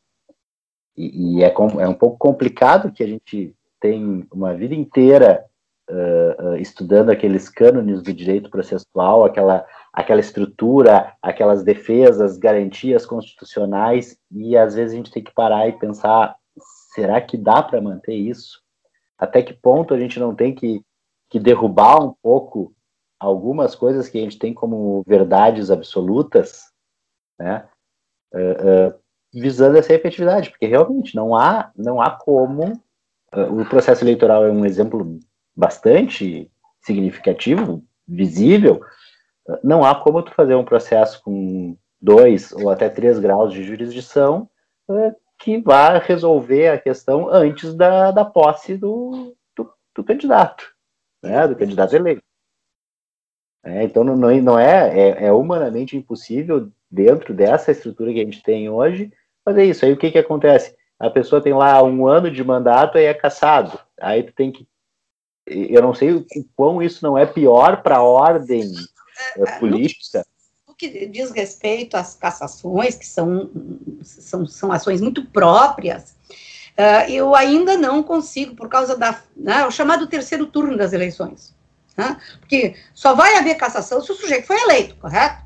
E, 0.97 1.39
e 1.39 1.45
é, 1.45 1.51
com, 1.51 1.81
é, 1.81 1.87
um 1.87 1.95
pouco 1.95 2.17
complicado 2.19 2.91
que 2.91 3.05
a 3.05 3.07
gente 3.07 3.55
tem 3.83 4.27
uma 4.33 4.55
vida 4.55 4.75
inteira 4.75 5.45
uh, 5.91 6.57
estudando 6.57 7.11
aqueles 7.11 7.49
cânones 7.49 8.01
do 8.01 8.15
direito 8.15 8.49
processual, 8.49 9.25
aquela, 9.25 9.67
aquela 9.93 10.21
estrutura, 10.21 11.13
aquelas 11.21 11.65
defesas, 11.65 12.39
garantias 12.39 13.05
constitucionais, 13.05 14.17
e 14.31 14.57
às 14.57 14.77
vezes 14.77 14.95
a 14.95 14.97
gente 14.97 15.11
tem 15.11 15.23
que 15.23 15.35
parar 15.35 15.69
e 15.69 15.79
pensar: 15.79 16.37
será 16.95 17.21
que 17.21 17.37
dá 17.37 17.61
para 17.61 17.81
manter 17.81 18.15
isso? 18.15 18.63
Até 19.19 19.43
que 19.43 19.53
ponto 19.53 19.93
a 19.93 19.99
gente 19.99 20.19
não 20.19 20.35
tem 20.35 20.55
que 20.55 20.83
que 21.29 21.41
derrubar 21.41 22.05
um 22.05 22.15
pouco 22.23 22.75
algumas 23.19 23.75
coisas 23.75 24.07
que 24.07 24.19
a 24.19 24.21
gente 24.21 24.39
tem 24.39 24.53
como 24.53 25.03
verdades 25.07 25.71
absolutas, 25.71 26.71
né, 27.39 27.67
uh, 28.35 28.91
uh, 28.91 29.01
visando 29.33 29.79
essa 29.79 29.95
efetividade, 29.95 30.51
porque 30.51 30.67
realmente 30.67 31.17
não 31.17 31.35
há, 31.35 31.73
não 31.75 32.03
há 32.03 32.11
como. 32.11 32.79
O 33.33 33.65
processo 33.65 34.05
eleitoral 34.05 34.45
é 34.45 34.51
um 34.51 34.65
exemplo 34.65 35.19
bastante 35.57 36.51
significativo, 36.83 37.83
visível. 38.07 38.83
Não 39.63 39.85
há 39.85 39.95
como 39.95 40.23
tu 40.23 40.33
fazer 40.35 40.55
um 40.55 40.65
processo 40.65 41.23
com 41.23 41.77
dois 42.01 42.53
ou 42.53 42.69
até 42.69 42.89
três 42.89 43.19
graus 43.19 43.53
de 43.53 43.63
jurisdição 43.63 44.49
que 45.39 45.59
vá 45.59 45.99
resolver 45.99 46.69
a 46.69 46.79
questão 46.79 47.29
antes 47.29 47.75
da, 47.75 48.11
da 48.11 48.25
posse 48.25 48.77
do, 48.77 49.35
do, 49.57 49.73
do 49.95 50.05
candidato 50.05 50.73
né, 51.23 51.47
do 51.47 51.57
candidato 51.57 51.95
eleito. 51.95 52.23
É, 53.65 53.85
então 53.85 54.03
não, 54.03 54.17
não 54.17 54.59
é, 54.59 54.99
é, 54.99 55.27
é, 55.27 55.33
humanamente 55.33 55.97
impossível 55.97 56.69
dentro 56.91 57.33
dessa 57.33 57.71
estrutura 57.71 58.13
que 58.13 58.21
a 58.21 58.25
gente 58.25 58.43
tem 58.43 58.69
hoje 58.69 59.13
fazer 59.45 59.65
isso. 59.65 59.85
Aí 59.85 59.93
o 59.93 59.97
que 59.97 60.11
que 60.11 60.19
acontece? 60.19 60.77
A 61.03 61.11
pessoa 61.11 61.43
tem 61.43 61.53
lá 61.53 61.83
um 61.83 62.07
ano 62.07 62.31
de 62.31 62.45
mandato 62.45 62.97
e 62.97 63.05
é 63.05 63.13
caçado. 63.13 63.79
Aí 64.01 64.23
tu 64.23 64.33
tem 64.33 64.53
que 64.53 64.67
eu 65.45 65.83
não 65.83 65.93
sei 65.93 66.13
o 66.13 66.25
quão 66.55 66.81
isso 66.81 67.05
não 67.05 67.19
é 67.19 67.27
pior 67.27 67.83
para 67.83 67.97
a 67.97 68.03
ordem 68.03 68.73
é, 69.37 69.43
é, 69.43 69.59
política. 69.59 70.25
O 70.69 70.73
que 70.73 71.07
diz 71.07 71.33
respeito 71.33 71.97
às 71.97 72.15
cassações, 72.15 72.95
que 72.95 73.05
são, 73.05 73.51
são, 74.03 74.47
são 74.47 74.71
ações 74.71 75.01
muito 75.01 75.27
próprias, 75.27 76.15
Uh, 76.73 77.05
eu 77.11 77.35
ainda 77.35 77.77
não 77.77 78.03
consigo, 78.03 78.57
por 78.57 78.67
causa 78.67 78.97
da 78.97 79.21
né, 79.37 79.67
o 79.67 79.71
chamado 79.71 80.07
terceiro 80.07 80.47
turno 80.47 80.77
das 80.77 80.95
eleições. 80.95 81.55
Né? 81.97 82.19
Porque 82.41 82.75
só 82.95 83.15
vai 83.15 83.37
haver 83.37 83.57
cassação 83.57 84.01
se 84.01 84.11
o 84.11 84.15
sujeito 84.15 84.47
foi 84.47 84.59
eleito, 84.59 84.97
correto? 84.97 85.45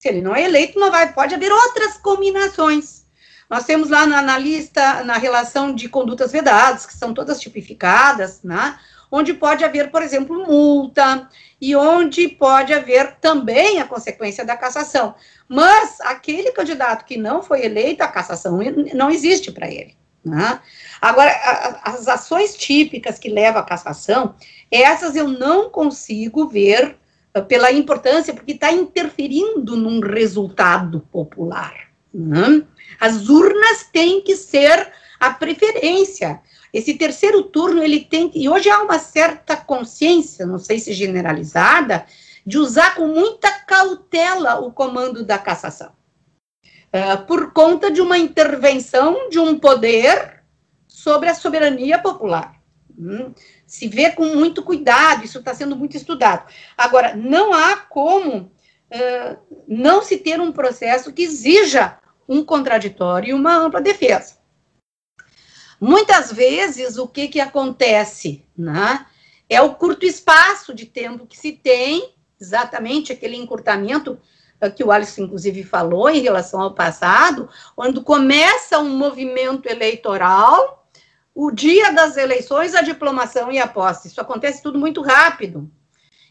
Se 0.00 0.08
ele 0.08 0.20
não 0.20 0.34
é 0.34 0.44
eleito, 0.44 0.78
não 0.78 0.92
vai, 0.92 1.12
pode 1.12 1.34
haver 1.34 1.50
outras 1.50 1.96
combinações. 1.98 3.03
Nós 3.48 3.64
temos 3.64 3.90
lá 3.90 4.06
na, 4.06 4.22
na 4.22 4.38
lista, 4.38 5.04
na 5.04 5.16
relação 5.18 5.74
de 5.74 5.88
condutas 5.88 6.32
vedadas, 6.32 6.86
que 6.86 6.94
são 6.94 7.12
todas 7.12 7.40
tipificadas, 7.40 8.42
né? 8.42 8.78
onde 9.10 9.32
pode 9.32 9.64
haver, 9.64 9.90
por 9.90 10.02
exemplo, 10.02 10.44
multa, 10.44 11.28
e 11.60 11.76
onde 11.76 12.28
pode 12.28 12.72
haver 12.72 13.16
também 13.20 13.80
a 13.80 13.86
consequência 13.86 14.44
da 14.44 14.56
cassação. 14.56 15.14
Mas 15.48 16.00
aquele 16.00 16.50
candidato 16.50 17.04
que 17.04 17.16
não 17.16 17.42
foi 17.42 17.64
eleito, 17.64 18.02
a 18.02 18.08
cassação 18.08 18.58
não 18.92 19.10
existe 19.10 19.52
para 19.52 19.70
ele. 19.70 19.96
Né? 20.24 20.58
Agora, 21.00 21.30
a, 21.30 21.92
as 21.92 22.08
ações 22.08 22.56
típicas 22.56 23.18
que 23.18 23.28
levam 23.28 23.60
à 23.60 23.64
cassação, 23.64 24.34
essas 24.70 25.14
eu 25.14 25.28
não 25.28 25.70
consigo 25.70 26.48
ver 26.48 26.96
uh, 27.36 27.44
pela 27.44 27.70
importância, 27.70 28.32
porque 28.34 28.52
está 28.52 28.72
interferindo 28.72 29.76
num 29.76 30.00
resultado 30.00 31.00
popular. 31.12 31.88
Né? 32.12 32.62
As 33.00 33.28
urnas 33.28 33.88
têm 33.92 34.20
que 34.20 34.36
ser 34.36 34.92
a 35.18 35.30
preferência. 35.30 36.40
Esse 36.72 36.94
terceiro 36.94 37.42
turno, 37.42 37.82
ele 37.82 38.00
tem 38.00 38.30
e 38.34 38.48
hoje 38.48 38.68
há 38.68 38.82
uma 38.82 38.98
certa 38.98 39.56
consciência, 39.56 40.44
não 40.44 40.58
sei 40.58 40.78
se 40.78 40.92
generalizada, 40.92 42.04
de 42.44 42.58
usar 42.58 42.96
com 42.96 43.06
muita 43.06 43.50
cautela 43.50 44.60
o 44.60 44.72
comando 44.72 45.24
da 45.24 45.38
cassação. 45.38 45.92
É, 46.92 47.16
por 47.16 47.52
conta 47.52 47.90
de 47.90 48.00
uma 48.00 48.18
intervenção 48.18 49.28
de 49.28 49.38
um 49.38 49.58
poder 49.58 50.44
sobre 50.86 51.28
a 51.28 51.34
soberania 51.34 51.98
popular. 51.98 52.60
Hum, 52.96 53.32
se 53.66 53.88
vê 53.88 54.10
com 54.10 54.26
muito 54.26 54.62
cuidado, 54.62 55.24
isso 55.24 55.38
está 55.38 55.52
sendo 55.52 55.74
muito 55.74 55.96
estudado. 55.96 56.48
Agora, 56.76 57.16
não 57.16 57.52
há 57.52 57.76
como 57.76 58.42
uh, 58.42 59.36
não 59.66 60.02
se 60.02 60.18
ter 60.18 60.40
um 60.40 60.52
processo 60.52 61.12
que 61.12 61.22
exija 61.22 61.98
um 62.28 62.44
contraditório 62.44 63.30
e 63.30 63.34
uma 63.34 63.56
ampla 63.56 63.80
defesa. 63.80 64.36
Muitas 65.80 66.32
vezes, 66.32 66.96
o 66.96 67.06
que, 67.06 67.28
que 67.28 67.40
acontece? 67.40 68.44
Né, 68.56 69.06
é 69.48 69.60
o 69.60 69.74
curto 69.74 70.06
espaço 70.06 70.74
de 70.74 70.86
tempo 70.86 71.26
que 71.26 71.36
se 71.36 71.52
tem, 71.52 72.14
exatamente 72.40 73.12
aquele 73.12 73.36
encurtamento 73.36 74.18
que 74.70 74.84
o 74.84 74.90
Alisson, 74.90 75.22
inclusive, 75.22 75.62
falou 75.62 76.08
em 76.08 76.20
relação 76.20 76.60
ao 76.60 76.74
passado, 76.74 77.48
quando 77.76 78.02
começa 78.02 78.78
um 78.78 78.96
movimento 78.96 79.68
eleitoral, 79.68 80.88
o 81.34 81.50
dia 81.50 81.92
das 81.92 82.16
eleições, 82.16 82.74
a 82.74 82.82
diplomação 82.82 83.50
e 83.50 83.58
a 83.58 83.66
posse. 83.66 84.08
Isso 84.08 84.20
acontece 84.20 84.62
tudo 84.62 84.78
muito 84.78 85.02
rápido. 85.02 85.70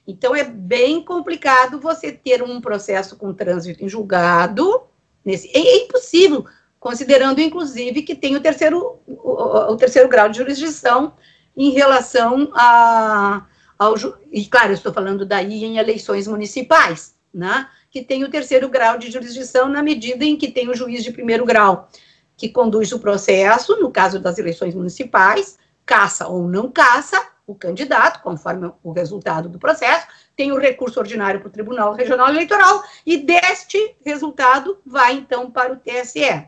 Então, 0.08 0.36
é 0.36 0.44
bem 0.44 1.04
complicado 1.04 1.80
você 1.80 2.12
ter 2.12 2.42
um 2.42 2.60
processo 2.60 3.16
com 3.18 3.34
trânsito 3.34 3.84
em 3.84 3.90
julgado. 3.90 4.84
Nesse, 5.24 5.50
é 5.54 5.84
impossível, 5.86 6.46
considerando, 6.80 7.40
inclusive, 7.40 8.02
que 8.02 8.16
tem 8.16 8.36
o 8.36 8.42
terceiro, 8.42 9.00
o, 9.08 9.72
o 9.72 9.78
terceiro 9.78 10.10
grau 10.10 10.30
de 10.30 10.38
jurisdição 10.38 11.14
em 11.56 11.72
relação 11.72 12.52
a. 12.54 13.46
Ao, 13.78 13.96
e, 14.32 14.46
claro, 14.46 14.70
eu 14.70 14.76
estou 14.76 14.94
falando 14.94 15.26
daí 15.26 15.64
em 15.64 15.78
eleições 15.78 16.28
municipais, 16.28 17.16
né? 17.34 17.68
que 17.94 18.02
tem 18.02 18.24
o 18.24 18.30
terceiro 18.30 18.68
grau 18.68 18.98
de 18.98 19.12
jurisdição 19.12 19.70
na 19.70 19.84
medida 19.84 20.26
em 20.26 20.36
que 20.36 20.52
tem 20.52 20.68
o 20.68 20.76
juiz 20.76 21.04
de 21.04 21.12
primeiro 21.12 21.46
grau, 21.46 21.90
que 22.36 22.50
conduz 22.50 22.92
o 22.92 23.00
processo, 23.00 23.80
no 23.80 23.92
caso 23.92 24.20
das 24.20 24.40
eleições 24.40 24.74
municipais, 24.74 25.60
caça 25.86 26.28
ou 26.28 26.48
não 26.48 26.72
caça 26.72 27.24
o 27.46 27.54
candidato, 27.54 28.24
conforme 28.24 28.72
o 28.82 28.92
resultado 28.92 29.48
do 29.48 29.60
processo, 29.60 30.08
tem 30.36 30.52
o 30.52 30.60
recurso 30.60 31.00
ordinário 31.00 31.40
para 31.40 31.50
o 31.50 31.52
Tribunal 31.52 31.94
Regional 31.94 32.30
Eleitoral, 32.30 32.84
e 33.06 33.18
deste 33.18 33.96
resultado 34.06 34.80
vai 34.86 35.14
então 35.14 35.52
para 35.52 35.74
o 35.74 35.78
TSE. 35.78 36.48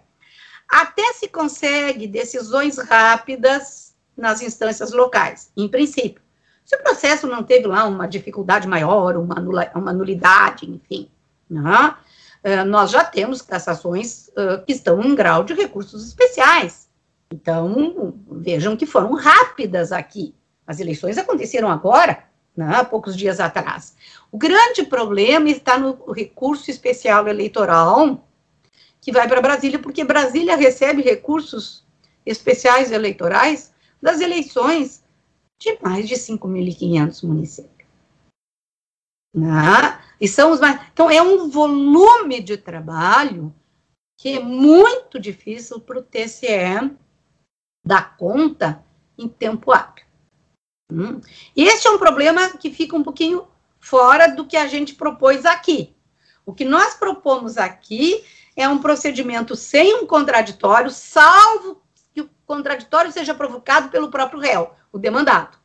Até 0.67 1.13
se 1.13 1.27
consegue 1.27 2.07
decisões 2.07 2.77
rápidas 2.77 3.95
nas 4.17 4.41
instâncias 4.41 4.91
locais, 4.91 5.51
em 5.55 5.67
princípio. 5.67 6.21
Se 6.63 6.75
o 6.75 6.81
processo 6.81 7.27
não 7.27 7.43
teve 7.43 7.67
lá 7.67 7.85
uma 7.85 8.07
dificuldade 8.07 8.67
maior, 8.67 9.17
uma, 9.17 9.35
nula, 9.35 9.71
uma 9.75 9.93
nulidade, 9.93 10.69
enfim, 10.69 11.09
né? 11.49 11.95
Uh, 12.43 12.65
nós 12.65 12.91
já 12.91 13.03
temos 13.03 13.41
cassações 13.41 14.29
uh, 14.29 14.63
que 14.65 14.71
estão 14.71 15.01
em 15.01 15.15
grau 15.15 15.43
de 15.43 15.53
recursos 15.53 16.07
especiais. 16.07 16.87
Então, 17.31 18.19
vejam 18.29 18.77
que 18.77 18.85
foram 18.85 19.13
rápidas 19.13 19.91
aqui. 19.91 20.35
As 20.65 20.79
eleições 20.79 21.17
aconteceram 21.17 21.69
agora, 21.69 22.23
né, 22.55 22.83
poucos 22.83 23.15
dias 23.15 23.39
atrás. 23.39 23.95
O 24.31 24.37
grande 24.37 24.83
problema 24.83 25.49
está 25.49 25.77
no 25.77 26.11
recurso 26.11 26.69
especial 26.71 27.27
eleitoral, 27.27 28.27
que 29.01 29.11
vai 29.11 29.27
para 29.27 29.41
Brasília, 29.41 29.79
porque 29.79 30.03
Brasília 30.03 30.55
recebe 30.55 31.01
recursos 31.01 31.85
especiais 32.25 32.91
eleitorais 32.91 33.73
das 34.01 34.19
eleições 34.19 35.03
de 35.59 35.77
mais 35.81 36.07
de 36.07 36.15
5.500 36.15 37.23
municípios. 37.23 37.87
Né? 39.33 40.01
E 40.19 40.27
são 40.27 40.51
os 40.51 40.59
mais. 40.59 40.79
Então, 40.93 41.09
é 41.09 41.21
um 41.21 41.49
volume 41.49 42.41
de 42.41 42.57
trabalho 42.57 43.53
que 44.17 44.37
é 44.37 44.39
muito 44.39 45.19
difícil 45.19 45.79
para 45.79 45.99
o 45.99 46.03
TCE 46.03 46.95
dar 47.85 48.15
conta 48.15 48.83
em 49.17 49.27
tempo 49.27 49.71
hábil. 49.71 50.04
Hum. 50.91 51.19
Esse 51.55 51.87
é 51.87 51.91
um 51.91 51.97
problema 51.97 52.57
que 52.57 52.69
fica 52.71 52.95
um 52.95 53.03
pouquinho 53.03 53.47
fora 53.79 54.27
do 54.27 54.45
que 54.45 54.57
a 54.57 54.67
gente 54.67 54.95
propôs 54.95 55.45
aqui. 55.45 55.95
O 56.45 56.53
que 56.53 56.63
nós 56.63 56.93
propomos 56.93 57.57
aqui 57.57 58.23
é 58.55 58.67
um 58.69 58.79
procedimento 58.79 59.55
sem 59.55 59.95
um 59.95 60.05
contraditório, 60.05 60.89
salvo 60.91 61.83
contraditório 62.45 63.11
seja 63.11 63.33
provocado 63.33 63.89
pelo 63.89 64.09
próprio 64.09 64.39
réu, 64.39 64.71
o 64.91 64.97
demandado. 64.97 65.57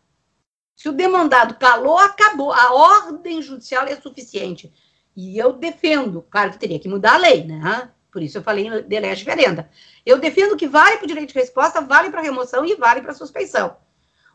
Se 0.75 0.89
o 0.89 0.93
demandado 0.93 1.55
calou, 1.59 1.99
acabou. 1.99 2.53
A 2.53 2.73
ordem 2.73 3.43
judicial 3.43 3.87
é 3.87 3.97
suficiente. 3.97 4.73
E 5.15 5.37
eu 5.37 5.53
defendo, 5.53 6.23
claro 6.31 6.53
que 6.53 6.59
teria 6.59 6.79
que 6.79 6.89
mudar 6.89 7.15
a 7.15 7.19
lei, 7.19 7.45
né? 7.45 7.91
Por 8.11 8.23
isso 8.23 8.39
eu 8.39 8.43
falei 8.43 8.83
de 8.83 9.01
lege 9.01 9.25
verenda. 9.25 9.71
Eu 10.07 10.19
defendo 10.19 10.57
que 10.57 10.67
vale 10.67 10.97
para 10.97 11.05
o 11.05 11.09
direito 11.09 11.33
de 11.33 11.39
resposta, 11.39 11.81
vale 11.81 12.11
para 12.11 12.23
remoção 12.23 12.65
e 12.65 12.75
vale 12.77 13.03
para 13.03 13.13
suspeição. 13.13 13.77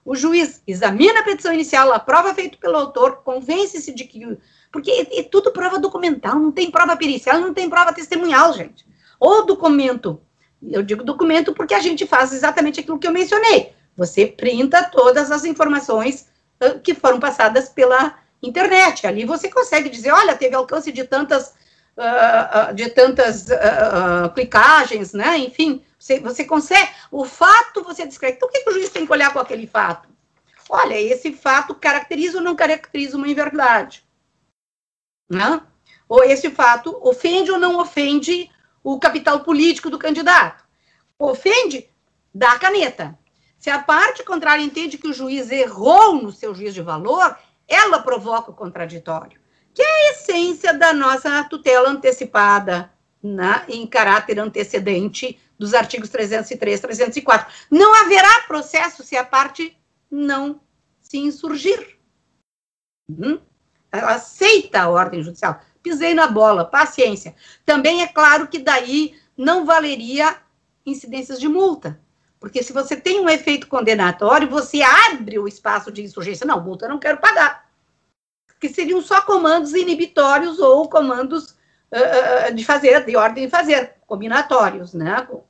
O 0.06 0.16
juiz 0.16 0.62
examina 0.68 1.22
a 1.22 1.24
petição 1.24 1.52
inicial, 1.52 1.92
a 1.92 1.98
prova 1.98 2.32
feita 2.36 2.56
pelo 2.58 2.78
autor, 2.78 3.24
convence-se 3.24 3.92
de 3.92 4.04
que. 4.04 4.38
Porque 4.72 4.92
é, 4.92 5.20
é, 5.20 5.24
tudo 5.24 5.52
prova 5.52 5.80
documental, 5.80 6.36
não 6.36 6.52
tem 6.52 6.70
prova 6.70 6.96
pericial, 6.96 7.42
não 7.42 7.56
tem 7.56 7.68
prova 7.68 7.92
testemunhal, 7.92 8.54
gente. 8.54 8.86
Ou 9.20 9.48
documento. 9.48 10.22
Eu 10.62 10.84
digo 10.84 11.04
documento 11.04 11.54
porque 11.54 11.74
a 11.74 11.80
gente 11.80 12.06
faz 12.06 12.32
exatamente 12.34 12.80
aquilo 12.80 13.00
que 13.00 13.08
eu 13.08 13.12
mencionei. 13.12 13.74
Você 13.98 14.28
printa 14.28 14.84
todas 14.84 15.32
as 15.32 15.44
informações 15.44 16.28
uh, 16.64 16.80
que 16.80 16.94
foram 16.94 17.20
passadas 17.20 17.70
pela 17.70 18.16
internet. 18.44 19.08
Ali 19.08 19.26
você 19.26 19.50
consegue 19.50 19.90
dizer, 19.90 20.12
olha, 20.12 20.36
teve 20.36 20.56
alcance 20.56 20.92
de 20.92 21.04
tantas 21.04 21.56
uh, 21.98 22.74
de 22.76 22.90
tantas 22.90 23.48
uh, 23.48 24.30
clicagens, 24.36 25.14
né? 25.14 25.38
Enfim, 25.40 25.82
você, 26.06 26.20
você 26.20 26.46
consegue. 26.46 26.92
O 27.10 27.26
fato 27.26 27.84
você 27.84 28.06
descreve. 28.06 28.36
Então, 28.36 28.48
o 28.48 28.52
que, 28.52 28.70
o 28.70 28.74
juiz 28.74 28.92
tem 28.92 29.08
que 29.08 29.12
olhar 29.12 29.34
com 29.34 29.40
aquele 29.40 29.66
fato? 29.66 30.08
Olha, 30.70 31.00
esse 31.00 31.34
fato 31.34 31.74
caracteriza 31.74 32.38
ou 32.38 32.44
não 32.44 32.56
caracteriza 32.56 33.18
uma 33.18 33.28
inverdade? 33.28 34.06
Né? 35.28 35.60
Ou 36.08 36.24
esse 36.24 36.52
fato 36.52 36.96
ofende 37.02 37.52
ou 37.52 37.58
não 37.58 37.80
ofende 37.80 38.52
o 38.84 39.00
capital 39.00 39.40
político 39.40 39.90
do 39.90 39.98
candidato? 39.98 40.64
Ofende? 41.18 41.90
Dá 42.32 42.52
a 42.52 42.60
caneta. 42.60 43.18
Se 43.58 43.72
a 43.72 43.82
parte 43.82 44.24
contrária 44.24 44.62
entende 44.62 45.00
que 45.00 45.08
o 45.08 45.14
juiz 45.14 45.50
errou 45.50 46.22
no 46.22 46.32
seu 46.32 46.54
juízo 46.54 46.76
de 46.76 46.82
valor, 46.84 47.36
ela 47.68 48.00
provoca 48.04 48.52
o 48.52 48.56
contraditório 48.56 49.40
que 49.76 49.82
é 49.82 49.86
a 49.86 50.12
essência 50.12 50.74
da 50.74 50.94
nossa 50.94 51.44
tutela 51.44 51.90
antecipada 51.90 52.90
na, 53.26 53.66
em 53.68 53.88
caráter 53.88 54.40
antecedente 54.40 55.40
dos 55.58 55.74
artigos 55.74 56.10
303 56.10 56.80
e 56.80 56.82
304. 56.82 57.54
Não 57.72 57.94
haverá 57.96 58.42
processo 58.48 59.04
se 59.04 59.16
a 59.16 59.24
parte 59.24 59.76
não 60.10 60.60
se 61.02 61.18
insurgir. 61.18 61.98
Hum? 63.10 63.40
Ela 63.92 64.16
aceita 64.16 64.82
a 64.82 64.90
ordem 64.90 65.24
judicial. 65.24 65.60
Pisei 65.82 66.14
na 66.14 66.28
bola, 66.28 66.66
paciência. 66.66 67.36
Também 67.66 68.02
é 68.02 68.08
claro 68.08 68.48
que 68.48 68.60
daí 68.60 69.16
não 69.38 69.66
valeria 69.66 70.38
incidências 70.86 71.40
de 71.40 71.48
multa. 71.48 72.00
Porque 72.40 72.62
se 72.62 72.74
você 72.74 72.96
tem 72.96 73.20
um 73.20 73.30
efeito 73.30 73.68
condenatório, 73.68 74.50
você 74.50 74.82
abre 74.82 75.40
o 75.40 75.48
espaço 75.48 75.92
de 75.92 76.04
insurgência. 76.04 76.46
Não, 76.46 76.62
multa 76.62 76.86
eu 76.86 76.90
não 76.90 77.00
quero 77.00 77.18
pagar 77.18 77.66
que 78.60 78.74
seriam 78.74 79.02
só 79.02 79.22
comandos 79.22 79.74
inibitórios 79.74 80.60
ou 80.60 80.90
comandos 80.90 81.56
uh, 81.96 82.54
de 82.54 82.64
fazer, 82.64 83.06
de 83.06 83.16
ordem 83.16 83.46
de 83.46 83.52
fazer, 83.52 83.94
combinatórios, 84.06 84.94
né? 84.94 85.26
Uh, 85.32 85.44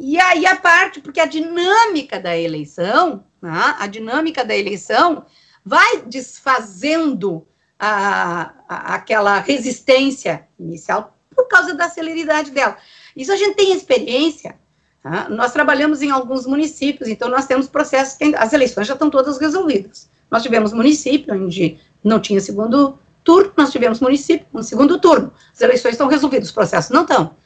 e 0.00 0.18
aí 0.18 0.46
a 0.46 0.56
parte, 0.56 1.00
porque 1.00 1.20
a 1.20 1.26
dinâmica 1.26 2.18
da 2.18 2.36
eleição, 2.36 3.24
né, 3.40 3.76
a 3.78 3.86
dinâmica 3.86 4.44
da 4.44 4.56
eleição 4.56 5.24
vai 5.64 6.02
desfazendo 6.02 7.46
a, 7.78 8.52
a, 8.68 8.94
aquela 8.94 9.38
resistência 9.38 10.46
inicial 10.58 11.16
por 11.34 11.48
causa 11.48 11.74
da 11.74 11.88
celeridade 11.88 12.50
dela. 12.50 12.76
Isso 13.14 13.32
a 13.32 13.36
gente 13.36 13.56
tem 13.56 13.72
experiência. 13.72 14.56
Tá? 15.02 15.28
Nós 15.28 15.52
trabalhamos 15.52 16.02
em 16.02 16.10
alguns 16.10 16.46
municípios, 16.46 17.08
então 17.08 17.28
nós 17.28 17.46
temos 17.46 17.68
processos 17.68 18.16
que 18.16 18.34
as 18.34 18.52
eleições 18.52 18.86
já 18.86 18.94
estão 18.94 19.10
todas 19.10 19.38
resolvidas. 19.38 20.08
Nós 20.30 20.42
tivemos 20.42 20.72
município 20.72 21.34
onde 21.34 21.78
não 22.02 22.18
tinha 22.18 22.40
segundo 22.40 22.98
turno, 23.26 23.52
nós 23.56 23.72
tivemos 23.72 24.00
município 24.00 24.46
com 24.52 24.62
segundo 24.62 25.00
turno. 25.00 25.34
As 25.52 25.60
eleições 25.60 25.92
estão 25.92 26.06
resolvidas, 26.06 26.48
os 26.48 26.54
processos 26.54 26.92
não 26.92 27.02
estão. 27.02 27.36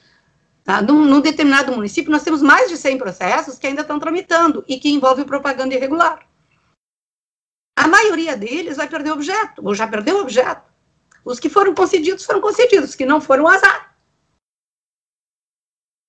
Tá? 0.62 0.82
Num, 0.82 1.07
num, 1.07 1.23
determinado 1.23 1.73
município, 1.73 2.12
nós 2.12 2.23
temos 2.23 2.43
mais 2.43 2.69
de 2.69 2.77
100 2.77 2.98
processos 2.98 3.59
que 3.59 3.66
ainda 3.66 3.81
estão 3.81 3.98
tramitando 3.98 4.62
e 4.69 4.78
que 4.78 4.90
envolvem 4.90 5.24
propaganda 5.24 5.74
irregular. 5.74 6.20
A 7.77 7.89
maioria 7.89 8.36
deles 8.36 8.77
vai 8.77 8.86
perder 8.86 9.11
objeto, 9.11 9.62
ou 9.65 9.74
já 9.74 9.89
perdeu 9.89 10.19
objeto. 10.19 10.62
Os 11.24 11.40
que 11.40 11.48
foram 11.48 11.74
concedidos, 11.74 12.27
foram 12.27 12.43
concedidos, 12.43 12.90
os 12.90 12.94
que 12.94 13.07
não 13.07 13.20
foram, 13.20 13.48
azar. 13.48 13.97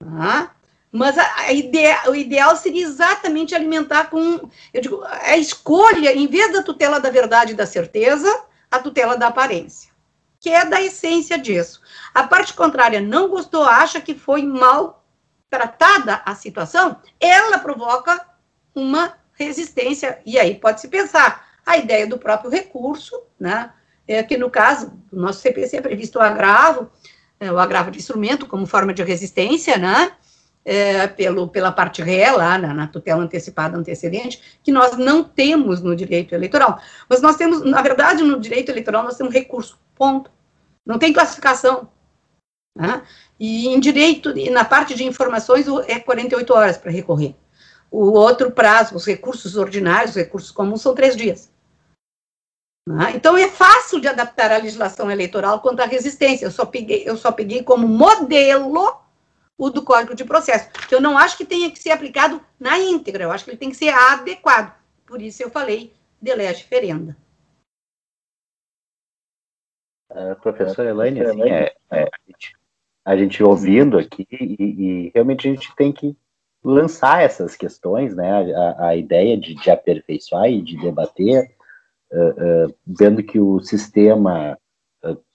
Tá? 0.03 0.53
Mas 0.91 1.17
a, 1.17 1.35
a 1.43 1.53
ideia, 1.53 2.09
o 2.09 2.15
ideal 2.15 2.57
seria 2.57 2.83
exatamente 2.83 3.55
alimentar 3.55 4.09
com, 4.09 4.49
eu 4.73 4.81
digo, 4.81 5.01
a 5.05 5.37
escolha, 5.37 6.13
em 6.13 6.27
vez 6.27 6.51
da 6.51 6.61
tutela 6.61 6.99
da 6.99 7.09
verdade 7.09 7.53
e 7.53 7.55
da 7.55 7.65
certeza, 7.65 8.50
a 8.71 8.79
tutela 8.79 9.17
da 9.17 9.27
aparência, 9.27 9.91
que 10.39 10.49
é 10.49 10.65
da 10.65 10.81
essência 10.81 11.37
disso. 11.37 11.81
A 12.13 12.23
parte 12.23 12.53
contrária 12.53 13.01
não 13.01 13.27
gostou, 13.27 13.63
acha 13.63 13.99
que 13.99 14.15
foi 14.15 14.43
mal 14.43 15.05
tratada 15.49 16.21
a 16.25 16.33
situação, 16.33 16.97
ela 17.19 17.59
provoca 17.59 18.25
uma 18.73 19.13
resistência, 19.33 20.21
e 20.25 20.39
aí 20.39 20.55
pode-se 20.55 20.87
pensar 20.87 21.45
a 21.65 21.77
ideia 21.77 22.07
do 22.07 22.17
próprio 22.17 22.49
recurso, 22.49 23.21
né, 23.39 23.71
é 24.07 24.23
que 24.23 24.37
no 24.37 24.49
caso 24.49 24.91
do 25.11 25.19
nosso 25.19 25.41
CPC 25.41 25.77
é 25.77 25.81
previsto 25.81 26.19
o 26.19 26.21
agravo, 26.21 26.89
é, 27.39 27.51
o 27.51 27.59
agravo 27.59 27.91
de 27.91 27.99
instrumento 27.99 28.47
como 28.47 28.65
forma 28.65 28.93
de 28.93 29.03
resistência, 29.03 29.77
né, 29.77 30.13
é, 30.63 31.07
pelo, 31.07 31.47
pela 31.47 31.71
parte 31.71 32.01
ré, 32.01 32.31
lá 32.31 32.57
na, 32.57 32.73
na, 32.73 32.87
tutela 32.87 33.23
antecipada 33.23 33.77
antecedente, 33.77 34.59
que 34.63 34.71
nós 34.71 34.95
não 34.97 35.23
temos 35.23 35.81
no 35.81 35.95
direito 35.95 36.35
eleitoral. 36.35 36.79
Mas 37.09 37.21
nós 37.21 37.35
temos, 37.35 37.63
na 37.63 37.81
verdade, 37.81 38.23
no 38.23 38.39
direito 38.39 38.69
eleitoral, 38.69 39.03
nós 39.03 39.17
temos 39.17 39.33
recurso, 39.33 39.79
ponto. 39.95 40.31
Não 40.85 40.99
tem 40.99 41.13
classificação. 41.13 41.89
Né? 42.77 43.01
E 43.39 43.67
em 43.67 43.79
direito, 43.79 44.33
na 44.51 44.63
parte 44.63 44.93
de 44.93 45.03
informações, 45.03 45.65
é 45.87 45.99
48 45.99 46.53
horas 46.53 46.77
para 46.77 46.91
recorrer. 46.91 47.35
O 47.89 48.11
outro 48.11 48.51
prazo, 48.51 48.95
os 48.95 49.05
recursos 49.05 49.57
ordinários, 49.57 50.11
os 50.11 50.17
recursos 50.17 50.51
comuns, 50.51 50.81
são 50.81 50.95
três 50.95 51.15
dias. 51.15 51.51
Né? 52.87 53.13
Então, 53.15 53.35
é 53.35 53.49
fácil 53.49 53.99
de 53.99 54.07
adaptar 54.07 54.51
a 54.51 54.57
legislação 54.57 55.11
eleitoral 55.11 55.59
quanto 55.59 55.81
à 55.81 55.85
resistência. 55.85 56.45
Eu 56.45 56.51
só 56.51 56.65
peguei, 56.65 57.03
eu 57.05 57.17
só 57.17 57.31
peguei 57.31 57.63
como 57.63 57.87
modelo 57.87 59.01
o 59.61 59.69
do 59.69 59.83
Código 59.83 60.15
de 60.15 60.25
Processo, 60.25 60.71
que 60.89 60.95
eu 60.95 60.99
não 60.99 61.15
acho 61.15 61.37
que 61.37 61.45
tenha 61.45 61.69
que 61.69 61.77
ser 61.77 61.91
aplicado 61.91 62.41
na 62.59 62.79
íntegra, 62.79 63.25
eu 63.25 63.31
acho 63.31 63.45
que 63.45 63.51
ele 63.51 63.59
tem 63.59 63.69
que 63.69 63.75
ser 63.75 63.89
adequado. 63.89 64.75
Por 65.05 65.21
isso 65.21 65.43
eu 65.43 65.51
falei 65.51 65.93
de 66.19 66.33
lege 66.33 66.63
ferenda. 66.63 67.15
Uh, 70.09 70.35
professora 70.41 70.89
Elaine, 70.89 71.21
assim, 71.21 71.43
é, 71.43 71.75
é, 71.91 72.03
a, 72.03 72.17
gente, 72.27 72.57
a, 73.05 73.17
gente, 73.17 73.43
ouvindo 73.43 73.99
aqui, 73.99 74.27
e, 74.31 74.55
e, 74.59 75.11
realmente 75.13 75.47
a 75.47 75.51
gente 75.51 75.75
tem 75.75 75.91
que 75.91 76.17
lançar 76.63 77.21
essas 77.21 77.55
questões, 77.55 78.15
né, 78.15 78.55
a, 78.55 78.87
a 78.87 78.95
ideia 78.95 79.37
de, 79.37 79.53
de, 79.53 79.69
aperfeiçoar 79.69 80.49
e 80.49 80.59
de 80.63 80.75
debater, 80.77 81.55
uh, 82.11 82.67
uh, 82.67 82.75
vendo 82.87 83.21
que 83.21 83.39
o 83.39 83.59
sistema 83.61 84.57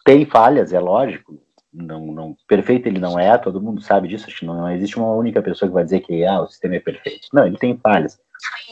tem 0.04 0.26
falhas, 0.26 0.72
é 0.72 0.80
lógico, 0.80 1.40
não, 1.76 2.06
não, 2.06 2.36
perfeito 2.48 2.88
ele 2.88 2.98
não 2.98 3.18
é, 3.18 3.36
todo 3.36 3.60
mundo 3.60 3.82
sabe 3.82 4.08
disso, 4.08 4.24
acho 4.26 4.40
que 4.40 4.46
não, 4.46 4.54
não, 4.54 4.70
existe 4.70 4.96
uma 4.96 5.12
única 5.12 5.42
pessoa 5.42 5.68
que 5.68 5.74
vai 5.74 5.84
dizer 5.84 6.00
que 6.00 6.24
ah, 6.24 6.40
o 6.40 6.48
sistema 6.48 6.76
é 6.76 6.80
perfeito. 6.80 7.28
Não, 7.32 7.46
ele 7.46 7.58
tem 7.58 7.76
falhas. 7.76 8.18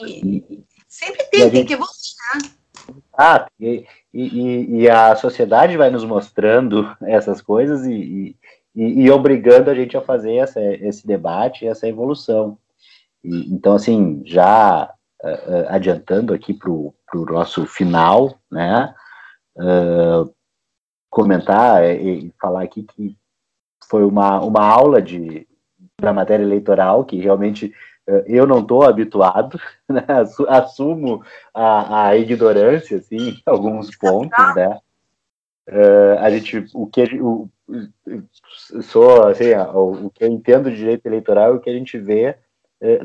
E, 0.03 0.63
Sempre 0.87 1.23
tem, 1.25 1.41
tem 1.41 1.51
gente, 1.51 1.67
que 1.67 1.73
evoluir. 1.73 1.95
Ah, 3.17 3.47
e, 3.59 3.85
e, 4.13 4.81
e, 4.81 4.89
a 4.89 5.15
sociedade 5.15 5.75
vai 5.77 5.89
nos 5.89 6.03
mostrando 6.03 6.95
essas 7.01 7.41
coisas 7.41 7.85
e, 7.85 8.35
e, 8.75 9.09
obrigando 9.09 9.69
a 9.69 9.75
gente 9.75 9.97
a 9.97 10.01
fazer 10.01 10.35
essa, 10.35 10.61
esse 10.61 11.07
debate, 11.07 11.65
essa 11.65 11.87
evolução. 11.87 12.57
então, 13.23 13.73
assim, 13.73 14.21
já 14.25 14.93
uh, 15.23 15.65
adiantando 15.69 16.33
aqui 16.33 16.53
para 16.53 16.69
o 16.69 16.93
nosso 17.13 17.65
final, 17.65 18.37
né, 18.51 18.93
uh, 19.57 20.34
comentar 21.15 21.81
e 21.85 22.29
falar 22.41 22.63
aqui 22.63 22.83
que 22.83 23.15
foi 23.89 24.03
uma, 24.03 24.41
uma 24.41 24.65
aula 24.65 25.01
de, 25.01 25.47
da 25.97 26.11
matéria 26.11 26.43
eleitoral 26.43 27.05
que 27.05 27.17
realmente 27.17 27.73
eh, 28.05 28.25
eu 28.27 28.45
não 28.45 28.59
estou 28.59 28.83
habituado, 28.83 29.57
né? 29.87 30.05
assumo 30.49 31.23
a, 31.53 32.07
a, 32.07 32.17
ignorância 32.17 32.97
assim, 32.97 33.29
em 33.29 33.41
alguns 33.45 33.95
pontos, 33.95 34.55
né? 34.55 34.77
Uh, 35.67 36.19
a 36.19 36.29
gente, 36.29 36.67
o 36.75 36.85
que 36.85 37.01
o, 37.19 37.49
sou 38.81 39.25
assim, 39.27 39.53
o, 39.73 40.07
o 40.07 40.09
que 40.11 40.23
eu 40.23 40.27
entendo 40.27 40.69
de 40.69 40.75
direito 40.75 41.05
eleitoral 41.05 41.53
é 41.53 41.55
o 41.55 41.59
que 41.61 41.69
a 41.69 41.73
gente 41.73 41.97
vê 41.97 42.37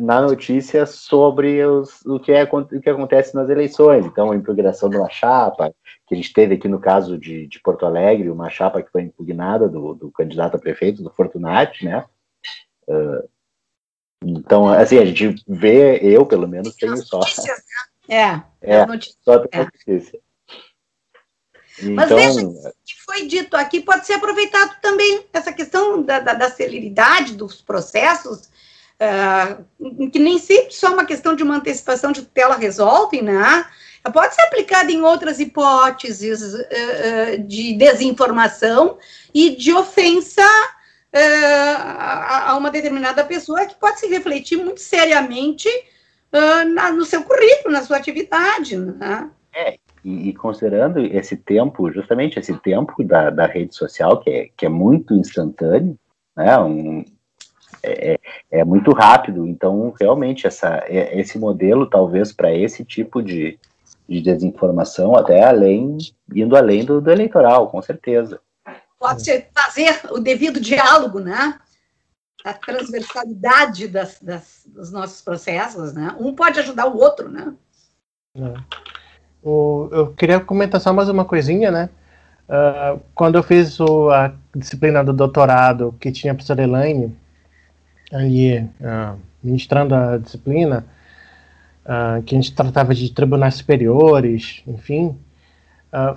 na 0.01 0.21
notícia 0.21 0.85
sobre 0.85 1.65
os, 1.65 2.05
o, 2.05 2.19
que 2.19 2.33
é, 2.33 2.43
o 2.45 2.81
que 2.81 2.91
acontece 2.91 3.35
nas 3.35 3.49
eleições. 3.49 4.05
Então, 4.05 4.31
a 4.31 4.37
impugnação 4.37 4.91
de 4.91 4.97
uma 4.97 5.09
chapa, 5.09 5.73
que 6.07 6.15
a 6.15 6.17
gente 6.17 6.33
teve 6.33 6.55
aqui 6.55 6.69
no 6.69 6.81
caso 6.81 7.17
de, 7.17 7.47
de 7.47 7.61
Porto 7.61 7.87
Alegre, 7.87 8.31
uma 8.31 8.51
chapa 8.51 8.83
que 8.83 8.91
foi 8.91 9.03
impugnada 9.03 9.69
do, 9.69 9.95
do 9.95 10.11
candidato 10.11 10.57
a 10.57 10.59
prefeito, 10.59 11.03
do 11.03 11.11
Fortunati, 11.11 11.85
né? 11.85 12.05
Uh, 12.89 13.29
Então, 14.23 14.69
assim, 14.69 14.99
a 14.99 15.05
gente 15.05 15.43
vê, 15.49 15.99
eu 16.03 16.27
pelo 16.27 16.47
menos 16.47 16.75
tenho 16.77 16.97
só. 16.97 17.21
Né? 17.21 17.25
É, 18.13 18.43
é, 18.63 18.87
só 19.23 19.39
tem 19.39 19.61
é. 19.61 19.65
notícia. 19.65 20.21
Então, 21.79 21.95
Mas 21.95 22.09
veja 22.11 22.41
que 22.85 23.03
foi 23.05 23.27
dito 23.29 23.57
aqui, 23.57 23.81
pode 23.81 24.05
ser 24.05 24.15
aproveitado 24.15 24.81
também 24.81 25.25
essa 25.33 25.53
questão 25.53 26.03
da, 26.03 26.19
da, 26.19 26.35
da 26.35 26.51
celeridade 26.51 27.37
dos 27.37 27.63
processos, 27.63 28.51
uh, 29.01 30.11
que 30.11 30.19
nem 30.19 30.39
sempre 30.39 30.73
só 30.73 30.93
uma 30.93 31.05
questão 31.05 31.35
de 31.35 31.43
uma 31.43 31.57
antecipação 31.57 32.13
de 32.13 32.23
tutela 32.23 32.57
resolve, 32.57 33.23
né? 33.23 33.65
Pode 34.13 34.35
ser 34.35 34.43
aplicada 34.43 34.91
em 34.91 35.03
outras 35.03 35.41
hipóteses 35.41 36.55
uh, 36.55 37.43
de 37.47 37.75
desinformação 37.75 38.99
e 39.35 39.57
de 39.57 39.73
ofensa 39.73 40.43
a, 41.13 42.53
a, 42.53 42.57
uma 42.57 42.71
determinada 42.71 43.25
pessoa 43.25 43.67
que 43.67 43.75
pode 43.75 43.99
se 43.99 44.07
refletir 44.07 44.57
muito 44.57 44.81
seriamente 44.81 45.69
na, 46.73 46.93
no 46.93 47.05
seu 47.05 47.25
currículo, 47.25 47.75
na 47.75 47.83
sua 47.83 47.97
atividade, 47.97 48.77
né? 48.77 49.29
É, 49.53 49.77
e, 50.05 50.29
e, 50.29 50.35
considerando 50.35 51.01
esse 51.01 51.37
tempo, 51.37 51.91
justamente 51.93 52.39
esse 52.39 52.57
tempo 52.59 53.03
da, 53.05 53.31
da 53.31 53.47
rede 53.47 53.75
social, 53.75 54.21
que 54.21 54.31
é, 54.31 54.49
que 54.57 54.67
é 54.67 54.69
muito 54.69 55.15
instantâneo, 55.15 55.99
né, 56.37 56.59
um, 56.59 57.05
é, 57.83 58.13
é, 58.13 58.19
é 58.61 58.65
muito 58.65 58.93
rápido, 58.93 59.47
então 59.47 59.95
realmente 59.99 60.47
essa, 60.47 60.85
é, 60.87 61.19
esse 61.19 61.39
modelo, 61.39 61.87
talvez 61.87 62.33
para 62.33 62.53
esse 62.55 62.85
tipo 62.85 63.23
de, 63.23 63.59
de 64.09 64.21
desinformação, 64.21 65.15
até 65.17 65.45
além, 65.45 65.99
indo 66.35 66.57
além 66.57 66.85
do, 66.85 67.01
do 67.01 67.11
eleitoral, 67.11 67.69
com 67.69 67.81
certeza. 67.81 68.41
Pode 68.99 69.25
ser 69.25 69.49
fazer 69.55 70.01
o 70.11 70.19
devido 70.19 70.61
diálogo, 70.61 71.21
né? 71.21 71.59
A 72.45 72.53
transversalidade 72.53 73.89
das, 73.89 74.21
das, 74.21 74.67
dos 74.67 74.93
nossos 74.93 75.23
processos, 75.23 75.93
né? 75.95 76.15
Um 76.19 76.35
pode 76.35 76.59
ajudar 76.61 76.87
o 76.87 76.99
outro, 76.99 77.29
né? 77.31 77.55
É. 78.37 78.55
O, 79.43 79.89
eu 79.91 80.13
queria 80.13 80.39
comentar 80.39 80.81
só 80.81 80.93
mais 80.93 81.09
uma 81.09 81.25
coisinha, 81.25 81.71
né? 81.71 81.89
Uh, 82.49 83.01
quando 83.15 83.37
eu 83.37 83.43
fiz 83.43 83.79
o, 83.81 84.11
a 84.11 84.33
disciplina 84.55 85.05
do 85.05 85.13
doutorado, 85.13 85.95
que 86.01 86.11
tinha 86.11 86.33
a 86.33 86.35
professora 86.35 86.63
Elaine 86.63 87.17
ali 88.13 88.59
uh, 88.59 89.19
ministrando 89.43 89.95
a 89.95 90.19
disciplina, 90.19 90.85
uh, 91.85 92.23
que 92.23 92.35
a 92.35 92.39
gente 92.39 92.55
tratava 92.55 92.95
de 92.95 93.13
tribunais 93.13 93.55
superiores, 93.55 94.63
enfim, 94.67 95.17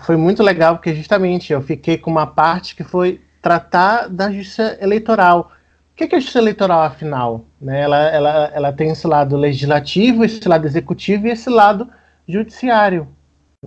foi 0.01 0.15
muito 0.15 0.43
legal 0.43 0.75
porque 0.75 0.93
justamente 0.93 1.51
eu 1.51 1.59
fiquei 1.59 1.97
com 1.97 2.11
uma 2.11 2.27
parte 2.27 2.75
que 2.75 2.83
foi 2.83 3.19
tratar 3.41 4.07
da 4.07 4.31
justiça 4.31 4.77
eleitoral. 4.79 5.51
O 5.91 5.95
que 5.95 6.03
é 6.03 6.15
a 6.15 6.19
justiça 6.19 6.39
eleitoral, 6.39 6.81
afinal? 6.81 7.45
Né? 7.59 7.81
Ela, 7.81 7.97
ela, 8.09 8.51
ela 8.53 8.73
tem 8.73 8.89
esse 8.89 9.05
lado 9.05 9.35
legislativo, 9.35 10.23
esse 10.23 10.47
lado 10.47 10.65
executivo 10.65 11.27
e 11.27 11.31
esse 11.31 11.49
lado 11.49 11.89
judiciário. 12.27 13.07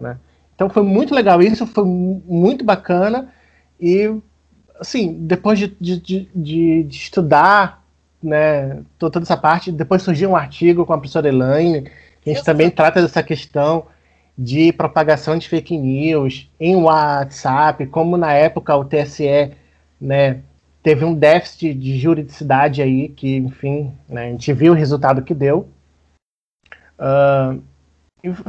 Né? 0.00 0.16
Então 0.54 0.70
foi 0.70 0.82
muito 0.82 1.14
legal 1.14 1.42
isso, 1.42 1.66
foi 1.66 1.84
muito 1.84 2.64
bacana. 2.64 3.28
E, 3.80 4.10
assim, 4.80 5.12
depois 5.20 5.58
de, 5.58 5.76
de, 5.78 6.00
de, 6.00 6.82
de 6.84 6.96
estudar 6.96 7.84
né, 8.22 8.82
toda 8.98 9.20
essa 9.20 9.36
parte, 9.36 9.70
depois 9.70 10.02
surgiu 10.02 10.30
um 10.30 10.36
artigo 10.36 10.84
com 10.84 10.92
a 10.92 10.98
professora 10.98 11.28
Elaine, 11.28 11.90
que 12.20 12.30
a 12.30 12.34
gente 12.34 12.44
também 12.44 12.70
trata 12.70 13.00
dessa 13.00 13.22
questão 13.22 13.86
de 14.36 14.72
propagação 14.72 15.38
de 15.38 15.48
fake 15.48 15.78
news 15.78 16.50
em 16.60 16.76
WhatsApp, 16.76 17.86
como 17.86 18.16
na 18.16 18.32
época 18.32 18.76
o 18.76 18.84
TSE 18.84 19.52
né, 20.00 20.40
teve 20.82 21.04
um 21.04 21.14
déficit 21.14 21.74
de 21.74 21.98
juridicidade 21.98 22.82
aí, 22.82 23.08
que, 23.08 23.36
enfim, 23.36 23.92
né, 24.08 24.26
a 24.26 24.30
gente 24.30 24.52
viu 24.52 24.72
o 24.72 24.76
resultado 24.76 25.22
que 25.22 25.34
deu. 25.34 25.68
Uh, 26.98 27.62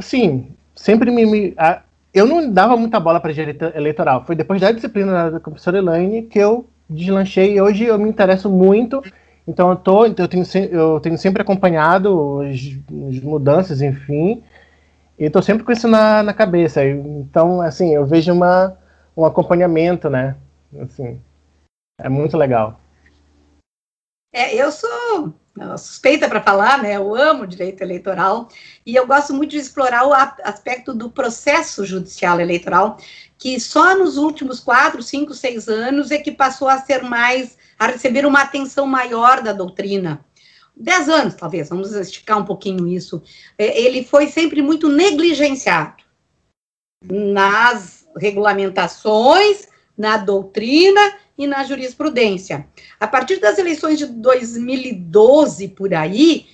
sim, 0.00 0.50
sempre 0.74 1.10
me. 1.10 1.26
me 1.26 1.54
a, 1.56 1.82
eu 2.12 2.26
não 2.26 2.50
dava 2.50 2.76
muita 2.76 2.98
bola 2.98 3.20
para 3.20 3.32
direito 3.32 3.64
eleitoral. 3.74 4.24
Foi 4.24 4.34
depois 4.34 4.60
da 4.60 4.72
disciplina 4.72 5.30
da 5.30 5.40
professora 5.40 5.78
Elaine 5.78 6.22
que 6.22 6.38
eu 6.38 6.66
deslanchei 6.88 7.54
e 7.54 7.60
hoje 7.60 7.84
eu 7.84 7.98
me 7.98 8.08
interesso 8.08 8.48
muito. 8.48 9.02
Então 9.48 9.70
eu, 9.70 9.76
tô, 9.76 10.04
eu, 10.04 10.28
tenho, 10.28 10.44
eu 10.70 11.00
tenho 11.00 11.16
sempre 11.16 11.40
acompanhado 11.40 12.42
as, 12.42 12.60
as 13.08 13.20
mudanças, 13.22 13.80
enfim, 13.80 14.44
e 15.18 15.24
estou 15.24 15.40
sempre 15.40 15.64
com 15.64 15.72
isso 15.72 15.88
na, 15.88 16.22
na 16.22 16.34
cabeça. 16.34 16.84
Então, 16.84 17.62
assim, 17.62 17.94
eu 17.94 18.04
vejo 18.04 18.30
uma, 18.30 18.76
um 19.16 19.24
acompanhamento, 19.24 20.10
né? 20.10 20.36
Assim, 20.78 21.18
é 21.98 22.10
muito 22.10 22.36
legal. 22.36 22.78
É, 24.34 24.54
eu 24.54 24.70
sou 24.70 25.32
suspeita 25.76 26.28
para 26.28 26.40
falar, 26.40 26.80
né? 26.82 26.96
Eu 26.96 27.14
amo 27.14 27.46
direito 27.46 27.82
eleitoral 27.82 28.48
e 28.86 28.94
eu 28.94 29.06
gosto 29.06 29.34
muito 29.34 29.50
de 29.50 29.56
explorar 29.56 30.06
o 30.06 30.12
aspecto 30.12 30.94
do 30.94 31.10
processo 31.10 31.84
judicial 31.84 32.38
eleitoral, 32.38 32.96
que 33.36 33.58
só 33.58 33.96
nos 33.96 34.16
últimos 34.16 34.60
quatro, 34.60 35.02
cinco, 35.02 35.34
seis 35.34 35.68
anos 35.68 36.10
é 36.10 36.18
que 36.18 36.30
passou 36.30 36.68
a 36.68 36.78
ser 36.78 37.02
mais, 37.02 37.57
a 37.78 37.86
receber 37.86 38.26
uma 38.26 38.42
atenção 38.42 38.86
maior 38.86 39.42
da 39.42 39.52
doutrina. 39.52 40.24
Dez 40.76 41.08
anos, 41.08 41.34
talvez, 41.34 41.68
vamos 41.68 41.92
esticar 41.92 42.38
um 42.38 42.44
pouquinho 42.44 42.86
isso. 42.86 43.22
É, 43.56 43.80
ele 43.80 44.04
foi 44.04 44.28
sempre 44.28 44.62
muito 44.62 44.88
negligenciado 44.88 46.04
nas 47.04 48.06
regulamentações, 48.16 49.68
na 49.96 50.16
doutrina 50.16 51.00
e 51.36 51.46
na 51.46 51.64
jurisprudência. 51.64 52.66
A 52.98 53.06
partir 53.06 53.38
das 53.38 53.58
eleições 53.58 53.98
de 53.98 54.06
2012 54.06 55.68
por 55.68 55.94
aí, 55.94 56.46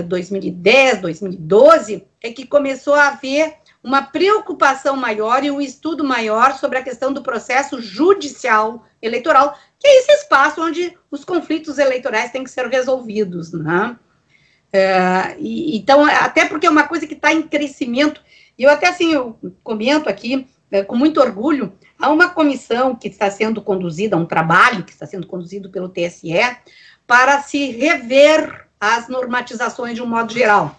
2010, 0.00 0.94
eh, 0.94 1.00
2012, 1.00 2.06
é 2.20 2.30
que 2.32 2.46
começou 2.46 2.94
a 2.94 3.08
haver 3.08 3.56
uma 3.82 4.02
preocupação 4.02 4.96
maior 4.96 5.44
e 5.44 5.50
um 5.50 5.60
estudo 5.60 6.04
maior 6.04 6.56
sobre 6.56 6.78
a 6.78 6.82
questão 6.82 7.12
do 7.12 7.22
processo 7.22 7.80
judicial 7.80 8.86
eleitoral, 9.02 9.58
que 9.82 9.88
é 9.88 9.98
esse 9.98 10.12
espaço 10.12 10.62
onde 10.62 10.96
os 11.10 11.24
conflitos 11.24 11.78
eleitorais 11.78 12.30
têm 12.30 12.44
que 12.44 12.50
ser 12.50 12.66
resolvidos, 12.68 13.52
né? 13.52 13.98
É, 14.72 15.36
e, 15.38 15.76
então, 15.76 16.04
até 16.04 16.46
porque 16.46 16.66
é 16.66 16.70
uma 16.70 16.88
coisa 16.88 17.06
que 17.06 17.14
está 17.14 17.32
em 17.32 17.42
crescimento, 17.42 18.22
e 18.56 18.62
eu 18.62 18.70
até 18.70 18.88
assim, 18.88 19.12
eu 19.12 19.38
comento 19.62 20.08
aqui, 20.08 20.46
é, 20.70 20.82
com 20.82 20.96
muito 20.96 21.20
orgulho, 21.20 21.72
Há 22.02 22.10
uma 22.10 22.30
comissão 22.30 22.96
que 22.96 23.06
está 23.06 23.30
sendo 23.30 23.62
conduzida, 23.62 24.16
um 24.16 24.26
trabalho 24.26 24.82
que 24.82 24.90
está 24.90 25.06
sendo 25.06 25.24
conduzido 25.24 25.70
pelo 25.70 25.88
TSE, 25.88 26.32
para 27.06 27.40
se 27.40 27.70
rever 27.70 28.66
as 28.80 29.06
normatizações 29.06 29.94
de 29.94 30.02
um 30.02 30.06
modo 30.06 30.32
geral. 30.32 30.76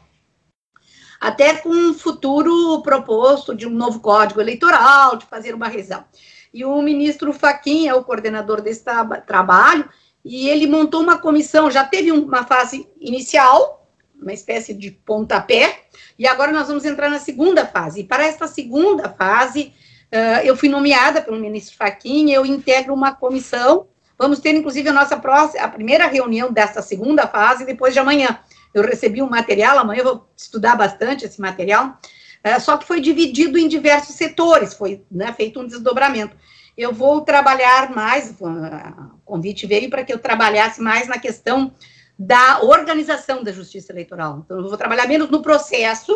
Até 1.22 1.54
com 1.56 1.70
um 1.70 1.94
futuro 1.94 2.82
proposto 2.82 3.56
de 3.56 3.66
um 3.66 3.70
novo 3.70 4.02
código 4.02 4.42
eleitoral, 4.42 5.16
de 5.16 5.26
fazer 5.26 5.56
uma 5.56 5.70
revisão. 5.70 6.04
E 6.54 6.64
o 6.64 6.82
ministro 6.82 7.34
Faquim 7.34 7.88
é 7.88 7.94
o 7.94 8.04
coordenador 8.04 8.62
desse 8.62 8.84
tra 8.84 9.04
trabalho, 9.22 9.90
e 10.24 10.48
ele 10.48 10.68
montou 10.68 11.02
uma 11.02 11.18
comissão, 11.18 11.72
já 11.72 11.84
teve 11.84 12.12
uma 12.12 12.46
fase 12.46 12.88
inicial, 13.00 13.90
uma 14.22 14.32
espécie 14.32 14.74
de 14.74 14.92
pontapé, 14.92 15.82
e 16.18 16.28
agora 16.28 16.52
nós 16.52 16.68
vamos 16.68 16.86
entrar 16.86 17.10
na 17.10 17.20
segunda 17.20 17.66
fase. 17.66 18.02
E 18.02 18.04
para 18.04 18.26
esta 18.26 18.48
segunda 18.48 19.10
fase, 19.10 19.74
Uh, 20.14 20.46
eu 20.46 20.56
fui 20.56 20.70
nomeada 20.70 21.24
pelo 21.24 21.40
ministro 21.40 21.76
Fachin, 21.76 22.30
eu 22.30 22.46
integro 22.46 22.94
uma 22.94 23.16
comissão. 23.16 23.88
Vamos 24.16 24.40
ter, 24.40 24.54
inclusive, 24.54 24.88
a 24.90 24.94
nossa 24.94 25.18
próxima, 25.18 25.64
a 25.64 25.68
primeira 25.68 26.06
reunião 26.06 26.54
desta 26.54 26.84
segunda 26.84 27.26
fase, 27.26 27.66
depois 27.66 27.96
de 27.96 28.00
amanhã. 28.00 28.40
Eu 28.76 28.84
recebi 28.84 29.24
um 29.24 29.30
material, 29.30 29.80
amanhã 29.80 30.02
eu 30.02 30.06
vou 30.06 30.30
estudar 30.38 30.76
bastante 30.76 31.26
esse 31.26 31.42
material, 31.42 31.98
uh, 32.46 32.60
só 32.62 32.78
que 32.78 32.86
foi 32.86 33.02
dividido 33.02 33.58
em 33.58 33.68
diversos 33.68 34.16
setores, 34.16 34.74
foi 34.74 35.04
né, 35.12 35.34
feito 35.34 35.60
um 35.60 35.68
desdobramento. 35.68 36.36
Eu 36.78 36.92
vou 36.92 37.22
trabalhar 37.22 37.92
mais, 37.92 38.36
o 38.40 39.20
convite 39.24 39.68
veio 39.68 39.90
para 39.90 40.04
que 40.04 40.12
eu 40.12 40.20
trabalhasse 40.20 40.82
mais 40.82 41.08
na 41.08 41.20
questão 41.20 41.74
da 42.18 42.62
organização 42.62 43.44
da 43.44 43.52
justiça 43.52 43.92
eleitoral. 43.92 44.42
Então, 44.44 44.58
eu 44.58 44.68
vou 44.68 44.78
trabalhar 44.78 45.08
menos 45.08 45.30
no 45.30 45.42
processo 45.42 46.14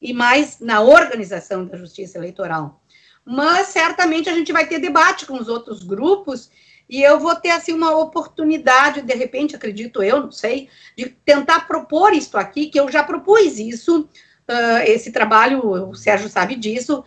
e 0.00 0.12
mais 0.12 0.60
na 0.60 0.82
organização 0.82 1.64
da 1.64 1.76
justiça 1.76 2.18
eleitoral 2.18 2.80
mas 3.24 3.68
certamente 3.68 4.28
a 4.28 4.34
gente 4.34 4.52
vai 4.52 4.66
ter 4.66 4.78
debate 4.78 5.26
com 5.26 5.38
os 5.38 5.48
outros 5.48 5.82
grupos 5.82 6.50
e 6.88 7.00
eu 7.00 7.20
vou 7.20 7.36
ter 7.36 7.50
assim 7.50 7.72
uma 7.72 7.96
oportunidade, 7.96 9.02
de 9.02 9.14
repente, 9.14 9.54
acredito 9.54 10.02
eu, 10.02 10.22
não 10.22 10.32
sei, 10.32 10.68
de 10.96 11.06
tentar 11.24 11.68
propor 11.68 12.12
isso 12.12 12.36
aqui, 12.36 12.66
que 12.66 12.80
eu 12.80 12.90
já 12.90 13.04
propus 13.04 13.60
isso, 13.60 14.08
uh, 14.50 14.82
esse 14.84 15.12
trabalho, 15.12 15.88
o 15.88 15.94
Sérgio 15.94 16.28
sabe 16.28 16.56
disso, 16.56 17.04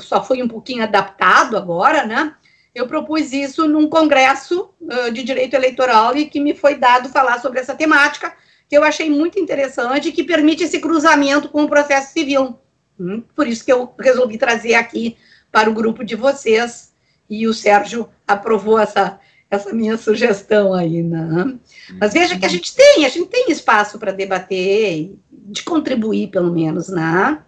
só 0.00 0.24
foi 0.24 0.42
um 0.42 0.48
pouquinho 0.48 0.82
adaptado 0.82 1.56
agora, 1.56 2.04
né? 2.04 2.34
Eu 2.74 2.88
propus 2.88 3.32
isso 3.32 3.68
num 3.68 3.88
congresso 3.88 4.70
uh, 4.80 5.12
de 5.12 5.22
direito 5.22 5.54
eleitoral 5.54 6.16
e 6.16 6.26
que 6.26 6.40
me 6.40 6.54
foi 6.54 6.74
dado 6.76 7.08
falar 7.08 7.40
sobre 7.40 7.60
essa 7.60 7.74
temática, 7.74 8.34
que 8.68 8.76
eu 8.76 8.82
achei 8.82 9.10
muito 9.10 9.38
interessante 9.38 10.08
e 10.08 10.12
que 10.12 10.24
permite 10.24 10.64
esse 10.64 10.80
cruzamento 10.80 11.48
com 11.48 11.64
o 11.64 11.68
processo 11.68 12.12
civil. 12.12 12.58
Hum, 12.98 13.22
por 13.34 13.46
isso 13.46 13.64
que 13.64 13.72
eu 13.72 13.92
resolvi 13.98 14.38
trazer 14.38 14.74
aqui 14.74 15.16
para 15.50 15.70
o 15.70 15.74
grupo 15.74 16.04
de 16.04 16.14
vocês, 16.14 16.92
e 17.28 17.46
o 17.46 17.54
Sérgio 17.54 18.08
aprovou 18.26 18.78
essa, 18.78 19.20
essa 19.50 19.72
minha 19.72 19.96
sugestão 19.96 20.74
aí, 20.74 21.02
né? 21.02 21.58
Mas 22.00 22.12
veja 22.12 22.38
que 22.38 22.44
a 22.44 22.48
gente 22.48 22.74
tem, 22.74 23.04
a 23.04 23.08
gente 23.08 23.28
tem 23.28 23.50
espaço 23.50 23.98
para 23.98 24.12
debater, 24.12 25.12
de 25.50 25.62
contribuir, 25.64 26.30
pelo 26.30 26.52
menos, 26.52 26.88
né? 26.88 27.42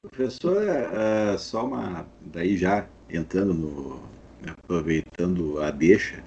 Professora, 0.00 1.34
uh, 1.34 1.38
só 1.38 1.66
uma, 1.66 2.06
daí 2.20 2.56
já 2.56 2.86
entrando 3.10 3.52
no, 3.52 4.00
aproveitando 4.46 5.60
a 5.60 5.70
deixa, 5.70 6.22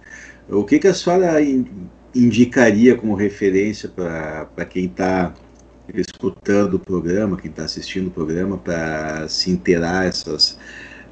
o 0.50 0.64
que, 0.64 0.80
que 0.80 0.88
a 0.88 0.94
senhora 0.94 1.38
indicaria 2.14 2.96
como 2.96 3.16
referência 3.16 3.90
para 3.90 4.66
quem 4.66 4.86
está 4.86 5.34
escutando 5.94 6.76
o 6.76 6.80
programa, 6.80 7.38
quem 7.38 7.50
está 7.50 7.64
assistindo 7.64 8.08
o 8.08 8.12
programa, 8.12 8.58
para 8.58 9.28
se 9.28 9.52
inteirar 9.52 10.06
essas, 10.06 10.58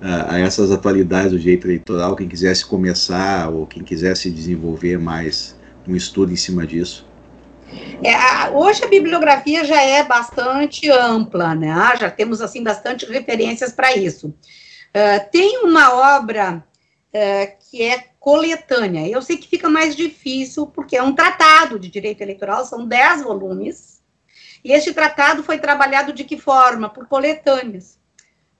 a 0.02 0.38
essas 0.40 0.72
atualidades 0.72 1.32
do 1.32 1.40
direito 1.40 1.68
eleitoral, 1.68 2.16
quem 2.16 2.28
quisesse 2.28 2.66
começar 2.66 3.50
ou 3.50 3.66
quem 3.68 3.84
quisesse 3.84 4.30
desenvolver 4.30 4.98
mais 4.98 5.56
um 5.88 5.96
estudo 5.96 6.32
em 6.32 6.38
cima 6.38 6.66
disso? 6.66 7.06
É, 8.04 8.50
hoje 8.52 8.84
a 8.84 8.88
bibliografia 8.88 9.64
já 9.64 9.82
é 9.82 10.04
bastante 10.04 10.90
ampla, 10.90 11.56
né? 11.56 11.72
Ah, 11.72 11.96
já 11.96 12.10
temos 12.10 12.42
assim 12.42 12.64
bastante 12.64 13.06
referências 13.06 13.72
para 13.72 13.96
isso. 13.96 14.28
Uh, 14.28 15.30
tem 15.32 15.64
uma 15.64 16.18
obra 16.18 16.64
uh, 17.14 17.70
que 17.70 17.82
é 17.82 18.06
coletânea. 18.20 19.08
Eu 19.08 19.22
sei 19.22 19.38
que 19.38 19.48
fica 19.48 19.70
mais 19.70 19.96
difícil 19.96 20.68
porque 20.68 20.96
é 20.96 21.04
um 21.04 21.14
tratado 21.14 21.80
de 21.80 21.90
direito 21.90 22.22
eleitoral, 22.22 22.66
são 22.66 22.86
dez 22.86 23.22
volumes. 23.22 24.02
E 24.64 24.72
este 24.72 24.94
tratado 24.94 25.44
foi 25.44 25.60
trabalhado 25.60 26.12
de 26.12 26.24
que 26.24 26.38
forma? 26.38 26.90
Por 26.90 27.08
coletâneas. 27.08 28.00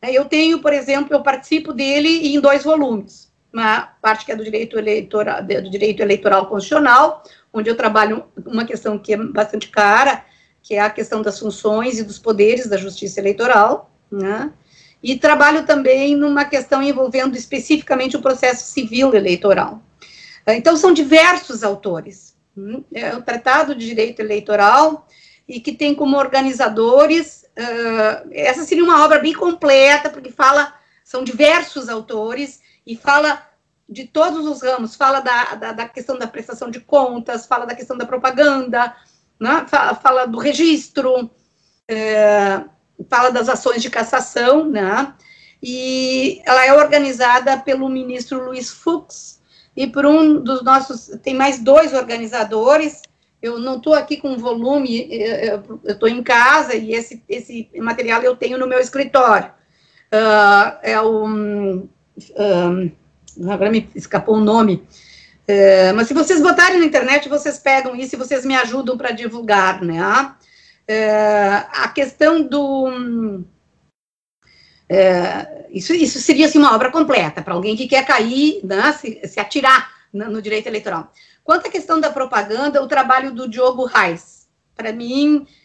Eu 0.02 0.26
tenho, 0.26 0.60
por 0.60 0.72
exemplo, 0.72 1.16
eu 1.16 1.24
participo 1.24 1.74
dele 1.74 2.36
em 2.36 2.40
dois 2.40 2.64
volumes. 2.64 3.25
Uma 3.56 3.84
parte 4.02 4.26
que 4.26 4.34
é 4.34 4.36
do 4.36 4.44
direito 4.44 4.78
eleitoral, 4.78 5.42
do 5.42 5.70
direito 5.70 6.02
eleitoral 6.02 6.48
constitucional, 6.48 7.24
onde 7.54 7.70
eu 7.70 7.78
trabalho 7.78 8.26
uma 8.46 8.66
questão 8.66 9.00
que 9.00 9.14
é 9.14 9.18
bastante 9.18 9.70
cara, 9.70 10.26
que 10.62 10.76
é 10.76 10.82
a 10.82 10.90
questão 10.90 11.22
das 11.22 11.40
funções 11.40 11.98
e 11.98 12.04
dos 12.04 12.20
poderes 12.20 12.68
da 12.68 12.76
justiça 12.76 13.22
eleitoral, 13.22 13.96
né? 14.12 14.52
E 15.02 15.18
trabalho 15.18 15.66
também 15.66 16.18
numa 16.18 16.44
questão 16.44 16.84
envolvendo 16.84 17.38
especificamente 17.38 18.18
o 18.18 18.22
processo 18.22 18.74
civil 18.74 19.16
eleitoral. 19.16 19.82
Então, 20.48 20.76
são 20.76 20.92
diversos 20.92 21.64
autores. 21.64 22.36
É 22.94 23.16
o 23.16 23.22
Tratado 23.22 23.74
de 23.74 23.86
Direito 23.86 24.20
Eleitoral, 24.20 25.08
e 25.48 25.62
que 25.62 25.72
tem 25.72 25.96
como 25.96 26.18
organizadores 26.18 27.46
uh, 27.58 28.30
essa 28.34 28.64
seria 28.64 28.84
uma 28.84 29.06
obra 29.06 29.20
bem 29.20 29.34
completa, 29.34 30.10
porque 30.10 30.30
fala, 30.30 30.74
são 31.06 31.24
diversos 31.24 31.88
autores, 31.88 32.60
e 32.86 32.96
fala 32.96 33.42
de 33.88 34.06
todos 34.06 34.46
os 34.46 34.62
ramos, 34.62 34.96
fala 34.96 35.20
da, 35.20 35.56
da, 35.56 35.72
da 35.72 35.88
questão 35.88 36.18
da 36.18 36.28
prestação 36.28 36.70
de 36.70 36.80
contas, 36.80 37.46
fala 37.46 37.66
da 37.66 37.76
questão 37.76 37.98
da 37.98 38.06
propaganda, 38.06 38.96
né, 39.40 39.66
fala, 39.68 39.96
fala 39.96 40.26
do 40.26 40.40
registro, 40.40 41.30
é, 41.88 42.64
fala 43.10 43.30
das 43.30 43.48
ações 43.48 43.82
de 43.82 43.90
cassação, 43.90 44.66
né, 44.66 45.14
e 45.62 46.42
ela 46.46 46.66
é 46.66 46.74
organizada 46.74 47.58
pelo 47.58 47.90
ministro 47.90 48.44
Luiz 48.44 48.70
Fux, 48.70 49.40
e 49.76 49.86
por 49.86 50.06
um 50.06 50.42
dos 50.42 50.64
nossos, 50.64 51.12
tem 51.22 51.36
mais 51.36 51.60
dois 51.60 51.94
organizadores, 51.94 53.02
eu 53.42 53.60
não 53.60 53.78
estou 53.78 53.94
aqui 53.94 54.18
com 54.18 54.38
volume, 54.38 55.02
eh, 55.12 55.48
eh, 55.48 55.62
eu 55.84 55.94
estou 55.94 56.10
em 56.10 56.24
casa 56.24 56.76
e 56.76 56.94
esse, 56.94 57.22
esse 57.30 57.70
material 57.78 58.24
eu 58.24 58.36
tenho 58.36 58.58
no 58.58 58.66
meu 58.66 58.80
escritório. 58.80 59.52
Uh, 60.12 60.80
é 60.82 61.00
o. 61.02 61.88
Um, 62.38 62.92
agora 63.52 63.72
me 63.72 63.90
escapou 63.96 64.36
o 64.36 64.44
nome. 64.44 64.88
Uh, 65.48 65.94
mas 65.96 66.08
se 66.08 66.14
vocês 66.14 66.42
botarem 66.42 66.80
na 66.80 66.86
internet, 66.86 67.30
vocês 67.30 67.60
pegam 67.60 67.96
isso 67.96 68.16
e 68.16 68.18
vocês 68.18 68.46
me 68.46 68.56
ajudam 68.56 68.98
para 68.98 69.12
divulgar, 69.12 69.82
né? 69.82 70.34
Uh, 70.90 71.68
a 71.84 71.88
questão 71.90 72.42
do. 72.42 73.44
isso, 75.72 75.94
isso 75.94 76.20
seria 76.20 76.46
assim, 76.46 76.58
uma 76.58 76.74
obra 76.74 76.92
completa 76.92 77.42
para 77.42 77.54
alguém 77.54 77.76
que 77.76 77.88
quer 77.88 78.06
cair, 78.06 78.60
né, 78.64 78.92
se, 78.94 79.20
se 79.28 79.40
atirar 79.40 79.92
no, 80.14 80.30
no 80.32 80.42
direito 80.42 80.68
eleitoral. 80.68 81.12
Quanto 81.44 81.68
à 81.68 81.72
questão 81.72 82.00
da 82.00 82.12
propaganda, 82.12 82.82
o 82.82 82.88
trabalho 82.88 83.32
do 83.32 83.48
Diogo 83.48 83.86
Reis, 83.86 84.48
para 84.76 84.92
mim, 84.92 85.46
é, 85.46 85.65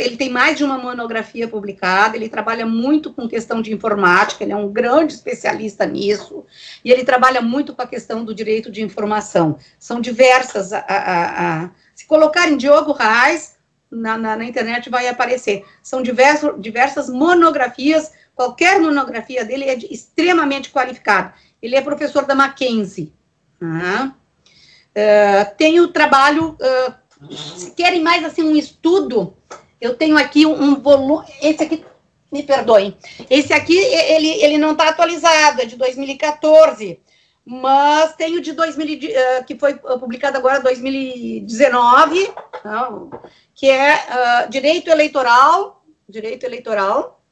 ele 0.00 0.16
tem 0.16 0.30
mais 0.30 0.56
de 0.56 0.64
uma 0.64 0.78
monografia 0.78 1.46
publicada, 1.46 2.16
ele 2.16 2.28
trabalha 2.28 2.66
muito 2.66 3.12
com 3.12 3.28
questão 3.28 3.60
de 3.60 3.72
informática, 3.72 4.42
ele 4.42 4.52
é 4.52 4.56
um 4.56 4.72
grande 4.72 5.12
especialista 5.12 5.86
nisso, 5.86 6.44
e 6.84 6.90
ele 6.90 7.04
trabalha 7.04 7.40
muito 7.40 7.74
com 7.74 7.82
a 7.82 7.86
questão 7.86 8.24
do 8.24 8.34
direito 8.34 8.70
de 8.70 8.82
informação. 8.82 9.58
São 9.78 10.00
diversas, 10.00 10.72
a, 10.72 10.78
a, 10.78 11.64
a, 11.64 11.70
se 11.94 12.06
colocarem 12.06 12.56
Diogo 12.56 12.92
Reis, 12.92 13.58
na, 13.90 14.16
na, 14.16 14.36
na, 14.36 14.44
internet 14.44 14.88
vai 14.88 15.08
aparecer. 15.08 15.64
São 15.82 16.02
diverso, 16.02 16.54
diversas 16.58 17.10
monografias, 17.10 18.12
qualquer 18.34 18.80
monografia 18.80 19.44
dele 19.44 19.64
é 19.64 19.74
de, 19.74 19.92
extremamente 19.92 20.70
qualificado. 20.70 21.32
Ele 21.60 21.74
é 21.74 21.82
professor 21.82 22.24
da 22.24 22.34
Mackenzie. 22.34 23.12
Uhum. 23.60 24.06
Uh, 24.06 25.56
tenho 25.56 25.88
trabalho, 25.88 26.56
uh, 26.60 26.94
se 27.28 27.72
querem 27.72 28.02
mais 28.02 28.24
assim 28.24 28.42
um 28.42 28.56
estudo, 28.56 29.34
eu 29.80 29.94
tenho 29.96 30.16
aqui 30.16 30.46
um, 30.46 30.54
um 30.54 30.80
volume, 30.80 31.26
esse 31.42 31.62
aqui, 31.62 31.84
me 32.32 32.42
perdoem, 32.42 32.96
esse 33.28 33.52
aqui, 33.52 33.76
ele, 33.76 34.28
ele 34.42 34.58
não 34.58 34.72
está 34.72 34.88
atualizado, 34.88 35.62
é 35.62 35.64
de 35.64 35.76
2014, 35.76 37.00
mas 37.44 38.14
tenho 38.14 38.40
de 38.40 38.52
2000, 38.52 38.86
uh, 38.86 39.12
eh, 39.12 39.42
que 39.42 39.58
foi 39.58 39.74
publicado 39.74 40.38
agora 40.38 40.60
2019, 40.60 42.32
não, 42.64 43.10
que 43.54 43.68
é 43.68 44.46
Direito 44.48 44.90
Eleitoral, 44.90 45.84
Direito 46.08 46.44
Eleitoral, 46.44 47.22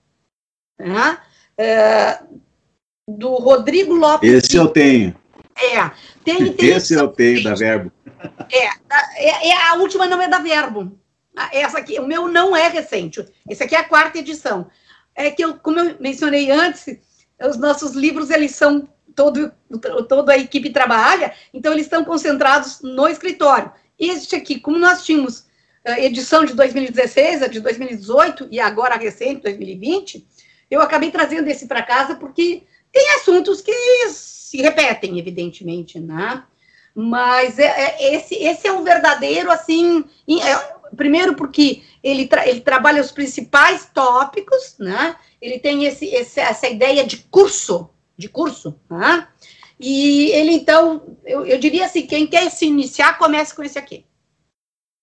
né, 0.78 1.18
do 3.08 3.34
Rodrigo 3.34 3.94
Lopes. 3.94 4.30
Esse 4.30 4.56
eu 4.56 4.68
tenho. 4.68 5.16
É. 5.56 5.90
Tem, 6.24 6.52
tem 6.52 6.68
Esse 6.68 6.94
eu 6.94 7.08
tenho 7.08 7.42
da 7.42 7.54
Verbo. 7.54 7.90
É, 8.50 8.66
é, 9.16 9.48
é, 9.48 9.68
a 9.68 9.74
última 9.74 10.06
não 10.06 10.20
é 10.20 10.28
da 10.28 10.38
Verbo. 10.38 10.98
Essa 11.52 11.78
aqui, 11.78 11.98
o 12.00 12.06
meu 12.06 12.28
não 12.28 12.56
é 12.56 12.68
recente. 12.68 13.24
Esse 13.48 13.62
aqui 13.62 13.76
é 13.76 13.78
a 13.78 13.88
quarta 13.88 14.18
edição. 14.18 14.68
É 15.14 15.30
que, 15.30 15.44
eu, 15.44 15.54
como 15.58 15.78
eu 15.78 15.96
mencionei 16.00 16.50
antes, 16.50 16.98
os 17.40 17.56
nossos 17.56 17.92
livros, 17.92 18.30
eles 18.30 18.52
são 18.52 18.88
todo, 19.14 19.52
toda 20.08 20.32
a 20.32 20.38
equipe 20.38 20.70
trabalha, 20.70 21.32
então 21.52 21.72
eles 21.72 21.86
estão 21.86 22.04
concentrados 22.04 22.80
no 22.82 23.08
escritório. 23.08 23.72
Este 23.98 24.36
aqui, 24.36 24.60
como 24.60 24.78
nós 24.78 25.04
tínhamos 25.04 25.46
a 25.84 25.98
edição 26.00 26.44
de 26.44 26.54
2016, 26.54 27.42
a 27.42 27.46
de 27.48 27.60
2018 27.60 28.48
e 28.50 28.60
agora 28.60 28.94
a 28.94 28.98
recente, 28.98 29.42
2020, 29.42 30.26
eu 30.70 30.80
acabei 30.80 31.10
trazendo 31.10 31.48
esse 31.48 31.66
para 31.66 31.82
casa 31.82 32.14
porque 32.14 32.64
tem 32.92 33.14
assuntos 33.14 33.60
que 33.60 33.72
se 34.10 34.58
repetem, 34.58 35.18
evidentemente, 35.18 35.98
né? 35.98 36.44
Mas 37.00 37.60
é, 37.60 37.66
é, 37.66 38.14
esse, 38.16 38.34
esse 38.34 38.66
é 38.66 38.72
um 38.72 38.82
verdadeiro, 38.82 39.52
assim, 39.52 40.04
é, 40.28 40.96
primeiro 40.96 41.36
porque 41.36 41.84
ele, 42.02 42.26
tra 42.26 42.44
ele 42.44 42.60
trabalha 42.60 43.00
os 43.00 43.12
principais 43.12 43.88
tópicos, 43.94 44.74
né? 44.80 45.14
Ele 45.40 45.60
tem 45.60 45.84
esse, 45.84 46.06
esse, 46.06 46.40
essa 46.40 46.66
ideia 46.66 47.06
de 47.06 47.18
curso, 47.18 47.88
de 48.16 48.28
curso, 48.28 48.80
né? 48.90 49.28
E 49.78 50.32
ele, 50.32 50.50
então, 50.50 51.16
eu, 51.24 51.46
eu 51.46 51.56
diria 51.56 51.86
assim, 51.86 52.04
quem 52.04 52.26
quer 52.26 52.50
se 52.50 52.66
iniciar, 52.66 53.16
comece 53.16 53.54
com 53.54 53.62
esse 53.62 53.78
aqui. 53.78 54.04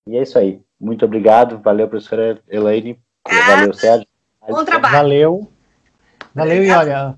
E 0.07 0.17
é 0.17 0.21
isso 0.21 0.37
aí. 0.37 0.61
Muito 0.79 1.05
obrigado. 1.05 1.59
Valeu, 1.59 1.87
professora 1.87 2.39
Elaine. 2.49 2.99
Valeu, 3.25 3.73
Sérgio. 3.73 4.07
Bom 4.47 4.65
trabalho. 4.65 4.93
Valeu. 4.93 5.47
Valeu, 6.35 6.63
e 6.63 6.71
olha, 6.71 7.15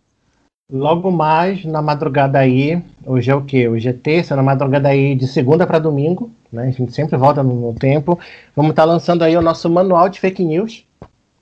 logo 0.72 1.10
mais 1.10 1.66
na 1.66 1.82
madrugada 1.82 2.38
aí, 2.38 2.84
hoje 3.06 3.32
é 3.32 3.36
o 3.36 3.44
quê? 3.44 3.68
Hoje 3.68 3.90
é 3.90 3.94
terça, 3.94 4.36
na 4.36 4.44
madrugada 4.44 4.90
aí 4.90 5.16
de 5.16 5.28
segunda 5.28 5.66
para 5.66 5.80
domingo, 5.80 6.30
né? 6.52 6.68
A 6.68 6.72
gente 6.72 6.94
sempre 6.94 7.18
volta 7.18 7.42
no, 7.42 7.54
no 7.54 7.74
tempo. 7.74 8.20
Vamos 8.56 8.72
estar 8.72 8.84
tá 8.84 8.88
lançando 8.88 9.24
aí 9.24 9.36
o 9.36 9.42
nosso 9.42 9.68
manual 9.70 10.10
de 10.10 10.20
fake 10.20 10.44
news 10.44 10.86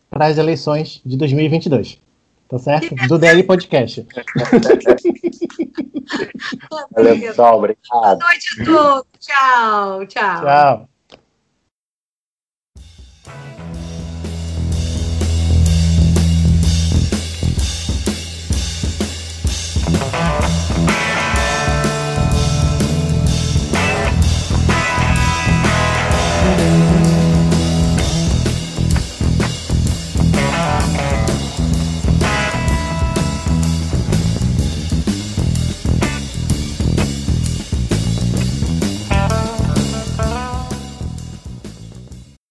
para 0.10 0.28
as 0.28 0.38
eleições 0.38 1.02
de 1.06 1.18
2022. 1.18 2.00
Tá 2.54 2.60
certo? 2.60 2.94
Do 3.08 3.18
DL 3.18 3.42
Podcast. 3.42 4.06
Valeu, 6.96 7.20
pessoal. 7.20 7.58
Obrigado. 7.58 8.20
Boa 8.20 8.30
noite 8.30 8.62
a 8.62 8.66
todos. 8.66 9.08
Tchau, 9.20 10.06
tchau. 10.06 10.42
Tchau. 10.42 10.88